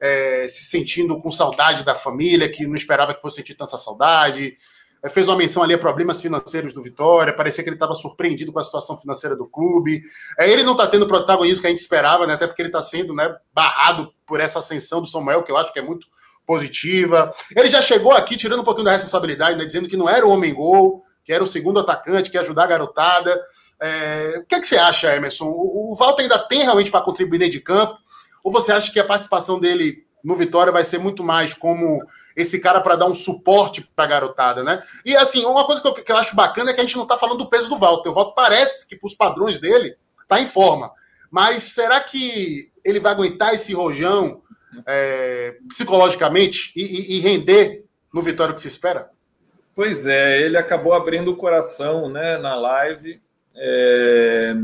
é, 0.00 0.46
se 0.48 0.66
sentindo 0.66 1.20
com 1.20 1.30
saudade 1.30 1.84
da 1.84 1.94
família, 1.94 2.48
que 2.48 2.66
não 2.66 2.74
esperava 2.74 3.14
que 3.14 3.20
fosse 3.20 3.36
sentir 3.36 3.54
tanta 3.54 3.76
saudade. 3.76 4.56
É, 5.02 5.08
fez 5.08 5.28
uma 5.28 5.36
menção 5.36 5.62
ali 5.62 5.74
a 5.74 5.78
problemas 5.78 6.20
financeiros 6.20 6.72
do 6.72 6.82
Vitória, 6.82 7.32
parecia 7.32 7.62
que 7.62 7.70
ele 7.70 7.76
estava 7.76 7.94
surpreendido 7.94 8.52
com 8.52 8.58
a 8.58 8.64
situação 8.64 8.96
financeira 8.96 9.36
do 9.36 9.46
clube. 9.46 10.02
É, 10.38 10.50
ele 10.50 10.62
não 10.62 10.72
está 10.72 10.86
tendo 10.86 11.04
o 11.04 11.08
protagonismo 11.08 11.60
que 11.60 11.66
a 11.66 11.70
gente 11.70 11.80
esperava, 11.80 12.26
né, 12.26 12.34
até 12.34 12.46
porque 12.46 12.62
ele 12.62 12.68
está 12.68 12.82
sendo 12.82 13.14
né, 13.14 13.36
barrado 13.52 14.12
por 14.26 14.40
essa 14.40 14.58
ascensão 14.58 15.00
do 15.00 15.06
Samuel, 15.06 15.42
que 15.42 15.52
eu 15.52 15.56
acho 15.56 15.72
que 15.72 15.78
é 15.78 15.82
muito 15.82 16.06
positiva. 16.46 17.34
Ele 17.54 17.68
já 17.68 17.82
chegou 17.82 18.12
aqui 18.12 18.36
tirando 18.36 18.60
um 18.60 18.64
pouquinho 18.64 18.86
da 18.86 18.92
responsabilidade, 18.92 19.56
né, 19.56 19.64
dizendo 19.64 19.88
que 19.88 19.96
não 19.96 20.08
era 20.08 20.26
o 20.26 20.30
homem-gol, 20.30 21.04
que 21.24 21.32
era 21.32 21.44
o 21.44 21.46
segundo 21.46 21.78
atacante, 21.78 22.30
que 22.30 22.36
ia 22.36 22.40
ajudar 22.40 22.64
a 22.64 22.68
garotada. 22.68 23.40
É, 23.80 24.38
o 24.38 24.44
que, 24.44 24.54
é 24.54 24.60
que 24.60 24.66
você 24.66 24.76
acha, 24.76 25.14
Emerson? 25.14 25.46
O, 25.46 25.92
o 25.92 25.94
Walter 25.94 26.22
ainda 26.22 26.38
tem 26.38 26.62
realmente 26.62 26.90
para 26.90 27.00
contribuir 27.00 27.38
dentro 27.38 27.52
de 27.52 27.60
campo? 27.60 27.96
Ou 28.42 28.50
você 28.50 28.72
acha 28.72 28.92
que 28.92 28.98
a 28.98 29.04
participação 29.04 29.58
dele 29.58 30.06
no 30.22 30.34
Vitória 30.34 30.72
vai 30.72 30.84
ser 30.84 30.98
muito 30.98 31.22
mais 31.22 31.54
como 31.54 32.04
esse 32.36 32.60
cara 32.60 32.80
para 32.80 32.96
dar 32.96 33.06
um 33.06 33.14
suporte 33.14 33.88
para 33.94 34.04
a 34.04 34.08
garotada, 34.08 34.62
né? 34.62 34.82
E 35.04 35.16
assim, 35.16 35.44
uma 35.44 35.64
coisa 35.64 35.80
que 35.80 35.88
eu, 35.88 35.94
que 35.94 36.12
eu, 36.12 36.16
acho 36.16 36.34
bacana 36.34 36.70
é 36.70 36.74
que 36.74 36.80
a 36.80 36.84
gente 36.84 36.96
não 36.96 37.04
está 37.04 37.16
falando 37.16 37.38
do 37.38 37.50
peso 37.50 37.68
do 37.68 37.78
Walter. 37.78 38.10
O 38.10 38.14
Walter 38.14 38.34
parece 38.34 38.86
que, 38.86 38.96
para 38.96 39.06
os 39.06 39.14
padrões 39.14 39.58
dele, 39.58 39.96
está 40.22 40.40
em 40.40 40.46
forma. 40.46 40.90
Mas 41.30 41.64
será 41.64 42.00
que 42.00 42.70
ele 42.84 43.00
vai 43.00 43.12
aguentar 43.12 43.54
esse 43.54 43.72
rojão 43.72 44.42
é, 44.86 45.56
psicologicamente 45.68 46.72
e, 46.74 46.82
e, 46.82 47.16
e 47.16 47.20
render 47.20 47.84
no 48.12 48.22
Vitória 48.22 48.54
que 48.54 48.60
se 48.60 48.68
espera? 48.68 49.10
Pois 49.74 50.06
é, 50.06 50.40
ele 50.42 50.56
acabou 50.56 50.94
abrindo 50.94 51.30
o 51.30 51.36
coração 51.36 52.08
né, 52.08 52.36
na 52.38 52.56
live 52.56 53.20
é, 53.60 54.54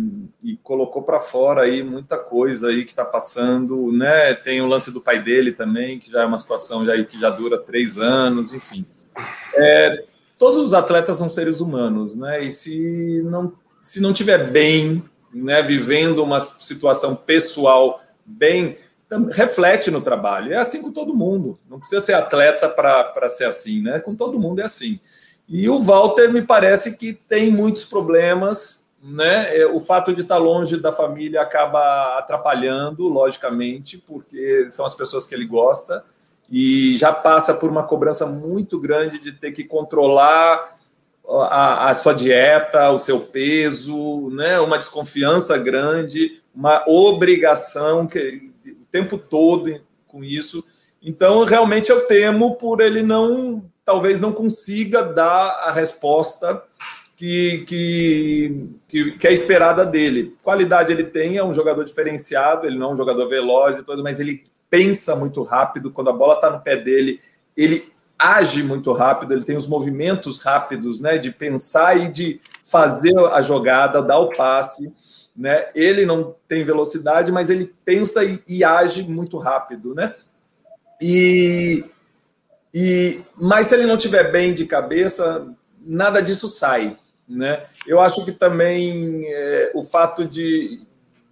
e 0.42 0.56
colocou 0.58 1.02
para 1.02 1.18
fora 1.18 1.62
aí 1.62 1.82
muita 1.82 2.16
coisa 2.16 2.68
aí 2.68 2.84
que 2.84 2.90
está 2.90 3.04
passando, 3.04 3.90
né? 3.92 4.34
Tem 4.34 4.60
o 4.60 4.66
lance 4.66 4.92
do 4.92 5.00
pai 5.00 5.20
dele 5.20 5.52
também, 5.52 5.98
que 5.98 6.10
já 6.12 6.22
é 6.22 6.26
uma 6.26 6.38
situação 6.38 6.86
já, 6.86 7.02
que 7.02 7.20
já 7.20 7.28
dura 7.28 7.58
três 7.58 7.98
anos, 7.98 8.52
enfim. 8.52 8.86
É, 9.54 10.04
todos 10.38 10.60
os 10.60 10.74
atletas 10.74 11.18
são 11.18 11.28
seres 11.28 11.60
humanos, 11.60 12.14
né? 12.14 12.44
E 12.44 12.52
se 12.52 13.20
não, 13.24 13.52
se 13.80 14.00
não 14.00 14.12
tiver 14.12 14.50
bem, 14.50 15.02
né, 15.32 15.60
vivendo 15.62 16.22
uma 16.22 16.40
situação 16.40 17.16
pessoal 17.16 18.00
bem, 18.24 18.78
reflete 19.32 19.90
no 19.90 20.00
trabalho. 20.00 20.52
É 20.52 20.56
assim 20.56 20.80
com 20.80 20.92
todo 20.92 21.16
mundo. 21.16 21.58
Não 21.68 21.80
precisa 21.80 22.00
ser 22.00 22.14
atleta 22.14 22.68
para 22.68 23.28
ser 23.28 23.44
assim, 23.44 23.82
né? 23.82 23.98
Com 23.98 24.14
todo 24.14 24.38
mundo 24.38 24.60
é 24.60 24.64
assim. 24.64 25.00
E 25.48 25.68
o 25.68 25.80
Walter 25.80 26.32
me 26.32 26.42
parece 26.42 26.96
que 26.96 27.12
tem 27.12 27.50
muitos 27.50 27.84
problemas 27.84 28.83
né? 29.04 29.58
É, 29.58 29.66
o 29.66 29.80
fato 29.80 30.14
de 30.14 30.22
estar 30.22 30.38
longe 30.38 30.78
da 30.78 30.90
família 30.90 31.42
acaba 31.42 32.18
atrapalhando, 32.18 33.06
logicamente, 33.06 33.98
porque 33.98 34.68
são 34.70 34.86
as 34.86 34.94
pessoas 34.94 35.26
que 35.26 35.34
ele 35.34 35.44
gosta 35.44 36.02
e 36.50 36.96
já 36.96 37.12
passa 37.12 37.52
por 37.52 37.70
uma 37.70 37.82
cobrança 37.82 38.24
muito 38.24 38.80
grande 38.80 39.18
de 39.18 39.32
ter 39.32 39.52
que 39.52 39.64
controlar 39.64 40.76
a, 41.28 41.90
a, 41.90 41.94
sua 41.94 42.14
dieta, 42.14 42.90
o 42.90 42.98
seu 42.98 43.20
peso, 43.20 44.30
né? 44.30 44.58
Uma 44.60 44.78
desconfiança 44.78 45.58
grande, 45.58 46.42
uma 46.54 46.82
obrigação 46.88 48.06
que 48.06 48.52
o 48.66 48.86
tempo 48.90 49.18
todo 49.18 49.80
com 50.06 50.24
isso. 50.24 50.64
Então, 51.02 51.44
realmente 51.44 51.90
eu 51.90 52.06
temo 52.06 52.56
por 52.56 52.80
ele 52.80 53.02
não, 53.02 53.70
talvez 53.84 54.20
não 54.20 54.32
consiga 54.32 55.02
dar 55.02 55.64
a 55.66 55.72
resposta 55.72 56.62
que, 57.16 57.64
que, 57.66 58.70
que, 58.88 59.12
que, 59.12 59.26
é 59.26 59.32
esperada 59.32 59.86
dele. 59.86 60.36
Qualidade 60.42 60.92
ele 60.92 61.04
tem, 61.04 61.36
é 61.36 61.44
um 61.44 61.54
jogador 61.54 61.84
diferenciado, 61.84 62.66
ele 62.66 62.78
não 62.78 62.90
é 62.90 62.94
um 62.94 62.96
jogador 62.96 63.28
veloz 63.28 63.78
e 63.78 63.82
tudo, 63.82 64.02
mas 64.02 64.18
ele 64.18 64.44
pensa 64.68 65.14
muito 65.14 65.42
rápido. 65.42 65.90
Quando 65.90 66.10
a 66.10 66.12
bola 66.12 66.34
está 66.34 66.50
no 66.50 66.60
pé 66.60 66.76
dele, 66.76 67.20
ele 67.56 67.92
age 68.18 68.62
muito 68.62 68.92
rápido, 68.92 69.32
ele 69.32 69.44
tem 69.44 69.56
os 69.56 69.66
movimentos 69.66 70.42
rápidos, 70.42 71.00
né, 71.00 71.18
de 71.18 71.30
pensar 71.30 71.96
e 71.96 72.08
de 72.10 72.40
fazer 72.64 73.16
a 73.32 73.42
jogada, 73.42 74.02
dar 74.02 74.18
o 74.18 74.30
passe, 74.30 74.92
né? 75.36 75.66
Ele 75.74 76.06
não 76.06 76.34
tem 76.48 76.64
velocidade, 76.64 77.30
mas 77.30 77.50
ele 77.50 77.74
pensa 77.84 78.24
e, 78.24 78.42
e 78.48 78.64
age 78.64 79.02
muito 79.02 79.36
rápido, 79.36 79.94
né? 79.94 80.14
E, 81.00 81.84
e 82.72 83.20
mas 83.36 83.66
se 83.66 83.74
ele 83.74 83.86
não 83.86 83.96
tiver 83.96 84.30
bem 84.32 84.54
de 84.54 84.64
cabeça, 84.64 85.46
nada 85.84 86.22
disso 86.22 86.48
sai. 86.48 86.96
Né? 87.28 87.64
Eu 87.86 88.00
acho 88.00 88.24
que 88.24 88.32
também 88.32 89.24
é, 89.26 89.72
o 89.74 89.82
fato 89.82 90.26
de 90.26 90.80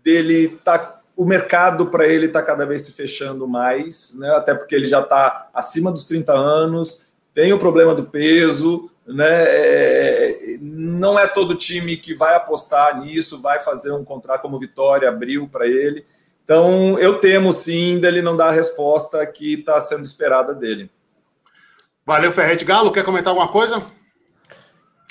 dele 0.02 0.58
tá 0.64 1.00
o 1.14 1.24
mercado 1.24 1.86
para 1.86 2.08
ele 2.08 2.26
está 2.26 2.42
cada 2.42 2.64
vez 2.64 2.82
se 2.82 2.92
fechando 2.92 3.46
mais, 3.46 4.14
né? 4.14 4.30
até 4.30 4.54
porque 4.54 4.74
ele 4.74 4.86
já 4.86 5.00
está 5.00 5.50
acima 5.52 5.92
dos 5.92 6.06
30 6.06 6.32
anos, 6.32 7.02
tem 7.34 7.52
o 7.52 7.58
problema 7.58 7.94
do 7.94 8.04
peso, 8.04 8.90
né? 9.06 9.44
É, 9.44 10.58
não 10.60 11.18
é 11.18 11.26
todo 11.26 11.54
time 11.54 11.96
que 11.96 12.14
vai 12.14 12.34
apostar 12.34 13.00
nisso, 13.00 13.40
vai 13.40 13.60
fazer 13.60 13.92
um 13.92 14.04
contrato 14.04 14.42
como 14.42 14.58
Vitória 14.58 15.08
abriu 15.08 15.48
para 15.48 15.66
ele. 15.66 16.04
Então 16.44 16.98
eu 16.98 17.18
temo 17.18 17.52
sim 17.52 17.98
dele 17.98 18.22
não 18.22 18.36
dar 18.36 18.48
a 18.48 18.52
resposta 18.52 19.24
que 19.26 19.54
está 19.54 19.80
sendo 19.80 20.02
esperada 20.02 20.54
dele. 20.54 20.90
Valeu, 22.04 22.32
Ferrete 22.32 22.64
Galo. 22.64 22.92
Quer 22.92 23.04
comentar 23.04 23.30
alguma 23.30 23.48
coisa? 23.48 23.84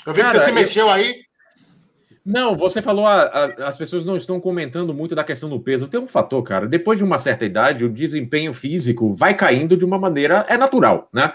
Eu 0.06 0.14
vi 0.14 0.22
Cara, 0.22 0.34
que 0.34 0.39
você 0.39 0.45
se 0.45 0.52
mexeu 0.52 0.88
eu... 0.88 0.91
aí. 0.91 1.22
Não, 2.24 2.56
você 2.56 2.82
falou, 2.82 3.08
a, 3.08 3.24
a, 3.24 3.45
as 3.70 3.78
pessoas 3.78 4.06
não 4.06 4.16
estão 4.16 4.39
comentando 4.39 4.93
muito 4.93 5.16
da 5.16 5.24
questão 5.24 5.49
do 5.49 5.60
peso. 5.60 5.88
Tem 5.88 5.99
um 5.99 6.08
fator, 6.08 6.43
cara. 6.43 6.68
Depois 6.68 6.99
de 6.99 7.04
uma 7.04 7.18
certa 7.18 7.45
idade, 7.45 7.84
o 7.84 7.89
desempenho 7.89 8.54
físico 8.54 9.14
vai 9.14 9.34
caindo 9.34 9.76
de 9.76 9.84
uma 9.84 9.97
maneira. 9.97 10.45
É 10.47 10.58
natural, 10.58 11.10
né? 11.12 11.34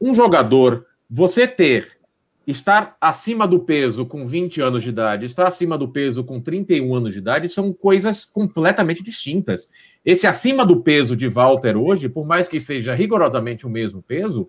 Um 0.00 0.14
jogador, 0.14 0.86
você 1.10 1.46
ter, 1.46 1.98
estar 2.46 2.96
acima 2.98 3.46
do 3.46 3.60
peso 3.60 4.06
com 4.06 4.26
20 4.26 4.62
anos 4.62 4.82
de 4.82 4.88
idade, 4.88 5.26
estar 5.26 5.46
acima 5.46 5.76
do 5.76 5.88
peso 5.88 6.24
com 6.24 6.40
31 6.40 6.94
anos 6.94 7.12
de 7.12 7.18
idade, 7.18 7.48
são 7.48 7.70
coisas 7.72 8.24
completamente 8.24 9.02
distintas. 9.02 9.68
Esse 10.04 10.26
acima 10.26 10.64
do 10.64 10.80
peso 10.80 11.14
de 11.14 11.28
Walter 11.28 11.76
hoje, 11.76 12.08
por 12.08 12.26
mais 12.26 12.48
que 12.48 12.58
seja 12.58 12.94
rigorosamente 12.94 13.66
o 13.66 13.70
mesmo 13.70 14.02
peso, 14.02 14.48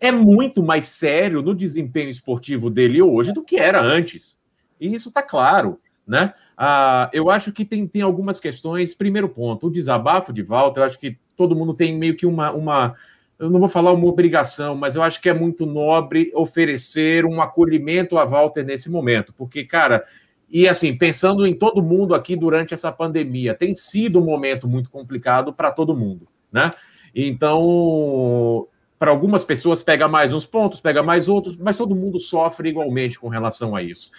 é 0.00 0.10
muito 0.10 0.62
mais 0.62 0.86
sério 0.86 1.42
no 1.42 1.54
desempenho 1.54 2.10
esportivo 2.10 2.70
dele 2.70 3.02
hoje 3.02 3.32
do 3.32 3.44
que 3.44 3.56
era 3.56 3.80
antes. 3.80 4.38
E 4.80 4.92
isso 4.92 5.10
está 5.10 5.22
claro, 5.22 5.78
né? 6.06 6.32
Ah, 6.56 7.10
eu 7.12 7.30
acho 7.30 7.52
que 7.52 7.64
tem, 7.64 7.86
tem 7.86 8.00
algumas 8.00 8.40
questões. 8.40 8.94
Primeiro 8.94 9.28
ponto, 9.28 9.66
o 9.66 9.70
desabafo 9.70 10.32
de 10.32 10.42
Walter, 10.42 10.80
eu 10.80 10.84
acho 10.84 10.98
que 10.98 11.18
todo 11.36 11.54
mundo 11.54 11.74
tem 11.74 11.96
meio 11.96 12.16
que 12.16 12.24
uma, 12.24 12.50
uma. 12.50 12.94
Eu 13.38 13.50
não 13.50 13.60
vou 13.60 13.68
falar 13.68 13.92
uma 13.92 14.06
obrigação, 14.06 14.74
mas 14.74 14.96
eu 14.96 15.02
acho 15.02 15.20
que 15.20 15.28
é 15.28 15.34
muito 15.34 15.66
nobre 15.66 16.32
oferecer 16.34 17.26
um 17.26 17.40
acolhimento 17.40 18.18
a 18.18 18.24
Walter 18.24 18.64
nesse 18.64 18.90
momento, 18.90 19.32
porque, 19.36 19.64
cara, 19.64 20.04
e 20.48 20.68
assim, 20.68 20.96
pensando 20.96 21.46
em 21.46 21.54
todo 21.54 21.82
mundo 21.82 22.14
aqui 22.14 22.36
durante 22.36 22.74
essa 22.74 22.90
pandemia, 22.90 23.54
tem 23.54 23.74
sido 23.74 24.18
um 24.18 24.24
momento 24.24 24.66
muito 24.66 24.90
complicado 24.90 25.52
para 25.52 25.70
todo 25.70 25.96
mundo, 25.96 26.26
né? 26.52 26.70
Então, 27.14 28.66
para 29.00 29.10
algumas 29.10 29.42
pessoas 29.42 29.82
pega 29.82 30.06
mais 30.06 30.30
uns 30.30 30.44
pontos, 30.44 30.78
pega 30.78 31.02
mais 31.02 31.26
outros, 31.26 31.56
mas 31.56 31.78
todo 31.78 31.96
mundo 31.96 32.20
sofre 32.20 32.68
igualmente 32.68 33.18
com 33.18 33.28
relação 33.28 33.74
a 33.74 33.82
isso. 33.82 34.10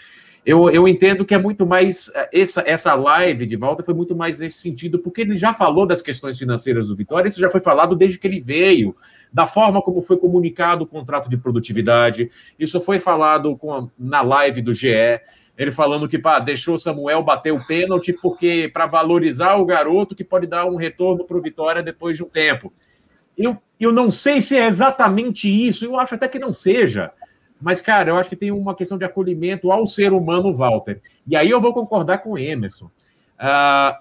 Eu, 0.43 0.71
eu 0.71 0.88
entendo 0.88 1.23
que 1.23 1.36
é 1.36 1.38
muito 1.38 1.67
mais. 1.67 2.09
Eh, 2.15 2.41
essa, 2.41 2.63
essa 2.65 2.95
live 2.95 3.45
de 3.45 3.55
volta 3.55 3.84
foi 3.84 3.93
muito 3.93 4.15
mais 4.15 4.39
nesse 4.39 4.57
sentido, 4.57 4.97
porque 4.97 5.21
ele 5.21 5.38
já 5.38 5.53
falou 5.53 5.86
das 5.86 6.01
questões 6.01 6.39
financeiras 6.39 6.88
do 6.88 6.95
Vitória, 6.95 7.29
isso 7.29 7.39
já 7.39 7.47
foi 7.47 7.59
falado 7.61 7.95
desde 7.95 8.17
que 8.17 8.25
ele 8.25 8.39
veio, 8.39 8.95
da 9.32 9.45
forma 9.45 9.84
como 9.84 10.01
foi 10.01 10.17
comunicado 10.17 10.84
o 10.84 10.88
contrato 10.88 11.29
de 11.29 11.38
produtividade, 11.38 12.32
isso 12.57 12.82
foi 12.82 12.97
falado 12.97 13.59
a, 13.69 13.88
na 13.99 14.23
live 14.23 14.63
do 14.63 14.73
GE. 14.73 15.21
Ele 15.55 15.71
falando 15.71 16.07
que 16.07 16.17
pá, 16.17 16.39
deixou 16.39 16.79
Samuel 16.79 17.21
bater 17.21 17.53
o 17.53 17.63
pênalti 17.63 18.13
porque 18.13 18.67
para 18.73 18.88
valorizar 18.88 19.57
o 19.57 19.65
garoto 19.65 20.15
que 20.15 20.23
pode 20.23 20.47
dar 20.47 20.65
um 20.65 20.75
retorno 20.75 21.23
para 21.23 21.38
o 21.38 21.41
Vitória 21.41 21.84
depois 21.84 22.17
de 22.17 22.23
um 22.23 22.29
tempo. 22.29 22.73
Eu, 23.38 23.57
eu 23.79 23.91
não 23.91 24.11
sei 24.11 24.41
se 24.41 24.57
é 24.57 24.67
exatamente 24.67 25.49
isso, 25.49 25.86
eu 25.86 25.99
acho 25.99 26.15
até 26.15 26.27
que 26.27 26.39
não 26.39 26.53
seja. 26.53 27.11
Mas, 27.61 27.79
cara, 27.79 28.09
eu 28.09 28.17
acho 28.17 28.29
que 28.29 28.36
tem 28.36 28.51
uma 28.51 28.75
questão 28.75 28.97
de 28.97 29.05
acolhimento 29.05 29.71
ao 29.71 29.86
ser 29.86 30.13
humano, 30.13 30.53
Walter. 30.53 31.01
E 31.27 31.36
aí 31.36 31.49
eu 31.49 31.61
vou 31.61 31.73
concordar 31.73 32.19
com 32.19 32.32
o 32.32 32.38
Emerson. 32.38 32.86
Uh, 33.38 33.95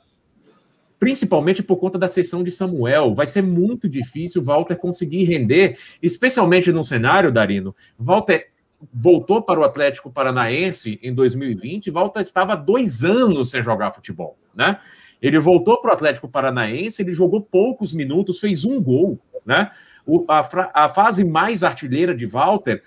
principalmente 1.01 1.63
por 1.63 1.77
conta 1.77 1.99
da 1.99 2.07
sessão 2.07 2.45
de 2.45 2.53
Samuel. 2.53 3.15
Vai 3.15 3.27
ser 3.27 3.43
muito 3.43 3.89
difícil 3.89 4.43
o 4.43 4.45
Walter 4.45 4.77
conseguir 4.77 5.25
render, 5.25 5.79
especialmente 6.03 6.71
no 6.71 6.85
cenário, 6.85 7.33
Darino. 7.33 7.75
Walter 7.99 8.51
voltou 8.93 9.43
para 9.43 9.59
o 9.59 9.65
Atlético 9.65 10.11
Paranaense 10.11 10.99
em 11.03 11.13
2020, 11.13 11.91
Walter 11.91 12.21
estava 12.21 12.55
dois 12.55 13.05
anos 13.05 13.51
sem 13.51 13.63
jogar 13.63 13.93
futebol, 13.93 14.39
né? 14.55 14.79
Ele 15.21 15.39
voltou 15.39 15.81
para 15.81 15.91
o 15.91 15.95
Atlético 15.95 16.29
Paranaense, 16.29 17.03
ele 17.03 17.13
jogou 17.13 17.41
poucos 17.41 17.93
minutos, 17.93 18.41
fez 18.41 18.65
um 18.65 18.83
gol, 18.83 19.19
né? 19.45 19.71
O, 20.07 20.25
a, 20.29 20.41
a, 20.85 20.89
fase 20.89 21.25
mais 21.25 21.63
artilheira 21.63 22.15
de 22.15 22.27
Walter 22.27 22.83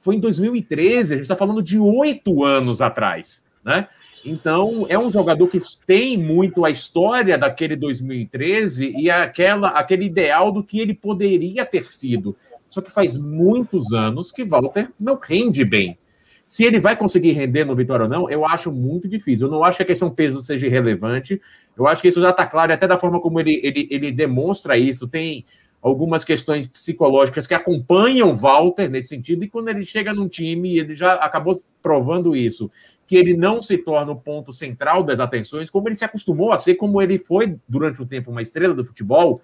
foi 0.00 0.16
em 0.16 0.20
2013, 0.20 1.12
a 1.12 1.16
gente 1.16 1.24
está 1.24 1.36
falando 1.36 1.62
de 1.62 1.78
oito 1.78 2.44
anos 2.44 2.80
atrás, 2.80 3.44
né? 3.64 3.86
Então, 4.24 4.86
é 4.88 4.98
um 4.98 5.10
jogador 5.10 5.46
que 5.48 5.58
tem 5.86 6.16
muito 6.16 6.64
a 6.64 6.70
história 6.70 7.36
daquele 7.36 7.76
2013 7.76 8.94
e 8.96 9.10
aquela, 9.10 9.68
aquele 9.68 10.06
ideal 10.06 10.50
do 10.50 10.64
que 10.64 10.80
ele 10.80 10.94
poderia 10.94 11.66
ter 11.66 11.92
sido. 11.92 12.34
Só 12.70 12.80
que 12.80 12.90
faz 12.90 13.16
muitos 13.16 13.92
anos 13.92 14.32
que 14.32 14.44
Walter 14.44 14.90
não 14.98 15.18
rende 15.22 15.62
bem. 15.62 15.98
Se 16.46 16.64
ele 16.64 16.80
vai 16.80 16.96
conseguir 16.96 17.32
render 17.32 17.64
no 17.64 17.76
Vitória 17.76 18.04
ou 18.04 18.10
não, 18.10 18.30
eu 18.30 18.46
acho 18.46 18.72
muito 18.72 19.08
difícil. 19.08 19.46
Eu 19.46 19.50
não 19.50 19.62
acho 19.62 19.76
que 19.78 19.82
a 19.82 19.86
questão 19.86 20.10
peso 20.10 20.40
seja 20.40 20.66
irrelevante. 20.66 21.40
Eu 21.76 21.86
acho 21.86 22.00
que 22.00 22.08
isso 22.08 22.20
já 22.20 22.30
está 22.30 22.46
claro, 22.46 22.72
até 22.72 22.86
da 22.86 22.98
forma 22.98 23.20
como 23.20 23.40
ele, 23.40 23.60
ele, 23.62 23.88
ele 23.90 24.12
demonstra 24.12 24.76
isso. 24.76 25.08
Tem 25.08 25.44
algumas 25.82 26.24
questões 26.24 26.66
psicológicas 26.66 27.46
que 27.46 27.54
acompanham 27.54 28.34
Walter 28.34 28.88
nesse 28.88 29.08
sentido, 29.08 29.44
e 29.44 29.48
quando 29.48 29.68
ele 29.68 29.84
chega 29.84 30.14
num 30.14 30.28
time, 30.28 30.78
ele 30.78 30.94
já 30.94 31.14
acabou 31.14 31.54
provando 31.82 32.34
isso, 32.34 32.70
que 33.06 33.16
ele 33.16 33.36
não 33.36 33.60
se 33.60 33.76
torna 33.76 34.12
o 34.12 34.16
ponto 34.16 34.52
central 34.52 35.02
das 35.02 35.20
atenções, 35.20 35.68
como 35.68 35.88
ele 35.88 35.96
se 35.96 36.04
acostumou 36.04 36.52
a 36.52 36.58
ser, 36.58 36.76
como 36.76 37.02
ele 37.02 37.18
foi 37.18 37.56
durante 37.68 38.00
o 38.00 38.06
tempo 38.06 38.30
uma 38.30 38.40
estrela 38.40 38.72
do 38.72 38.84
futebol, 38.84 39.42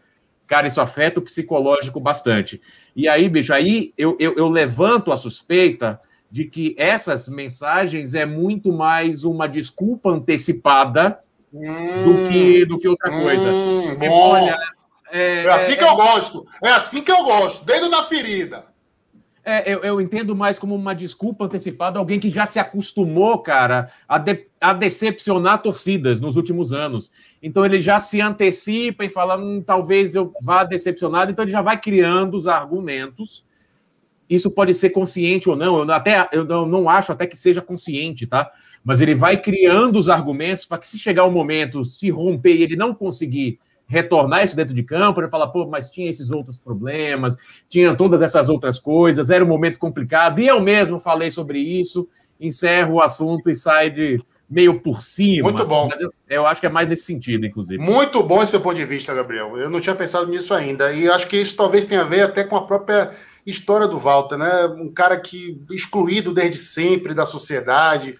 Cara, 0.50 0.66
isso 0.66 0.80
afeta 0.80 1.20
o 1.20 1.22
psicológico 1.22 2.00
bastante. 2.00 2.60
E 2.96 3.08
aí, 3.08 3.28
bicho, 3.28 3.54
aí 3.54 3.94
eu, 3.96 4.16
eu, 4.18 4.34
eu 4.34 4.48
levanto 4.48 5.12
a 5.12 5.16
suspeita 5.16 6.00
de 6.28 6.44
que 6.44 6.74
essas 6.76 7.28
mensagens 7.28 8.14
é 8.14 8.26
muito 8.26 8.72
mais 8.72 9.22
uma 9.22 9.46
desculpa 9.46 10.10
antecipada 10.10 11.20
hum, 11.52 12.04
do, 12.04 12.28
que, 12.28 12.64
do 12.64 12.78
que 12.78 12.88
outra 12.88 13.10
coisa. 13.10 13.48
Hum, 13.48 13.96
olha, 14.10 14.58
é, 15.10 15.44
é, 15.44 15.50
assim 15.50 15.72
é, 15.72 15.76
que 15.76 15.84
eu 15.84 15.96
gosto. 15.96 16.44
É 16.62 16.70
assim 16.70 17.02
que 17.02 17.10
eu 17.10 17.22
gosto. 17.24 17.64
Dedo 17.64 17.88
na 17.88 18.04
ferida. 18.04 18.70
É, 19.42 19.72
eu, 19.72 19.80
eu, 19.80 20.00
entendo 20.00 20.36
mais 20.36 20.58
como 20.58 20.74
uma 20.74 20.94
desculpa 20.94 21.46
antecipada, 21.46 21.98
alguém 21.98 22.20
que 22.20 22.28
já 22.28 22.44
se 22.44 22.58
acostumou, 22.58 23.38
cara, 23.38 23.90
a, 24.06 24.18
de, 24.18 24.46
a 24.60 24.74
decepcionar 24.74 25.62
torcidas 25.62 26.20
nos 26.20 26.36
últimos 26.36 26.74
anos. 26.74 27.10
Então 27.42 27.64
ele 27.64 27.80
já 27.80 27.98
se 27.98 28.20
antecipa 28.20 29.04
e 29.04 29.08
fala, 29.08 29.38
hum, 29.38 29.62
talvez 29.64 30.14
eu 30.14 30.32
vá 30.42 30.62
decepcionado, 30.62 31.32
então 31.32 31.42
ele 31.42 31.52
já 31.52 31.62
vai 31.62 31.80
criando 31.80 32.36
os 32.36 32.46
argumentos. 32.46 33.46
Isso 34.28 34.50
pode 34.50 34.74
ser 34.74 34.90
consciente 34.90 35.48
ou 35.48 35.56
não, 35.56 35.78
eu 35.78 35.90
até 35.90 36.28
eu 36.32 36.44
não, 36.44 36.66
não 36.66 36.88
acho 36.88 37.10
até 37.10 37.26
que 37.26 37.36
seja 37.36 37.62
consciente, 37.62 38.26
tá? 38.26 38.48
Mas 38.84 39.00
ele 39.00 39.14
vai 39.14 39.36
criando 39.36 39.98
os 39.98 40.08
argumentos 40.08 40.64
para 40.64 40.78
que 40.78 40.88
se 40.88 40.98
chegar 40.98 41.24
o 41.24 41.30
momento, 41.30 41.84
se 41.84 42.10
romper 42.10 42.54
e 42.54 42.62
ele 42.62 42.76
não 42.76 42.94
conseguir 42.94 43.58
retornar 43.90 44.44
isso 44.44 44.54
dentro 44.54 44.72
de 44.72 44.84
campo, 44.84 45.20
ele 45.20 45.28
fala, 45.28 45.50
pô, 45.50 45.66
mas 45.66 45.90
tinha 45.90 46.08
esses 46.08 46.30
outros 46.30 46.60
problemas, 46.60 47.36
tinha 47.68 47.92
todas 47.94 48.22
essas 48.22 48.48
outras 48.48 48.78
coisas, 48.78 49.30
era 49.30 49.44
um 49.44 49.48
momento 49.48 49.80
complicado, 49.80 50.40
e 50.40 50.46
eu 50.46 50.60
mesmo 50.60 51.00
falei 51.00 51.28
sobre 51.28 51.58
isso, 51.58 52.08
encerro 52.40 52.94
o 52.94 53.02
assunto 53.02 53.50
e 53.50 53.56
sai 53.56 53.90
de 53.90 54.22
meio 54.48 54.80
por 54.80 55.02
cima. 55.02 55.50
Muito 55.50 55.64
bom. 55.64 55.88
Mas 55.88 56.00
eu, 56.00 56.12
eu, 56.28 56.46
acho 56.46 56.60
que 56.60 56.66
é 56.68 56.70
mais 56.70 56.88
nesse 56.88 57.02
sentido, 57.02 57.44
inclusive. 57.44 57.82
Muito 57.82 58.22
bom 58.22 58.40
esse 58.40 58.52
seu 58.52 58.60
ponto 58.60 58.76
de 58.76 58.84
vista, 58.84 59.12
Gabriel. 59.12 59.56
Eu 59.56 59.68
não 59.68 59.80
tinha 59.80 59.94
pensado 59.94 60.30
nisso 60.30 60.54
ainda, 60.54 60.92
e 60.92 61.08
acho 61.08 61.26
que 61.26 61.36
isso 61.36 61.56
talvez 61.56 61.84
tenha 61.84 62.02
a 62.02 62.04
ver 62.04 62.22
até 62.22 62.44
com 62.44 62.56
a 62.56 62.62
própria 62.62 63.10
história 63.44 63.88
do 63.88 63.98
Walter, 63.98 64.36
né? 64.36 64.66
Um 64.66 64.92
cara 64.92 65.18
que 65.18 65.60
excluído 65.70 66.32
desde 66.32 66.58
sempre 66.58 67.12
da 67.12 67.24
sociedade, 67.24 68.16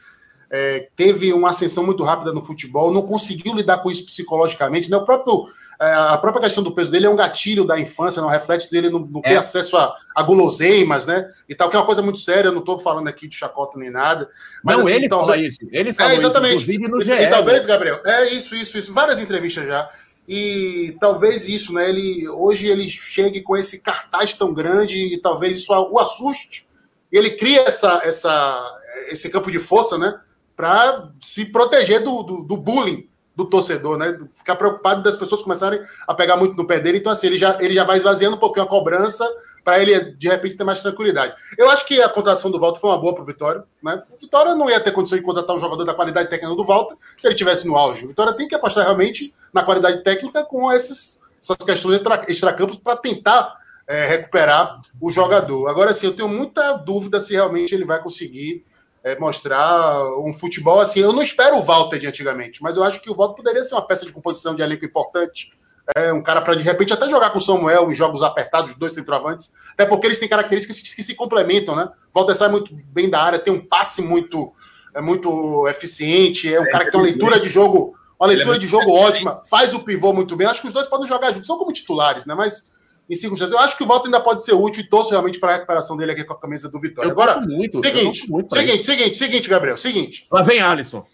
é, 0.51 0.89
teve 0.97 1.33
uma 1.33 1.51
ascensão 1.51 1.85
muito 1.85 2.03
rápida 2.03 2.33
no 2.33 2.45
futebol, 2.45 2.93
não 2.93 3.03
conseguiu 3.03 3.55
lidar 3.55 3.79
com 3.79 3.91
isso 3.91 4.05
psicologicamente. 4.05 4.91
Né? 4.91 4.97
O 4.97 5.05
próprio, 5.05 5.47
é, 5.81 5.93
a 5.93 6.19
própria 6.19 6.43
questão 6.43 6.65
do 6.65 6.73
peso 6.73 6.91
dele 6.91 7.07
é 7.07 7.11
um 7.11 7.15
gatilho 7.15 7.65
da 7.65 7.79
infância, 7.79 8.21
não 8.21 8.29
é 8.29 8.35
reflexo 8.35 8.69
dele 8.69 8.91
não, 8.91 8.99
não 8.99 9.21
é. 9.25 9.31
ter 9.31 9.37
acesso 9.37 9.77
a, 9.77 9.95
a, 10.15 10.23
guloseimas, 10.25 11.07
né? 11.07 11.31
E 11.49 11.55
tal, 11.55 11.71
que 11.71 11.77
é 11.77 11.79
uma 11.79 11.87
coisa 11.87 12.03
muito 12.03 12.19
séria, 12.19 12.49
eu 12.49 12.53
não 12.53 12.61
estou 12.61 12.81
falando 12.81 13.07
aqui 13.07 13.29
de 13.29 13.37
chacota 13.37 13.79
nem 13.79 13.91
nada. 13.91 14.29
Mas, 14.65 14.77
não, 14.77 14.85
assim, 14.85 14.95
ele 14.97 15.09
talvez... 15.09 15.29
fala 15.29 15.47
isso. 15.47 15.59
Ele 15.71 15.95
fala 15.95 16.11
é, 16.11 16.15
exatamente. 16.17 16.57
isso, 16.57 16.73
inclusive 16.73 16.89
no 16.89 17.01
GE. 17.01 17.13
E, 17.13 17.23
e 17.23 17.31
talvez, 17.31 17.65
Gabriel, 17.65 18.01
é 18.05 18.31
isso, 18.31 18.57
isso, 18.57 18.77
isso. 18.77 18.93
Várias 18.93 19.21
entrevistas 19.21 19.67
já. 19.67 19.89
E 20.27 20.97
talvez 21.01 21.49
isso, 21.49 21.73
né? 21.73 21.89
Ele, 21.89 22.29
hoje 22.29 22.67
ele 22.67 22.89
chegue 22.89 23.41
com 23.41 23.57
esse 23.57 23.81
cartaz 23.81 24.35
tão 24.35 24.53
grande 24.53 24.99
e 24.99 25.19
talvez 25.19 25.59
isso 25.59 25.73
o 25.73 25.99
assuste. 25.99 26.67
Ele 27.11 27.31
cria 27.31 27.63
essa, 27.63 28.01
essa, 28.05 28.81
esse 29.09 29.29
campo 29.31 29.51
de 29.51 29.59
força, 29.59 29.97
né? 29.97 30.21
Para 30.61 31.09
se 31.19 31.47
proteger 31.47 32.05
do, 32.05 32.23
do, 32.23 32.45
do, 32.45 32.55
bullying 32.55 33.09
do 33.35 33.47
torcedor, 33.47 33.97
né? 33.97 34.21
Ficar 34.31 34.57
preocupado 34.57 35.03
das 35.03 35.17
pessoas 35.17 35.43
começarem 35.43 35.81
a 36.07 36.13
pegar 36.13 36.37
muito 36.37 36.55
no 36.55 36.67
pé 36.67 36.79
dele. 36.79 36.99
Então, 36.99 37.11
assim, 37.11 37.29
ele 37.29 37.39
já, 37.39 37.57
ele 37.63 37.73
já 37.73 37.83
vai 37.83 37.97
esvaziando 37.97 38.37
um 38.37 38.39
pouquinho 38.39 38.67
a 38.67 38.69
cobrança 38.69 39.27
para 39.65 39.81
ele, 39.81 40.13
de 40.17 40.29
repente, 40.29 40.59
ter 40.59 40.65
mais 40.65 40.83
tranquilidade. 40.83 41.35
Eu 41.57 41.71
acho 41.71 41.87
que 41.87 42.03
a 42.03 42.11
contratação 42.11 42.51
do 42.51 42.61
Walter 42.61 42.79
foi 42.79 42.91
uma 42.91 42.99
boa 42.99 43.15
para 43.15 43.23
o 43.23 43.27
Vitória. 43.27 43.65
Né? 43.83 44.03
O 44.11 44.21
Vitória 44.21 44.55
não 44.55 44.69
ia 44.69 44.79
ter 44.79 44.93
condição 44.93 45.17
de 45.17 45.25
contratar 45.25 45.57
um 45.57 45.61
jogador 45.61 45.83
da 45.83 45.95
qualidade 45.95 46.29
técnica 46.29 46.55
do 46.55 46.65
Walter 46.65 46.97
se 47.17 47.27
ele 47.27 47.35
tivesse 47.35 47.67
no 47.67 47.75
auge. 47.75 48.05
O 48.05 48.09
Vitória 48.09 48.35
tem 48.35 48.47
que 48.47 48.55
apostar 48.55 48.85
realmente 48.85 49.33
na 49.55 49.63
qualidade 49.63 50.05
técnica 50.05 50.45
com 50.45 50.71
esses, 50.71 51.23
essas 51.43 51.57
questões 51.57 52.03
extracampos 52.29 52.77
para 52.77 52.97
tentar 52.97 53.57
é, 53.87 54.05
recuperar 54.05 54.79
o 55.01 55.11
jogador. 55.11 55.69
Agora, 55.69 55.93
assim, 55.93 56.07
eu 56.07 56.15
tenho 56.15 56.29
muita 56.29 56.73
dúvida 56.73 57.19
se 57.19 57.33
realmente 57.33 57.75
ele 57.75 57.87
vai 57.87 57.99
conseguir 58.03 58.63
é, 59.03 59.19
mostrar 59.19 60.05
um 60.19 60.33
futebol 60.33 60.81
assim. 60.81 61.01
Eu 61.01 61.13
não 61.13 61.23
espero 61.23 61.57
o 61.57 61.63
Walter 61.63 61.99
de 61.99 62.07
antigamente, 62.07 62.63
mas 62.63 62.77
eu 62.77 62.85
acho 62.85 63.01
que 63.01 63.11
o 63.11 63.15
Walter 63.15 63.37
poderia 63.37 63.65
ser 63.65 63.75
uma 63.75 63.87
peça 63.87 64.07
de 64.07 64.13
composição 64.13 64.55
de 64.55 64.63
elenco 64.63 64.85
importante. 64.85 65.53
É 65.97 66.13
um 66.13 66.23
cara 66.23 66.41
para 66.41 66.55
de 66.55 66.63
repente 66.63 66.93
até 66.93 67.09
jogar 67.09 67.31
com 67.31 67.39
o 67.39 67.41
Samuel 67.41 67.91
em 67.91 67.95
jogos 67.95 68.23
apertados, 68.23 68.75
dois 68.75 68.93
centroavantes, 68.93 69.53
até 69.73 69.85
porque 69.85 70.07
eles 70.07 70.19
têm 70.19 70.29
características 70.29 70.81
que 70.81 71.03
se 71.03 71.15
complementam, 71.15 71.75
né? 71.75 71.89
O 72.15 72.19
Walter 72.19 72.35
sai 72.35 72.49
muito 72.49 72.73
bem 72.73 73.09
da 73.11 73.21
área, 73.21 73.39
tem 73.39 73.53
um 73.53 73.65
passe 73.65 74.01
muito, 74.01 74.53
é 74.95 75.01
muito 75.01 75.67
eficiente, 75.69 76.53
é 76.53 76.61
um 76.61 76.67
é, 76.67 76.71
cara 76.71 76.85
que 76.85 76.93
tem 76.93 77.01
uma 77.01 77.07
leitura 77.07 77.41
de 77.41 77.49
jogo, 77.49 77.97
uma 78.19 78.29
leitura 78.29 78.59
de 78.59 78.67
jogo 78.67 78.93
ótima, 78.93 79.43
faz 79.51 79.75
o 79.75 79.81
pivô 79.81 80.13
muito 80.13 80.37
bem. 80.37 80.47
Acho 80.47 80.61
que 80.61 80.69
os 80.69 80.75
dois 80.75 80.87
podem 80.87 81.09
jogar 81.09 81.33
juntos, 81.33 81.47
são 81.47 81.59
como 81.59 81.73
titulares, 81.73 82.25
né? 82.25 82.35
Mas 82.35 82.71
em 83.11 83.17
circunstâncias. 83.17 83.59
Eu 83.59 83.65
acho 83.65 83.77
que 83.77 83.83
o 83.83 83.87
voto 83.87 84.07
ainda 84.07 84.21
pode 84.21 84.45
ser 84.45 84.55
útil 84.55 84.85
e 84.85 84.89
torço 84.89 85.11
realmente 85.11 85.41
para 85.41 85.51
a 85.51 85.55
recuperação 85.55 85.97
dele 85.97 86.13
aqui 86.13 86.23
com 86.23 86.33
a 86.33 86.39
camisa 86.39 86.71
do 86.71 86.79
Vitória. 86.79 87.09
Eu 87.09 87.13
Agora, 87.13 87.41
muito, 87.41 87.81
seguinte, 87.85 88.31
muito 88.31 88.55
seguinte, 88.55 88.85
seguinte, 88.85 89.17
seguinte, 89.17 89.49
Gabriel, 89.51 89.77
seguinte. 89.77 90.29
Lá 90.31 90.43
vem 90.43 90.61
Alisson. 90.61 91.05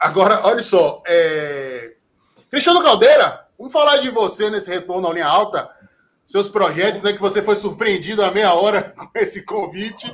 Agora, 0.00 0.40
olha 0.44 0.62
só. 0.62 1.02
É... 1.06 1.94
Cristiano 2.50 2.82
Caldeira, 2.82 3.46
vamos 3.58 3.72
falar 3.72 3.98
de 3.98 4.08
você 4.08 4.48
nesse 4.48 4.70
retorno 4.70 5.06
à 5.06 5.12
linha 5.12 5.26
alta. 5.26 5.70
Seus 6.24 6.48
projetos, 6.48 7.02
né? 7.02 7.12
Que 7.12 7.20
você 7.20 7.42
foi 7.42 7.54
surpreendido 7.54 8.24
a 8.24 8.30
meia 8.30 8.54
hora 8.54 8.94
com 8.96 9.10
esse 9.14 9.42
convite. 9.42 10.08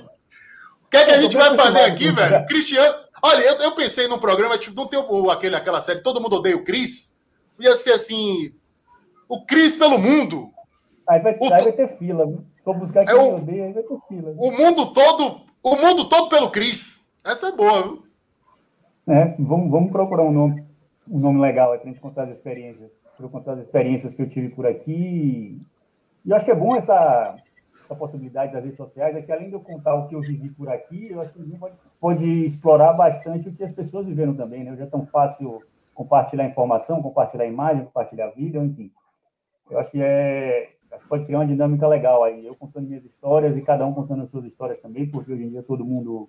O 0.84 0.90
que 0.90 0.96
é 0.96 1.04
que 1.04 1.10
a 1.12 1.22
gente 1.22 1.36
vai 1.36 1.56
fazer 1.56 1.82
aqui, 1.82 2.10
velho? 2.10 2.44
Cristiano. 2.46 2.96
Olha, 3.22 3.42
eu, 3.42 3.54
eu 3.58 3.72
pensei 3.72 4.08
num 4.08 4.18
programa, 4.18 4.58
tipo, 4.58 4.74
não 4.74 4.88
tem 4.88 5.00
aquele, 5.30 5.54
aquela 5.54 5.80
série 5.80 6.00
Todo 6.00 6.20
Mundo 6.20 6.36
Odeia 6.36 6.56
o 6.56 6.64
Cris. 6.64 7.18
Ia 7.60 7.76
ser 7.76 7.92
assim. 7.92 8.52
O 9.28 9.46
Cris 9.46 9.76
pelo 9.76 9.98
mundo. 9.98 10.52
Aí 11.08 11.20
vai, 11.20 11.36
o, 11.40 11.52
aí 11.52 11.62
vai 11.64 11.72
ter 11.72 11.88
fila? 11.88 12.26
Se 12.56 12.64
for 12.64 12.76
buscar 12.76 13.04
quem 13.04 13.14
é 13.14 13.18
o, 13.18 13.36
odeia, 13.36 13.64
aí 13.66 13.72
vai 13.72 13.82
ter 13.82 13.98
fila. 14.08 14.34
O 14.36 14.50
mundo 14.50 14.92
todo, 14.92 15.42
o 15.62 15.76
mundo 15.76 16.08
todo 16.08 16.28
pelo 16.28 16.50
Cris. 16.50 17.08
Essa 17.24 17.48
é 17.48 17.52
boa, 17.52 17.82
viu? 17.82 18.02
É, 19.06 19.34
vamos, 19.38 19.70
vamos 19.70 19.90
procurar 19.90 20.24
um 20.24 20.32
nome, 20.32 20.64
um 21.08 21.18
nome 21.18 21.40
legal 21.40 21.70
para 21.70 21.82
a 21.82 21.86
gente 21.86 22.00
contar 22.00 22.24
as 22.24 22.30
experiências. 22.30 22.92
Para 23.16 23.26
eu 23.26 23.30
contar 23.30 23.52
as 23.52 23.58
experiências 23.58 24.14
que 24.14 24.22
eu 24.22 24.28
tive 24.28 24.48
por 24.50 24.66
aqui. 24.66 25.60
E 26.24 26.30
eu 26.30 26.36
acho 26.36 26.44
que 26.44 26.50
é 26.50 26.56
bom 26.56 26.76
essa, 26.76 27.36
essa 27.82 27.94
possibilidade 27.94 28.52
das 28.52 28.62
redes 28.62 28.76
sociais, 28.76 29.16
é 29.16 29.22
que 29.22 29.32
além 29.32 29.48
de 29.48 29.54
eu 29.54 29.60
contar 29.60 29.94
o 29.94 30.06
que 30.06 30.14
eu 30.14 30.20
vivi 30.20 30.50
por 30.50 30.68
aqui, 30.68 31.10
eu 31.10 31.20
acho 31.20 31.32
que 31.32 31.40
ninguém 31.40 31.58
pode, 31.58 31.78
pode 32.00 32.44
explorar 32.44 32.92
bastante 32.92 33.48
o 33.48 33.52
que 33.52 33.64
as 33.64 33.72
pessoas 33.72 34.06
viveram 34.06 34.34
também, 34.34 34.64
né? 34.64 34.76
Já 34.76 34.84
é 34.84 34.86
tão 34.86 35.04
fácil 35.04 35.62
compartilhar 35.94 36.44
informação, 36.44 37.02
compartilhar 37.02 37.44
imagem, 37.44 37.84
compartilhar 37.84 38.30
vídeo, 38.30 38.62
enfim. 38.64 38.90
Eu 39.70 39.78
acho 39.78 39.90
que 39.90 40.02
é, 40.02 40.70
Acho 40.92 41.04
que 41.04 41.08
pode 41.08 41.24
criar 41.24 41.38
uma 41.38 41.46
dinâmica 41.46 41.88
legal 41.88 42.22
aí. 42.22 42.46
Eu 42.46 42.54
contando 42.54 42.86
minhas 42.86 43.04
histórias 43.04 43.56
e 43.56 43.62
cada 43.62 43.86
um 43.86 43.94
contando 43.94 44.22
as 44.22 44.30
suas 44.30 44.44
histórias 44.44 44.78
também, 44.78 45.06
porque 45.06 45.32
hoje 45.32 45.44
em 45.44 45.50
dia 45.50 45.62
todo 45.62 45.84
mundo 45.84 46.28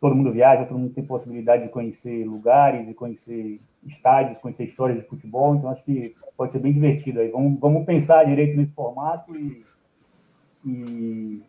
todo 0.00 0.14
mundo 0.14 0.32
viaja, 0.32 0.66
todo 0.66 0.78
mundo 0.78 0.92
tem 0.92 1.02
possibilidade 1.02 1.62
de 1.62 1.70
conhecer 1.70 2.26
lugares, 2.26 2.86
de 2.86 2.92
conhecer 2.92 3.58
estádios, 3.86 4.38
conhecer 4.38 4.64
histórias 4.64 5.00
de 5.00 5.08
futebol. 5.08 5.54
Então 5.54 5.70
acho 5.70 5.82
que 5.84 6.14
pode 6.36 6.52
ser 6.52 6.58
bem 6.58 6.72
divertido 6.72 7.20
aí. 7.20 7.30
Vamos, 7.30 7.58
vamos 7.58 7.86
pensar 7.86 8.24
direito 8.24 8.56
nesse 8.56 8.74
formato 8.74 9.34
e, 9.34 9.64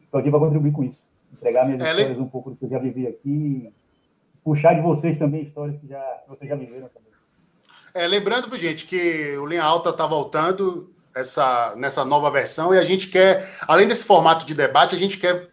estou 0.04 0.20
aqui 0.20 0.30
para 0.30 0.40
contribuir 0.40 0.72
com 0.72 0.84
isso. 0.84 1.10
Entregar 1.34 1.66
minhas 1.66 1.82
é, 1.82 1.90
histórias 1.90 2.20
um 2.20 2.28
pouco 2.28 2.52
do 2.52 2.56
que 2.56 2.66
eu 2.66 2.70
já 2.70 2.80
vivi 2.80 3.08
aqui, 3.08 3.74
puxar 4.44 4.74
de 4.74 4.82
vocês 4.82 5.18
também 5.18 5.42
histórias 5.42 5.78
que 5.78 5.88
já 5.88 6.02
que 6.24 6.30
vocês 6.30 6.50
já 6.50 6.56
viveram 6.56 6.88
também. 6.88 7.12
É, 7.94 8.08
lembrando, 8.08 8.58
gente, 8.58 8.86
que 8.86 9.38
o 9.38 9.46
Linha 9.46 9.64
Alta 9.64 9.90
está 9.90 10.06
voltando 10.06 10.95
essa, 11.16 11.74
nessa 11.78 12.04
nova 12.04 12.30
versão 12.30 12.74
e 12.74 12.78
a 12.78 12.84
gente 12.84 13.08
quer, 13.08 13.50
além 13.68 13.88
desse 13.88 14.06
formato 14.06 14.46
de 14.46 14.54
debate, 14.54 14.96
a 14.96 15.00
gente 15.00 15.18
quer 15.18 15.50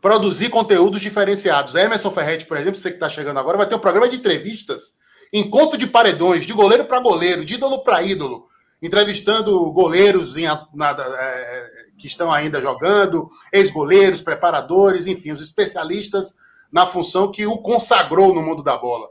produzir 0.00 0.50
conteúdos 0.50 1.00
diferenciados. 1.00 1.74
Emerson 1.74 2.10
Ferretti, 2.10 2.44
por 2.44 2.56
exemplo, 2.56 2.78
você 2.78 2.90
que 2.90 2.96
está 2.96 3.08
chegando 3.08 3.40
agora, 3.40 3.56
vai 3.56 3.66
ter 3.66 3.74
um 3.74 3.80
programa 3.80 4.08
de 4.08 4.16
entrevistas, 4.16 4.94
encontro 5.32 5.78
de 5.78 5.86
paredões, 5.86 6.46
de 6.46 6.52
goleiro 6.52 6.84
para 6.84 7.00
goleiro, 7.00 7.44
de 7.44 7.54
ídolo 7.54 7.82
para 7.82 8.02
ídolo, 8.02 8.46
entrevistando 8.80 9.72
goleiros 9.72 10.36
em, 10.36 10.46
na, 10.74 10.90
é, 10.90 11.66
que 11.98 12.06
estão 12.06 12.30
ainda 12.30 12.60
jogando, 12.60 13.28
ex-goleiros, 13.52 14.20
preparadores, 14.20 15.06
enfim, 15.06 15.32
os 15.32 15.42
especialistas 15.42 16.34
na 16.70 16.86
função 16.86 17.32
que 17.32 17.46
o 17.46 17.58
consagrou 17.58 18.34
no 18.34 18.42
mundo 18.42 18.62
da 18.62 18.76
bola. 18.76 19.08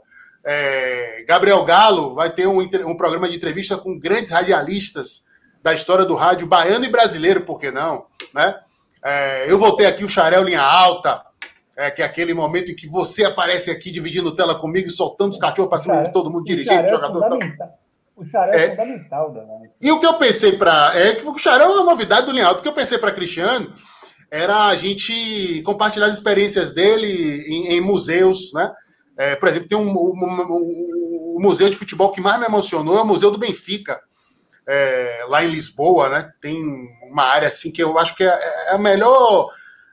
É, 0.48 1.24
Gabriel 1.26 1.64
Galo 1.64 2.14
vai 2.14 2.30
ter 2.30 2.46
um, 2.46 2.60
um, 2.60 2.96
programa 2.96 3.28
de 3.28 3.36
entrevista 3.36 3.76
com 3.76 3.98
grandes 3.98 4.30
radialistas 4.30 5.24
da 5.60 5.74
história 5.74 6.04
do 6.04 6.14
rádio 6.14 6.46
baiano 6.46 6.84
e 6.84 6.88
brasileiro, 6.88 7.40
por 7.40 7.58
que 7.58 7.72
não? 7.72 8.06
Né? 8.32 8.54
É, 9.04 9.50
eu 9.50 9.58
voltei 9.58 9.86
aqui 9.86 10.04
o 10.04 10.08
Xarel 10.08 10.44
Linha 10.44 10.62
Alta, 10.62 11.20
é, 11.76 11.90
que 11.90 12.00
é 12.00 12.04
aquele 12.04 12.32
momento 12.32 12.70
em 12.70 12.76
que 12.76 12.86
você 12.86 13.24
aparece 13.24 13.72
aqui 13.72 13.90
dividindo 13.90 14.36
tela 14.36 14.54
comigo 14.54 14.86
e 14.86 14.92
soltando 14.92 15.32
os 15.32 15.38
cachorros 15.38 15.68
para 15.68 15.78
cima 15.78 16.04
de 16.04 16.12
todo 16.12 16.30
mundo, 16.30 16.44
dirigindo, 16.44 16.88
jogador. 16.88 17.28
O 18.14 18.24
Xarel 18.24 18.54
é, 18.54 18.64
é 18.64 18.70
fundamental, 18.70 19.32
né? 19.32 19.70
E 19.82 19.90
o 19.90 19.98
que 19.98 20.06
eu 20.06 20.14
pensei 20.14 20.52
para. 20.52 20.92
É 20.94 21.16
que 21.16 21.26
o 21.26 21.36
Xarel 21.36 21.72
é 21.72 21.74
uma 21.74 21.84
novidade 21.84 22.24
do 22.24 22.32
Linha 22.32 22.46
Alta. 22.46 22.60
O 22.60 22.62
que 22.62 22.68
eu 22.68 22.72
pensei 22.72 22.96
para 22.96 23.10
Cristiano 23.10 23.72
era 24.30 24.68
a 24.68 24.76
gente 24.76 25.60
compartilhar 25.62 26.06
as 26.06 26.14
experiências 26.14 26.70
dele 26.70 27.44
em, 27.46 27.74
em 27.74 27.80
museus, 27.80 28.52
né? 28.54 28.72
É, 29.16 29.34
por 29.34 29.48
exemplo, 29.48 29.68
tem 29.68 29.78
um, 29.78 29.90
um, 29.90 31.38
museu 31.40 31.70
de 31.70 31.76
futebol 31.76 32.12
que 32.12 32.20
mais 32.20 32.38
me 32.38 32.46
emocionou, 32.46 32.98
é 32.98 33.02
o 33.02 33.06
Museu 33.06 33.30
do 33.30 33.38
Benfica, 33.38 34.00
é, 34.66 35.24
lá 35.28 35.44
em 35.44 35.48
Lisboa, 35.48 36.08
né? 36.08 36.30
Tem 36.40 36.56
uma 37.10 37.22
área 37.22 37.48
assim 37.48 37.70
que 37.70 37.82
eu 37.82 37.98
acho 37.98 38.14
que 38.16 38.24
é, 38.24 38.28
é 38.68 38.70
a 38.72 38.78
melhor 38.78 39.48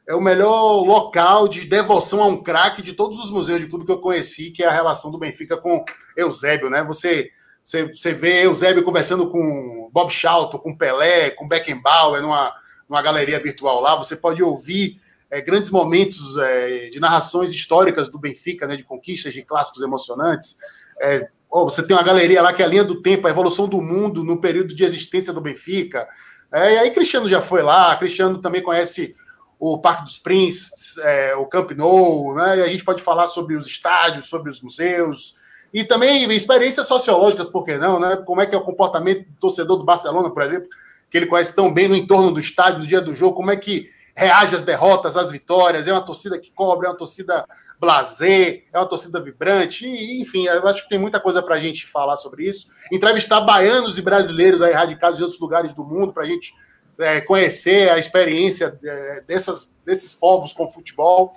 é 0.06 0.14
o 0.14 0.22
melhor 0.22 0.84
local 0.84 1.48
de 1.48 1.62
devoção 1.62 2.22
a 2.22 2.28
um 2.28 2.44
craque 2.44 2.82
de 2.82 2.92
todos 2.92 3.18
os 3.20 3.32
museus 3.32 3.62
de 3.62 3.68
clube 3.68 3.86
que 3.86 3.92
eu 3.92 4.02
conheci, 4.02 4.52
que 4.52 4.62
é 4.62 4.68
a 4.68 4.72
relação 4.72 5.10
do 5.10 5.18
Benfica 5.18 5.56
com 5.56 5.86
Eusébio, 6.18 6.70
né? 6.70 6.84
Você 6.84 7.32
você, 7.64 7.86
você 7.86 8.14
vê 8.14 8.46
Eusébio 8.46 8.84
conversando 8.84 9.30
com 9.30 9.90
Bob 9.94 10.12
Charlton, 10.12 10.58
com 10.58 10.76
Pelé, 10.76 11.30
com 11.30 11.48
Beckenbauer 11.48 12.22
numa, 12.22 12.54
numa 12.90 13.02
galeria 13.02 13.40
virtual 13.40 13.80
lá. 13.80 13.96
Você 13.96 14.18
pode 14.18 14.44
ouvir 14.44 15.00
é, 15.34 15.42
grandes 15.42 15.72
momentos 15.72 16.38
é, 16.38 16.90
de 16.92 17.00
narrações 17.00 17.52
históricas 17.52 18.08
do 18.08 18.20
Benfica, 18.20 18.68
né, 18.68 18.76
de 18.76 18.84
conquistas, 18.84 19.34
de 19.34 19.42
clássicos 19.42 19.82
emocionantes. 19.82 20.58
É, 21.02 21.28
oh, 21.50 21.64
você 21.64 21.82
tem 21.82 21.96
uma 21.96 22.04
galeria 22.04 22.40
lá 22.40 22.54
que 22.54 22.62
é 22.62 22.66
a 22.66 22.68
linha 22.68 22.84
do 22.84 23.02
tempo, 23.02 23.26
a 23.26 23.32
evolução 23.32 23.68
do 23.68 23.82
mundo 23.82 24.24
no 24.24 24.40
período 24.40 24.76
de 24.76 24.86
existência 24.86 25.34
do 25.34 25.42
Benfica. 25.42 26.08
É, 26.52 26.76
e 26.76 26.78
aí 26.78 26.92
Cristiano 26.92 27.28
já 27.28 27.42
foi 27.42 27.64
lá, 27.64 27.96
Cristiano 27.96 28.38
também 28.38 28.62
conhece 28.62 29.16
o 29.58 29.80
Parque 29.80 30.04
dos 30.04 30.20
Príncipes, 30.20 31.00
é, 31.00 31.36
o 31.36 31.48
Camp 31.48 31.72
Nou, 31.72 32.36
né? 32.36 32.60
E 32.60 32.62
a 32.62 32.68
gente 32.68 32.86
pode 32.86 33.02
falar 33.02 33.26
sobre 33.26 33.56
os 33.56 33.66
estádios, 33.66 34.26
sobre 34.26 34.52
os 34.52 34.62
museus, 34.62 35.36
e 35.74 35.84
também 35.84 36.32
experiências 36.32 36.86
sociológicas, 36.86 37.50
por 37.50 37.64
que 37.64 37.76
não, 37.76 38.00
né? 38.00 38.18
Como 38.18 38.40
é 38.40 38.46
que 38.46 38.54
é 38.54 38.58
o 38.58 38.64
comportamento 38.64 39.28
do 39.28 39.40
torcedor 39.40 39.78
do 39.78 39.86
Barcelona, 39.86 40.30
por 40.30 40.44
exemplo, 40.44 40.70
que 41.10 41.18
ele 41.18 41.26
conhece 41.26 41.56
tão 41.56 41.74
bem 41.74 41.88
no 41.88 41.96
entorno 41.96 42.32
do 42.32 42.40
estádio, 42.40 42.82
no 42.82 42.88
dia 42.88 43.02
do 43.02 43.16
jogo, 43.16 43.36
como 43.36 43.50
é 43.50 43.58
que 43.58 43.90
reage 44.16 44.56
às 44.56 44.64
derrotas, 44.64 45.18
às 45.18 45.32
vitórias, 45.32 45.88
é 45.88 45.92
uma 45.92 46.06
torcida 46.06 46.40
que 46.40 46.52
cobra, 46.52 46.88
é 46.88 46.92
uma 46.92 46.98
torcida 46.98 47.46
blazer, 47.80 48.66
é 48.72 48.78
uma 48.78 48.88
torcida 48.88 49.20
vibrante, 49.20 49.86
e, 49.86 50.22
enfim, 50.22 50.46
eu 50.46 50.66
acho 50.68 50.84
que 50.84 50.90
tem 50.90 51.00
muita 51.00 51.20
coisa 51.20 51.42
para 51.42 51.56
a 51.56 51.60
gente 51.60 51.88
falar 51.88 52.16
sobre 52.16 52.48
isso. 52.48 52.68
Entrevistar 52.92 53.42
baianos 53.42 53.98
e 53.98 54.02
brasileiros 54.02 54.62
aí 54.62 54.72
radicados 54.72 55.20
em 55.20 55.24
outros 55.24 55.40
lugares 55.40 55.74
do 55.74 55.84
mundo 55.84 56.14
para 56.14 56.24
a 56.24 56.28
gente 56.28 56.54
é, 57.00 57.22
conhecer 57.22 57.90
a 57.90 57.98
experiência 57.98 58.78
é, 58.84 59.22
dessas, 59.22 59.76
desses 59.86 60.16
povos 60.16 60.54
com 60.54 60.68
futebol. 60.68 61.34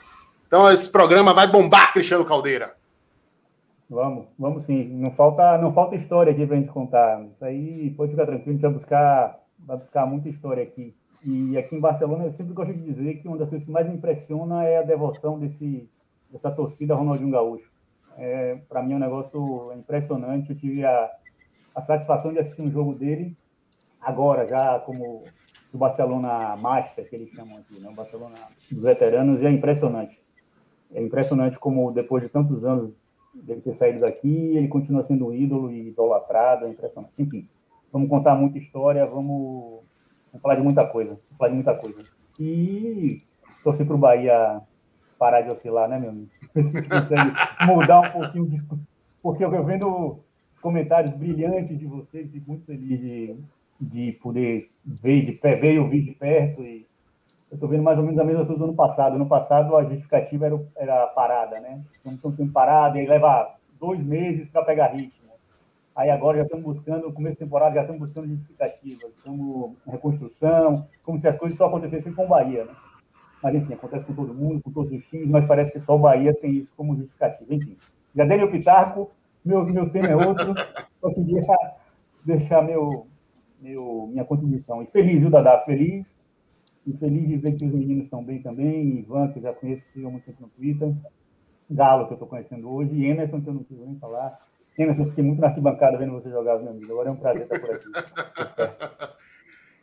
Então, 0.47 0.71
esse 0.71 0.89
programa 0.89 1.35
vai 1.35 1.47
bombar, 1.47 1.93
Cristiano 1.93 2.25
Caldeira. 2.25 2.77
Vamos, 3.89 4.27
vamos 4.39 4.65
sim. 4.65 4.89
Não 4.89 5.11
falta, 5.11 5.59
não 5.59 5.73
falta 5.73 5.95
história 5.95 6.33
aqui 6.33 6.47
para 6.47 6.57
a 6.57 6.61
gente 6.61 6.73
contar. 6.73 7.25
Isso 7.33 7.45
aí 7.45 7.91
pode 7.97 8.13
ficar 8.13 8.27
tranquilo, 8.27 8.51
a 8.51 8.53
gente 8.53 8.63
vai 8.63 8.73
buscar, 8.73 9.41
vai 9.59 9.77
buscar 9.77 10.07
muita 10.07 10.29
história 10.29 10.63
aqui. 10.63 10.95
E 11.29 11.59
aqui 11.59 11.75
em 11.75 11.81
Barcelona, 11.81 12.23
eu 12.23 12.31
sempre 12.31 12.55
gosto 12.55 12.73
de 12.73 12.81
dizer 12.81 13.17
que 13.17 13.27
uma 13.27 13.37
das 13.37 13.49
coisas 13.49 13.67
que 13.67 13.73
mais 13.73 13.85
me 13.85 13.95
impressiona 13.95 14.63
é 14.63 14.79
a 14.79 14.83
devoção 14.83 15.37
desse, 15.41 15.91
dessa 16.31 16.53
torcida 16.53 16.95
Ronaldinho 16.95 17.33
Gaúcho. 17.33 17.69
É, 18.17 18.61
Para 18.69 18.81
mim 18.81 18.93
é 18.93 18.97
um 18.97 19.01
negócio 19.01 19.73
impressionante. 19.73 20.51
Eu 20.51 20.57
tive 20.57 20.85
a, 20.85 21.11
a 21.75 21.81
satisfação 21.81 22.33
de 22.33 22.39
assistir 22.39 22.63
um 22.63 22.71
jogo 22.71 22.95
dele, 22.95 23.37
agora 24.01 24.47
já 24.47 24.79
como 24.79 25.25
o 25.73 25.77
Barcelona 25.77 26.57
Master, 26.59 27.09
que 27.09 27.17
eles 27.17 27.31
chamam 27.31 27.59
aqui, 27.59 27.77
né? 27.81 27.89
o 27.89 27.95
Barcelona 27.95 28.37
dos 28.71 28.85
veteranos, 28.85 29.43
e 29.43 29.47
é 29.47 29.51
impressionante. 29.51 30.23
É 30.95 31.03
impressionante 31.03 31.59
como 31.59 31.91
depois 31.91 32.23
de 32.23 32.29
tantos 32.29 32.65
anos 32.65 33.13
dele 33.35 33.63
ter 33.63 33.73
saído 33.73 33.99
daqui, 33.99 34.57
ele 34.57 34.69
continua 34.69 35.03
sendo 35.03 35.27
um 35.27 35.33
ídolo 35.33 35.73
e 35.73 35.89
idolatrado, 35.89 36.67
é 36.67 36.69
impressionante. 36.69 37.21
Enfim, 37.21 37.49
vamos 37.93 38.09
contar 38.09 38.37
muita 38.37 38.59
história, 38.59 39.05
vamos 39.05 39.86
Vamos 40.37 40.43
falar 40.43 40.55
de 40.57 40.63
muita 40.63 40.87
coisa. 40.87 41.11
Vamos 41.11 41.39
falar 41.39 41.49
de 41.51 41.55
muita 41.55 41.75
coisa. 41.75 42.03
E 42.39 43.23
torcer 43.63 43.87
para 43.87 43.97
o 43.97 43.99
Bahia 43.99 44.61
parar 45.19 45.41
de 45.41 45.51
oscilar, 45.51 45.89
né, 45.89 45.99
meu 45.99 46.11
amigo? 46.11 46.29
Se 46.55 46.89
consegue 46.89 47.33
mudar 47.67 48.01
um 48.01 48.11
pouquinho 48.11 48.47
disso. 48.47 48.79
Porque 49.23 49.45
eu 49.45 49.65
vendo 49.65 50.21
os 50.53 50.59
comentários 50.59 51.15
brilhantes 51.15 51.79
de 51.79 51.87
vocês, 51.87 52.31
fico 52.31 52.49
muito 52.49 52.65
feliz 52.65 53.01
de, 53.01 53.37
de 53.81 54.13
poder 54.13 54.71
ver, 54.85 55.23
de 55.23 55.33
ver 55.33 55.75
e 55.75 55.79
ouvir 55.79 56.03
de 56.03 56.13
perto. 56.13 56.63
E 56.63 56.87
eu 57.51 57.55
estou 57.55 57.69
vendo 57.69 57.83
mais 57.83 57.99
ou 57.99 58.05
menos 58.05 58.21
a 58.21 58.25
mesma 58.25 58.45
coisa 58.45 58.59
do 58.59 58.65
ano 58.65 58.75
passado. 58.75 59.19
No 59.19 59.27
passado, 59.27 59.77
a 59.77 59.85
justificativa 59.85 60.47
era, 60.47 60.61
era 60.77 61.07
parada, 61.09 61.61
né? 61.61 61.83
Estamos 61.93 62.37
tempo 62.37 62.53
parado 62.53 62.99
e 62.99 63.01
aí 63.01 63.07
leva 63.07 63.57
dois 63.81 64.03
meses 64.03 64.49
para 64.49 64.65
pegar 64.65 64.89
ritmo. 64.89 65.31
Aí 65.97 66.11
agora 66.11 66.37
já 66.37 66.45
estamos 66.45 66.63
buscando, 66.63 67.07
no 67.07 67.13
começo 67.13 67.39
da 67.39 67.47
temporada, 67.47 67.75
já 67.75 67.81
estamos 67.81 68.01
buscando 68.01 68.29
justificativa, 68.29 69.09
estamos 69.17 69.73
reconstrução, 69.87 70.87
como 71.03 71.17
se 71.17 71.27
as 71.27 71.39
coisas 71.39 71.57
só 71.57 71.67
acontecessem 71.67 72.13
com 72.13 72.27
o 72.27 72.29
Bahia, 72.29 72.67
né? 72.67 72.73
Mas 73.43 73.55
enfim, 73.55 73.73
acontece 73.73 74.05
com 74.05 74.13
todo 74.13 74.35
mundo, 74.35 74.63
com 74.63 74.71
todos 74.71 74.93
os 74.93 75.09
times, 75.09 75.31
mas 75.31 75.47
parece 75.47 75.73
que 75.73 75.81
só 75.81 75.97
o 75.97 75.99
Bahia 75.99 76.35
tem 76.35 76.53
isso 76.53 76.75
como 76.77 76.95
justificativa. 76.95 77.55
Enfim, 77.55 77.79
já 78.15 78.27
dei 78.27 78.37
meu 78.37 78.51
pitaco, 78.51 79.11
meu, 79.43 79.65
meu 79.65 79.91
tema 79.91 80.09
é 80.09 80.17
outro, 80.17 80.55
só 81.01 81.09
queria 81.15 81.43
deixar 82.27 82.63
meu, 82.63 83.07
meu, 83.59 84.07
minha 84.13 84.25
contribuição. 84.25 84.83
E 84.83 84.87
feliz, 84.87 85.23
viu, 85.23 85.31
Dadá? 85.31 85.61
Feliz. 85.61 86.15
E 86.87 86.95
feliz 86.95 87.27
de 87.27 87.39
ver 87.39 87.53
que 87.53 87.65
os 87.65 87.73
meninos 87.73 88.05
estão 88.05 88.23
bem 88.23 88.43
também. 88.43 88.99
Ivan, 88.99 89.33
que 89.33 89.39
eu 89.39 89.43
já 89.43 89.53
conheço 89.55 89.99
há 90.07 90.11
muito 90.11 90.25
tempo 90.25 90.43
no 90.43 90.49
Twitter. 90.49 90.95
Galo, 91.71 92.07
que 92.07 92.13
eu 92.13 92.17
estou 92.17 92.29
conhecendo 92.29 92.71
hoje. 92.71 92.95
E 92.95 93.07
Emerson, 93.07 93.41
que 93.41 93.49
eu 93.49 93.55
não 93.55 93.65
quis 93.65 93.79
nem 93.79 93.97
falar. 93.97 94.46
Emerson, 94.79 95.03
eu 95.03 95.09
fiquei 95.09 95.25
muito 95.25 95.41
na 95.41 95.49
arquibancada 95.49 95.97
vendo 95.97 96.13
você 96.13 96.31
jogar, 96.31 96.59
meu 96.59 96.71
amigo. 96.71 96.93
Agora 96.93 97.09
é 97.09 97.13
um 97.13 97.17
prazer 97.17 97.43
estar 97.43 97.59
por 97.59 97.75
aqui. 97.75 97.87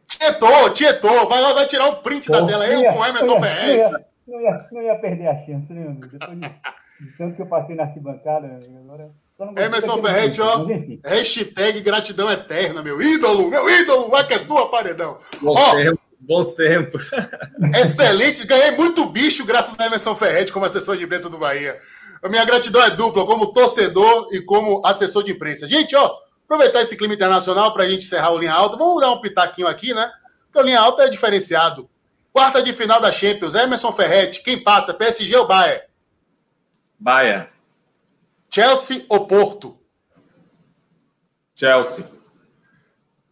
Tietou, 0.06 0.70
tietou. 0.70 1.28
Vai, 1.28 1.53
vai 1.53 1.65
tirar 1.65 1.88
o 1.88 1.91
um 1.94 1.95
print 1.95 2.28
Pô, 2.28 2.34
da 2.34 2.45
tela 2.45 2.64
aí 2.64 2.84
com 2.94 3.06
Emerson 3.06 3.41
Ferretti. 3.41 4.06
Não 4.28 4.40
ia, 4.40 4.68
não 4.72 4.82
ia 4.82 4.95
perder 4.99 5.28
a 5.28 5.36
chance, 5.36 5.74
né, 5.74 5.82
meu 5.82 5.91
amigo? 5.91 6.07
Depois 6.07 6.40
de, 6.40 6.52
tanto 7.18 7.36
que 7.36 7.41
eu 7.41 7.48
passei 7.48 7.76
na 7.76 7.84
arquibancada, 7.84 8.48
meu 8.48 8.57
amigo, 8.57 8.80
agora... 8.86 9.11
Emerson 9.57 10.02
Ferretti, 10.02 10.40
ó. 10.40 10.65
Hashtag 11.03 11.82
gratidão 11.82 12.32
eterna, 12.32 12.82
meu 12.82 13.02
ídolo, 13.02 13.49
meu 13.49 13.70
ídolo, 13.70 14.10
vai 14.10 14.26
que 14.26 14.36
é 14.36 14.45
sua, 14.45 14.70
paredão. 14.70 15.18
Bons 15.41 15.60
ó, 15.60 15.76
tempos, 15.76 15.99
bons 16.20 16.48
tempos. 16.56 17.11
Excelente, 17.76 18.48
ganhei 18.48 18.72
muito 18.72 19.06
bicho 19.07 19.44
graças 19.44 19.78
a 19.78 19.88
Emerson 19.88 20.15
Ferretti 20.15 20.53
como 20.53 20.65
assessor 20.65 20.95
de 20.95 21.03
imprensa 21.03 21.30
do 21.30 21.38
Bahia. 21.38 21.82
A 22.24 22.30
minha 22.30 22.45
gratidão 22.45 22.82
é 22.82 22.90
dupla, 22.90 23.26
como 23.26 23.52
torcedor 23.52 24.30
e 24.32 24.41
como 24.41 24.82
assessor 24.86 25.24
de 25.24 25.34
imprensa. 25.34 25.68
Gente, 25.68 25.94
ó, 25.94 26.18
aproveitar 26.45 26.82
esse 26.82 26.95
clima 26.95 27.14
internacional 27.14 27.74
para 27.74 27.84
a 27.84 27.90
gente 27.90 28.06
encerrar 28.06 28.32
o 28.32 28.38
Linha 28.38 28.54
Alta. 28.54 28.78
Vamos 28.78 29.02
dar 29.02 29.12
um 29.12 29.20
pitaquinho 29.20 29.68
aqui, 29.68 29.94
né? 29.94 30.10
Porque 30.45 30.58
o 30.58 30.62
Linha 30.62 30.80
Alta 30.80 31.04
é 31.04 31.10
diferenciado. 31.10 31.90
Quarta 32.32 32.64
de 32.64 32.72
final 32.72 33.02
da 33.02 33.12
Champions, 33.12 33.56
Emerson 33.56 33.91
Ferretti. 33.91 34.41
Quem 34.41 34.64
passa? 34.64 34.94
PSG 34.94 35.36
ou 35.36 35.45
Bayern? 35.45 35.84
Bayern. 36.98 37.50
Chelsea 38.50 39.06
ou 39.10 39.28
Porto? 39.28 39.78
Chelsea. 41.54 42.10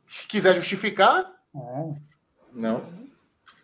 Se 0.06 0.28
quiser 0.28 0.54
justificar. 0.54 1.32
Não. 2.52 2.86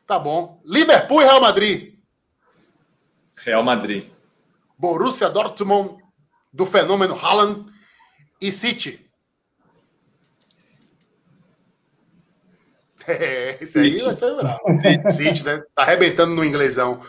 Tá 0.08 0.18
bom. 0.18 0.62
Liverpool 0.64 1.22
e 1.22 1.26
Real 1.26 1.42
Madrid? 1.42 2.00
Real 3.44 3.62
Madrid. 3.62 4.10
Borussia 4.78 5.30
Dortmund, 5.30 5.98
do 6.54 6.66
fenômeno 6.66 7.16
Haaland 7.16 7.66
e 8.42 8.52
City. 8.52 9.04
É, 13.10 13.58
esse 13.62 13.80
aí 13.80 13.96
vai 13.96 14.14
ser 14.14 14.36
bravo. 14.36 14.60
City, 15.14 15.46
né? 15.46 15.64
Tá 15.74 15.84
arrebentando 15.84 16.36
no 16.36 16.44
inglesão. 16.44 17.00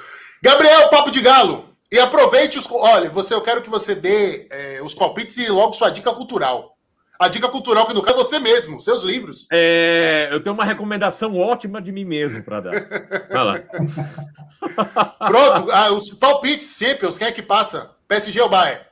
Gabriel, 0.40 0.88
papo 0.90 1.10
de 1.10 1.20
galo. 1.20 1.68
E 1.90 1.98
aproveite 1.98 2.56
os. 2.56 2.70
Olha, 2.70 3.10
você, 3.10 3.34
eu 3.34 3.40
quero 3.40 3.62
que 3.62 3.68
você 3.68 3.96
dê 3.96 4.46
é, 4.48 4.80
os 4.80 4.94
palpites 4.94 5.36
e 5.38 5.48
logo 5.48 5.72
sua 5.72 5.90
dica 5.90 6.14
cultural. 6.14 6.77
A 7.18 7.26
dica 7.28 7.48
cultural 7.48 7.84
que 7.84 7.94
não 7.94 8.00
quer 8.00 8.12
é 8.12 8.14
você 8.14 8.38
mesmo, 8.38 8.80
seus 8.80 9.02
livros. 9.02 9.48
É, 9.50 10.28
eu 10.30 10.40
tenho 10.40 10.54
uma 10.54 10.64
recomendação 10.64 11.36
ótima 11.36 11.82
de 11.82 11.90
mim 11.90 12.04
mesmo 12.04 12.44
para 12.44 12.60
dar. 12.60 13.28
Vai 13.28 13.44
lá. 13.44 13.58
Pronto, 15.26 15.72
ah, 15.72 15.90
os 15.90 16.10
palpites 16.10 16.66
sempre, 16.66 17.08
quem 17.18 17.26
é 17.26 17.32
que 17.32 17.42
passa? 17.42 17.96
PSG 18.06 18.40
ou 18.40 18.48
Bayern? 18.48 18.84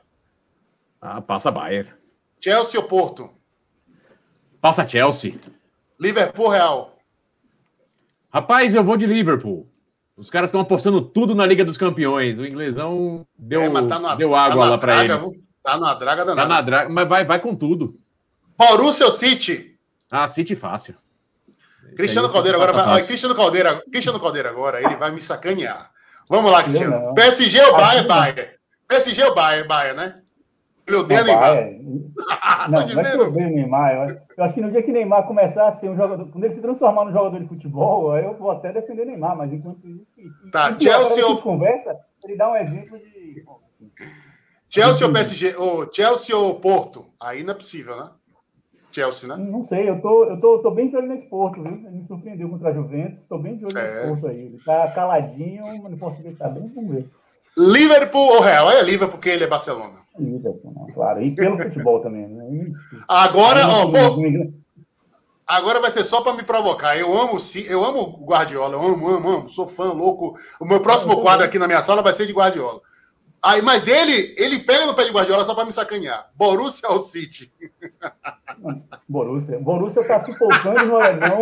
Ah, 0.99 1.21
passa 1.21 1.49
Bayern. 1.49 1.89
Chelsea 2.43 2.77
ou 2.77 2.85
Porto? 2.85 3.31
Passa 4.59 4.85
Chelsea. 4.85 5.35
Liverpool 5.97 6.49
Real? 6.49 6.97
Rapaz, 8.29 8.75
eu 8.75 8.83
vou 8.83 8.97
de 8.97 9.05
Liverpool. 9.05 9.71
Os 10.17 10.29
caras 10.29 10.49
estão 10.49 10.59
apostando 10.59 11.01
tudo 11.01 11.33
na 11.33 11.45
Liga 11.45 11.63
dos 11.63 11.77
Campeões. 11.77 12.39
O 12.39 12.45
inglesão 12.45 13.25
deu, 13.37 13.61
é, 13.61 13.87
tá 13.87 14.15
deu 14.15 14.35
água 14.35 14.65
tá 14.65 14.69
lá 14.71 14.77
para 14.77 15.05
eles. 15.05 15.23
Tá 15.63 15.77
na 15.77 15.93
draga 15.93 16.25
danada. 16.25 16.41
Tá 16.41 16.55
na 16.55 16.61
draga, 16.61 16.89
mas 16.89 17.07
vai, 17.07 17.23
vai 17.23 17.39
com 17.39 17.55
tudo. 17.55 17.97
Borussia 18.57 19.05
ou 19.05 19.11
City? 19.11 19.77
Ah, 20.09 20.27
City 20.27 20.55
fácil. 20.55 20.95
Cristiano 21.95 22.29
Caldeira 22.29 22.57
agora 22.57 22.73
vai. 22.73 23.03
Cristiano 23.03 23.35
Caldeira, 23.35 23.81
Cristiano 23.91 24.19
Caldeira 24.19 24.49
agora, 24.49 24.83
ele 24.83 24.95
vai 24.95 25.11
me 25.11 25.21
sacanear. 25.21 25.91
Vamos 26.29 26.51
lá, 26.51 26.63
Cristiano. 26.63 27.13
PSG 27.13 27.61
ou 27.61 27.73
Bayern? 27.73 28.07
Bayern. 28.07 28.49
PSG 28.87 29.23
ou 29.23 29.35
Bayern? 29.35 29.67
Bayern, 29.67 29.97
né? 29.97 30.21
Ele 30.87 30.97
odeia 30.97 31.23
Neymar. 31.23 31.55
não, 32.69 32.87
não 32.87 33.01
é 33.01 33.11
que 33.11 33.17
eu 33.17 33.27
odeio 33.27 33.49
Neymar. 33.49 34.09
Eu, 34.09 34.21
eu 34.37 34.43
acho 34.43 34.53
que 34.53 34.61
no 34.61 34.71
dia 34.71 34.81
que 34.81 34.91
Neymar 34.91 35.27
começar 35.27 35.67
a 35.67 35.71
ser 35.71 35.89
um 35.89 35.95
jogador, 35.95 36.29
quando 36.29 36.45
ele 36.45 36.53
se 36.53 36.61
transformar 36.61 37.03
num 37.03 37.11
jogador 37.11 37.39
de 37.39 37.47
futebol, 37.47 38.15
eu 38.17 38.33
vou 38.37 38.51
até 38.51 38.71
defender 38.71 39.05
Neymar, 39.05 39.35
mas 39.35 39.51
enquanto 39.51 39.85
isso. 39.87 40.15
Tá, 40.51 40.75
Chelsea 40.79 41.25
ou. 41.27 41.37
conversa, 41.41 41.97
ele 42.23 42.37
dá 42.37 42.49
um 42.49 42.55
exemplo 42.55 42.97
de. 42.97 43.45
Chelsea 44.69 45.05
ou 45.05 45.13
PSG? 45.13 45.55
Ou 45.57 45.93
Chelsea 45.93 46.37
ou 46.37 46.55
Porto? 46.55 47.05
Aí 47.19 47.43
não 47.43 47.51
é 47.51 47.57
possível, 47.57 47.97
né? 47.97 48.09
Chelsea, 48.91 49.27
né? 49.27 49.35
Não 49.37 49.61
sei, 49.61 49.89
eu 49.89 50.01
tô, 50.01 50.25
eu 50.25 50.39
tô, 50.39 50.59
tô 50.59 50.71
bem 50.71 50.87
de 50.87 50.95
olho 50.95 51.07
nesse 51.07 51.29
Porto, 51.29 51.61
viu? 51.61 51.73
Ele 51.73 51.89
me 51.89 52.03
surpreendeu 52.03 52.49
contra 52.49 52.69
a 52.69 52.73
Juventus, 52.73 53.25
tô 53.25 53.37
bem 53.37 53.55
de 53.55 53.65
olho 53.65 53.77
é. 53.77 53.81
nesse 53.81 54.07
Porto 54.07 54.27
aí. 54.27 54.39
Ele 54.39 54.59
tá 54.65 54.91
caladinho, 54.91 55.63
mas 55.65 55.91
no 55.91 55.97
português 55.97 56.37
tá 56.37 56.47
bem, 56.49 56.71
vamos 56.73 56.91
ver. 56.91 57.09
Liverpool 57.57 58.35
ou 58.35 58.41
Real? 58.41 58.69
É 58.69 58.83
Liverpool 58.83 59.17
porque 59.17 59.29
ele 59.29 59.43
é 59.43 59.47
Barcelona. 59.47 59.95
Liverpool, 60.17 60.73
claro. 60.93 61.21
E 61.21 61.33
pelo 61.35 61.57
futebol 61.57 62.01
também, 62.01 62.27
né? 62.27 62.69
Agora, 63.07 63.67
ó, 63.67 63.85
pô, 63.87 64.21
agora 65.45 65.79
vai 65.79 65.91
ser 65.91 66.03
só 66.03 66.21
para 66.21 66.33
me 66.33 66.43
provocar. 66.43 66.97
Eu 66.97 67.19
amo, 67.19 67.37
eu 67.67 67.83
amo 67.83 68.25
Guardiola, 68.25 68.75
eu 68.75 68.81
amo, 68.81 69.07
amo, 69.07 69.29
amo. 69.29 69.49
Sou 69.49 69.67
fã 69.67 69.91
louco. 69.91 70.35
O 70.59 70.65
meu 70.65 70.81
próximo 70.81 71.21
quadro 71.21 71.45
aqui 71.45 71.57
na 71.57 71.67
minha 71.67 71.81
sala 71.81 72.01
vai 72.01 72.13
ser 72.13 72.25
de 72.25 72.33
Guardiola. 72.33 72.81
Aí, 73.47 73.61
mas 73.61 73.87
ele, 73.87 74.35
ele 74.37 74.59
pega 74.59 74.85
no 74.85 74.93
pé 74.93 75.05
de 75.05 75.11
Guardiola 75.11 75.45
só 75.45 75.55
para 75.55 75.63
me 75.63 75.71
sacanear. 75.71 76.29
Borussia 76.35 76.89
ou 76.89 76.99
City? 76.99 77.49
Borussia. 79.07 79.57
Borussia 79.57 80.05
tá 80.05 80.19
se 80.19 80.37
poupando 80.37 80.85
no 80.85 80.97
alemão. 80.97 81.41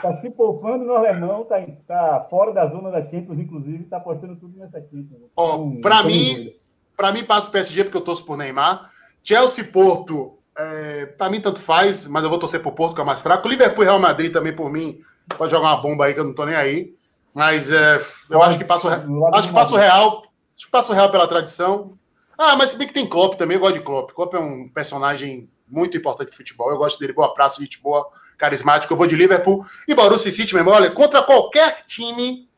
Tá 0.00 0.12
se 0.12 0.30
poupando 0.30 0.84
no 0.84 0.94
alemão, 0.94 1.44
tá, 1.44 1.56
tá 1.86 2.26
fora 2.30 2.52
da 2.52 2.66
zona 2.66 2.90
da 2.90 3.04
Champions, 3.04 3.38
inclusive, 3.38 3.84
tá 3.84 3.96
apostando 3.96 4.36
tudo 4.36 4.56
nessa 4.58 4.80
Champions. 4.80 5.22
Ó, 5.36 5.56
então, 5.56 5.80
para 5.80 6.02
mim, 6.04 6.52
para 6.96 7.12
mim 7.12 7.24
passa 7.24 7.48
o 7.48 7.52
PSG 7.52 7.84
porque 7.84 7.96
eu 7.96 8.02
torço 8.02 8.24
por 8.24 8.36
Neymar. 8.36 8.90
Chelsea 9.24 9.64
Porto, 9.64 10.38
é, 10.56 11.06
para 11.06 11.30
mim 11.30 11.40
tanto 11.40 11.60
faz, 11.60 12.06
mas 12.06 12.22
eu 12.22 12.30
vou 12.30 12.38
torcer 12.38 12.62
por 12.62 12.72
Porto 12.72 12.94
que 12.94 13.00
é 13.00 13.04
mais 13.04 13.20
fraco. 13.20 13.48
Liverpool 13.48 13.82
e 13.82 13.86
Real 13.86 13.98
Madrid 13.98 14.32
também 14.32 14.54
por 14.54 14.70
mim 14.70 14.98
pode 15.36 15.50
jogar 15.50 15.68
uma 15.68 15.82
bomba 15.82 16.06
aí 16.06 16.14
que 16.14 16.20
eu 16.20 16.24
não 16.24 16.34
tô 16.34 16.44
nem 16.44 16.54
aí. 16.54 16.94
Mas 17.34 17.70
é, 17.70 18.00
eu 18.30 18.42
acho 18.42 18.58
que 18.58 18.64
passa 18.64 19.04
o, 19.06 19.34
acho 19.34 19.48
que 19.48 19.54
passa 19.54 19.74
o 19.74 19.78
Real, 19.78 20.22
acho 20.62 20.66
que 20.66 20.70
passa 20.70 20.92
o 20.92 20.94
Real 20.94 21.10
pela 21.10 21.26
tradição. 21.26 21.98
Ah, 22.38 22.56
mas 22.56 22.70
se 22.70 22.76
bem 22.76 22.86
que 22.86 22.94
tem 22.94 23.08
Klopp 23.08 23.34
também, 23.34 23.56
eu 23.56 23.60
gosto 23.60 23.74
de 23.74 23.80
Klopp. 23.80 24.12
Klopp 24.12 24.34
é 24.34 24.38
um 24.38 24.68
personagem 24.68 25.50
muito 25.66 25.96
importante 25.96 26.30
de 26.30 26.36
futebol. 26.36 26.70
Eu 26.70 26.78
gosto 26.78 26.98
dele, 27.00 27.12
boa 27.12 27.34
praça, 27.34 27.60
gente 27.60 27.80
boa, 27.80 28.08
carismático. 28.38 28.92
Eu 28.92 28.96
vou 28.96 29.06
de 29.06 29.16
Liverpool 29.16 29.66
e 29.88 29.94
Borussia 29.94 30.30
City 30.30 30.54
mesmo. 30.54 30.70
Olha, 30.70 30.90
contra 30.90 31.22
qualquer 31.22 31.84
time, 31.86 32.48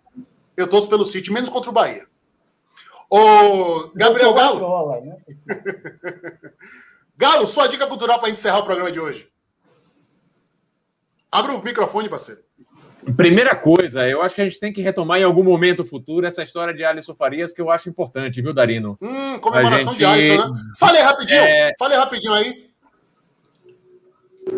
eu 0.57 0.69
torço 0.69 0.89
pelo 0.89 1.07
City, 1.07 1.33
menos 1.33 1.49
contra 1.49 1.71
o 1.71 1.73
Bahia. 1.73 2.07
O 3.09 3.89
Gabriel 3.95 4.35
Galo. 4.35 5.01
Né? 5.01 5.17
Galo, 7.17 7.47
sua 7.47 7.67
dica 7.69 7.87
cultural 7.87 8.19
para 8.19 8.31
encerrar 8.31 8.59
o 8.59 8.65
programa 8.65 8.93
de 8.93 9.01
hoje. 9.01 9.31
Abre 11.31 11.53
o 11.53 11.63
microfone, 11.63 12.09
parceiro. 12.09 12.44
Primeira 13.17 13.55
coisa, 13.55 14.09
eu 14.09 14.23
acho 14.23 14.35
que 14.35 14.41
a 14.41 14.45
gente 14.45 14.59
tem 14.59 14.73
que 14.73 14.81
retomar 14.81 15.21
em 15.21 15.25
algum 15.25 15.43
momento 15.43 15.85
futuro 15.85 16.27
essa 16.27 16.43
história 16.43 16.73
de 16.73 16.85
Alisson 16.85 17.15
Farias, 17.15 17.53
que 17.53 17.61
eu 17.61 17.71
acho 17.71 17.89
importante, 17.89 18.41
viu, 18.41 18.55
Darino? 18.55 18.99
Hum, 19.01 19.39
comemoração 19.41 19.93
gente... 19.93 19.99
de 19.99 20.05
Alisson, 20.05 20.49
né? 20.49 20.61
Falei 20.79 21.03
rapidinho, 21.03 21.41
é... 21.41 21.73
falei 21.79 21.99
rapidinho 21.99 22.33
aí. 22.33 22.71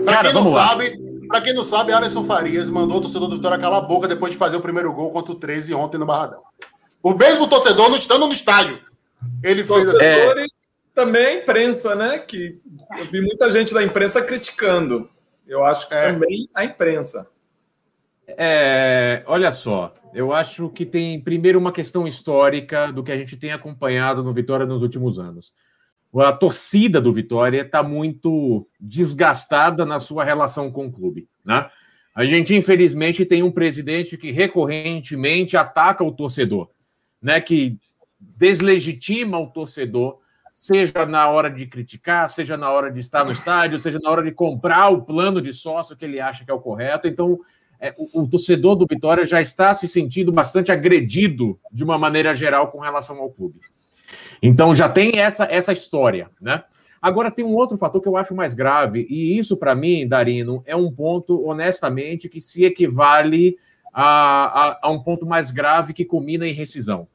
Pra 0.05 0.23
quem 0.23 0.33
não 0.33 0.45
sabe, 0.47 0.99
para 1.29 1.41
quem 1.41 1.55
não 1.55 1.65
sabe, 1.65 1.93
Alisson 1.93 2.25
Farias 2.25 2.71
mandou 2.71 2.99
o 2.99 3.01
torcedor 3.01 3.29
do 3.29 3.37
Vitória 3.37 3.59
calar 3.59 3.79
a 3.79 3.87
boca 3.87 4.09
depois 4.09 4.33
de 4.33 4.39
fazer 4.39 4.57
o 4.57 4.61
primeiro 4.61 4.93
gol 4.93 5.11
contra 5.11 5.33
o 5.33 5.37
13 5.37 5.75
ontem 5.75 5.99
no 5.99 6.07
Barradão. 6.07 6.43
O 7.03 7.15
mesmo 7.15 7.49
torcedor 7.49 7.89
não 7.89 7.97
estando 7.97 8.27
no 8.27 8.33
estádio. 8.33 8.81
Ele 9.43 9.65
fez 9.65 9.89
assim. 9.89 10.05
É... 10.05 10.45
Também 10.95 11.27
a 11.27 11.35
imprensa, 11.35 11.95
né? 11.95 12.19
Que 12.19 12.59
eu 12.99 13.05
vi 13.05 13.21
muita 13.21 13.53
gente 13.53 13.75
da 13.75 13.83
imprensa 13.83 14.23
criticando. 14.23 15.09
Eu 15.47 15.65
acho 15.65 15.87
que 15.87 15.95
é. 15.95 16.11
também 16.11 16.49
a 16.55 16.65
imprensa. 16.65 17.29
É, 18.29 19.23
olha 19.27 19.53
só, 19.53 19.95
eu 20.13 20.33
acho 20.33 20.69
que 20.71 20.85
tem 20.85 21.21
primeiro 21.21 21.59
uma 21.59 21.73
questão 21.73 22.07
histórica 22.07 22.93
do 22.93 23.03
que 23.03 23.13
a 23.13 23.17
gente 23.17 23.37
tem 23.37 23.53
acompanhado 23.53 24.23
no 24.23 24.35
Vitória 24.35 24.67
nos 24.67 24.83
últimos 24.83 25.19
anos 25.19 25.53
a 26.23 26.33
torcida 26.33 27.01
do 27.01 27.13
Vitória 27.13 27.63
está 27.63 27.83
muito 27.83 28.67
desgastada 28.81 29.85
na 29.85 30.01
sua 30.01 30.25
relação 30.25 30.71
com 30.71 30.87
o 30.87 30.93
clube. 30.93 31.29
Né? 31.45 31.69
A 32.15 32.25
gente, 32.25 32.55
infelizmente, 32.55 33.25
tem 33.25 33.43
um 33.43 33.51
presidente 33.51 34.17
que 34.17 34.31
recorrentemente 34.31 35.57
ataca 35.57 36.03
o 36.03 36.13
torcedor, 36.13 36.71
né? 37.21 37.41
que 37.41 37.79
deslegitima 38.19 39.39
o 39.39 39.49
torcedor, 39.49 40.19
seja 40.55 41.05
na 41.05 41.29
hora 41.29 41.51
de 41.51 41.67
criticar, 41.67 42.29
seja 42.31 42.57
na 42.57 42.71
hora 42.71 42.91
de 42.91 43.01
estar 43.01 43.25
no 43.25 43.33
estádio, 43.33 43.79
seja 43.79 43.99
na 44.03 44.11
hora 44.11 44.23
de 44.23 44.33
comprar 44.33 44.89
o 44.89 45.03
plano 45.03 45.43
de 45.43 45.53
sócio 45.53 45.97
que 45.97 46.05
ele 46.07 46.19
acha 46.19 46.45
que 46.45 46.51
é 46.51 46.55
o 46.55 46.61
correto. 46.61 47.07
Então, 47.07 47.39
é, 47.81 47.93
o, 47.97 48.23
o 48.23 48.29
torcedor 48.29 48.77
do 48.77 48.87
Vitória 48.87 49.25
já 49.25 49.41
está 49.41 49.73
se 49.75 49.87
sentindo 49.87 50.33
bastante 50.33 50.73
agredido 50.73 51.59
de 51.73 51.85
uma 51.85 51.99
maneira 51.99 52.35
geral 52.35 52.69
com 52.69 52.79
relação 52.79 53.19
ao 53.19 53.31
clube. 53.31 53.61
Então 54.43 54.75
já 54.75 54.89
tem 54.89 55.19
essa, 55.19 55.45
essa 55.51 55.73
história, 55.73 56.31
né? 56.41 56.65
Agora 57.01 57.31
tem 57.31 57.45
um 57.45 57.55
outro 57.55 57.77
fator 57.77 58.01
que 58.01 58.09
eu 58.09 58.17
acho 58.17 58.35
mais 58.35 58.55
grave, 58.55 59.07
e 59.09 59.39
isso, 59.39 59.57
para 59.57 59.75
mim, 59.75 60.09
Darino, 60.09 60.63
é 60.67 60.75
um 60.75 60.91
ponto, 60.91 61.47
honestamente, 61.47 62.29
que 62.29 62.41
se 62.41 62.65
equivale 62.65 63.57
a, 63.93 64.03
a, 64.03 64.79
a, 64.83 64.91
um 64.91 65.01
ponto 65.01 65.25
mais 65.25 65.51
grave 65.51 65.93
que 65.93 66.05
culmina 66.05 66.49
em 66.49 66.53
rescisão. 66.53 67.07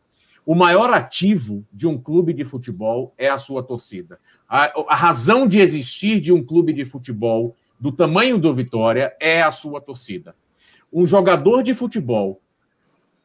O 0.45 0.55
maior 0.55 0.91
ativo 0.91 1.65
de 1.71 1.87
um 1.87 1.97
clube 1.97 2.33
de 2.33 2.43
futebol 2.43 3.13
é 3.17 3.29
a 3.29 3.37
sua 3.37 3.61
torcida. 3.61 4.19
A, 4.47 4.71
a 4.87 4.95
razão 4.95 5.47
de 5.47 5.59
existir 5.59 6.19
de 6.19 6.31
um 6.31 6.43
clube 6.43 6.73
de 6.73 6.85
futebol 6.85 7.55
do 7.79 7.91
tamanho 7.91 8.37
do 8.37 8.53
Vitória 8.53 9.15
é 9.19 9.41
a 9.41 9.51
sua 9.51 9.81
torcida. 9.81 10.35
Um 10.91 11.05
jogador 11.05 11.63
de 11.63 11.73
futebol 11.73 12.41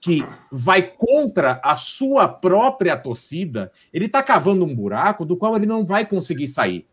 que 0.00 0.22
vai 0.52 0.82
contra 0.82 1.60
a 1.64 1.74
sua 1.74 2.28
própria 2.28 2.96
torcida, 2.96 3.72
ele 3.92 4.06
está 4.06 4.22
cavando 4.22 4.64
um 4.64 4.74
buraco 4.74 5.24
do 5.24 5.36
qual 5.36 5.56
ele 5.56 5.66
não 5.66 5.84
vai 5.84 6.06
conseguir 6.06 6.48
sair. 6.48 6.86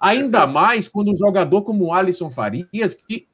Ainda 0.00 0.46
mais 0.46 0.88
quando 0.88 1.10
um 1.10 1.16
jogador 1.16 1.62
como 1.62 1.84
o 1.84 1.92
Alisson 1.92 2.28
Farias, 2.28 2.94
que 2.94 3.26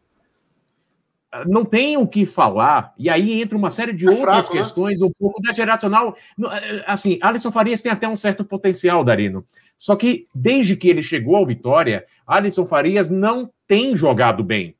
ah, 1.30 1.44
não 1.46 1.64
tem 1.64 1.96
o 1.96 2.06
que 2.06 2.26
falar, 2.26 2.92
e 2.98 3.08
aí 3.08 3.40
entra 3.40 3.56
uma 3.56 3.70
série 3.70 3.94
de 3.94 4.06
é 4.06 4.10
outras 4.10 4.28
fraco, 4.28 4.54
né? 4.54 4.60
questões, 4.60 5.00
né? 5.00 5.06
um 5.06 5.12
pouco 5.18 5.40
da 5.40 5.50
geracional. 5.50 6.14
Eh, 6.38 6.84
assim, 6.86 7.18
Alisson 7.22 7.50
Farias 7.50 7.80
tem 7.80 7.90
até 7.90 8.06
um 8.06 8.16
certo 8.16 8.44
potencial, 8.44 9.02
Darino. 9.02 9.44
Só 9.78 9.96
que 9.96 10.26
desde 10.34 10.76
que 10.76 10.88
ele 10.88 11.02
chegou 11.02 11.36
ao 11.36 11.46
Vitória, 11.46 12.04
Alisson 12.26 12.66
Farias 12.66 13.08
não 13.08 13.50
tem 13.66 13.96
jogado 13.96 14.44
bem 14.44 14.76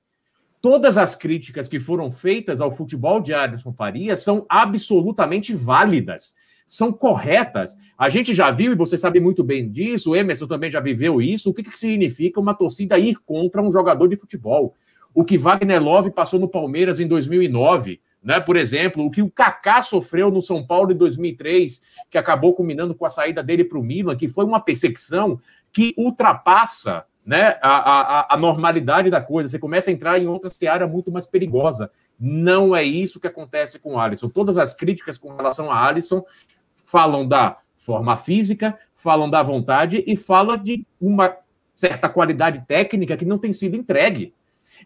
todas 0.62 0.96
as 0.96 1.16
críticas 1.16 1.68
que 1.68 1.80
foram 1.80 2.10
feitas 2.10 2.60
ao 2.60 2.70
futebol 2.70 3.20
de 3.20 3.34
Alisson 3.34 3.72
Faria 3.72 4.16
são 4.16 4.46
absolutamente 4.48 5.52
válidas, 5.52 6.34
são 6.68 6.92
corretas. 6.92 7.76
A 7.98 8.08
gente 8.08 8.32
já 8.32 8.50
viu, 8.52 8.72
e 8.72 8.76
você 8.76 8.96
sabe 8.96 9.18
muito 9.18 9.42
bem 9.42 9.68
disso, 9.68 10.12
o 10.12 10.16
Emerson 10.16 10.46
também 10.46 10.70
já 10.70 10.80
viveu 10.80 11.20
isso, 11.20 11.50
o 11.50 11.54
que, 11.54 11.64
que 11.64 11.76
significa 11.76 12.40
uma 12.40 12.54
torcida 12.54 12.96
ir 12.96 13.16
contra 13.26 13.60
um 13.60 13.72
jogador 13.72 14.06
de 14.06 14.16
futebol. 14.16 14.74
O 15.12 15.24
que 15.24 15.36
Wagner 15.36 15.82
Love 15.82 16.12
passou 16.12 16.38
no 16.38 16.48
Palmeiras 16.48 17.00
em 17.00 17.08
2009, 17.08 18.00
né? 18.22 18.40
Por 18.40 18.56
exemplo, 18.56 19.04
o 19.04 19.10
que 19.10 19.20
o 19.20 19.30
Kaká 19.30 19.82
sofreu 19.82 20.30
no 20.30 20.40
São 20.40 20.64
Paulo 20.64 20.92
em 20.92 20.96
2003, 20.96 21.82
que 22.08 22.16
acabou 22.16 22.54
culminando 22.54 22.94
com 22.94 23.04
a 23.04 23.10
saída 23.10 23.42
dele 23.42 23.64
para 23.64 23.78
o 23.78 23.82
Milan, 23.82 24.16
que 24.16 24.28
foi 24.28 24.44
uma 24.44 24.60
perseguição 24.60 25.38
que 25.72 25.92
ultrapassa 25.98 27.04
né, 27.24 27.56
a, 27.62 27.70
a, 27.70 28.34
a, 28.34 28.36
normalidade 28.36 29.08
da 29.08 29.20
coisa, 29.20 29.48
você 29.48 29.58
começa 29.58 29.90
a 29.90 29.92
entrar 29.92 30.18
em 30.18 30.26
outra 30.26 30.50
seara 30.50 30.86
muito 30.86 31.10
mais 31.12 31.26
perigosa. 31.26 31.90
Não 32.18 32.74
é 32.74 32.82
isso 32.82 33.20
que 33.20 33.28
acontece 33.28 33.78
com 33.78 33.94
o 33.94 33.98
Alisson. 33.98 34.28
Todas 34.28 34.58
as 34.58 34.74
críticas 34.74 35.16
com 35.16 35.34
relação 35.34 35.70
a 35.70 35.86
Alisson 35.86 36.24
falam 36.84 37.26
da 37.26 37.58
forma 37.78 38.16
física, 38.16 38.76
falam 38.94 39.30
da 39.30 39.42
vontade 39.42 40.02
e 40.06 40.16
falam 40.16 40.56
de 40.56 40.84
uma 41.00 41.36
certa 41.74 42.08
qualidade 42.08 42.64
técnica 42.66 43.16
que 43.16 43.24
não 43.24 43.38
tem 43.38 43.52
sido 43.52 43.76
entregue. 43.76 44.34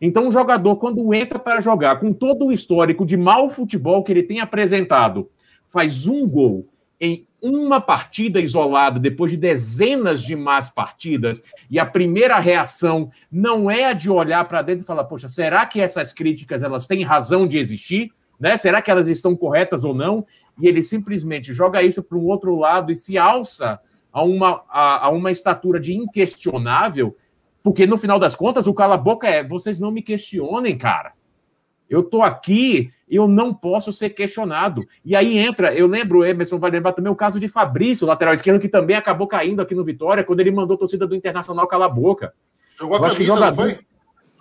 Então, 0.01 0.29
o 0.29 0.33
jogador, 0.33 0.77
quando 0.77 1.13
entra 1.15 1.39
para 1.39 1.61
jogar 1.61 1.99
com 1.99 2.13
todo 2.13 2.47
o 2.47 2.53
histórico 2.53 3.07
de 3.07 3.17
mau 3.17 3.51
futebol 3.51 4.03
que 4.03 4.13
ele 4.13 4.23
tem 4.23 4.41
apresentado, 4.41 5.31
faz 5.67 6.07
um 6.07 6.29
gol 6.29 6.69
em 7.01 7.26
uma 7.43 7.81
partida 7.81 8.41
isolada, 8.41 8.99
depois 8.99 9.31
de 9.31 9.37
dezenas 9.37 10.23
de 10.23 10.35
más 10.35 10.69
partidas, 10.69 11.43
e 11.71 11.79
a 11.79 11.87
primeira 11.87 12.39
reação 12.39 13.11
não 13.31 13.71
é 13.71 13.85
a 13.85 13.93
de 13.93 14.11
olhar 14.11 14.47
para 14.47 14.63
dentro 14.63 14.85
e 14.85 14.87
falar: 14.87 15.05
poxa, 15.05 15.29
será 15.29 15.67
que 15.67 15.81
essas 15.81 16.13
críticas 16.13 16.63
elas 16.63 16.87
têm 16.87 17.03
razão 17.03 17.47
de 17.47 17.59
existir? 17.59 18.11
Né? 18.39 18.57
Será 18.57 18.83
que 18.83 18.91
elas 18.91 19.09
estão 19.09 19.35
corretas 19.35 19.85
ou 19.85 19.95
não? 19.95 20.27
E 20.61 20.67
ele 20.67 20.83
simplesmente 20.83 21.55
joga 21.55 21.83
isso 21.83 22.03
para 22.03 22.19
um 22.19 22.27
outro 22.27 22.55
lado 22.57 22.93
e 22.93 22.97
se 22.97 23.17
alça 23.17 23.81
a 24.13 24.23
uma, 24.23 24.63
a, 24.69 25.07
a 25.07 25.11
uma 25.11 25.31
estatura 25.31 25.81
de 25.81 25.95
inquestionável, 25.95 27.17
porque 27.63 27.87
no 27.87 27.99
final 27.99 28.19
das 28.19 28.35
contas 28.35 28.67
o 28.67 28.75
cala-boca 28.75 29.27
é: 29.27 29.47
vocês 29.47 29.81
não 29.81 29.91
me 29.91 30.03
questionem, 30.03 30.77
cara. 30.77 31.13
Eu 31.89 32.03
tô 32.03 32.23
aqui, 32.23 32.91
eu 33.09 33.29
não 33.29 33.55
posso 33.55 33.93
ser 33.93 34.11
questionado. 34.11 34.85
E 35.05 35.15
aí 35.15 35.39
entra, 35.39 35.75
eu 35.75 35.87
lembro, 35.87 36.21
o 36.21 36.25
Emerson 36.25 36.59
vai 36.59 36.71
lembrar 36.71 36.93
também 36.93 37.13
o 37.13 37.17
caso 37.17 37.39
de 37.39 37.49
Fabrício, 37.49 38.07
lateral 38.07 38.35
esquerdo, 38.35 38.61
que 38.61 38.69
também 38.69 38.97
acabou 38.97 39.27
caindo 39.27 39.63
aqui 39.63 39.75
no 39.75 39.85
Vitória, 39.85 40.25
quando 40.25 40.41
ele 40.41 40.51
mandou 40.51 40.75
a 40.75 40.79
torcida 40.79 41.07
do 41.07 41.15
Internacional 41.15 41.67
calar 41.69 41.89
a 41.89 41.93
boca. 41.93 42.33
Jogou 42.79 42.97
a 42.97 43.01
camisa, 43.01 43.25
jogador... 43.25 43.47
não 43.47 43.55
foi? 43.55 43.79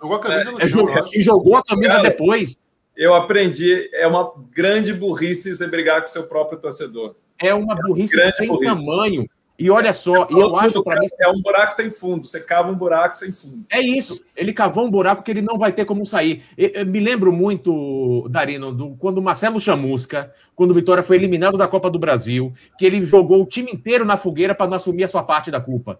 Jogou 0.00 0.16
a 0.16 0.20
camisa 0.20 0.50
no 0.52 0.60
é, 0.60 0.68
jogo, 0.68 0.90
E 1.14 1.22
jogou 1.22 1.56
a 1.56 1.64
camisa 1.64 1.96
Cara, 1.96 2.08
depois. 2.08 2.54
Eu 2.96 3.14
aprendi, 3.14 3.88
é 3.92 4.06
uma 4.06 4.32
grande 4.50 4.92
burrice 4.92 5.54
você 5.54 5.66
brigar 5.66 6.00
com 6.00 6.08
o 6.08 6.10
seu 6.10 6.24
próprio 6.24 6.58
torcedor. 6.58 7.14
É 7.38 7.54
uma 7.54 7.74
burrice 7.74 8.18
é 8.18 8.30
sem 8.30 8.48
burrice. 8.48 8.86
tamanho. 8.86 9.26
E 9.58 9.70
olha 9.70 9.92
só, 9.92 10.26
eu 10.30 10.54
acho 10.56 10.82
para 10.82 11.00
mim. 11.00 11.06
É 11.18 11.28
um 11.30 11.40
buraco 11.40 11.76
sem 11.76 11.90
fundo. 11.90 12.26
Você 12.26 12.40
cava 12.40 12.70
um 12.70 12.74
buraco 12.74 13.16
sem 13.16 13.32
fundo. 13.32 13.64
É 13.70 13.80
isso. 13.80 14.22
Ele 14.36 14.52
cavou 14.52 14.84
um 14.84 14.90
buraco 14.90 15.22
que 15.22 15.30
ele 15.30 15.40
não 15.40 15.58
vai 15.58 15.72
ter 15.72 15.86
como 15.86 16.04
sair. 16.04 16.42
Eu, 16.58 16.68
eu 16.74 16.86
me 16.86 17.00
lembro 17.00 17.32
muito, 17.32 18.28
Darino, 18.28 18.70
do, 18.70 18.90
quando 18.96 19.18
o 19.18 19.22
Marcelo 19.22 19.58
Chamusca, 19.58 20.30
quando 20.54 20.72
o 20.72 20.74
Vitória 20.74 21.02
foi 21.02 21.16
eliminado 21.16 21.56
da 21.56 21.66
Copa 21.66 21.90
do 21.90 21.98
Brasil, 21.98 22.52
que 22.78 22.84
ele 22.84 23.04
jogou 23.04 23.42
o 23.42 23.46
time 23.46 23.72
inteiro 23.72 24.04
na 24.04 24.16
fogueira 24.16 24.54
para 24.54 24.66
não 24.66 24.76
assumir 24.76 25.04
a 25.04 25.08
sua 25.08 25.22
parte 25.22 25.50
da 25.50 25.60
culpa. 25.60 25.98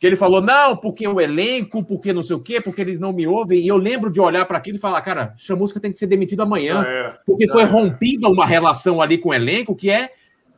Que 0.00 0.06
ele 0.06 0.16
falou, 0.16 0.42
não, 0.42 0.76
porque 0.76 1.06
o 1.08 1.20
elenco, 1.20 1.82
porque 1.82 2.12
não 2.12 2.22
sei 2.22 2.36
o 2.36 2.40
quê, 2.40 2.60
porque 2.60 2.80
eles 2.80 2.98
não 2.98 3.12
me 3.12 3.26
ouvem. 3.26 3.60
E 3.60 3.68
eu 3.68 3.76
lembro 3.76 4.10
de 4.10 4.20
olhar 4.20 4.44
para 4.44 4.58
aquilo 4.58 4.76
e 4.76 4.80
falar, 4.80 5.00
cara, 5.00 5.32
Chamusca 5.38 5.80
tem 5.80 5.92
que 5.92 5.96
ser 5.96 6.06
demitido 6.06 6.42
amanhã. 6.42 6.82
É, 6.82 7.14
porque 7.24 7.48
foi 7.48 7.64
rompida 7.64 8.28
uma 8.28 8.44
relação 8.44 9.00
ali 9.00 9.16
com 9.16 9.30
o 9.30 9.34
elenco 9.34 9.74
que 9.74 9.90
é 9.90 10.10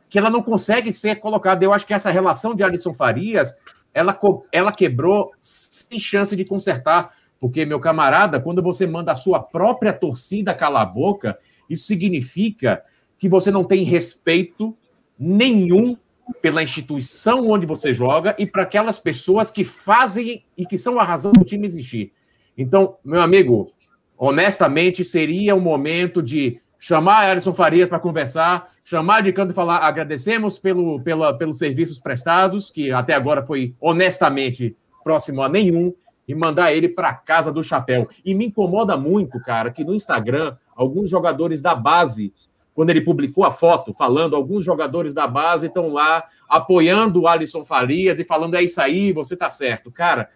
que 0.09 0.17
ela 0.17 0.29
não 0.29 0.41
consegue 0.41 0.91
ser 0.91 1.15
colocada. 1.15 1.63
Eu 1.63 1.71
acho 1.71 1.85
que 1.85 1.93
essa 1.93 2.09
relação 2.09 2.55
de 2.55 2.63
Alisson 2.63 2.93
Farias, 2.93 3.55
ela, 3.93 4.17
ela 4.51 4.71
quebrou 4.71 5.31
sem 5.39 5.99
chance 5.99 6.35
de 6.35 6.43
consertar. 6.43 7.11
Porque, 7.39 7.65
meu 7.65 7.79
camarada, 7.79 8.39
quando 8.39 8.61
você 8.61 8.85
manda 8.85 9.11
a 9.11 9.15
sua 9.15 9.39
própria 9.39 9.93
torcida 9.93 10.53
calar 10.53 10.81
a 10.81 10.85
boca, 10.85 11.37
isso 11.69 11.85
significa 11.85 12.83
que 13.17 13.29
você 13.29 13.51
não 13.51 13.63
tem 13.63 13.83
respeito 13.83 14.75
nenhum 15.17 15.95
pela 16.41 16.63
instituição 16.63 17.49
onde 17.49 17.65
você 17.65 17.93
joga 17.93 18.35
e 18.37 18.45
para 18.45 18.63
aquelas 18.63 18.99
pessoas 18.99 19.49
que 19.49 19.63
fazem 19.63 20.43
e 20.57 20.65
que 20.65 20.77
são 20.77 20.99
a 20.99 21.03
razão 21.03 21.31
do 21.31 21.45
time 21.45 21.65
existir. 21.65 22.11
Então, 22.57 22.97
meu 23.03 23.21
amigo, 23.21 23.71
honestamente, 24.17 25.05
seria 25.05 25.55
o 25.55 25.61
momento 25.61 26.21
de 26.21 26.59
chamar 26.77 27.29
Alisson 27.29 27.53
Farias 27.53 27.89
para 27.89 27.99
conversar, 27.99 28.71
chamar 28.89 29.21
de 29.21 29.31
canto 29.31 29.51
e 29.51 29.53
falar 29.53 29.77
agradecemos 29.77 30.57
pelo, 30.57 30.99
pela, 31.01 31.31
pelos 31.31 31.59
serviços 31.59 31.99
prestados, 31.99 32.71
que 32.71 32.91
até 32.91 33.13
agora 33.13 33.45
foi 33.45 33.75
honestamente 33.79 34.75
próximo 35.03 35.43
a 35.43 35.47
nenhum, 35.47 35.93
e 36.27 36.33
mandar 36.33 36.73
ele 36.73 36.89
para 36.89 37.13
casa 37.13 37.51
do 37.51 37.63
chapéu. 37.63 38.07
E 38.25 38.33
me 38.33 38.47
incomoda 38.47 38.97
muito, 38.97 39.39
cara, 39.41 39.69
que 39.69 39.83
no 39.83 39.93
Instagram, 39.93 40.57
alguns 40.75 41.07
jogadores 41.07 41.61
da 41.61 41.75
base, 41.75 42.33
quando 42.73 42.89
ele 42.89 43.01
publicou 43.01 43.45
a 43.45 43.51
foto, 43.51 43.93
falando, 43.93 44.35
alguns 44.35 44.65
jogadores 44.65 45.13
da 45.13 45.27
base 45.27 45.67
estão 45.67 45.93
lá 45.93 46.23
apoiando 46.47 47.21
o 47.21 47.27
Alisson 47.27 47.63
Farias 47.63 48.17
e 48.17 48.23
falando, 48.23 48.55
é 48.55 48.63
isso 48.63 48.81
aí, 48.81 49.13
você 49.13 49.37
tá 49.37 49.51
certo. 49.51 49.91
Cara, 49.91 50.31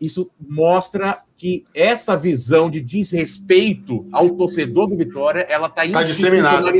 isso 0.00 0.28
mostra 0.40 1.22
que 1.36 1.64
essa 1.72 2.16
visão 2.16 2.68
de 2.68 2.80
desrespeito 2.80 4.08
ao 4.10 4.30
torcedor 4.30 4.88
do 4.88 4.96
Vitória, 4.96 5.46
ela 5.48 5.68
está 5.68 5.88
tá 5.88 6.02
disseminada 6.02 6.72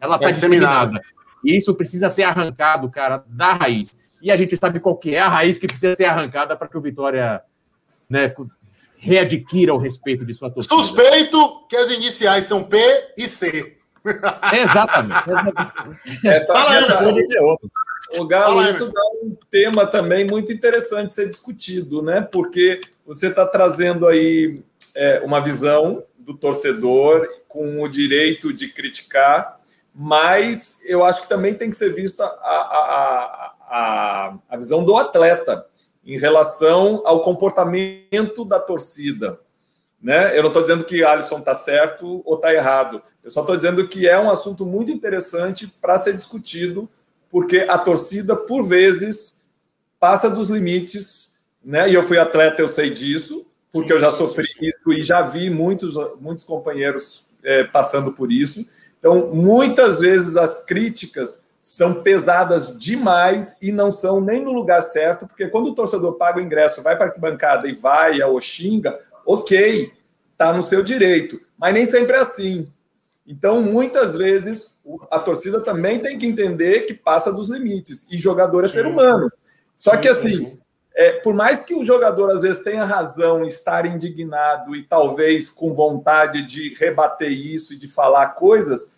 ela 0.00 0.16
está 0.16 0.28
é 0.28 0.30
disseminada. 0.30 1.00
E 1.44 1.56
isso 1.56 1.74
precisa 1.74 2.08
ser 2.08 2.22
arrancado, 2.22 2.90
cara, 2.90 3.24
da 3.26 3.52
raiz. 3.52 3.96
E 4.22 4.30
a 4.30 4.36
gente 4.36 4.56
sabe 4.56 4.80
qual 4.80 4.96
que 4.96 5.14
é 5.14 5.20
a 5.20 5.28
raiz 5.28 5.58
que 5.58 5.66
precisa 5.66 5.94
ser 5.94 6.04
arrancada 6.04 6.56
para 6.56 6.66
que 6.66 6.78
o 6.78 6.80
Vitória 6.80 7.42
né, 8.08 8.34
readquira 8.96 9.74
o 9.74 9.78
respeito 9.78 10.24
de 10.24 10.32
sua 10.32 10.50
torcida. 10.50 10.74
Suspeito 10.74 11.66
que 11.68 11.76
as 11.76 11.90
iniciais 11.90 12.46
são 12.46 12.64
P 12.64 12.78
e 13.18 13.28
C. 13.28 13.76
Exatamente. 14.52 15.22
exatamente. 15.28 16.26
Essa 16.26 16.52
Fala, 16.52 16.74
é 16.76 18.18
O 18.18 18.26
Galo, 18.26 18.56
Fala, 18.56 18.70
isso 18.70 18.92
dá 18.92 19.02
um 19.22 19.36
tema 19.50 19.86
também 19.86 20.26
muito 20.26 20.52
interessante 20.52 21.12
ser 21.12 21.28
discutido, 21.28 22.02
né? 22.02 22.22
Porque 22.22 22.80
você 23.06 23.28
está 23.28 23.46
trazendo 23.46 24.06
aí 24.06 24.62
é, 24.94 25.20
uma 25.24 25.40
visão 25.40 26.02
do 26.18 26.34
torcedor 26.34 27.28
com 27.46 27.82
o 27.82 27.88
direito 27.88 28.52
de 28.52 28.68
criticar 28.68 29.53
mas 29.94 30.80
eu 30.84 31.04
acho 31.04 31.22
que 31.22 31.28
também 31.28 31.54
tem 31.54 31.70
que 31.70 31.76
ser 31.76 31.94
vista 31.94 32.24
a, 32.24 32.28
a, 32.28 33.54
a, 33.70 34.34
a 34.48 34.56
visão 34.56 34.84
do 34.84 34.96
atleta 34.96 35.64
em 36.04 36.18
relação 36.18 37.02
ao 37.04 37.22
comportamento 37.22 38.44
da 38.44 38.58
torcida. 38.58 39.38
Né? 40.02 40.36
Eu 40.36 40.42
não 40.42 40.50
estou 40.50 40.62
dizendo 40.62 40.84
que 40.84 41.02
Alisson 41.02 41.38
está 41.38 41.54
certo 41.54 42.20
ou 42.26 42.34
está 42.34 42.52
errado. 42.52 43.00
Eu 43.22 43.30
só 43.30 43.40
estou 43.40 43.56
dizendo 43.56 43.86
que 43.88 44.06
é 44.06 44.18
um 44.18 44.30
assunto 44.30 44.66
muito 44.66 44.90
interessante 44.90 45.66
para 45.80 45.96
ser 45.96 46.14
discutido, 46.14 46.90
porque 47.30 47.64
a 47.68 47.78
torcida, 47.78 48.36
por 48.36 48.62
vezes, 48.64 49.38
passa 49.98 50.28
dos 50.28 50.50
limites. 50.50 51.36
Né? 51.64 51.88
E 51.88 51.94
eu 51.94 52.02
fui 52.02 52.18
atleta, 52.18 52.60
eu 52.60 52.68
sei 52.68 52.90
disso, 52.90 53.46
porque 53.72 53.92
eu 53.92 54.00
já 54.00 54.10
sofri 54.10 54.46
isso 54.60 54.92
e 54.92 55.02
já 55.02 55.22
vi 55.22 55.48
muitos, 55.48 55.94
muitos 56.20 56.44
companheiros 56.44 57.24
é, 57.42 57.64
passando 57.64 58.12
por 58.12 58.30
isso. 58.30 58.66
Então, 59.04 59.26
muitas 59.34 60.00
vezes 60.00 60.34
as 60.34 60.64
críticas 60.64 61.44
são 61.60 62.02
pesadas 62.02 62.74
demais 62.78 63.58
e 63.60 63.70
não 63.70 63.92
são 63.92 64.18
nem 64.18 64.42
no 64.42 64.50
lugar 64.50 64.82
certo, 64.82 65.26
porque 65.26 65.46
quando 65.46 65.66
o 65.66 65.74
torcedor 65.74 66.14
paga 66.14 66.38
o 66.38 66.42
ingresso, 66.42 66.82
vai 66.82 66.96
para 66.96 67.04
a 67.04 67.08
arquibancada 67.08 67.68
e 67.68 67.74
vai 67.74 68.22
ou 68.22 68.40
xinga, 68.40 68.98
ok, 69.26 69.92
está 70.32 70.54
no 70.54 70.62
seu 70.62 70.82
direito, 70.82 71.38
mas 71.58 71.74
nem 71.74 71.84
sempre 71.84 72.16
é 72.16 72.20
assim. 72.20 72.72
Então, 73.26 73.60
muitas 73.60 74.14
vezes, 74.14 74.78
a 75.10 75.18
torcida 75.18 75.60
também 75.60 75.98
tem 75.98 76.18
que 76.18 76.24
entender 76.24 76.86
que 76.86 76.94
passa 76.94 77.30
dos 77.30 77.50
limites, 77.50 78.10
e 78.10 78.16
jogador 78.16 78.64
é 78.64 78.68
sim. 78.68 78.72
ser 78.72 78.86
humano. 78.86 79.30
Só 79.76 79.98
que, 79.98 80.08
assim, 80.08 80.58
é, 80.94 81.12
por 81.20 81.34
mais 81.34 81.66
que 81.66 81.74
o 81.74 81.84
jogador 81.84 82.30
às 82.30 82.40
vezes 82.40 82.62
tenha 82.62 82.86
razão, 82.86 83.44
estar 83.44 83.84
indignado 83.84 84.74
e 84.74 84.82
talvez 84.82 85.50
com 85.50 85.74
vontade 85.74 86.42
de 86.42 86.72
rebater 86.72 87.30
isso 87.30 87.74
e 87.74 87.76
de 87.76 87.86
falar 87.86 88.28
coisas, 88.28 88.93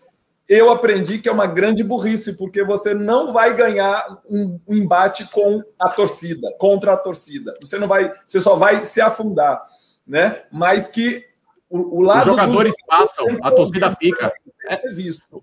eu 0.48 0.70
aprendi 0.70 1.18
que 1.18 1.28
é 1.28 1.32
uma 1.32 1.47
grande 1.47 1.82
burrice, 1.82 2.36
porque 2.36 2.62
você 2.62 2.94
não 2.94 3.32
vai 3.32 3.55
ganhar 3.56 4.23
um, 4.28 4.60
embate 4.68 5.28
com 5.31 5.62
a 5.78 5.89
torcida, 5.89 6.55
contra 6.59 6.93
a 6.93 6.97
torcida. 6.97 7.56
Você 7.60 7.78
não 7.78 7.89
vai, 7.89 8.12
você 8.24 8.39
só 8.39 8.56
vai 8.56 8.85
se 8.85 9.01
afundar, 9.01 9.60
né? 10.06 10.44
Mas 10.52 10.89
que 10.89 11.24
o, 11.68 11.98
o 11.98 12.01
lado 12.01 12.31
Os 12.31 12.36
jogadores 12.36 12.74
passam, 12.86 13.27
a 13.43 13.51
torcida 13.51 13.93
fica. 13.93 14.32
É 14.68 14.89
visto. 14.93 15.43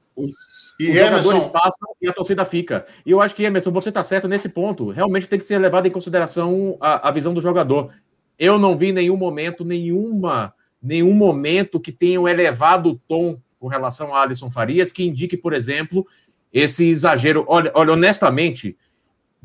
E 0.80 0.90
Os 0.90 0.96
Emerson... 0.96 1.24
jogadores 1.24 1.48
passam 1.48 1.96
e 2.02 2.08
a 2.08 2.14
torcida 2.14 2.46
fica. 2.46 2.86
E 3.06 3.12
eu 3.12 3.22
acho 3.22 3.36
que, 3.36 3.44
Emerson, 3.44 3.72
você 3.72 3.90
está 3.90 4.04
certo 4.04 4.28
nesse 4.28 4.48
ponto. 4.48 4.90
Realmente 4.90 5.28
tem 5.28 5.38
que 5.38 5.46
ser 5.46 5.58
levado 5.58 5.86
em 5.86 5.92
consideração 5.92 6.78
a, 6.80 7.10
a 7.10 7.12
visão 7.12 7.34
do 7.34 7.42
jogador. 7.42 7.94
Eu 8.40 8.58
não 8.58 8.76
vi 8.76 8.94
nenhum 8.94 9.18
momento, 9.18 9.66
nenhuma, 9.66 10.54
nenhum 10.82 11.14
momento 11.14 11.80
que 11.80 11.92
tenham 11.92 12.28
elevado 12.28 12.92
o 12.92 13.00
tom 13.08 13.38
com 13.64 13.70
relação 13.70 14.14
a 14.14 14.22
Alisson 14.22 14.50
Farias, 14.50 14.92
que 14.92 15.08
indique, 15.08 15.38
por 15.38 15.54
exemplo, 15.54 16.06
esse 16.52 16.86
exagero. 16.90 17.46
Olha, 17.48 17.72
olha, 17.74 17.94
honestamente, 17.94 18.76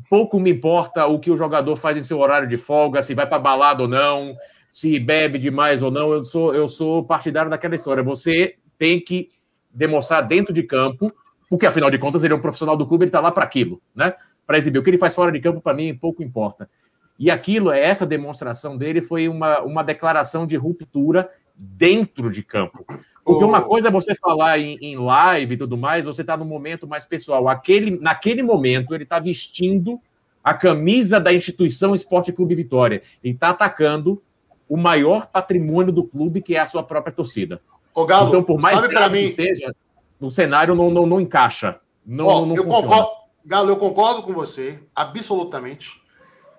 pouco 0.09 0.37
me 0.41 0.51
importa 0.51 1.05
o 1.05 1.21
que 1.21 1.31
o 1.31 1.37
jogador 1.37 1.77
faz 1.77 1.95
em 1.95 2.03
seu 2.03 2.19
horário 2.19 2.45
de 2.45 2.57
folga, 2.57 3.01
se 3.01 3.15
vai 3.15 3.25
para 3.25 3.39
balada 3.39 3.83
ou 3.83 3.87
não, 3.87 4.35
se 4.67 4.99
bebe 4.99 5.37
demais 5.37 5.81
ou 5.81 5.89
não. 5.89 6.11
Eu 6.11 6.21
sou, 6.21 6.53
eu 6.53 6.67
sou 6.67 7.01
partidário 7.05 7.49
daquela 7.49 7.75
história. 7.75 8.03
Você 8.03 8.55
tem 8.77 8.99
que 8.99 9.29
demonstrar 9.73 10.21
dentro 10.27 10.53
de 10.53 10.63
campo, 10.63 11.13
porque 11.49 11.65
afinal 11.65 11.89
de 11.89 11.97
contas 11.97 12.21
ele 12.21 12.33
é 12.33 12.35
um 12.35 12.41
profissional 12.41 12.75
do 12.75 12.85
clube, 12.85 13.05
ele 13.05 13.09
está 13.09 13.21
lá 13.21 13.31
para 13.31 13.45
aquilo, 13.45 13.81
né? 13.95 14.13
Para 14.45 14.57
exibir. 14.57 14.79
O 14.79 14.83
que 14.83 14.89
ele 14.89 14.97
faz 14.97 15.15
fora 15.15 15.31
de 15.31 15.39
campo, 15.39 15.61
para 15.61 15.73
mim, 15.73 15.95
pouco 15.95 16.21
importa. 16.21 16.69
E 17.17 17.31
aquilo, 17.31 17.71
essa 17.71 18.05
demonstração 18.05 18.75
dele 18.75 19.01
foi 19.01 19.29
uma, 19.29 19.61
uma 19.61 19.81
declaração 19.81 20.45
de 20.45 20.57
ruptura 20.57 21.29
dentro 21.59 22.31
de 22.31 22.41
campo. 22.41 22.85
Porque 23.29 23.45
uma 23.45 23.61
coisa 23.61 23.89
é 23.89 23.91
você 23.91 24.15
falar 24.15 24.57
em, 24.57 24.77
em 24.81 24.97
live 24.97 25.53
e 25.53 25.57
tudo 25.57 25.77
mais, 25.77 26.05
você 26.05 26.21
está 26.21 26.35
no 26.35 26.45
momento 26.45 26.87
mais 26.87 27.05
pessoal. 27.05 27.47
Aquele, 27.47 27.99
naquele 27.99 28.41
momento, 28.41 28.93
ele 28.95 29.03
está 29.03 29.19
vestindo 29.19 29.99
a 30.43 30.53
camisa 30.53 31.19
da 31.19 31.31
instituição 31.31 31.93
Esporte 31.93 32.33
Clube 32.33 32.55
Vitória. 32.55 33.03
Ele 33.23 33.35
está 33.35 33.49
atacando 33.49 34.21
o 34.67 34.75
maior 34.75 35.27
patrimônio 35.27 35.93
do 35.93 36.03
clube, 36.03 36.41
que 36.41 36.55
é 36.55 36.59
a 36.59 36.65
sua 36.65 36.81
própria 36.81 37.13
torcida. 37.13 37.61
Ô, 37.93 38.03
Galo, 38.05 38.29
então, 38.29 38.43
por 38.43 38.59
mais 38.59 38.81
que 38.81 39.09
mim... 39.09 39.27
seja, 39.27 39.75
o 40.19 40.31
cenário 40.31 40.73
não, 40.73 40.89
não, 40.89 41.05
não 41.05 41.21
encaixa. 41.21 41.79
Não, 42.05 42.47
não 42.47 42.55
eu 42.55 42.65
concordo, 42.65 43.09
Galo, 43.45 43.69
eu 43.69 43.77
concordo 43.77 44.23
com 44.23 44.33
você, 44.33 44.79
absolutamente. 44.95 46.01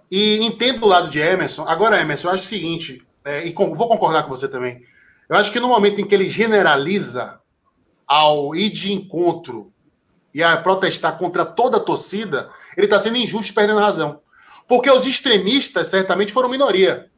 E 0.08 0.44
entendo 0.44 0.84
o 0.84 0.88
lado 0.88 1.10
de 1.10 1.18
Emerson. 1.18 1.64
Agora, 1.66 2.00
Emerson, 2.00 2.28
eu 2.28 2.34
acho 2.34 2.44
o 2.44 2.48
seguinte, 2.48 3.04
é, 3.24 3.44
e 3.44 3.52
com, 3.52 3.74
vou 3.74 3.88
concordar 3.88 4.22
com 4.22 4.28
você 4.28 4.48
também. 4.48 4.82
Eu 5.30 5.36
acho 5.36 5.52
que 5.52 5.60
no 5.60 5.68
momento 5.68 6.00
em 6.00 6.04
que 6.04 6.12
ele 6.12 6.28
generaliza 6.28 7.38
ao 8.04 8.52
ir 8.56 8.68
de 8.68 8.92
encontro 8.92 9.72
e 10.34 10.42
a 10.42 10.56
protestar 10.56 11.16
contra 11.16 11.44
toda 11.44 11.76
a 11.76 11.80
torcida, 11.80 12.50
ele 12.76 12.86
está 12.86 12.98
sendo 12.98 13.16
injusto 13.16 13.52
e 13.52 13.54
perdendo 13.54 13.78
razão. 13.78 14.20
Porque 14.66 14.90
os 14.90 15.06
extremistas 15.06 15.86
certamente 15.86 16.32
foram 16.32 16.48
minoria. 16.48 17.08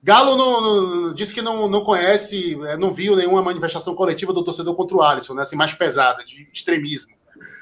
Galo 0.00 0.36
não, 0.36 0.60
não, 0.60 1.14
disse 1.14 1.34
que 1.34 1.42
não, 1.42 1.68
não 1.68 1.82
conhece, 1.82 2.56
é, 2.66 2.76
não 2.76 2.94
viu 2.94 3.16
nenhuma 3.16 3.42
manifestação 3.42 3.92
coletiva 3.96 4.32
do 4.32 4.44
torcedor 4.44 4.76
contra 4.76 4.96
o 4.96 5.02
Alisson, 5.02 5.34
né, 5.34 5.42
assim, 5.42 5.56
mais 5.56 5.74
pesada, 5.74 6.24
de 6.24 6.48
extremismo. 6.52 7.12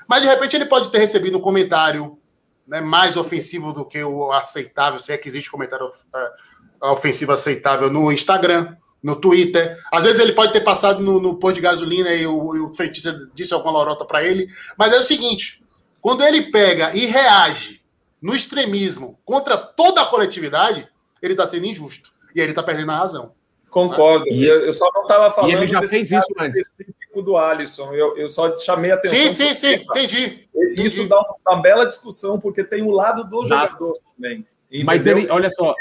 Mas 0.06 0.20
de 0.20 0.28
repente 0.28 0.54
ele 0.54 0.66
pode 0.66 0.90
ter 0.90 0.98
recebido 0.98 1.38
um 1.38 1.40
comentário 1.40 2.18
né, 2.66 2.82
mais 2.82 3.16
ofensivo 3.16 3.72
do 3.72 3.86
que 3.86 4.04
o 4.04 4.30
aceitável, 4.30 5.00
se 5.00 5.10
é 5.10 5.16
que 5.16 5.26
existe 5.26 5.50
comentário 5.50 5.86
uh, 5.86 6.90
ofensivo 6.90 7.32
aceitável 7.32 7.90
no 7.90 8.12
Instagram, 8.12 8.76
no 9.06 9.14
Twitter. 9.14 9.78
Às 9.92 10.02
vezes 10.02 10.18
ele 10.18 10.32
pode 10.32 10.52
ter 10.52 10.62
passado 10.62 11.00
no, 11.00 11.20
no 11.20 11.36
pôr 11.36 11.52
de 11.52 11.60
gasolina 11.60 12.12
e 12.12 12.26
o, 12.26 12.56
e 12.56 12.58
o 12.58 12.74
frentista 12.74 13.16
disse 13.36 13.54
alguma 13.54 13.72
lorota 13.72 14.04
para 14.04 14.24
ele. 14.24 14.48
Mas 14.76 14.92
é 14.92 14.98
o 14.98 15.04
seguinte: 15.04 15.62
quando 16.00 16.24
ele 16.24 16.50
pega 16.50 16.90
e 16.92 17.06
reage 17.06 17.80
no 18.20 18.34
extremismo 18.34 19.16
contra 19.24 19.56
toda 19.56 20.02
a 20.02 20.06
coletividade, 20.06 20.88
ele 21.22 21.34
está 21.34 21.46
sendo 21.46 21.66
injusto. 21.66 22.12
E 22.34 22.40
ele 22.40 22.50
está 22.50 22.64
perdendo 22.64 22.90
a 22.90 22.96
razão. 22.96 23.32
Concordo. 23.70 24.26
E, 24.26 24.44
eu 24.44 24.72
só 24.72 24.90
não 24.92 25.02
estava 25.02 25.30
falando. 25.32 25.52
E 25.52 25.54
ele 25.54 25.68
já 25.68 25.82
fez 25.82 26.10
isso 26.10 26.34
antes. 26.36 26.68
do 27.14 27.36
Alisson. 27.36 27.94
Eu, 27.94 28.16
eu 28.16 28.28
só 28.28 28.56
chamei 28.58 28.90
a 28.90 28.94
atenção. 28.94 29.18
Sim, 29.18 29.30
sim, 29.30 29.54
sim. 29.54 29.74
Entendi. 29.88 30.48
Isso 30.72 30.96
Entendi. 30.96 31.08
dá 31.08 31.22
uma, 31.46 31.62
bela 31.62 31.86
discussão, 31.86 32.40
porque 32.40 32.64
tem 32.64 32.82
o 32.82 32.90
lado 32.90 33.22
do 33.22 33.46
jogador 33.46 33.96
também. 34.16 34.44
Entendeu? 34.68 34.86
Mas 34.86 35.06
ele, 35.06 35.30
olha 35.30 35.48
só. 35.48 35.74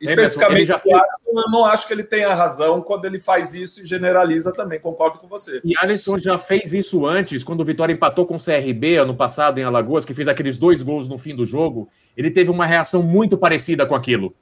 Especificamente 0.00 0.66
já... 0.66 0.76
Alisson, 0.76 1.00
eu 1.26 1.50
não 1.50 1.64
acho 1.64 1.86
que 1.86 1.92
ele 1.92 2.04
tenha 2.04 2.34
razão 2.34 2.82
quando 2.82 3.04
ele 3.04 3.18
faz 3.18 3.54
isso 3.54 3.80
e 3.80 3.86
generaliza 3.86 4.52
também. 4.52 4.78
Concordo 4.78 5.18
com 5.18 5.26
você. 5.26 5.60
E 5.64 5.72
Alisson 5.78 6.18
já 6.18 6.38
fez 6.38 6.72
isso 6.72 7.06
antes, 7.06 7.42
quando 7.42 7.60
o 7.60 7.64
Vitória 7.64 7.92
empatou 7.92 8.26
com 8.26 8.36
o 8.36 8.42
CRB 8.42 8.96
ano 8.96 9.14
passado 9.14 9.58
em 9.58 9.62
Alagoas, 9.62 10.04
que 10.04 10.12
fez 10.12 10.28
aqueles 10.28 10.58
dois 10.58 10.82
gols 10.82 11.08
no 11.08 11.18
fim 11.18 11.34
do 11.34 11.46
jogo. 11.46 11.88
Ele 12.16 12.30
teve 12.30 12.50
uma 12.50 12.66
reação 12.66 13.02
muito 13.02 13.38
parecida 13.38 13.86
com 13.86 13.94
aquilo 13.94 14.34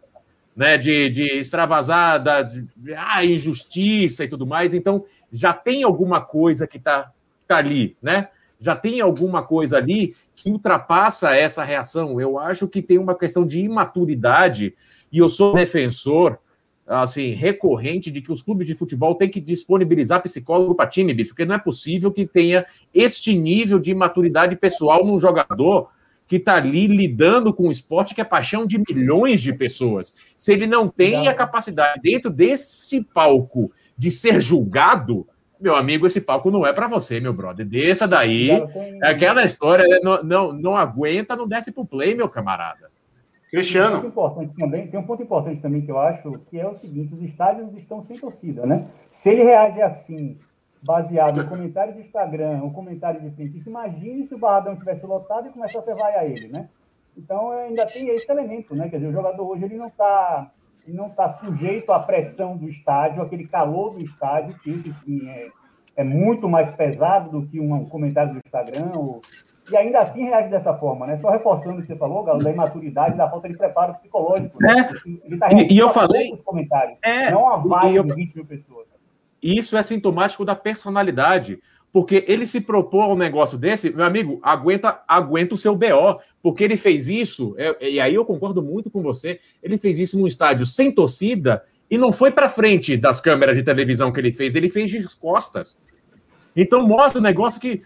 né, 0.55 0.77
de, 0.77 1.09
de 1.09 1.41
extravasar, 1.41 2.23
da, 2.23 2.43
de, 2.43 2.67
ah, 2.97 3.25
injustiça 3.25 4.25
e 4.25 4.29
tudo 4.29 4.47
mais. 4.47 4.75
Então, 4.75 5.05
já 5.33 5.53
tem 5.53 5.83
alguma 5.83 6.21
coisa 6.21 6.67
que 6.67 6.77
está 6.77 7.11
tá 7.47 7.57
ali, 7.57 7.97
né? 8.03 8.29
Já 8.61 8.77
tem 8.77 9.01
alguma 9.01 9.43
coisa 9.43 9.79
ali 9.79 10.15
que 10.37 10.51
ultrapassa 10.51 11.35
essa 11.35 11.65
reação. 11.65 12.21
Eu 12.21 12.39
acho 12.39 12.69
que 12.69 12.81
tem 12.81 12.97
uma 12.97 13.17
questão 13.17 13.45
de 13.45 13.59
imaturidade, 13.59 14.75
e 15.13 15.19
eu 15.19 15.29
sou 15.29 15.55
defensor 15.55 16.39
assim, 16.87 17.31
recorrente 17.31 18.11
de 18.11 18.21
que 18.21 18.33
os 18.33 18.43
clubes 18.43 18.67
de 18.67 18.75
futebol 18.75 19.15
têm 19.15 19.29
que 19.29 19.41
disponibilizar 19.41 20.23
psicólogo 20.23 20.75
para 20.75 20.89
time, 20.89 21.15
bicho, 21.15 21.31
porque 21.31 21.45
não 21.45 21.55
é 21.55 21.59
possível 21.59 22.11
que 22.11 22.27
tenha 22.27 22.67
este 22.93 23.35
nível 23.35 23.79
de 23.79 23.95
maturidade 23.95 24.57
pessoal 24.57 25.05
num 25.05 25.19
jogador 25.19 25.89
que 26.27 26.37
está 26.37 26.57
ali 26.57 26.87
lidando 26.87 27.53
com 27.53 27.69
o 27.69 27.73
esporte 27.73 28.15
que 28.15 28.21
é 28.21 28.25
paixão 28.25 28.67
de 28.67 28.79
milhões 28.89 29.41
de 29.41 29.53
pessoas. 29.53 30.15
Se 30.37 30.53
ele 30.53 30.67
não 30.67 30.89
tem 30.89 31.29
a 31.29 31.35
capacidade 31.35 32.01
dentro 32.03 32.31
desse 32.31 33.05
palco 33.05 33.71
de 33.97 34.11
ser 34.11 34.41
julgado, 34.41 35.27
meu 35.61 35.77
amigo, 35.77 36.07
esse 36.07 36.21
palco 36.21 36.51
não 36.51 36.67
é 36.67 36.73
para 36.73 36.89
você, 36.89 37.21
meu 37.21 37.33
brother. 37.33 37.67
Desça 37.67 38.09
daí. 38.09 38.51
Aquela 39.03 39.45
história, 39.45 39.87
né? 39.87 40.01
não, 40.03 40.23
não, 40.23 40.53
não 40.53 40.77
aguenta, 40.77 41.37
não 41.37 41.47
desce 41.47 41.71
pro 41.71 41.85
play, 41.85 42.15
meu 42.15 42.29
camarada. 42.29 42.92
Cristiano. 43.53 43.97
Tem 43.97 44.07
um, 44.07 44.09
importante 44.09 44.57
também, 44.57 44.87
tem 44.89 44.99
um 44.99 45.03
ponto 45.03 45.23
importante 45.23 45.61
também 45.61 45.83
que 45.83 45.91
eu 45.91 45.99
acho, 45.99 46.33
que 46.47 46.59
é 46.59 46.67
o 46.67 46.75
seguinte: 46.75 47.13
os 47.13 47.23
estádios 47.23 47.75
estão 47.75 48.01
sem 48.01 48.19
torcida, 48.19 48.65
né? 48.65 48.89
Se 49.11 49.29
ele 49.29 49.43
reage 49.43 49.83
assim 49.83 50.39
baseado 50.83 51.43
no 51.43 51.49
comentário 51.49 51.93
de 51.93 52.01
Instagram, 52.01 52.63
um 52.65 52.73
comentário 52.73 53.21
de 53.21 53.31
frentista, 53.31 53.69
imagine 53.69 54.25
se 54.25 54.35
o 54.35 54.39
Barradão 54.39 54.75
tivesse 54.75 55.07
lotado 55.07 55.49
e 55.49 55.53
começasse 55.53 55.89
a 55.91 55.95
vai 55.95 56.15
a 56.17 56.25
ele, 56.25 56.49
né? 56.49 56.71
Então 57.17 57.51
ainda 57.51 57.85
tem 57.85 58.09
esse 58.09 58.33
elemento, 58.33 58.75
né? 58.75 58.89
Quer 58.89 58.97
dizer, 58.97 59.11
o 59.11 59.13
jogador 59.13 59.47
hoje 59.47 59.67
ele 59.67 59.77
não 59.77 59.89
está 59.89 60.51
não 60.89 61.11
tá 61.11 61.29
sujeito 61.29 61.93
à 61.93 62.01
pressão 62.01 62.57
do 62.57 62.67
estádio, 62.67 63.23
aquele 63.23 63.47
calor 63.47 63.95
do 63.95 64.03
estádio, 64.03 64.59
que 64.61 64.71
esse 64.71 64.91
sim 64.91 65.29
é, 65.29 65.49
é 65.95 66.03
muito 66.03 66.49
mais 66.49 66.71
pesado 66.71 67.31
do 67.31 67.47
que 67.47 67.61
um 67.61 67.85
comentário 67.85 68.33
do 68.33 68.41
Instagram, 68.45 68.99
ou... 68.99 69.21
e 69.71 69.77
ainda 69.77 70.01
assim 70.01 70.25
reage 70.25 70.49
dessa 70.49 70.75
forma, 70.75 71.07
né? 71.07 71.17
Só 71.17 71.31
reforçando 71.31 71.79
o 71.79 71.81
que 71.81 71.87
você 71.87 71.97
falou, 71.97 72.25
Galo, 72.25 72.43
da 72.43 72.51
imaturidade, 72.51 73.17
da 73.17 73.29
falta 73.29 73.49
de 73.49 73.57
preparo 73.57 73.95
psicológico. 73.95 74.59
Né? 74.61 74.91
É. 74.91 75.09
Ele 75.25 75.35
está 75.35 75.53
e, 75.53 75.73
e 75.73 75.79
eu 75.79 75.89
falei 75.91 76.31
os 76.33 76.43
comentários, 76.43 76.99
é, 77.03 77.31
não 77.31 77.49
a 77.49 77.57
vai 77.59 77.97
eu... 77.97 78.03
de 78.03 78.15
20 78.15 78.35
mil 78.35 78.47
pessoas. 78.47 78.87
E 79.43 79.59
isso 79.59 79.77
é 79.77 79.83
sintomático 79.83 80.45
da 80.45 80.55
personalidade, 80.55 81.61
porque 81.93 82.25
ele 82.29 82.47
se 82.47 82.61
propôs 82.61 83.11
um 83.11 83.17
negócio 83.17 83.59
desse, 83.59 83.91
meu 83.91 84.05
amigo, 84.05 84.39
aguenta, 84.43 85.03
aguenta 85.07 85.55
o 85.55 85.59
seu 85.59 85.77
BO, 85.77 86.21
porque 86.43 86.65
ele 86.65 86.77
fez 86.77 87.09
isso, 87.09 87.55
é, 87.59 87.91
e 87.91 88.01
aí 88.01 88.15
eu 88.15 88.25
concordo 88.25 88.63
muito 88.63 88.91
com 88.91 89.03
você, 89.03 89.41
ele 89.63 89.77
fez 89.77 89.99
isso 89.99 90.19
num 90.19 90.27
estádio 90.27 90.65
sem 90.65 90.93
torcida 90.93 91.63
e 91.91 91.99
não 91.99 92.11
foi 92.13 92.31
para 92.31 92.49
frente 92.49 92.97
das 92.97 93.21
câmeras 93.21 93.57
de 93.57 93.63
televisão 93.63 94.13
que 94.13 94.19
ele 94.19 94.33
fez, 94.33 94.55
ele 94.55 94.69
fez 94.69 94.91
de 94.91 95.17
costas. 95.17 95.79
Então 96.57 96.87
mostra 96.87 97.21
um 97.21 97.23
negócio 97.23 97.61
que 97.61 97.83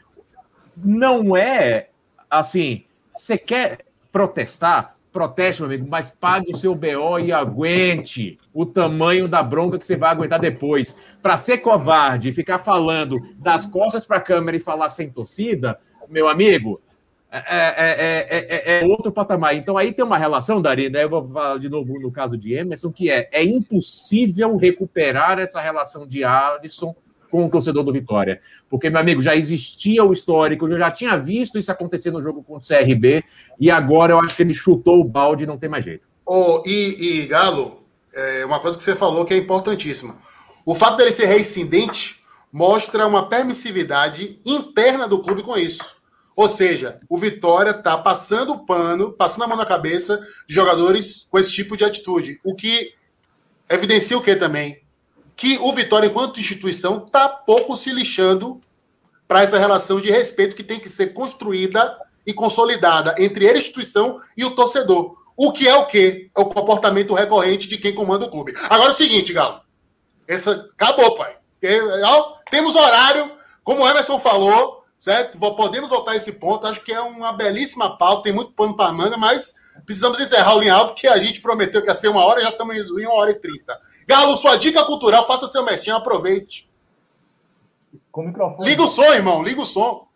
não 0.77 1.37
é 1.37 1.89
assim, 2.31 2.85
você 3.15 3.39
quer 3.39 3.79
protestar, 4.13 4.97
proteste, 5.13 5.63
meu 5.63 5.71
amigo, 5.71 5.87
mas 5.89 6.11
pague 6.11 6.53
o 6.53 6.57
seu 6.57 6.75
BO 6.75 7.19
e 7.19 7.33
aguente 7.33 8.39
o 8.53 8.67
tamanho 8.67 9.27
da 9.27 9.43
bronca 9.43 9.79
que 9.79 9.87
você 9.87 9.97
vai 9.97 10.11
aguentar 10.11 10.39
depois. 10.39 10.95
Para 11.23 11.39
ser 11.39 11.59
covarde 11.59 12.29
e 12.29 12.33
ficar 12.33 12.59
falando 12.59 13.19
das 13.37 13.65
costas 13.65 14.07
para 14.07 14.19
a 14.19 14.21
câmera 14.21 14.57
e 14.57 14.61
falar 14.61 14.89
sem 14.91 15.09
torcida, 15.11 15.79
meu 16.09 16.29
amigo, 16.29 16.81
é, 17.31 17.39
é, 17.39 18.27
é, 18.31 18.81
é, 18.81 18.85
outro 18.87 19.11
patamar. 19.11 19.57
Então 19.57 19.77
aí 19.77 19.93
tem 19.93 20.05
uma 20.05 20.19
relação, 20.19 20.63
Dari, 20.63 20.89
né? 20.89 21.05
Eu 21.05 21.11
vou 21.11 21.25
falar 21.25 21.59
de 21.59 21.69
novo 21.69 21.99
no 22.01 22.11
caso 22.11 22.37
de 22.37 22.55
Emerson, 22.55 22.93
que 22.93 23.11
é, 23.11 23.29
é 23.33 23.43
impossível 23.45 24.57
recuperar 24.57 25.39
essa 25.39 25.61
relação 25.61 26.07
de 26.07 26.25
Alisson 26.25 26.95
com 27.31 27.47
o 27.47 27.51
torcedor 27.51 27.85
do 27.85 27.93
Vitória. 27.93 28.41
Porque, 28.69 28.91
meu 28.91 29.01
amigo, 29.01 29.23
já 29.23 29.35
existia 29.35 30.05
o 30.05 30.13
histórico, 30.13 30.69
eu 30.69 30.79
já 30.79 30.91
tinha 30.91 31.17
visto 31.17 31.59
isso 31.59 31.71
acontecer 31.71 32.11
no 32.11 32.23
jogo 32.23 32.43
contra 32.43 32.65
o 32.65 32.85
CRB, 32.85 33.25
e 33.59 33.71
agora 33.71 34.13
eu 34.13 34.21
acho 34.21 34.37
que 34.37 34.43
ele 34.43 34.55
chutou 34.55 35.01
o 35.01 35.05
balde 35.05 35.45
e 35.45 35.47
não 35.47 35.59
tem 35.59 35.69
mais 35.69 35.85
jeito. 35.85 36.09
Oh, 36.25 36.63
e, 36.67 37.21
e, 37.23 37.27
Galo, 37.27 37.85
é 38.15 38.45
uma 38.45 38.59
coisa 38.59 38.77
que 38.77 38.83
você 38.83 38.95
falou 38.95 39.25
que 39.25 39.35
é 39.35 39.37
importantíssima. 39.37 40.17
O 40.65 40.75
fato 40.75 40.97
dele 40.97 41.13
ser 41.13 41.27
reincidente 41.27 42.17
mostra 42.53 43.07
uma 43.07 43.29
permissividade 43.29 44.41
interna 44.45 45.07
do 45.07 45.21
clube 45.21 45.43
com 45.43 45.57
isso. 45.57 45.97
Ou 46.35 46.49
seja, 46.49 47.01
o 47.09 47.17
Vitória 47.17 47.71
está 47.71 47.97
passando 47.97 48.53
o 48.53 48.67
pano, 48.67 49.13
passando 49.13 49.45
a 49.45 49.49
mão 49.49 49.57
na 49.57 49.65
cabeça 49.65 50.19
de 50.47 50.55
jogadores 50.55 51.27
com 51.31 51.39
esse 51.39 51.53
tipo 51.53 51.77
de 51.77 51.85
atitude. 51.85 52.41
O 52.45 52.55
que 52.55 52.93
evidencia 53.71 54.19
o 54.19 54.23
que 54.23 54.37
também? 54.37 54.86
Que 55.37 55.59
o 55.59 55.73
Vitória, 55.73 56.09
enquanto 56.09 56.41
instituição, 56.41 57.05
está 57.05 57.29
pouco 57.29 57.77
se 57.77 57.93
lixando 57.93 58.61
para 59.29 59.43
essa 59.43 59.59
relação 59.59 60.01
de 60.01 60.11
respeito 60.11 60.57
que 60.57 60.65
tem 60.65 60.81
que 60.81 60.89
ser 60.89 61.09
construída 61.09 61.99
e 62.25 62.33
consolidada 62.33 63.15
entre 63.19 63.49
a 63.49 63.57
instituição, 63.57 64.19
e 64.37 64.45
o 64.45 64.51
torcedor. 64.53 65.15
O 65.37 65.53
que 65.53 65.69
é 65.69 65.77
o 65.77 65.87
quê? 65.87 66.31
É 66.37 66.41
o 66.41 66.47
comportamento 66.47 67.15
recorrente 67.15 67.69
de 67.69 67.77
quem 67.77 67.95
comanda 67.95 68.25
o 68.25 68.31
clube. 68.31 68.55
Agora 68.71 68.91
é 68.91 68.93
o 68.93 68.97
seguinte, 68.97 69.33
Galo. 69.33 69.61
Essa... 70.27 70.71
Acabou, 70.73 71.15
pai. 71.17 71.37
Temos 72.51 72.75
horário, 72.75 73.31
como 73.63 73.83
o 73.83 73.89
Emerson 73.89 74.19
falou, 74.19 74.85
certo? 74.99 75.39
Podemos 75.39 75.91
voltar 75.91 76.13
a 76.13 76.17
esse 76.17 76.33
ponto. 76.33 76.67
Acho 76.67 76.81
que 76.81 76.93
é 76.93 77.01
uma 77.01 77.33
belíssima 77.33 77.99
pauta, 77.99 78.25
tem 78.25 78.33
muito 78.33 78.53
pano 78.53 78.77
para 78.77 78.93
manga, 78.93 79.17
mas 79.17 79.55
precisamos 79.85 80.19
encerrar 80.19 80.55
o 80.57 80.61
linha 80.61 80.75
alto, 80.75 80.95
que 80.95 81.07
a 81.07 81.19
gente 81.19 81.41
prometeu 81.41 81.83
que 81.83 81.89
ia 81.89 81.95
ser 81.95 82.09
uma 82.09 82.25
hora, 82.25 82.41
já 82.41 82.49
estamos 82.49 82.75
em 82.77 83.07
uma 83.07 83.15
hora 83.15 83.31
e 83.31 83.35
trinta. 83.35 83.79
Galo, 84.07 84.37
sua 84.37 84.57
dica 84.57 84.85
cultural, 84.85 85.27
faça 85.27 85.47
seu 85.47 85.65
mestinho, 85.65 85.97
aproveite. 85.97 86.71
Com 88.13 88.23
o 88.23 88.27
microfone. 88.29 88.69
Liga 88.69 88.83
o 88.83 88.89
som, 88.89 89.13
irmão, 89.13 89.43
liga 89.43 89.61
o 89.61 89.67
som. 89.67 90.07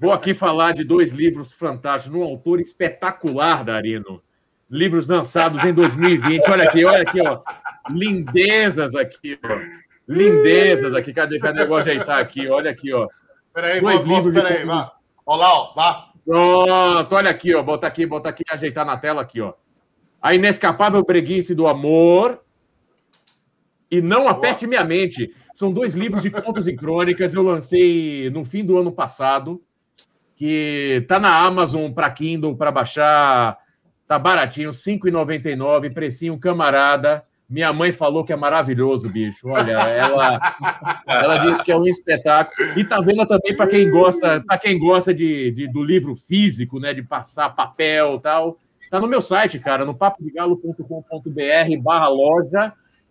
Vou 0.00 0.10
aqui 0.10 0.34
falar 0.34 0.72
de 0.72 0.82
dois 0.82 1.12
livros 1.12 1.52
fantásticos, 1.52 2.18
um 2.18 2.24
autor 2.24 2.60
espetacular, 2.60 3.62
Darino. 3.62 4.22
Livros 4.68 5.06
lançados 5.06 5.64
em 5.64 5.72
2020. 5.72 6.50
Olha 6.50 6.64
aqui, 6.64 6.84
olha 6.84 7.02
aqui, 7.02 7.20
ó. 7.20 7.40
Lindezas 7.90 8.94
aqui, 8.94 9.38
ó. 9.44 9.58
Lindezas 10.08 10.94
aqui. 10.94 11.12
Cadê, 11.12 11.38
cadê? 11.38 11.62
Eu 11.62 11.68
vou 11.68 11.76
ajeitar 11.76 12.18
aqui, 12.18 12.48
olha 12.48 12.70
aqui, 12.70 12.92
ó. 12.92 13.06
Peraí, 13.52 13.80
dois 13.80 14.04
vou, 14.04 14.16
livros 14.16 14.34
peraí, 14.34 14.64
vá. 14.64 14.84
Olha 15.24 15.40
lá, 15.40 15.54
ó, 15.54 15.74
vá. 15.74 16.10
Pronto, 16.24 17.14
olha 17.14 17.30
aqui, 17.30 17.54
ó. 17.54 17.62
Bota 17.62 17.86
aqui, 17.86 18.06
bota 18.06 18.28
aqui, 18.30 18.42
ajeitar 18.50 18.84
na 18.84 18.96
tela 18.96 19.22
aqui, 19.22 19.40
ó. 19.40 19.52
A 20.20 20.34
inescapável 20.34 21.04
preguiça 21.04 21.54
do 21.54 21.68
amor 21.68 22.40
e 23.90 24.00
não 24.00 24.28
aperte 24.28 24.66
minha 24.66 24.84
mente. 24.84 25.32
São 25.54 25.72
dois 25.72 25.94
livros 25.94 26.22
de 26.22 26.30
contos 26.30 26.66
e 26.66 26.74
crônicas. 26.74 27.34
Eu 27.34 27.42
lancei 27.42 28.30
no 28.30 28.44
fim 28.44 28.64
do 28.64 28.78
ano 28.78 28.92
passado, 28.92 29.62
que 30.36 31.04
tá 31.08 31.18
na 31.18 31.36
Amazon 31.38 31.90
para 31.90 32.10
Kindle 32.10 32.56
para 32.56 32.70
baixar. 32.70 33.58
Tá 34.06 34.18
baratinho, 34.18 34.70
R$ 34.70 34.76
5,99, 34.76 35.92
precinho 35.92 36.38
camarada. 36.38 37.24
Minha 37.48 37.72
mãe 37.72 37.92
falou 37.92 38.24
que 38.24 38.32
é 38.32 38.36
maravilhoso, 38.36 39.08
bicho. 39.08 39.48
Olha, 39.48 39.72
ela, 39.72 40.40
ela 41.06 41.38
disse 41.38 41.62
que 41.62 41.70
é 41.70 41.76
um 41.76 41.86
espetáculo. 41.86 42.78
E 42.78 42.84
tá 42.84 43.00
vendo 43.00 43.24
também 43.26 43.56
para 43.56 43.68
quem 43.68 43.88
gosta, 43.88 44.42
para 44.46 44.58
quem 44.58 44.78
gosta 44.78 45.14
de, 45.14 45.52
de, 45.52 45.68
do 45.68 45.82
livro 45.82 46.14
físico, 46.16 46.80
né, 46.80 46.92
de 46.92 47.02
passar 47.02 47.50
papel, 47.50 48.18
tal. 48.18 48.58
Tá 48.90 49.00
no 49.00 49.08
meu 49.08 49.22
site, 49.22 49.58
cara, 49.58 49.84
no 49.84 49.94
papodegalo.com.br 49.94 51.82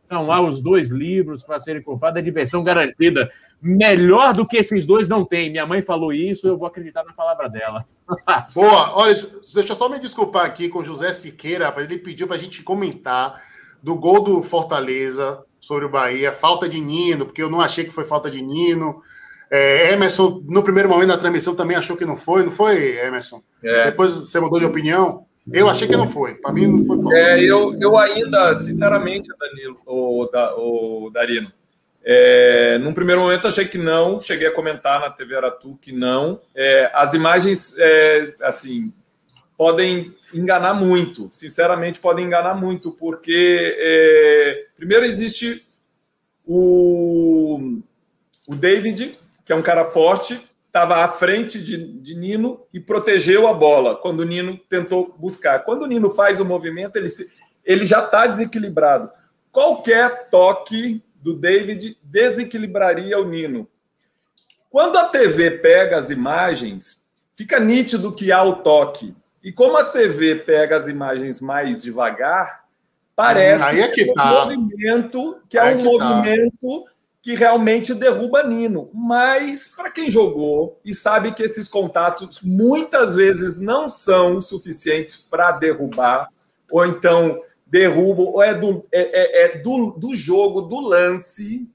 Estão 0.05 0.27
lá 0.27 0.39
os 0.39 0.61
dois 0.61 0.91
livros 0.91 1.43
para 1.43 1.59
serem 1.59 1.81
comprados, 1.81 2.19
é 2.19 2.21
diversão 2.21 2.63
garantida. 2.63 3.27
Melhor 3.59 4.35
do 4.35 4.45
que 4.45 4.57
esses 4.57 4.85
dois 4.85 5.09
não 5.09 5.25
tem. 5.25 5.49
Minha 5.49 5.65
mãe 5.65 5.81
falou 5.81 6.13
isso, 6.13 6.47
eu 6.47 6.55
vou 6.55 6.67
acreditar 6.67 7.03
na 7.03 7.11
palavra 7.11 7.49
dela. 7.49 7.85
Boa, 8.53 8.95
olha, 8.95 9.15
deixa 9.15 9.71
eu 9.71 9.75
só 9.75 9.89
me 9.89 9.97
desculpar 9.97 10.45
aqui 10.45 10.69
com 10.69 10.79
o 10.79 10.85
José 10.85 11.11
Siqueira, 11.11 11.73
ele 11.77 11.97
pediu 11.97 12.27
para 12.27 12.35
a 12.35 12.39
gente 12.39 12.61
comentar 12.61 13.41
do 13.81 13.95
gol 13.95 14.21
do 14.21 14.43
Fortaleza 14.43 15.43
sobre 15.59 15.85
o 15.85 15.89
Bahia, 15.89 16.31
falta 16.31 16.69
de 16.69 16.79
Nino, 16.79 17.25
porque 17.25 17.41
eu 17.41 17.49
não 17.49 17.59
achei 17.59 17.83
que 17.83 17.91
foi 17.91 18.05
falta 18.05 18.29
de 18.29 18.43
Nino. 18.43 19.01
É, 19.49 19.91
Emerson, 19.93 20.43
no 20.47 20.61
primeiro 20.61 20.87
momento 20.87 21.07
da 21.07 21.17
transmissão, 21.17 21.55
também 21.55 21.75
achou 21.75 21.97
que 21.97 22.05
não 22.05 22.15
foi, 22.15 22.43
não 22.43 22.51
foi, 22.51 22.99
Emerson? 22.99 23.41
É. 23.63 23.85
Depois 23.85 24.13
você 24.13 24.39
mudou 24.39 24.59
de 24.59 24.65
opinião? 24.65 25.25
Eu 25.51 25.69
achei 25.69 25.87
que 25.87 25.95
não 25.95 26.07
foi. 26.07 26.35
Para 26.35 26.51
mim, 26.51 26.67
não 26.67 26.85
foi 26.85 27.01
falta. 27.01 27.17
É, 27.17 27.43
eu, 27.43 27.77
eu 27.79 27.97
ainda, 27.97 28.55
sinceramente, 28.55 29.29
Danilo, 29.39 29.79
o, 29.85 30.27
o 30.57 31.09
Darino, 31.11 31.51
é, 32.03 32.77
num 32.79 32.93
primeiro 32.93 33.21
momento 33.21 33.47
achei 33.47 33.65
que 33.65 33.77
não, 33.77 34.21
cheguei 34.21 34.47
a 34.47 34.53
comentar 34.53 34.99
na 34.99 35.09
TV 35.09 35.35
Aratu 35.35 35.77
que 35.81 35.91
não. 35.91 36.41
É, 36.53 36.91
as 36.93 37.13
imagens, 37.13 37.75
é, 37.77 38.35
assim, 38.41 38.93
podem 39.57 40.15
enganar 40.33 40.73
muito, 40.73 41.29
sinceramente 41.31 41.99
podem 41.99 42.25
enganar 42.25 42.53
muito, 42.53 42.91
porque 42.91 43.75
é, 43.79 44.65
primeiro 44.75 45.05
existe 45.05 45.65
o, 46.45 47.79
o 48.47 48.55
David, 48.55 49.17
que 49.43 49.53
é 49.53 49.55
um 49.55 49.61
cara 49.61 49.85
forte, 49.85 50.39
estava 50.75 51.05
à 51.05 51.07
frente 51.07 51.63
de, 51.63 51.77
de, 52.01 52.13
Nino 52.13 52.61
e 52.73 52.81
protegeu 52.81 53.47
a 53.47 53.53
bola 53.53 53.95
quando 53.95 54.19
o 54.19 54.25
Nino 54.25 54.57
tentou 54.57 55.15
buscar. 55.17 55.59
Quando 55.59 55.83
o 55.83 55.87
Nino 55.87 56.11
faz 56.11 56.41
o 56.41 56.45
movimento, 56.45 56.97
ele, 56.97 57.07
se, 57.07 57.31
ele 57.63 57.85
já 57.85 58.03
está 58.03 58.27
desequilibrado. 58.27 59.09
Qualquer 59.53 60.27
toque 60.29 61.01
do 61.15 61.33
David 61.33 61.97
desequilibraria 62.03 63.17
o 63.17 63.23
Nino. 63.23 63.65
Quando 64.69 64.97
a 64.97 65.05
TV 65.05 65.51
pega 65.51 65.97
as 65.97 66.09
imagens, 66.09 67.05
fica 67.33 67.57
nítido 67.57 68.11
que 68.11 68.29
há 68.33 68.43
o 68.43 68.57
toque. 68.57 69.15
E 69.41 69.53
como 69.53 69.77
a 69.77 69.85
TV 69.85 70.35
pega 70.35 70.75
as 70.75 70.89
imagens 70.89 71.39
mais 71.39 71.83
devagar, 71.83 72.65
parece 73.15 73.63
hum, 73.63 73.81
é 73.81 73.87
que, 73.87 74.13
tá. 74.13 74.25
um 74.25 74.55
movimento 74.57 75.41
que 75.47 75.57
é 75.57 75.63
um 75.63 75.77
que 75.77 75.83
tá. 75.83 76.05
movimento 76.05 76.83
tá. 76.83 76.91
Que 77.25 77.33
realmente 77.33 77.91
derruba 77.95 78.43
Nino. 78.43 78.91
Mas 78.93 79.73
para 79.75 79.89
quem 79.89 80.11
jogou 80.11 80.79
e 80.85 80.93
sabe 80.93 81.31
que 81.31 81.41
esses 81.41 81.67
contatos 81.67 82.39
muitas 82.43 83.15
vezes 83.15 83.59
não 83.59 83.89
são 83.89 84.39
suficientes 84.39 85.23
para 85.23 85.53
derrubar, 85.53 86.29
ou 86.69 86.85
então 86.85 87.41
derrubam, 87.65 88.27
ou 88.27 88.43
é 88.43 88.53
do, 88.53 88.85
é, 88.91 89.01
é, 89.01 89.45
é 89.45 89.57
do, 89.57 89.95
do 89.97 90.15
jogo, 90.15 90.61
do 90.61 90.79
lance, 90.79 91.67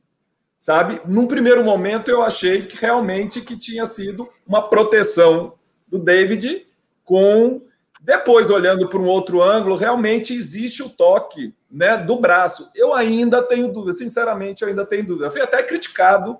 sabe? 0.56 1.00
Num 1.04 1.26
primeiro 1.26 1.64
momento 1.64 2.12
eu 2.12 2.22
achei 2.22 2.62
que 2.62 2.76
realmente 2.80 3.40
que 3.40 3.58
tinha 3.58 3.86
sido 3.86 4.28
uma 4.46 4.62
proteção 4.68 5.54
do 5.88 5.98
David 5.98 6.64
com 7.04 7.60
depois 8.00 8.48
olhando 8.48 8.88
para 8.88 8.98
um 8.98 9.06
outro 9.06 9.42
ângulo, 9.42 9.76
realmente 9.76 10.34
existe 10.34 10.82
o 10.82 10.88
toque, 10.88 11.54
né, 11.70 11.98
do 11.98 12.16
braço. 12.16 12.70
Eu 12.74 12.94
ainda 12.94 13.42
tenho 13.42 13.68
dúvida, 13.68 13.96
sinceramente, 13.96 14.62
eu 14.62 14.68
ainda 14.68 14.86
tenho 14.86 15.04
dúvida. 15.04 15.26
Eu 15.26 15.30
fui 15.30 15.42
até 15.42 15.62
criticado, 15.62 16.38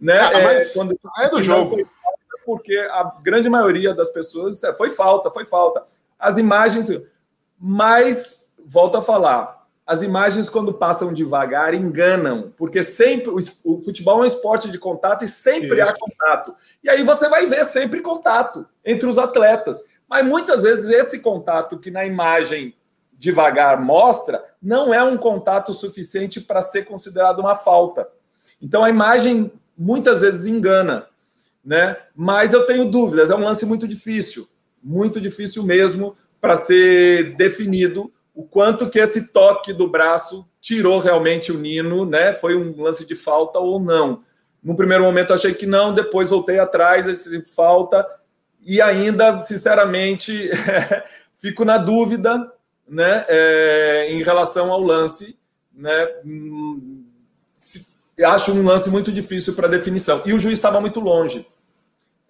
né, 0.00 0.18
ah, 0.20 0.52
é, 0.52 0.64
quando 0.72 0.96
é 1.18 1.28
do 1.28 1.42
jogo, 1.42 1.76
porque 2.46 2.76
a 2.92 3.12
grande 3.22 3.50
maioria 3.50 3.92
das 3.92 4.10
pessoas 4.10 4.62
é, 4.62 4.72
foi 4.72 4.90
falta, 4.90 5.30
foi 5.30 5.44
falta. 5.44 5.82
As 6.18 6.38
imagens, 6.38 6.88
mas 7.58 8.52
volto 8.64 8.96
a 8.96 9.02
falar, 9.02 9.60
as 9.90 10.02
imagens, 10.02 10.48
quando 10.48 10.72
passam 10.72 11.12
devagar, 11.12 11.74
enganam, 11.74 12.52
porque 12.56 12.80
sempre 12.80 13.28
o, 13.28 13.80
futebol 13.82 14.20
é 14.20 14.22
um 14.22 14.24
esporte 14.24 14.70
de 14.70 14.78
contato 14.78 15.24
e 15.24 15.28
sempre 15.28 15.80
Isso. 15.80 15.90
há 15.90 15.92
contato. 15.92 16.54
E 16.84 16.88
aí 16.88 17.02
você 17.02 17.28
vai 17.28 17.46
ver 17.46 17.64
sempre 17.64 18.00
contato 18.00 18.64
entre 18.84 19.08
os 19.08 19.18
atletas. 19.18 19.82
Mas 20.10 20.26
muitas 20.26 20.64
vezes 20.64 20.90
esse 20.90 21.20
contato 21.20 21.78
que 21.78 21.88
na 21.88 22.04
imagem 22.04 22.74
devagar 23.12 23.80
mostra 23.80 24.42
não 24.60 24.92
é 24.92 25.00
um 25.04 25.16
contato 25.16 25.72
suficiente 25.72 26.40
para 26.40 26.60
ser 26.60 26.84
considerado 26.84 27.38
uma 27.38 27.54
falta. 27.54 28.08
Então 28.60 28.82
a 28.82 28.90
imagem 28.90 29.52
muitas 29.78 30.20
vezes 30.20 30.50
engana, 30.50 31.06
né? 31.64 31.96
Mas 32.16 32.52
eu 32.52 32.66
tenho 32.66 32.90
dúvidas, 32.90 33.30
é 33.30 33.36
um 33.36 33.44
lance 33.44 33.64
muito 33.64 33.86
difícil, 33.86 34.48
muito 34.82 35.20
difícil 35.20 35.62
mesmo 35.62 36.16
para 36.40 36.56
ser 36.56 37.36
definido 37.36 38.12
o 38.34 38.42
quanto 38.42 38.90
que 38.90 38.98
esse 38.98 39.28
toque 39.28 39.72
do 39.72 39.86
braço 39.86 40.48
tirou 40.60 40.98
realmente 40.98 41.52
o 41.52 41.58
Nino, 41.58 42.04
né? 42.04 42.32
Foi 42.32 42.56
um 42.56 42.82
lance 42.82 43.06
de 43.06 43.14
falta 43.14 43.58
ou 43.58 43.78
não. 43.78 44.22
No 44.62 44.76
primeiro 44.76 45.04
momento 45.04 45.32
achei 45.32 45.54
que 45.54 45.66
não, 45.66 45.94
depois 45.94 46.30
voltei 46.30 46.58
atrás, 46.58 47.06
esse 47.06 47.44
falta 47.54 48.06
e 48.64 48.80
ainda, 48.80 49.40
sinceramente, 49.42 50.50
fico 51.38 51.64
na 51.64 51.78
dúvida 51.78 52.52
né, 52.88 53.24
é, 53.28 54.08
em 54.10 54.22
relação 54.22 54.70
ao 54.70 54.80
lance. 54.80 55.38
Né, 55.74 56.08
acho 58.24 58.52
um 58.52 58.64
lance 58.64 58.90
muito 58.90 59.10
difícil 59.10 59.54
para 59.54 59.68
definição. 59.68 60.22
E 60.26 60.34
o 60.34 60.38
juiz 60.38 60.58
estava 60.58 60.80
muito 60.80 61.00
longe. 61.00 61.46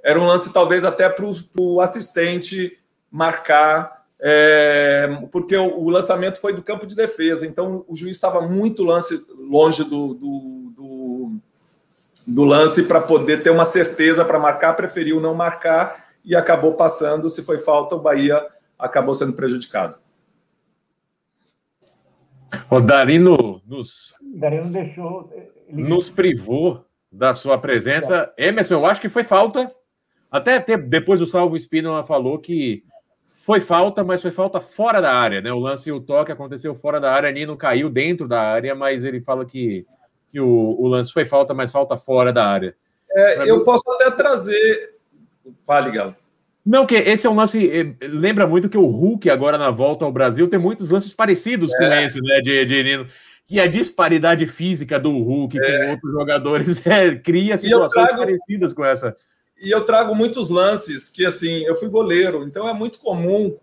Era 0.03 0.21
um 0.21 0.27
lance, 0.27 0.53
talvez, 0.53 0.85
até 0.85 1.09
para 1.09 1.27
o 1.59 1.81
assistente 1.81 2.79
marcar, 3.11 4.05
é, 4.21 5.09
porque 5.33 5.57
o, 5.57 5.81
o, 5.81 5.91
lançamento 5.91 6.39
foi 6.39 6.53
do 6.53 6.63
campo 6.63 6.87
de 6.87 6.95
defesa. 6.95 7.45
Então, 7.45 7.85
o 7.89 7.97
juiz 7.97 8.15
estava 8.15 8.41
muito 8.41 8.85
lance, 8.85 9.27
longe 9.37 9.83
do, 9.83 10.15
do, 10.15 10.73
do, 10.77 11.33
do 12.27 12.45
lance 12.45 12.85
para 12.85 13.01
poder 13.01 13.43
ter 13.43 13.51
uma 13.51 13.65
certeza 13.65 14.25
para 14.25 14.39
marcar, 14.39 14.75
preferiu 14.75 15.21
não 15.21 15.35
marcar 15.35 16.10
e 16.25 16.37
acabou 16.37 16.75
passando. 16.75 17.29
Se 17.29 17.43
foi 17.43 17.59
falta, 17.59 17.95
o 17.95 18.01
Bahia 18.01 18.47
acabou 18.79 19.15
sendo 19.15 19.33
prejudicado. 19.33 19.99
O 22.71 22.81
Darino 22.81 23.63
nos, 23.67 24.15
Darino 24.21 24.71
deixou. 24.71 25.31
Ele... 25.69 25.83
Nos 25.89 26.09
privou 26.09 26.85
da 27.11 27.35
sua 27.35 27.59
presença. 27.59 28.33
Emerson, 28.37 28.75
eu 28.75 28.87
acho 28.87 29.01
que 29.01 29.09
foi 29.09 29.25
falta. 29.25 29.71
Até, 30.31 30.57
até 30.57 30.77
depois 30.77 31.21
o 31.21 31.27
Salvo 31.27 31.57
Espino 31.57 32.03
falou 32.05 32.39
que 32.39 32.85
foi 33.43 33.61
falta, 33.61 34.05
mas 34.05 34.23
foi 34.23 34.31
falta 34.31 34.61
fora 34.61 35.01
da 35.01 35.13
área, 35.13 35.41
né? 35.41 35.53
O 35.53 35.59
lance 35.59 35.89
e 35.89 35.93
o 35.93 36.01
toque 36.01 36.31
aconteceu 36.31 36.75
fora 36.75 37.01
da 37.01 37.11
área, 37.11 37.33
Nino 37.33 37.57
caiu 37.57 37.91
dentro 37.91 38.29
da 38.29 38.41
área, 38.41 38.75
mas 38.75 39.03
ele 39.03 39.21
fala 39.21 39.45
que, 39.45 39.85
que 40.31 40.41
o, 40.41 40.69
o 40.79 40.87
lance 40.87 41.13
foi 41.13 41.25
falta, 41.25 41.53
mas 41.53 41.73
falta 41.73 41.97
fora 41.97 42.33
da 42.33 42.47
área. 42.47 42.77
É, 43.13 43.51
eu 43.51 43.65
posso 43.65 43.83
até 43.91 44.11
trazer 44.13 45.00
Fale, 45.61 45.91
Galo. 45.91 46.17
Não, 46.65 46.87
que 46.87 46.95
esse 46.95 47.27
é 47.27 47.31
um 47.31 47.35
lance. 47.35 47.69
Eh, 47.69 47.95
lembra 48.07 48.47
muito 48.47 48.69
que 48.69 48.77
o 48.77 48.87
Hulk, 48.87 49.31
agora 49.31 49.57
na 49.57 49.71
volta 49.71 50.05
ao 50.05 50.13
Brasil, 50.13 50.49
tem 50.49 50.59
muitos 50.59 50.91
lances 50.91 51.13
parecidos 51.13 51.73
é. 51.73 51.77
com 51.77 51.85
esse, 51.85 52.21
né? 52.21 52.41
De, 52.41 52.65
de 52.65 52.83
Nino. 52.83 53.07
Que 53.47 53.59
a 53.59 53.67
disparidade 53.67 54.47
física 54.47 54.99
do 54.99 55.11
Hulk 55.11 55.59
é. 55.59 55.85
com 55.85 55.91
outros 55.93 56.13
jogadores 56.13 56.87
é, 56.87 57.17
cria 57.17 57.59
situações 57.59 58.09
trago, 58.09 58.19
parecidas 58.19 58.73
com 58.73 58.85
essa. 58.85 59.17
E 59.61 59.71
eu 59.71 59.85
trago 59.85 60.15
muitos 60.15 60.49
lances 60.49 61.09
que, 61.09 61.27
assim, 61.27 61.65
eu 61.65 61.75
fui 61.75 61.89
goleiro, 61.89 62.45
então 62.45 62.69
é 62.69 62.73
muito 62.73 62.99
comum 62.99 63.57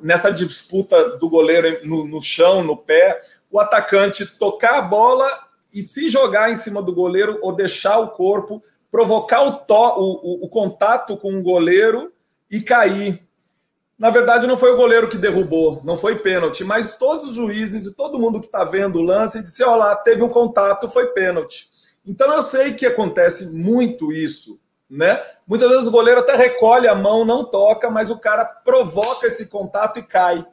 nessa 0.00 0.30
disputa 0.30 1.16
do 1.18 1.28
goleiro 1.28 1.86
no, 1.86 2.06
no 2.06 2.20
chão, 2.20 2.62
no 2.62 2.76
pé, 2.76 3.20
o 3.50 3.58
atacante 3.58 4.26
tocar 4.26 4.78
a 4.78 4.82
bola 4.82 5.28
e 5.72 5.82
se 5.82 6.08
jogar 6.08 6.50
em 6.50 6.56
cima 6.56 6.82
do 6.82 6.92
goleiro 6.92 7.38
ou 7.42 7.54
deixar 7.54 7.98
o 7.98 8.08
corpo 8.08 8.62
provocar 8.90 9.42
o, 9.42 9.52
to, 9.52 9.74
o, 9.74 10.42
o, 10.42 10.44
o 10.46 10.48
contato 10.48 11.16
com 11.16 11.32
o 11.32 11.42
goleiro 11.42 12.12
e 12.50 12.60
cair. 12.60 13.20
Na 13.98 14.10
verdade, 14.10 14.46
não 14.46 14.56
foi 14.56 14.72
o 14.72 14.76
goleiro 14.76 15.08
que 15.08 15.18
derrubou, 15.18 15.80
não 15.84 15.96
foi 15.96 16.16
pênalti, 16.16 16.64
mas 16.64 16.96
todos 16.96 17.28
os 17.28 17.34
juízes 17.34 17.86
e 17.86 17.94
todo 17.94 18.18
mundo 18.18 18.40
que 18.40 18.46
está 18.46 18.64
vendo 18.64 18.98
o 18.98 19.02
lance 19.02 19.42
disse: 19.42 19.62
olha 19.62 19.76
lá, 19.76 19.96
teve 19.96 20.22
um 20.22 20.28
contato, 20.28 20.88
foi 20.88 21.08
pênalti. 21.08 21.68
Então 22.06 22.32
eu 22.32 22.42
sei 22.42 22.72
que 22.72 22.86
acontece 22.86 23.50
muito 23.50 24.10
isso, 24.10 24.58
né? 24.88 25.22
Muitas 25.46 25.70
vezes 25.70 25.86
o 25.86 25.90
goleiro 25.90 26.20
até 26.20 26.34
recolhe 26.34 26.88
a 26.88 26.94
mão, 26.94 27.24
não 27.26 27.44
toca, 27.44 27.90
mas 27.90 28.08
o 28.08 28.18
cara 28.18 28.44
provoca 28.44 29.26
esse 29.26 29.46
contato 29.46 29.98
e 29.98 30.02
cai. 30.02 30.46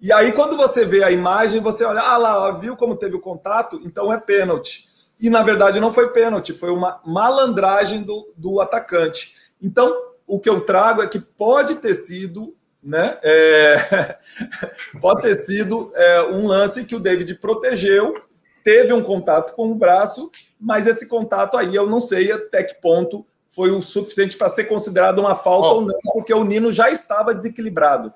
E 0.00 0.12
aí, 0.12 0.32
quando 0.32 0.56
você 0.56 0.84
vê 0.84 1.04
a 1.04 1.12
imagem, 1.12 1.60
você 1.60 1.84
olha, 1.84 2.00
ah 2.00 2.16
lá, 2.16 2.50
viu 2.50 2.76
como 2.76 2.96
teve 2.96 3.14
o 3.14 3.20
contato? 3.20 3.80
Então 3.84 4.12
é 4.12 4.18
pênalti. 4.18 4.88
E 5.22 5.30
na 5.30 5.44
verdade 5.44 5.78
não 5.78 5.92
foi 5.92 6.10
pênalti, 6.10 6.52
foi 6.52 6.70
uma 6.72 7.00
malandragem 7.06 8.02
do, 8.02 8.34
do 8.36 8.60
atacante. 8.60 9.36
Então, 9.62 9.96
o 10.26 10.40
que 10.40 10.48
eu 10.48 10.62
trago 10.62 11.00
é 11.00 11.06
que 11.06 11.20
pode 11.20 11.76
ter 11.76 11.94
sido, 11.94 12.56
né? 12.82 13.18
É... 13.22 14.18
pode 15.00 15.22
ter 15.22 15.36
sido 15.44 15.92
é, 15.94 16.22
um 16.24 16.48
lance 16.48 16.84
que 16.84 16.96
o 16.96 17.00
David 17.00 17.36
protegeu, 17.36 18.20
teve 18.64 18.92
um 18.92 19.00
contato 19.00 19.54
com 19.54 19.70
o 19.70 19.76
braço, 19.76 20.28
mas 20.60 20.88
esse 20.88 21.06
contato 21.06 21.56
aí 21.56 21.72
eu 21.72 21.88
não 21.88 22.00
sei 22.00 22.32
até 22.32 22.64
que 22.64 22.80
ponto 22.80 23.24
foi 23.46 23.70
o 23.70 23.80
suficiente 23.80 24.36
para 24.36 24.48
ser 24.48 24.64
considerado 24.64 25.20
uma 25.20 25.36
falta 25.36 25.68
oh. 25.68 25.74
ou 25.74 25.80
não, 25.82 26.00
porque 26.14 26.34
o 26.34 26.42
Nino 26.42 26.72
já 26.72 26.90
estava 26.90 27.32
desequilibrado. 27.32 28.12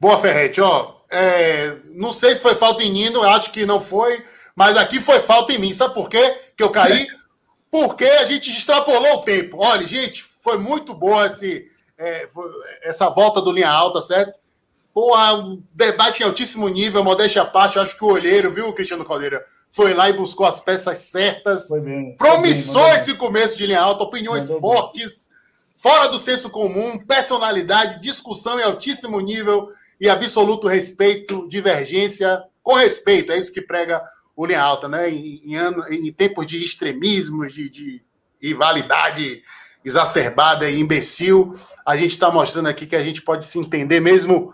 Boa, 0.00 0.18
Ferrete. 0.18 0.60
Ó, 0.60 0.94
é, 1.12 1.76
não 1.90 2.12
sei 2.12 2.34
se 2.34 2.42
foi 2.42 2.56
falta 2.56 2.82
em 2.82 2.90
Nino, 2.90 3.22
acho 3.22 3.52
que 3.52 3.66
não 3.66 3.78
foi, 3.78 4.24
mas 4.54 4.76
aqui 4.76 5.00
foi 5.00 5.20
falta 5.20 5.52
em 5.52 5.58
mim. 5.58 5.72
Sabe 5.72 5.94
por 5.94 6.08
quê 6.08 6.38
que 6.56 6.62
eu 6.62 6.70
caí? 6.70 7.06
Porque 7.70 8.04
a 8.04 8.24
gente 8.24 8.50
extrapolou 8.50 9.14
o 9.14 9.22
tempo. 9.22 9.58
Olha, 9.60 9.86
gente, 9.86 10.22
foi 10.22 10.58
muito 10.58 10.92
boa 10.94 11.26
esse, 11.26 11.70
é, 11.96 12.26
essa 12.82 13.08
volta 13.08 13.40
do 13.40 13.52
linha 13.52 13.70
alta, 13.70 14.00
certo? 14.00 14.38
Porra, 14.92 15.34
um 15.34 15.62
debate 15.72 16.22
em 16.22 16.26
altíssimo 16.26 16.68
nível, 16.68 17.04
modéstia 17.04 17.42
à 17.42 17.44
parte. 17.44 17.78
Acho 17.78 17.96
que 17.96 18.04
o 18.04 18.08
olheiro, 18.08 18.50
viu, 18.50 18.72
Cristiano 18.72 19.04
Caldeira? 19.04 19.44
Foi 19.70 19.94
lá 19.94 20.10
e 20.10 20.12
buscou 20.12 20.46
as 20.46 20.60
peças 20.60 20.98
certas. 20.98 21.68
Foi 21.68 21.80
bem. 21.80 22.16
Promissou 22.16 22.82
foi 22.82 22.90
bem, 22.90 23.00
esse 23.00 23.14
começo 23.14 23.56
de 23.56 23.66
linha 23.66 23.80
alta, 23.80 24.02
opiniões 24.02 24.48
fortes, 24.48 25.28
bem. 25.28 25.38
fora 25.76 26.08
do 26.08 26.18
senso 26.18 26.50
comum, 26.50 26.98
personalidade, 27.06 28.00
discussão 28.00 28.58
em 28.58 28.64
altíssimo 28.64 29.20
nível 29.20 29.70
e 30.00 30.08
absoluto 30.08 30.66
respeito, 30.66 31.46
divergência 31.48 32.42
com 32.62 32.74
respeito. 32.74 33.30
É 33.30 33.38
isso 33.38 33.52
que 33.52 33.62
prega 33.62 34.02
Linha 34.46 34.62
Alta, 34.62 34.88
né? 34.88 35.10
Em, 35.10 35.42
em, 35.44 36.08
em 36.08 36.12
tempos 36.12 36.46
de 36.46 36.62
extremismo, 36.62 37.46
de, 37.46 37.68
de 37.68 38.02
rivalidade 38.40 39.42
exacerbada 39.84 40.68
e 40.70 40.78
imbecil, 40.78 41.58
a 41.84 41.96
gente 41.96 42.12
está 42.12 42.30
mostrando 42.30 42.68
aqui 42.68 42.86
que 42.86 42.96
a 42.96 43.02
gente 43.02 43.22
pode 43.22 43.44
se 43.44 43.58
entender 43.58 44.00
mesmo 44.00 44.52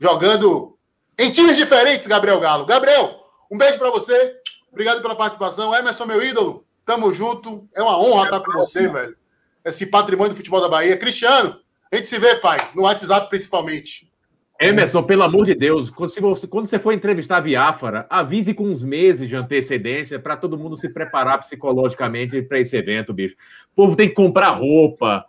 jogando 0.00 0.76
em 1.16 1.30
times 1.30 1.56
diferentes, 1.56 2.06
Gabriel 2.06 2.40
Galo. 2.40 2.66
Gabriel, 2.66 3.14
um 3.50 3.56
beijo 3.56 3.78
para 3.78 3.90
você. 3.90 4.34
Obrigado 4.72 5.00
pela 5.00 5.14
participação. 5.14 5.74
Emerson, 5.74 6.06
meu 6.06 6.20
ídolo, 6.22 6.66
tamo 6.84 7.14
junto. 7.14 7.68
É 7.74 7.82
uma 7.82 7.98
honra 7.98 8.24
estar 8.24 8.40
com 8.40 8.52
você, 8.52 8.88
velho. 8.88 9.16
Esse 9.64 9.86
patrimônio 9.86 10.32
do 10.32 10.36
futebol 10.36 10.60
da 10.60 10.68
Bahia. 10.68 10.96
Cristiano, 10.96 11.60
a 11.90 11.96
gente 11.96 12.08
se 12.08 12.18
vê, 12.18 12.34
pai, 12.36 12.58
no 12.74 12.82
WhatsApp 12.82 13.28
principalmente. 13.28 14.12
Emerson, 14.60 15.02
pelo 15.02 15.24
amor 15.24 15.46
de 15.46 15.54
Deus, 15.54 15.90
quando 15.90 16.10
você, 16.10 16.46
quando 16.46 16.66
você 16.66 16.78
for 16.78 16.92
entrevistar 16.92 17.38
a 17.38 17.40
Viáfara, 17.40 18.06
avise 18.08 18.54
com 18.54 18.64
uns 18.64 18.84
meses 18.84 19.28
de 19.28 19.34
antecedência 19.34 20.18
para 20.18 20.36
todo 20.36 20.56
mundo 20.56 20.76
se 20.76 20.88
preparar 20.88 21.40
psicologicamente 21.40 22.40
para 22.40 22.60
esse 22.60 22.76
evento, 22.76 23.12
bicho. 23.12 23.34
O 23.72 23.74
povo 23.74 23.96
tem 23.96 24.08
que 24.08 24.14
comprar 24.14 24.50
roupa, 24.50 25.26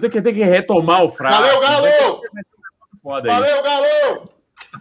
tem 0.00 0.10
que, 0.10 0.22
tem 0.22 0.34
que 0.34 0.44
retomar 0.44 1.02
o 1.04 1.10
fraco. 1.10 1.36
Valeu, 1.36 1.60
Galo! 1.60 2.20
Valeu, 3.02 3.62
Galo! 3.62 4.30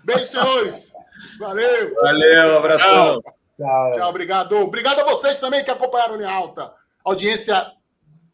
Beijo, 0.03 0.25
senhores! 0.25 0.93
Valeu! 1.39 1.95
Valeu, 1.95 2.57
abração! 2.57 3.21
Tchau. 3.57 3.93
Tchau, 3.95 4.09
obrigado. 4.09 4.57
Obrigado 4.57 4.99
a 4.99 5.05
vocês 5.05 5.39
também 5.39 5.63
que 5.63 5.71
acompanharam 5.71 6.17
Linha 6.17 6.29
Alta. 6.29 6.73
Audiência 7.03 7.71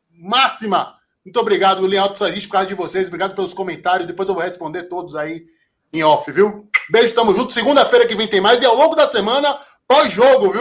máxima 0.10 0.96
muito 1.24 1.40
obrigado, 1.40 1.86
Linha 1.86 2.02
Alto 2.02 2.26
Existe, 2.26 2.48
por 2.48 2.54
causa 2.54 2.68
de 2.68 2.74
vocês. 2.74 3.08
Obrigado 3.08 3.36
pelos 3.36 3.54
comentários. 3.54 4.08
Depois 4.08 4.28
eu 4.28 4.36
vou 4.36 4.44
responder 4.44 4.84
todos 4.84 5.16
aí 5.16 5.46
em 5.94 6.04
off, 6.04 6.32
viu? 6.32 6.68
Beijo, 6.90 7.14
tamo 7.14 7.36
junto. 7.36 7.54
Segunda-feira 7.54 8.08
que 8.08 8.16
vem 8.16 8.28
tem 8.28 8.42
mais. 8.42 8.62
E 8.62 8.66
ao 8.66 8.76
longo 8.76 8.96
da 8.96 9.08
semana, 9.08 9.60
pós-jogo, 9.88 10.52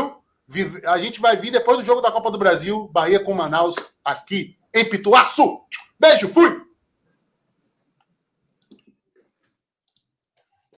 viu? 0.49 0.77
A 0.87 0.99
gente 0.99 1.21
vai 1.21 1.37
vir 1.37 1.51
depois 1.51 1.79
do 1.79 1.85
jogo 1.85 2.01
da 2.01 2.11
Copa 2.11 2.31
do 2.31 2.39
Brasil, 2.39 2.89
Bahia 2.93 3.21
com 3.21 3.33
Manaus, 3.33 3.77
aqui 4.05 4.57
em 4.75 4.85
Pituaçu. 4.85 5.61
Beijo, 5.99 6.29
fui! 6.29 6.70